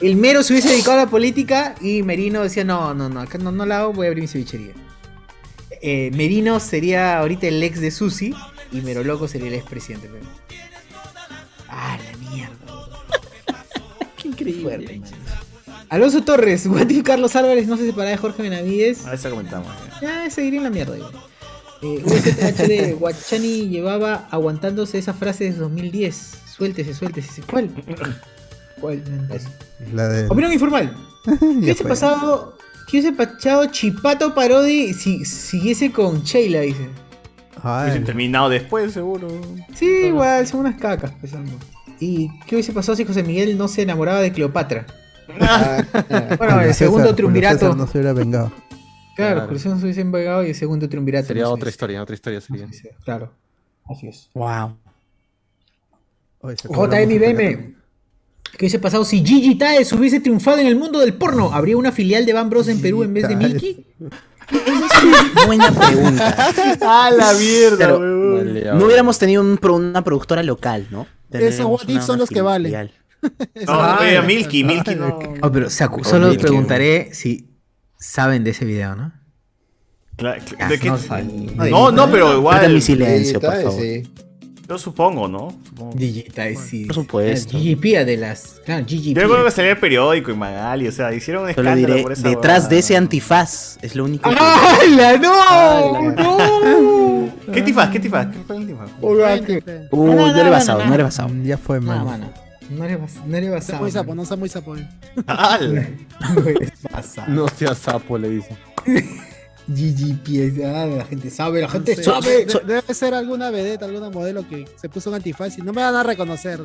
[0.01, 3.38] El mero se hubiese dedicado a la política y Merino decía, no, no, no, acá
[3.38, 4.73] no, no la hago, voy a abrir mi cevichería.
[5.81, 8.33] Eh, Merino sería ahorita el ex de Susi
[8.72, 10.09] y Mero Loco sería el ex presidente.
[10.11, 10.25] pero-
[11.69, 12.53] Ah, la mierda.
[14.33, 15.01] Increíble.
[15.89, 19.05] Alonso Torres, what if Carlos Álvarez no se separaba de Jorge Benavides?
[19.05, 19.67] A eso comentamos.
[20.01, 20.23] ya.
[20.25, 20.97] Ya, seguiría en la mierda.
[20.97, 21.13] igual.
[21.81, 26.31] Eh, VZHD, Guachani llevaba aguantándose esa frase desde 2010.
[26.55, 27.41] Suéltese, suéltese.
[27.43, 27.69] ¿Cuál?
[28.79, 29.03] ¿Cuál?
[29.93, 30.27] La de...
[30.27, 30.95] Opinión informal.
[31.39, 32.57] ¿Qué hubiese pasado?
[32.87, 36.61] ¿Qué hubiese pasado Chipato Parodi si siguiese con Sheila?
[36.61, 36.87] Dice.
[37.63, 39.27] Hubiesen terminado después, seguro.
[39.73, 41.11] Sí, igual, son unas cacas.
[41.33, 41.55] ambos.
[42.03, 44.85] ¿Y qué hubiese pasado si José Miguel no se enamoraba de Cleopatra?
[45.40, 45.83] Ah,
[46.38, 47.75] Bueno, el segundo César, Julio César triunvirato.
[47.75, 48.51] no se hubiera vengado.
[49.15, 49.53] Claro, Claro.
[49.53, 51.27] no se hubiesen pegado y el segundo triunvirato.
[51.27, 52.67] Sería no otra historia, otra historia sería.
[53.06, 53.32] Claro,
[53.90, 54.30] así es.
[54.33, 54.75] Wow.
[56.41, 57.27] Oye, se acabó la JM música.
[57.33, 57.75] BM.
[58.57, 61.53] ¿Qué hubiese pasado si Gigi Taes hubiese triunfado en el mundo del porno?
[61.53, 63.85] ¿Habría una filial de Van Bros en Perú en vez de Milky?
[65.45, 66.49] Buena pregunta.
[67.06, 71.07] ¡A la mierda, no hubiéramos tenido un una productora local, ¿no?
[71.39, 72.91] Esos what if son los que valen.
[73.65, 75.17] No, oye, Milky, Milky no.
[75.41, 76.41] Oh, pero Saku, solo Milky.
[76.41, 77.47] preguntaré si
[77.97, 79.13] saben de ese video, ¿no?
[80.17, 80.89] Cla- cla- Ah, ¿De qué?
[80.89, 80.99] no.
[81.69, 82.73] No, no, pero igual.
[82.73, 83.81] Mi silencio, por favor.
[83.81, 84.03] sí.
[84.67, 85.50] Yo supongo, ¿no?
[85.67, 85.98] Supongo.
[85.98, 86.85] Gigi Taes, sí.
[86.85, 87.58] Por supuesto.
[87.58, 88.61] Gigi Pía de las.
[88.66, 89.50] Claro, Gigi Yo recuerdo Pía.
[89.51, 92.11] que salía en el periódico en Magali, o sea, hicieron un Solo escándalo diré, por
[92.14, 94.35] esa detrás de ese antifaz es lo único que...
[94.40, 96.11] ¡Hala, no!
[96.11, 97.30] ¡No!
[97.53, 97.90] ¿Qué tifas?
[97.90, 98.27] ¿Qué tifas?
[98.27, 98.90] ¿Qué fue el tifas?
[99.01, 99.19] Uy,
[99.92, 101.30] No, no, no, le he basado, no, no, le he basado.
[101.43, 102.06] Ya fue, No, mano.
[102.06, 102.33] mano.
[102.69, 104.75] No le vas, no le vas No sea muy sapo, no sea muy sapo.
[104.77, 104.88] eh.
[107.27, 108.58] No seas sapo, le dice.
[109.66, 110.43] Pía,
[110.83, 112.45] ah, la gente sabe, la gente Sí, sabe.
[112.45, 115.82] de- debe ser alguna vedette, alguna modelo que se puso un antifaz y no me
[115.82, 116.59] van a reconocer.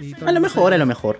[0.00, 1.18] Y A lo mejor, a lo mejor.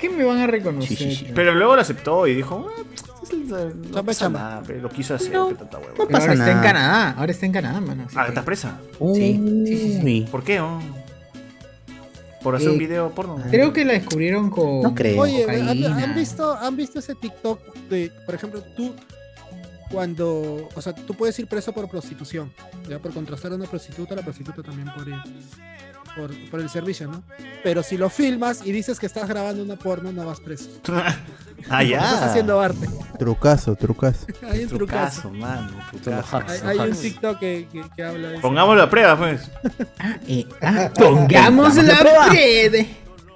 [0.00, 0.96] ¿Qué me van a reconocer?
[0.96, 1.26] Sí, sí, sí.
[1.34, 5.32] Pero luego lo aceptó y dijo, "Ah, pues, no pasa nada, pero lo quiso hacer,
[5.32, 5.78] No, pero tanta.
[5.78, 6.62] No Pero pasa ahora está en nada.
[6.72, 8.06] Canadá, ahora está en Canadá, mano.
[8.14, 8.78] Ah, ¿estás presa?
[9.14, 10.26] Sí, sí, sí.
[10.30, 10.60] ¿Por qué?
[10.60, 10.80] oh?
[12.42, 13.38] ¿Por hacer Eh, un video porno?
[13.50, 14.82] Creo que la descubrieron con.
[14.82, 15.20] No creo.
[15.20, 16.02] Oye, ¿han, cocaína.
[16.04, 18.94] han visto, ¿han visto ese TikTok de, por ejemplo, tú
[19.92, 22.52] cuando, o sea, tú puedes ir preso por prostitución,
[22.88, 25.22] ya por contrastar a una prostituta, la prostituta también por ir
[26.16, 27.22] por, por el servicio, ¿no?
[27.62, 30.68] Pero si lo filmas y dices que estás grabando una porno, no vas preso.
[31.70, 31.98] ah, ya.
[31.98, 32.88] Estás haciendo arte.
[33.18, 34.26] Trucazo, trucazo.
[34.42, 35.22] Hay un trucazo.
[35.22, 35.70] Trucazo, mano,
[36.02, 36.42] trucazo.
[36.66, 38.42] Hay, hay un TikTok que, que, que habla de eso.
[38.42, 39.50] Pongámoslo a prueba, pues.
[40.28, 42.28] Eh, ah, pongamos la prueba.
[42.28, 42.84] prueba.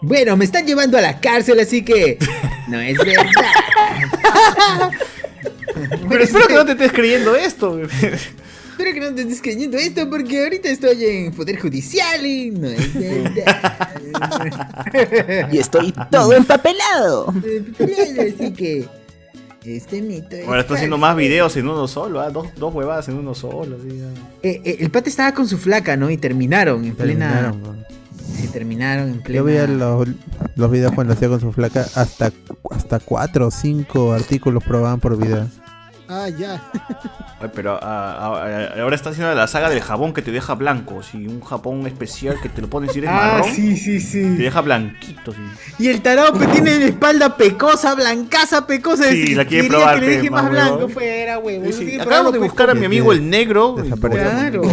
[0.00, 2.18] Bueno, me están llevando a la cárcel, así que
[2.68, 3.26] no es verdad.
[6.08, 7.80] Pero espero que no te estés creyendo esto.
[8.78, 12.68] Espero que no te estés creyendo esto porque ahorita estoy en poder judicial y no
[12.68, 12.92] es
[13.34, 13.90] verdad.
[15.50, 17.32] Y estoy todo empapelado.
[17.32, 18.86] Así que
[19.64, 22.30] este mito es Ahora está haciendo más videos en uno solo, ¿ah?
[22.30, 23.76] dos, dos huevadas en uno solo.
[23.76, 23.98] así.
[24.42, 26.10] Eh, eh, el pata estaba con su flaca, ¿no?
[26.10, 27.54] Y terminaron en plena.
[28.38, 29.38] Se terminaron en plena.
[29.38, 30.06] Yo veía los,
[30.54, 32.30] los videos cuando hacía con su flaca, hasta,
[32.70, 35.48] hasta cuatro o cinco artículos probaban por video.
[36.08, 36.62] Ah, ya.
[37.40, 38.44] Ay, pero ah, ah,
[38.76, 41.02] ah, ahora está haciendo la saga del jabón que te deja blanco.
[41.02, 43.54] Sí, un jabón especial que te lo pones si eres Ah, marrón.
[43.54, 44.20] sí, sí, sí.
[44.22, 45.32] Te deja blanquito.
[45.32, 45.38] Sí.
[45.80, 49.04] Y el tarado pues, tiene la espalda pecosa, blancaza, pecosa.
[49.10, 51.64] Sí, la quiere probar, que le pe, deje más más blanco fuera, huevo.
[51.66, 51.78] Sí, sí.
[51.78, 53.76] Tiene que Acabo de pues, buscar a mi amigo el negro.
[53.84, 54.62] y- Claro.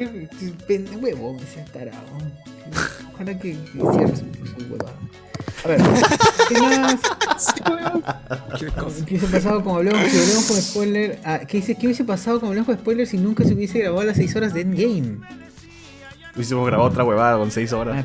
[1.00, 1.98] Huevón, ese tarado.
[3.18, 4.92] Ahora que que su, su huevada.
[5.64, 5.80] A ver,
[6.48, 7.00] ¿qué más?
[9.06, 11.18] ¿Qué hubiese pasado como hablamos, si hablamos con spoiler?
[11.24, 14.04] Ah, ¿qué, dice, ¿Qué hubiese pasado como hablamos con spoiler si nunca se hubiese grabado
[14.04, 15.18] las 6 horas de Endgame?
[16.34, 18.04] Hubiésemos grabado otra huevada con 6 horas.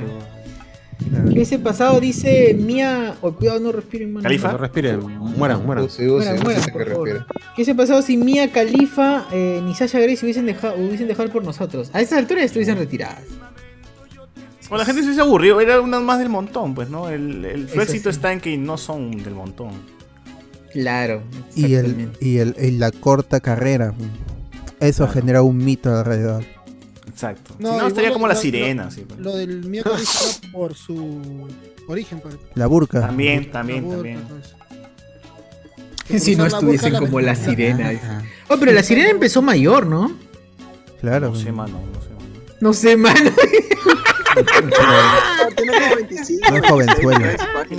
[0.98, 2.00] ¿Qué hubiese pasado?
[2.00, 3.16] Dice Mía.
[3.22, 4.24] Oh, cuidado, no respiren, mano.
[4.24, 4.52] ¿Califa?
[4.52, 5.88] No respiren, mueran, mueran.
[5.88, 7.26] Por favor.
[7.56, 11.44] ¿Qué hubiese pasado si Mía Khalifa eh, ni Sasha Grace hubiesen dejado, hubiesen dejado por
[11.44, 11.90] nosotros?
[11.94, 13.24] A estas alturas estuviesen retiradas.
[14.70, 15.62] Bueno, la gente se hubiese aburrido.
[15.62, 17.10] Era una más del montón, pues, ¿no?
[17.10, 18.16] El, el Eso éxito sí.
[18.16, 19.72] está en que no son del montón.
[20.74, 21.22] Claro.
[21.56, 23.94] Y, el, y, el, y la corta carrera.
[24.80, 26.44] Eso genera un mito alrededor.
[27.08, 27.56] Exacto.
[27.60, 28.84] No, si no, igual estaría lo- como la lo- sirena.
[28.86, 29.20] Lo, sí, pues.
[29.20, 31.48] lo del miércoles por su
[31.88, 32.20] origen.
[32.20, 32.36] pues.
[32.56, 33.02] La burka.
[33.02, 34.46] También, también, La burka, también.
[36.20, 37.50] Si no la estuviesen la como la mejor.
[37.50, 38.24] sirena.
[38.50, 40.12] Oh, pero la sirena empezó mayor, ¿no?
[41.02, 41.30] Claro.
[41.30, 41.80] No sé, mano.
[41.82, 42.52] No sé, mano.
[42.60, 43.32] No sé, mano.
[45.56, 47.12] Tiene como 25.
[47.12, 47.76] No.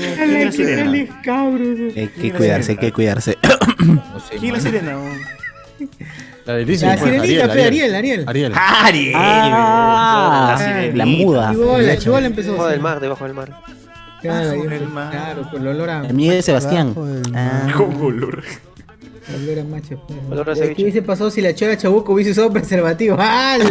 [1.96, 3.38] Hay que cuidarse, hay que cuidarse.
[4.40, 4.96] ¿Quién es la sirena?
[6.44, 8.24] La de Disney, La sirenita, pe, Ariel, Ariel.
[8.28, 8.52] Ariel.
[8.54, 9.12] Ariel.
[9.16, 10.96] Ah, la sirenita.
[10.96, 11.52] la muda.
[11.82, 12.52] La chivola empezó.
[12.52, 13.50] Debajo del mar, debajo del mar.
[14.22, 16.06] Claro, claro, con el olor a.
[16.06, 16.94] El mío de Sebastián.
[17.34, 17.68] Ah.
[17.76, 18.42] Con olor.
[19.28, 20.00] El olor a macho.
[20.30, 20.82] Olor a ¿Qué ceviche.
[20.82, 23.16] hubiese pasado si la chora chabuco hubiese usado preservativo?
[23.20, 23.66] ¡Ah, la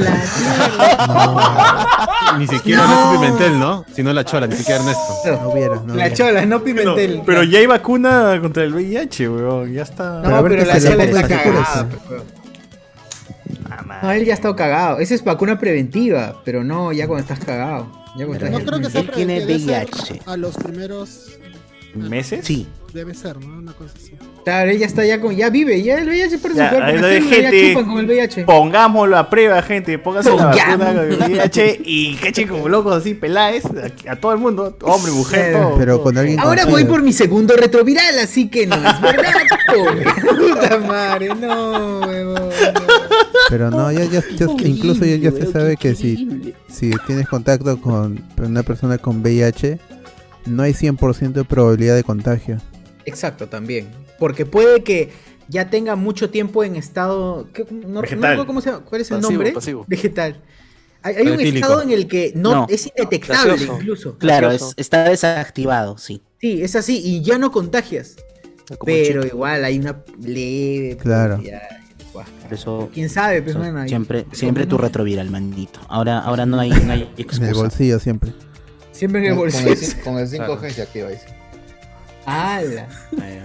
[2.38, 3.86] Ni siquiera Ernesto Pimentel, ¿no?
[3.94, 5.02] Si no la chola, ni siquiera Ernesto.
[5.42, 6.14] No hubiera, no La hubiera.
[6.14, 7.22] chola, no Pimentel.
[7.26, 9.74] pero ya hay vacuna contra el VIH, weón.
[9.74, 10.22] Ya está.
[10.22, 11.88] No, pero la chola está cagada.
[12.08, 12.22] pues.
[13.70, 14.00] Ah.
[14.04, 15.00] No, él ya está cagado.
[15.00, 17.88] Esa es vacuna preventiva, pero no ya cuando estás cagado.
[18.18, 20.22] Ya cuando No estás- creo que sea Él tiene VIH.
[20.26, 21.38] a los primeros
[21.96, 22.46] ¿Meses?
[22.46, 22.68] Sí.
[22.94, 23.58] Debe ser, ¿no?
[23.58, 24.14] Una cosa así.
[24.46, 25.36] Claro, ella está ya con.
[25.36, 26.92] Ya vive, ya el VIH por su Ya, cuerpo.
[26.94, 28.44] lo nacieron, de ya gente, chupan con el VIH.
[28.46, 30.00] Pongámoslo a prueba, gente.
[30.00, 34.32] Pónganse la vacuna con el VIH y cachen como locos así, peláis a, a todo
[34.32, 35.78] el mundo, hombre, mujer, todo.
[35.78, 39.34] Pero con alguien Ahora voy por mi segundo retroviral, así que no es verdad.
[40.38, 42.50] Puta madre, no, huevón.
[43.50, 47.80] Pero no, ya, ya, ya- incluso ya, ya se sabe que si, si tienes contacto
[47.82, 49.80] con una persona con VIH,
[50.46, 52.58] no hay 100% de probabilidad de contagio.
[53.06, 53.88] Exacto, también.
[54.20, 55.10] Porque puede que
[55.48, 57.48] ya tenga mucho tiempo en estado.
[57.54, 57.66] ¿qué?
[57.70, 58.22] No, Vegetal.
[58.22, 58.84] recuerdo cómo se llama.
[58.86, 59.52] ¿Cuál es el Pasivo, nombre?
[59.52, 59.86] pasivo.
[59.88, 60.42] Vegetal.
[61.04, 62.68] Hay, hay un estado en el que no, No.
[62.68, 64.18] es indetectable incluso.
[64.18, 66.24] Claro, es- está desactivado, sí.
[66.42, 68.16] Sí, es así y ya no contagias.
[68.72, 70.98] El Pero igual hay una leve.
[70.98, 71.40] Claro.
[72.50, 73.42] eso, ¿Quién sabe?
[73.42, 75.80] Pues, eso, bueno, ahí- siempre, siempre tu retroviral, mandito.
[75.90, 78.34] Ahora, ahora no hay, no hay En el bolsillo siempre.
[78.96, 79.76] Siempre en el bolsillo.
[80.04, 80.70] con el 5G Claro.
[80.74, 81.26] se activa dice.
[82.28, 82.88] ¡Hala!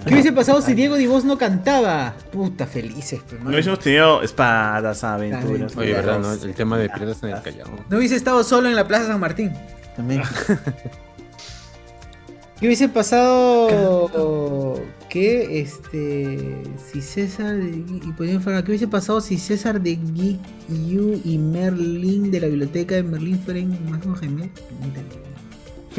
[0.07, 2.15] ¿Qué hubiese pasado si Diego Divos no cantaba?
[2.33, 3.21] Puta, felices.
[3.29, 5.77] pues, No hubiésemos tenido espadas, aventuras.
[5.77, 6.33] Oye, verdad, ¿no?
[6.33, 7.69] El tema de piratas en el Callao.
[7.91, 9.53] No hubiese estado solo en la Plaza San Martín.
[9.97, 10.23] También.
[12.59, 16.63] ¿Qué hubiese pasado que este
[16.93, 20.39] si César y fuera- ¿qué hubiese pasado si César de Geek
[20.87, 24.51] You y Merlin de la biblioteca de Merlin fueran más como gemelos?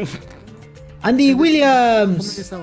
[0.01, 0.07] No.
[1.03, 2.53] Andy ¿Cómo es Williams.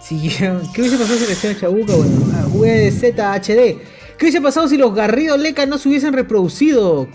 [0.00, 0.62] Siguieron.
[0.74, 1.94] ¿Qué hubiese pasado si la estaban Chabuca?
[1.94, 3.78] Bueno, ah, VZ HD.
[4.18, 7.08] ¿Qué hubiese pasado si los Garrido Leca no se hubiesen reproducido?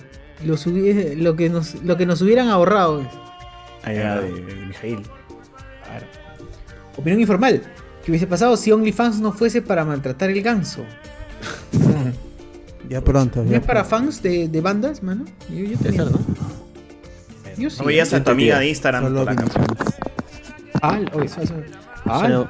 [0.45, 3.07] Los hubiese- lo, que nos, lo que nos hubieran ahorrado.
[3.83, 4.99] Allá de, de Mijail.
[6.97, 7.61] Opinión informal.
[8.03, 10.83] ¿Qué hubiese pasado si OnlyFans no fuese para maltratar el ganso?
[12.87, 13.43] Ya pronto.
[13.43, 15.25] ¿No Ya es para fans de, de bandas, mano?
[15.49, 16.05] Yo, yo también.
[16.05, 16.19] ¿no?
[17.57, 17.77] Yo sí.
[17.79, 19.03] No veías a tu amiga de Instagram.
[19.03, 19.43] Solo por acá.
[19.43, 19.65] Vinicius.
[20.81, 21.53] Ah, oye, eso- eso-
[22.05, 22.47] ah, Solo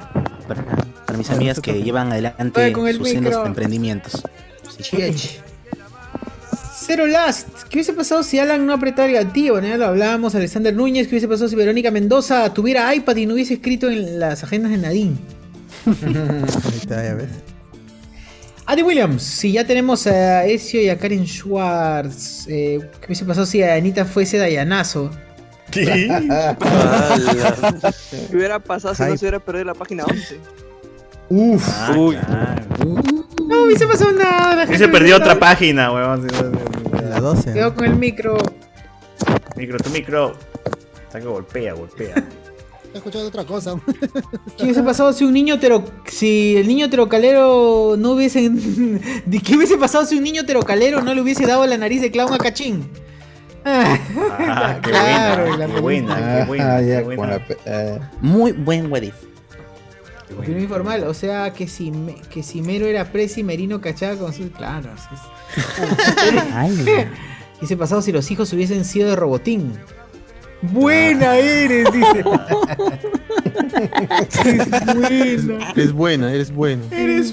[0.48, 0.64] para,
[1.06, 4.22] para mis amigas que llevan adelante sus sendos emprendimientos.
[4.80, 4.96] Sí.
[6.78, 7.48] Zero Last.
[7.68, 9.54] ¿Qué hubiese pasado si Alan no apretara el gatillo?
[9.54, 10.34] Bueno, ya lo hablábamos.
[10.34, 11.06] Alexander Núñez.
[11.08, 14.70] ¿Qué hubiese pasado si Verónica Mendoza tuviera iPad y no hubiese escrito en las agendas
[14.70, 15.16] de Nadine?
[15.86, 17.28] Ahí está, ya ves.
[18.66, 19.22] Adi Williams.
[19.22, 22.46] Si ya tenemos a Ezio y a Karen Schwartz.
[22.48, 25.10] eh, ¿Qué hubiese pasado si Anita fuese Dayanazo?
[25.76, 26.56] Ala.
[28.30, 30.40] ¿Qué hubiera pasado si no se hubiera perdido la página 11?
[31.28, 31.68] Uf.
[31.68, 32.16] Ah, Uy.
[32.16, 32.62] claro.
[33.48, 34.56] No hubiese pasado nada.
[34.56, 36.26] la Y gente se perdió hubiese otra página, weón.
[37.08, 37.52] La 12.
[37.52, 38.36] Quedó con el micro.
[39.56, 40.34] Micro, tu micro.
[41.06, 42.14] Está que golpea, golpea.
[42.96, 43.74] He escuchado otra cosa.
[44.56, 49.54] ¿Qué hubiese pasado si un niño tero, si el niño terocalero no hubiese, ¿De ¿qué
[49.54, 52.38] hubiese pasado si un niño terocalero no le hubiese dado la nariz de clown a
[52.38, 52.88] Cachín?
[53.66, 57.32] Ah, qué Claro, buena, la qué buena, qué buena, ya, qué con buena.
[57.34, 59.14] la pe- eh, Muy buen what if.
[60.38, 64.32] Opinión informal, o sea que si me- que si Mero era presi, Merino cachaba con
[64.32, 64.50] su.
[64.52, 65.64] Claro, es.
[66.84, 67.08] ¿Qué
[67.58, 69.72] hubiese pasado si los hijos hubiesen sido de Robotín?
[70.62, 72.24] Buena eres, dice.
[74.44, 75.70] Eres buena.
[75.72, 76.82] Eres buena, eres buena.
[76.90, 77.32] Eres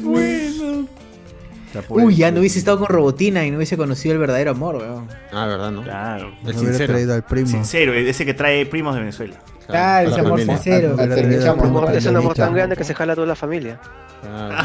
[1.88, 4.76] pobre- Uy, ya no hubiese estado con Robotina y no hubiese conocido el verdadero amor,
[4.76, 5.08] weón.
[5.32, 5.82] Ah, verdad, ¿no?
[5.82, 6.32] Claro.
[6.46, 6.94] El No sincero.
[6.94, 7.48] traído al primo.
[7.48, 9.36] Sincero, ese que trae primos de Venezuela.
[9.66, 10.56] Claro, ese amor familia.
[10.58, 10.96] sincero.
[11.00, 13.80] Es un amor tan grande que se jala a toda la familia.
[14.22, 14.56] Claro.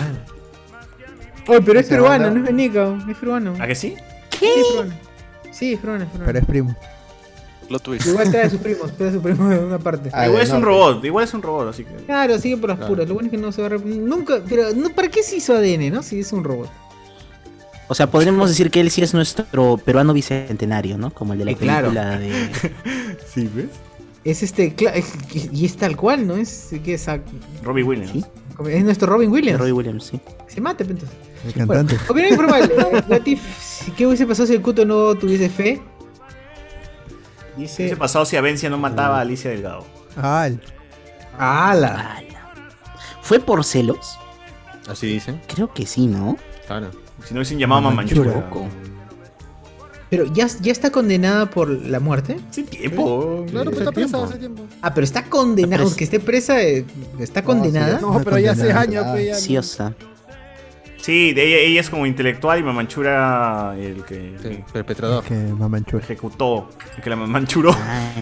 [1.46, 3.54] Oye, pero es peruano, no es venico, es peruano.
[3.58, 3.94] ¿A que sí?
[4.38, 4.92] Sí, es peruano.
[5.50, 6.26] Sí, es peruano, es peruano.
[6.26, 6.76] Pero es primo.
[7.68, 8.06] Plot twist.
[8.06, 10.08] Igual trae a sus primos, trae a sus primos de una parte.
[10.12, 11.94] Ah, igual es un robot, igual es un robot, así que.
[12.06, 12.92] Claro, sigue por las Claro.
[12.94, 13.08] puras.
[13.08, 15.36] Lo bueno es que no se va a rep- Nunca, pero no, ¿para qué se
[15.36, 16.02] hizo ADN, no?
[16.02, 16.70] Si es un robot.
[17.88, 21.10] O sea, podríamos decir que él sí es nuestro peruano bicentenario, ¿no?
[21.10, 21.88] Como el de la Sí, claro.
[21.88, 22.30] película de.
[23.34, 23.66] Sí, ¿ves?
[24.24, 24.74] Es este,
[25.52, 26.36] y es tal cual, ¿no?
[26.36, 27.20] Es que es, a-
[27.62, 28.12] Robbie Williams.
[28.12, 28.24] Sí.
[28.70, 29.58] es nuestro Robin Williams.
[29.60, 30.20] Roy Williams, sí.
[30.48, 31.16] Se mate, pues, entonces.
[31.46, 31.96] El cantante.
[32.08, 32.70] Opinión informal.
[32.70, 33.40] eh, Latif,
[33.96, 35.80] ¿qué hubiese pasado si el Cuto no tuviese fe?
[37.58, 37.82] ¿Qué Dice.
[37.82, 39.84] hubiese pasado si Avencia no mataba a Alicia Delgado?
[40.16, 40.60] Ah, el-
[41.38, 42.16] ¡Hala!
[42.16, 42.52] Ala.
[43.22, 44.16] ¿Fue por celos?
[44.88, 45.40] Así dicen.
[45.48, 46.36] Creo que sí, ¿no?
[46.66, 46.90] Claro.
[47.24, 48.32] Si no hubiesen llamado a Mamanchura.
[48.32, 48.66] Loco.
[50.10, 52.38] Pero ya, ya está condenada por la muerte.
[52.48, 53.44] Hace tiempo.
[53.50, 54.62] Claro, pero está presa hace tiempo.
[54.80, 55.82] Ah, pero está condenada.
[55.82, 56.86] Aunque esté presa, eh,
[57.18, 57.98] está No, condenada.
[57.98, 59.04] sí, No, pero ya hace años.
[59.12, 59.60] pues, ya Sí, no.
[59.60, 59.94] o sea.
[61.08, 65.24] Sí, de ella, ella es como intelectual y Mamanchura el que Sí, perpetrador.
[65.24, 66.04] que mamanchura.
[66.04, 67.70] ejecutó, el que la mamanchuró.
[67.74, 68.12] Ah.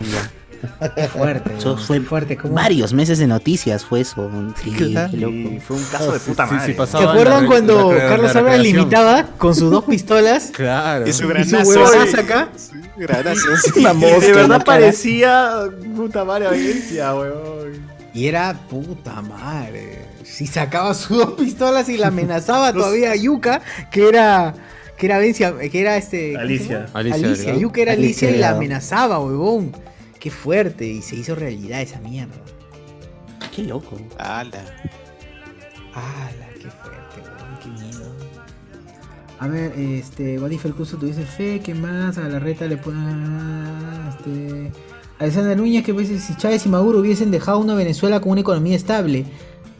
[0.95, 1.55] Qué fuerte.
[1.59, 2.37] Eso fue fuerte.
[2.37, 2.55] ¿cómo?
[2.55, 4.31] Varios meses de noticias fue eso.
[4.63, 4.85] Sí, qué
[5.19, 5.61] loco.
[5.67, 6.75] Fue un caso de puta Sí, sí, madre.
[6.75, 7.05] pasaba.
[7.05, 11.09] ¿Se acuerdan la- cuando la- la- Carlos Álvarez limitaba con sus dos pistolas Claro.
[11.09, 12.21] Y su y su granazo.
[12.21, 12.51] acá?
[12.97, 13.49] Granazo.
[13.77, 15.55] Y de verdad parecía
[15.97, 17.85] puta madre Avencia, weón.
[18.15, 20.06] Y era puta madre.
[20.27, 24.55] Si sacaba sus dos pistolas y la amenazaba todavía a Yuka, que era.
[24.99, 26.33] Que era Vencia- que era este.
[26.33, 26.87] ¿cómo se Alicia.
[26.95, 27.55] Alicia.
[27.55, 29.73] Yuka era Alicia Alicia y la amenazaba, huevón.
[30.19, 30.87] Qué fuerte.
[30.87, 32.35] Y se hizo realidad esa mierda.
[33.55, 33.99] Qué loco.
[34.19, 34.65] Ala.
[35.95, 36.49] ¡Hala!
[36.61, 37.59] ¡Qué fuerte, weón!
[37.63, 38.13] ¡Qué miedo!
[39.39, 41.61] A ver, este, What if el curso tuviese fe?
[41.61, 42.19] ¿Qué más?
[42.19, 44.09] A la reta le pueden.
[44.09, 44.73] Este.
[45.19, 48.77] Alexander Núñez, que veces si Chávez y Maduro hubiesen dejado una Venezuela con una economía
[48.77, 49.25] estable.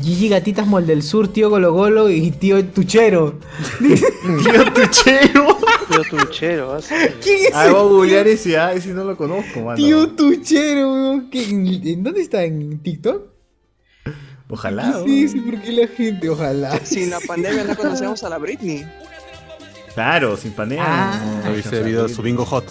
[0.01, 3.39] Gigi Gatitas Mol del Sur, tío Golo Golo y tío Tuchero.
[3.79, 5.57] Tío Tuchero.
[5.89, 6.81] Tío Tuchero, ¿ah?
[7.23, 9.77] ¿Quién es Ah, voy a googlear ese, ah, ese no lo conozco, mano.
[9.77, 11.31] Tío Tuchero, weón.
[11.31, 12.45] ¿Qué- ¿En, dónde está?
[12.45, 13.23] ¿En TikTok?
[14.49, 15.03] Ojalá.
[15.05, 16.79] Sí, sí, porque la gente, ojalá.
[16.85, 18.85] Sin la pandemia no conocemos a la Britney.
[19.95, 20.85] Claro, sin pandemia.
[20.87, 21.41] Ah.
[21.45, 22.67] no, Lo hice video de su bingo hot.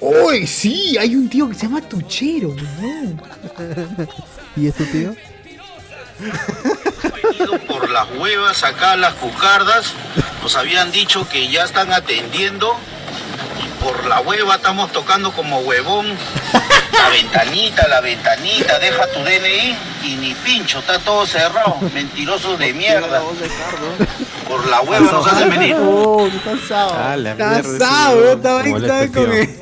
[0.00, 0.96] ¡Uy, sí!
[0.98, 3.20] Hay un tío que se llama Tuchero, weón.
[4.56, 5.14] ¿Y es tu tío?
[7.68, 9.92] Por las huevas acá las cucardas.
[10.42, 12.76] Nos habían dicho que ya están atendiendo.
[13.62, 16.06] Y por la hueva estamos tocando como huevón.
[16.92, 21.78] La ventanita, la ventanita, deja tu DNI y ni pincho, está todo cerrado.
[21.94, 23.22] Mentirosos de mierda.
[24.46, 25.76] Por la hueva nos hacen venir.
[25.78, 26.94] Oh, cansado.
[26.98, 29.58] Ah, la estaba estaba el con el,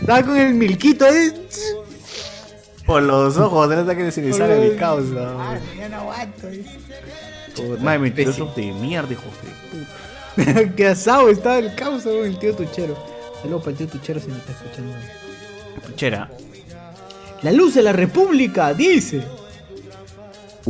[0.00, 1.34] estaba con el milquito, eh.
[2.86, 5.60] Por los ojos, trata que se le sale mi causa.
[5.76, 6.48] Ya no aguanto.
[7.80, 10.74] Madre, mentirosos de mierda, hijos de puta.
[10.76, 12.96] Qué asado estaba el causa, el tío Tuchero.
[13.40, 14.94] Saludos para el tío Tuchero si me está escuchando.
[15.86, 16.30] Tuchera.
[17.42, 19.22] La luz de la República, dice.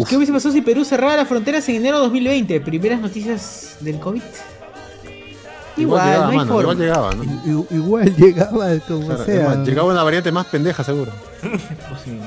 [0.08, 2.60] ¿Qué hubiese pasado si Perú cerrara las fronteras en enero de 2020?
[2.62, 4.22] Primeras noticias del COVID.
[5.76, 6.72] Igual, llegaba, no hay mano, forma.
[6.72, 7.24] igual llegaba, ¿no?
[7.24, 9.46] I- Igual llegaba como Claro, sea.
[9.48, 11.12] además, llegaba una variante más pendeja, seguro.
[12.02, 12.26] Es posible.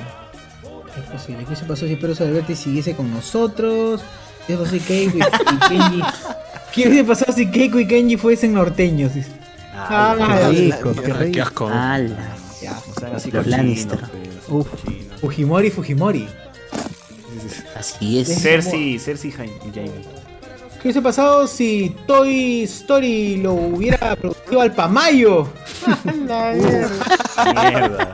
[0.98, 1.40] Es posible.
[1.40, 4.02] ¿Qué hubiese pasado si Perú Alberti siguiese con nosotros?
[4.48, 6.02] ¿Qué pasado si Keiko y, y Kenji?
[6.74, 9.14] ¿Qué hubiese pasado si Keiko y Kenji fuesen norteños?
[9.14, 9.32] Dice.
[9.74, 11.42] Ah, qué rico, la qué rico.
[11.42, 11.68] asco.
[11.68, 12.36] Ala.
[12.62, 14.00] Ya, O sea, así Los con Lannister.
[14.00, 14.68] pues, Uf.
[15.22, 16.28] Fujimori, Fujimori.
[17.76, 18.42] Así es.
[18.42, 19.54] Cersei, Cersei y Jaime-.
[20.86, 25.50] ¿Qué hubiese pasado si Toy Story lo hubiera producido al Pamayo?
[26.28, 26.92] La mierda.
[27.72, 28.14] Mierda.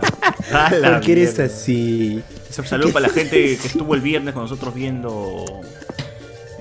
[0.54, 1.54] A la ¿Por qué eres mierda.
[1.54, 2.24] así?
[2.58, 5.44] Un saludo para la gente que estuvo el viernes con nosotros viendo.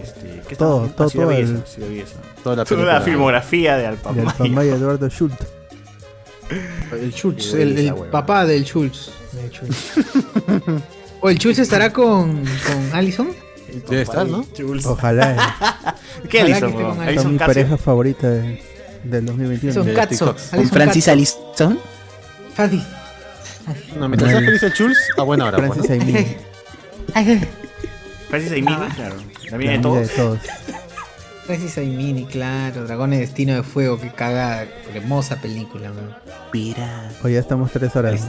[0.02, 2.16] Este, ¿Qué Todo, todo, Ah, todo Belleza, el- Ciudad Belleza.
[2.42, 3.00] Toda la Toda la película.
[3.02, 4.34] filmografía de Y el Alpamaya.
[4.36, 5.46] Pamaya Eduardo Schultz.
[6.90, 9.12] El Schultz, el, papá del Schultz.
[9.30, 9.92] Del Schultz.
[11.20, 13.28] ¿O el Schultz estará con, con Allison?
[13.88, 14.44] Debe estar, ¿no?
[14.86, 15.89] Ojalá.
[16.28, 16.60] ¿Qué Ojalá Alison?
[16.60, 17.00] que esté con weón?
[17.00, 17.00] Alison.
[17.00, 18.62] Son Alison mi pareja favorita de-
[19.04, 19.72] del 2021.
[19.74, 19.92] Son de.
[19.94, 20.36] ¿Con Alison
[20.70, 21.08] Francis.
[21.08, 21.78] Allison?
[22.54, 22.82] Francis.
[23.96, 25.58] No, mientras sea feliz el Chulz, a buena hora.
[25.58, 27.14] pues, Francis ¿no?
[27.14, 27.48] Aimee.
[28.28, 29.16] Francis Aimee, claro.
[29.50, 30.08] La vida de todos.
[30.08, 30.38] de todos.
[31.46, 32.84] Francis Aimini, claro.
[32.84, 34.66] Dragones de Destino de Fuego, que caga.
[34.94, 36.16] Hermosa película, man.
[36.52, 37.10] Mira.
[37.22, 38.22] Hoy ya estamos tres horas.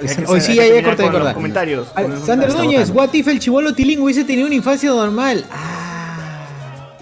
[0.00, 1.88] Hay Hoy sí, hay ya corté terminar de comentarios.
[2.08, 2.52] los Sander.
[2.52, 5.44] Núñez, what if el chivolo Tilín hubiese tenido una infancia normal?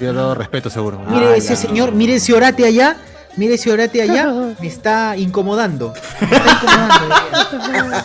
[0.00, 0.98] Yo lo respeto, seguro.
[1.08, 2.96] Mire Ah, ese señor, mire ese orate allá.
[3.36, 4.26] Mire ese orate allá.
[4.60, 5.92] Me está incomodando.
[6.20, 7.96] Me está incomodando.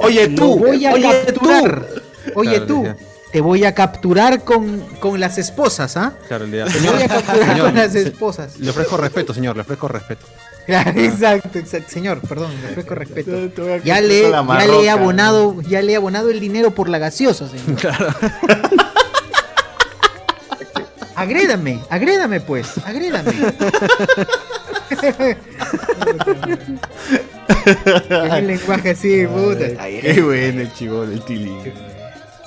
[0.00, 1.86] Oye tú, voy a oye capturar.
[2.34, 2.84] Oye Claro, tú.
[2.84, 2.96] ya.
[3.32, 6.12] Te voy a capturar con, con las esposas, ¿ah?
[6.28, 8.58] Claro, le, Te voy a capturar Señor, con las esposas.
[8.58, 10.26] le ofrezco respeto, señor, le ofrezco respeto.
[10.66, 11.88] Claro, exacto, exacto.
[11.90, 13.30] Señor, perdón, le ofrezco respeto.
[13.84, 17.48] Ya le, ya le he abonado, ya le he abonado el dinero por la gaseosa,
[17.48, 17.78] señor.
[21.22, 23.30] Agrédame, agrédame pues, agrédame.
[28.36, 29.86] el lenguaje así, puta.
[30.00, 31.52] Qué bueno el chivolo, el tili.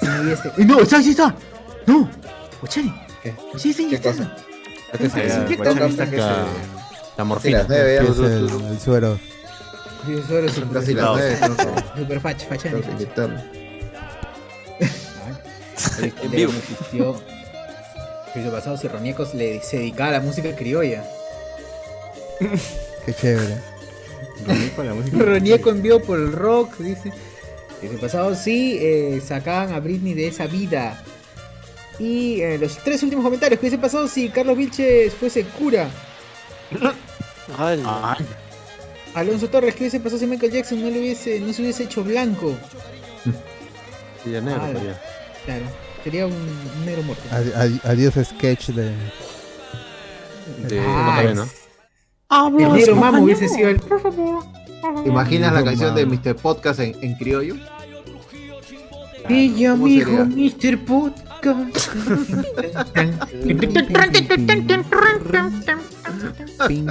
[0.02, 1.34] Sí, este- ¡Eh, No, está, sí está.
[1.86, 2.10] No,
[2.62, 2.94] Ochani.
[3.58, 4.12] Sí, sí, ¿Qué está.
[4.12, 4.36] cosa?
[5.00, 6.46] Es el- Guachani está
[7.18, 7.58] la, morfina.
[7.60, 9.18] las nueve, es el, el suero.
[10.06, 11.38] Sí, eso era super, Casi las nueve.
[11.98, 12.64] super facha, facha.
[12.70, 13.44] tengo que inyectarme.
[16.22, 16.52] En vivo.
[18.36, 21.04] El pasado si Roniecos le se dedicaba a la música criolla.
[23.06, 23.58] Qué chévere.
[24.76, 25.18] Con la música.
[25.20, 27.14] Ronieco en vivo por el rock, dice.
[27.82, 31.02] El pasado sí eh, sacaban a Britney de esa vida.
[31.98, 33.60] Y eh, los tres últimos comentarios.
[33.60, 35.88] ¿Qué hubiese pasado si Carlos Vilches fuese cura?
[37.58, 38.18] Ala.
[39.14, 42.04] Alonso Torres, ¿qué hubiese pasado si Michael Jackson no, le hubiese, no se hubiese hecho
[42.04, 42.54] blanco?
[44.26, 45.00] Y ya negro, Ah.
[45.46, 45.66] Claro,
[46.06, 47.24] sería un, un negro muerto.
[47.32, 48.94] Adi- adi- Adiós sketch de...
[50.70, 51.46] De Ah, Macarena.
[52.60, 53.80] El negro mamo hubiese sido el.
[53.80, 54.46] Por favor.
[55.06, 56.06] ¿Imaginas la canción de.
[56.06, 56.36] Mr.
[56.36, 57.56] Podcast en, en criollo?
[59.28, 60.26] Ella, ¿Cómo amigo?
[60.26, 60.86] Mr.
[60.86, 61.90] Podcast.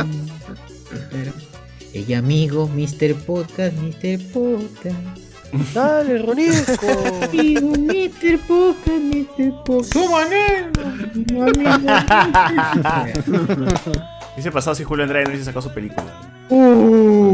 [1.92, 3.14] Ella, amigo, Mr.
[3.24, 4.18] Podcast, Mr.
[4.32, 5.23] Podcast.
[5.72, 6.86] Dale, Ronisco.
[7.22, 8.38] Amigo, Mr.
[8.46, 9.52] Podcast, Mr.
[9.64, 9.92] Podcast.
[9.92, 10.24] ¡Toma,
[14.36, 16.04] Dice pasado si Julio Andrade no hubiese sacado su película.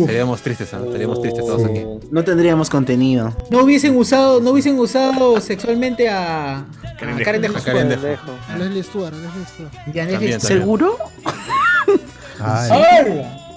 [0.07, 0.81] Seríamos tristes, ¿ah?
[0.85, 1.83] Estaríamos tristes todos aquí.
[2.11, 3.35] No tendríamos contenido.
[3.51, 6.67] No hubiesen usado, no hubiesen usado sexualmente a, a
[7.25, 7.57] Karen Dejo.
[7.57, 8.33] A Karen Dejo.
[8.49, 9.73] A Leslie Stewart, Leslie Stewart.
[9.95, 10.41] Ya, También,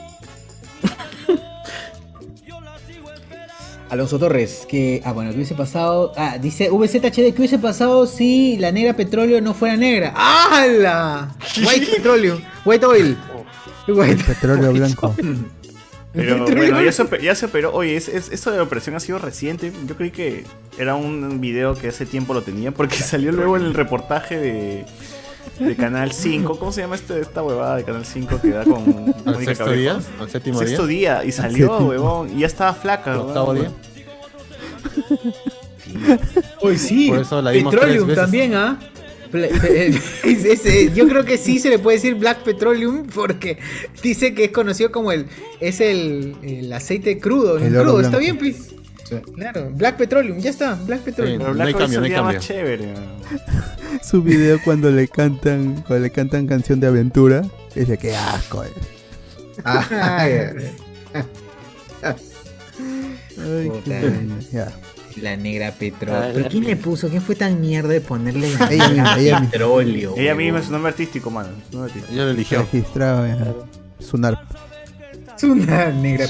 [3.93, 5.01] Alonso Torres, que.
[5.05, 6.13] Ah, bueno, ¿qué hubiese pasado?
[6.17, 10.13] Ah, dice VZHD, ¿qué hubiese pasado si la negra petróleo no fuera negra?
[10.15, 11.35] ¡Hala!
[11.65, 13.17] White Petroleum, White Oil.
[13.87, 15.15] White Petróleo blanco.
[16.11, 17.73] Pero bueno, ya se, ya se operó.
[17.73, 19.71] Oye, es, es- esto de la operación ha sido reciente.
[19.87, 20.43] Yo creí que
[20.77, 24.85] era un video que hace tiempo lo tenía porque salió luego en el reportaje de,
[25.59, 26.57] de Canal 5.
[26.59, 28.83] ¿Cómo se llama este, esta huevada de Canal 5 que da con
[29.25, 29.81] ¿Al Mónica sexto Cabello?
[29.97, 29.99] día?
[30.19, 31.19] ¿Al séptimo Sexto día?
[31.19, 31.25] día.
[31.25, 32.35] Y salió, huevón.
[32.35, 33.13] Y ya estaba flaca.
[33.13, 33.71] ¿El octavo día?
[36.61, 37.09] Hoy sí.
[37.09, 38.23] Por eso la vimos Petroleum tres veces.
[38.23, 38.79] también, ¿ah?
[39.31, 39.49] Pe-
[40.23, 43.57] es- es, eh, yo creo que sí se le puede decir Black Petroleum porque
[44.01, 45.25] dice que es conocido como el
[45.59, 48.75] es el, el aceite crudo, el El oro crudo, está bien, pues.
[49.21, 51.39] Claro, Black Petroleum, ya está, Black Petroleum.
[51.39, 52.93] Pero Black Oil sonía más chévere.
[54.03, 57.43] Su video cuando le cantan, cuando le cantan canción de aventura,
[57.75, 58.63] dice que asco.
[58.63, 58.69] eh.
[63.37, 64.71] Ay, qué ya.
[65.21, 66.19] La negra Ah, petróleo.
[66.27, 67.07] la ¿Pero quién le puso?
[67.07, 69.51] ¿Quién fue tan mierda de ponerle la Ella misma, ella misma.
[69.51, 70.13] petróleo?
[70.17, 71.49] Ella misma es un nombre artístico, mano.
[71.85, 72.09] es.
[72.11, 72.59] Ella lo eligió.
[72.61, 73.37] Registrado en
[73.99, 74.39] Sunar.
[75.43, 76.25] Es una negra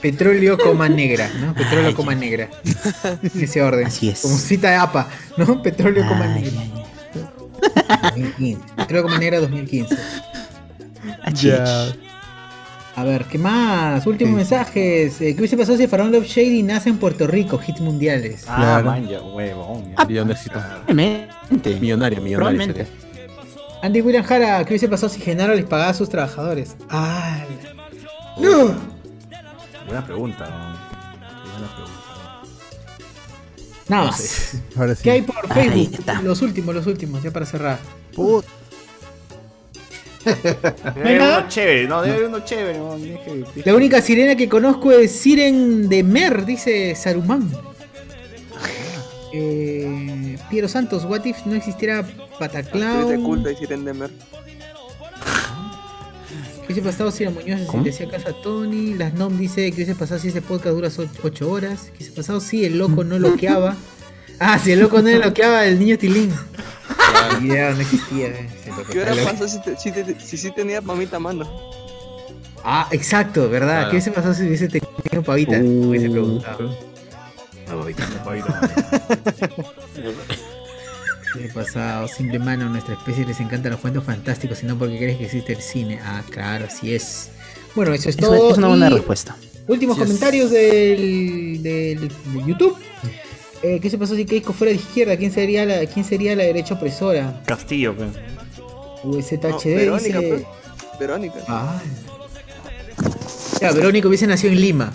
[0.00, 1.52] petróleo, coma negra, ¿no?
[1.52, 2.48] Petróleo, coma negra.
[3.22, 3.86] En ese orden.
[3.86, 4.22] Así es.
[4.22, 5.60] Como cita de APA, ¿no?
[5.62, 6.52] Petróleo, coma negra.
[8.02, 8.62] 2015.
[8.76, 9.94] Petróleo, coma negra 2015.
[11.34, 11.88] Ya.
[12.94, 14.06] A ver, ¿qué más?
[14.06, 15.20] Últimos mensajes.
[15.20, 17.60] Eh, ¿Qué hubiese pasado si Faraón Love Shady nace en Puerto Rico?
[17.66, 18.44] Hits mundiales.
[18.48, 18.86] Ah, Claro.
[18.86, 19.92] man, ya, huevón.
[19.96, 20.06] Ah.
[21.78, 22.84] Millonario, millonario.
[23.82, 26.74] Andy William Jara, ¿qué hubiese pasado si Genaro les pagaba a sus trabajadores?
[26.88, 27.44] ¡Ah!
[28.38, 28.74] ¡No!
[29.86, 30.44] Buena pregunta.
[30.48, 30.76] ¿no?
[31.52, 32.42] Buena pregunta.
[33.88, 34.20] Nada No más.
[34.20, 34.62] sé.
[34.76, 35.02] Ahora sí.
[35.04, 35.98] ¿Qué hay por Ahí Facebook?
[36.00, 36.22] está.
[36.22, 37.78] Los últimos, los últimos, ya para cerrar.
[38.14, 38.44] Put-
[40.24, 42.78] Debe haber uno chévere, no, debe haber uno chévere.
[42.78, 47.48] No, Deje- deje- La única sirena que conozco es Siren de Mer, dice Saruman.
[49.32, 53.22] Eh, Piero Santos, what if no existiera Actriz de Pataclown?
[53.22, 54.10] culto y Siren Demer.
[56.66, 57.84] ¿Qué hubiese pasado si la Muñoz ¿Cómo?
[57.84, 58.94] le hacía caso a Tony?
[58.94, 60.88] Las Nom dice que hubiese pasado si ese podcast dura
[61.22, 61.82] 8 horas.
[61.92, 63.76] ¿Qué hubiese pasado si el loco no loqueaba?
[64.38, 66.30] Ah, si el loco no loqueaba el niño Tilín.
[67.48, 68.26] Ya, no existía.
[68.26, 68.46] eh.
[68.92, 71.50] ¿Qué hubiera pasado si, te- si, te- si sí tenía mamita mano?
[72.62, 73.68] Ah, exacto, ¿verdad?
[73.76, 73.84] Claro.
[73.88, 75.56] ¿Qué hubiese pasado si hubiese tenido pavita?
[75.58, 75.88] Uh.
[75.88, 76.76] Hubiese preguntado.
[77.66, 77.72] ¿Qué
[81.36, 82.08] hubiese pasado?
[82.08, 85.52] Simple mano, a nuestra especie les encantan los cuentos fantásticos, sino porque crees que existe
[85.52, 85.98] el cine.
[86.04, 87.30] Ah, claro, así es.
[87.74, 88.50] Bueno, eso es Es una, todo.
[88.52, 89.36] es una buena y respuesta.
[89.68, 90.06] Últimos Yes.
[90.06, 92.76] comentarios del, del, de YouTube.
[93.62, 95.16] Eh, ¿Qué se pasó si Keiko fuera de izquierda?
[95.16, 97.42] ¿Quién sería la, quién sería la derecha opresora?
[97.46, 98.10] Castillo, pues.
[99.02, 100.28] UZHD No, Verónica, dice.
[100.28, 100.98] pues.
[101.00, 101.34] Verónica.
[101.48, 101.80] Ah.
[103.60, 104.92] Ya, Verónica hubiese nacido en Lima.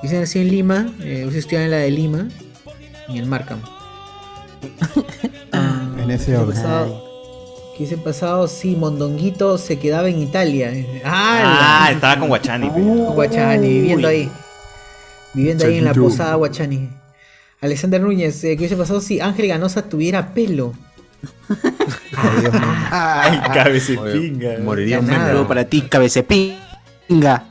[0.00, 2.28] Hubiese nacido en Lima, eh, hubiese estudiado en la de Lima
[3.08, 3.60] y en Markham.
[5.52, 6.54] Ah, En ese ¿qué hubiese orden.
[6.54, 7.04] pasado?
[7.76, 10.72] ¿Qué hubiese pasado si Mondonguito se quedaba en Italia?
[11.04, 11.90] Ah, ¡Ah!
[11.92, 12.68] estaba con Guachani.
[12.68, 14.30] Guachani, viviendo ahí.
[15.34, 16.90] Viviendo ahí en la posada Guachani.
[17.60, 20.74] Alexander Núñez, eh, ¿qué hubiese pasado si Ángel Ganosa tuviera pelo?
[22.16, 22.62] Ay, Dios mío.
[22.90, 24.58] Ay, cabeza de Oye, pinga.
[24.62, 25.06] Moriría un.
[25.08, 27.44] Saludo para ti, cabecepinga.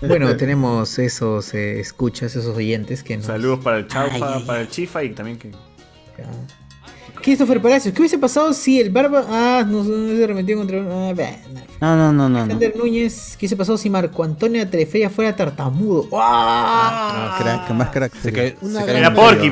[0.00, 3.26] Bueno, tenemos esos eh, escuchas, esos oyentes que nos...
[3.26, 5.50] Saludos para el Chaufa, ay, para el Chifa y también que.
[7.22, 9.24] Christopher Palacios, ¿qué hubiese pasado si el barba...
[9.28, 10.78] Ah, no, no se arremetió contra...
[10.78, 11.60] Ah, bah, no.
[11.80, 12.28] No, no, no, no.
[12.28, 12.38] no.
[12.38, 16.08] Alexander Núñez, ¿qué hubiese pasado si Marco Antonio Telefeya fuera tartamudo?
[16.12, 17.32] ¡Ah!
[17.36, 18.14] No, crack, más crack.
[18.22, 19.14] Se Una se gran cae Era.
[19.14, 19.50] Porky,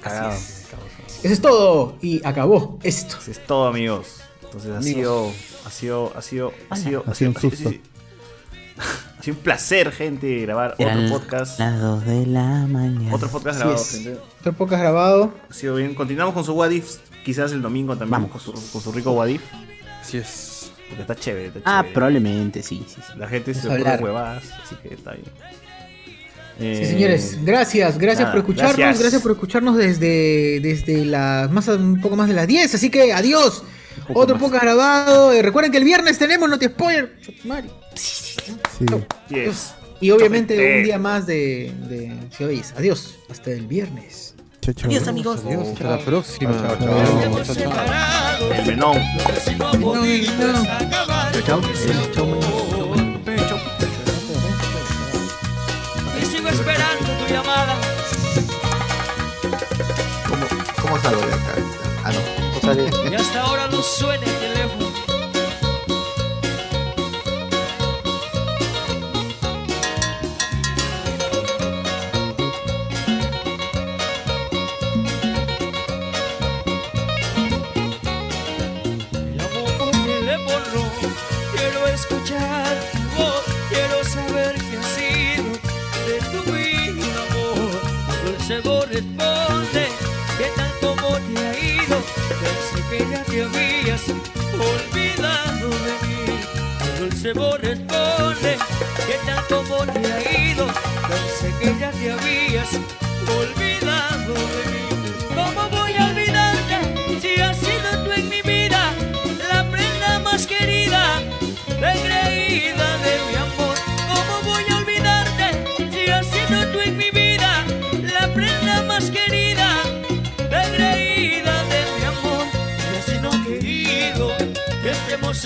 [0.00, 0.32] cagado.
[0.32, 1.96] Eso es todo.
[2.00, 3.16] Y acabó esto.
[3.18, 4.20] Así es todo, amigos.
[4.44, 5.32] Entonces ha sido,
[5.66, 7.70] ha sido, ha sido, ha sido, Ha sido un susto.
[9.20, 11.58] Sí, un placer, gente, grabar otro podcast.
[11.58, 13.12] Las 2 de la mañana.
[13.12, 14.16] Otro podcast grabado, gente.
[14.40, 15.34] Otro podcast grabado.
[15.50, 15.96] Ha sido bien.
[15.96, 16.98] Continuamos con su Wadif.
[17.24, 18.30] Quizás el domingo también Vamos.
[18.30, 19.42] Con, su, con su rico Wadif.
[20.00, 20.70] Así es.
[20.88, 23.18] Porque está chévere, está Ah, probablemente, sí, sí, sí.
[23.18, 25.26] La gente se ocurre huevadas, así que está bien.
[26.58, 29.20] Sí, eh, señores, gracias, gracias por escucharnos, gracias.
[29.20, 33.64] por escucharnos desde, desde las más un poco más de las 10, así que adiós.
[34.14, 35.32] Otro podcast grabado.
[35.32, 37.20] Eh, recuerden que el viernes tenemos Noti Spoiler.
[37.20, 37.68] Chutumare.
[37.98, 38.36] Sí.
[39.28, 39.74] Yes.
[40.00, 40.78] Y obviamente Chomete.
[40.78, 42.72] un día más de, de COIs.
[42.76, 43.16] Adiós.
[43.28, 44.34] Hasta el viernes.
[44.60, 44.88] Chao, chao.
[44.90, 45.40] Adiós, amigos.
[45.44, 45.68] Adiós.
[45.68, 46.52] Hasta la próxima.
[46.52, 47.42] Chao, chao.
[47.44, 48.52] chao, chao.
[48.54, 48.96] El menón.
[51.32, 51.60] Chao, chao.
[56.20, 57.76] Y sigo esperando tu llamada.
[60.28, 60.46] ¿Cómo,
[60.82, 61.54] cómo salgo de acá?
[62.04, 63.10] Ah, no.
[63.10, 64.47] Y hasta ahora no suene ya.
[93.38, 94.14] te habías de
[96.06, 96.24] mí.
[96.78, 97.60] Tu dulce voz
[99.06, 99.37] que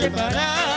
[0.02, 0.71] separar.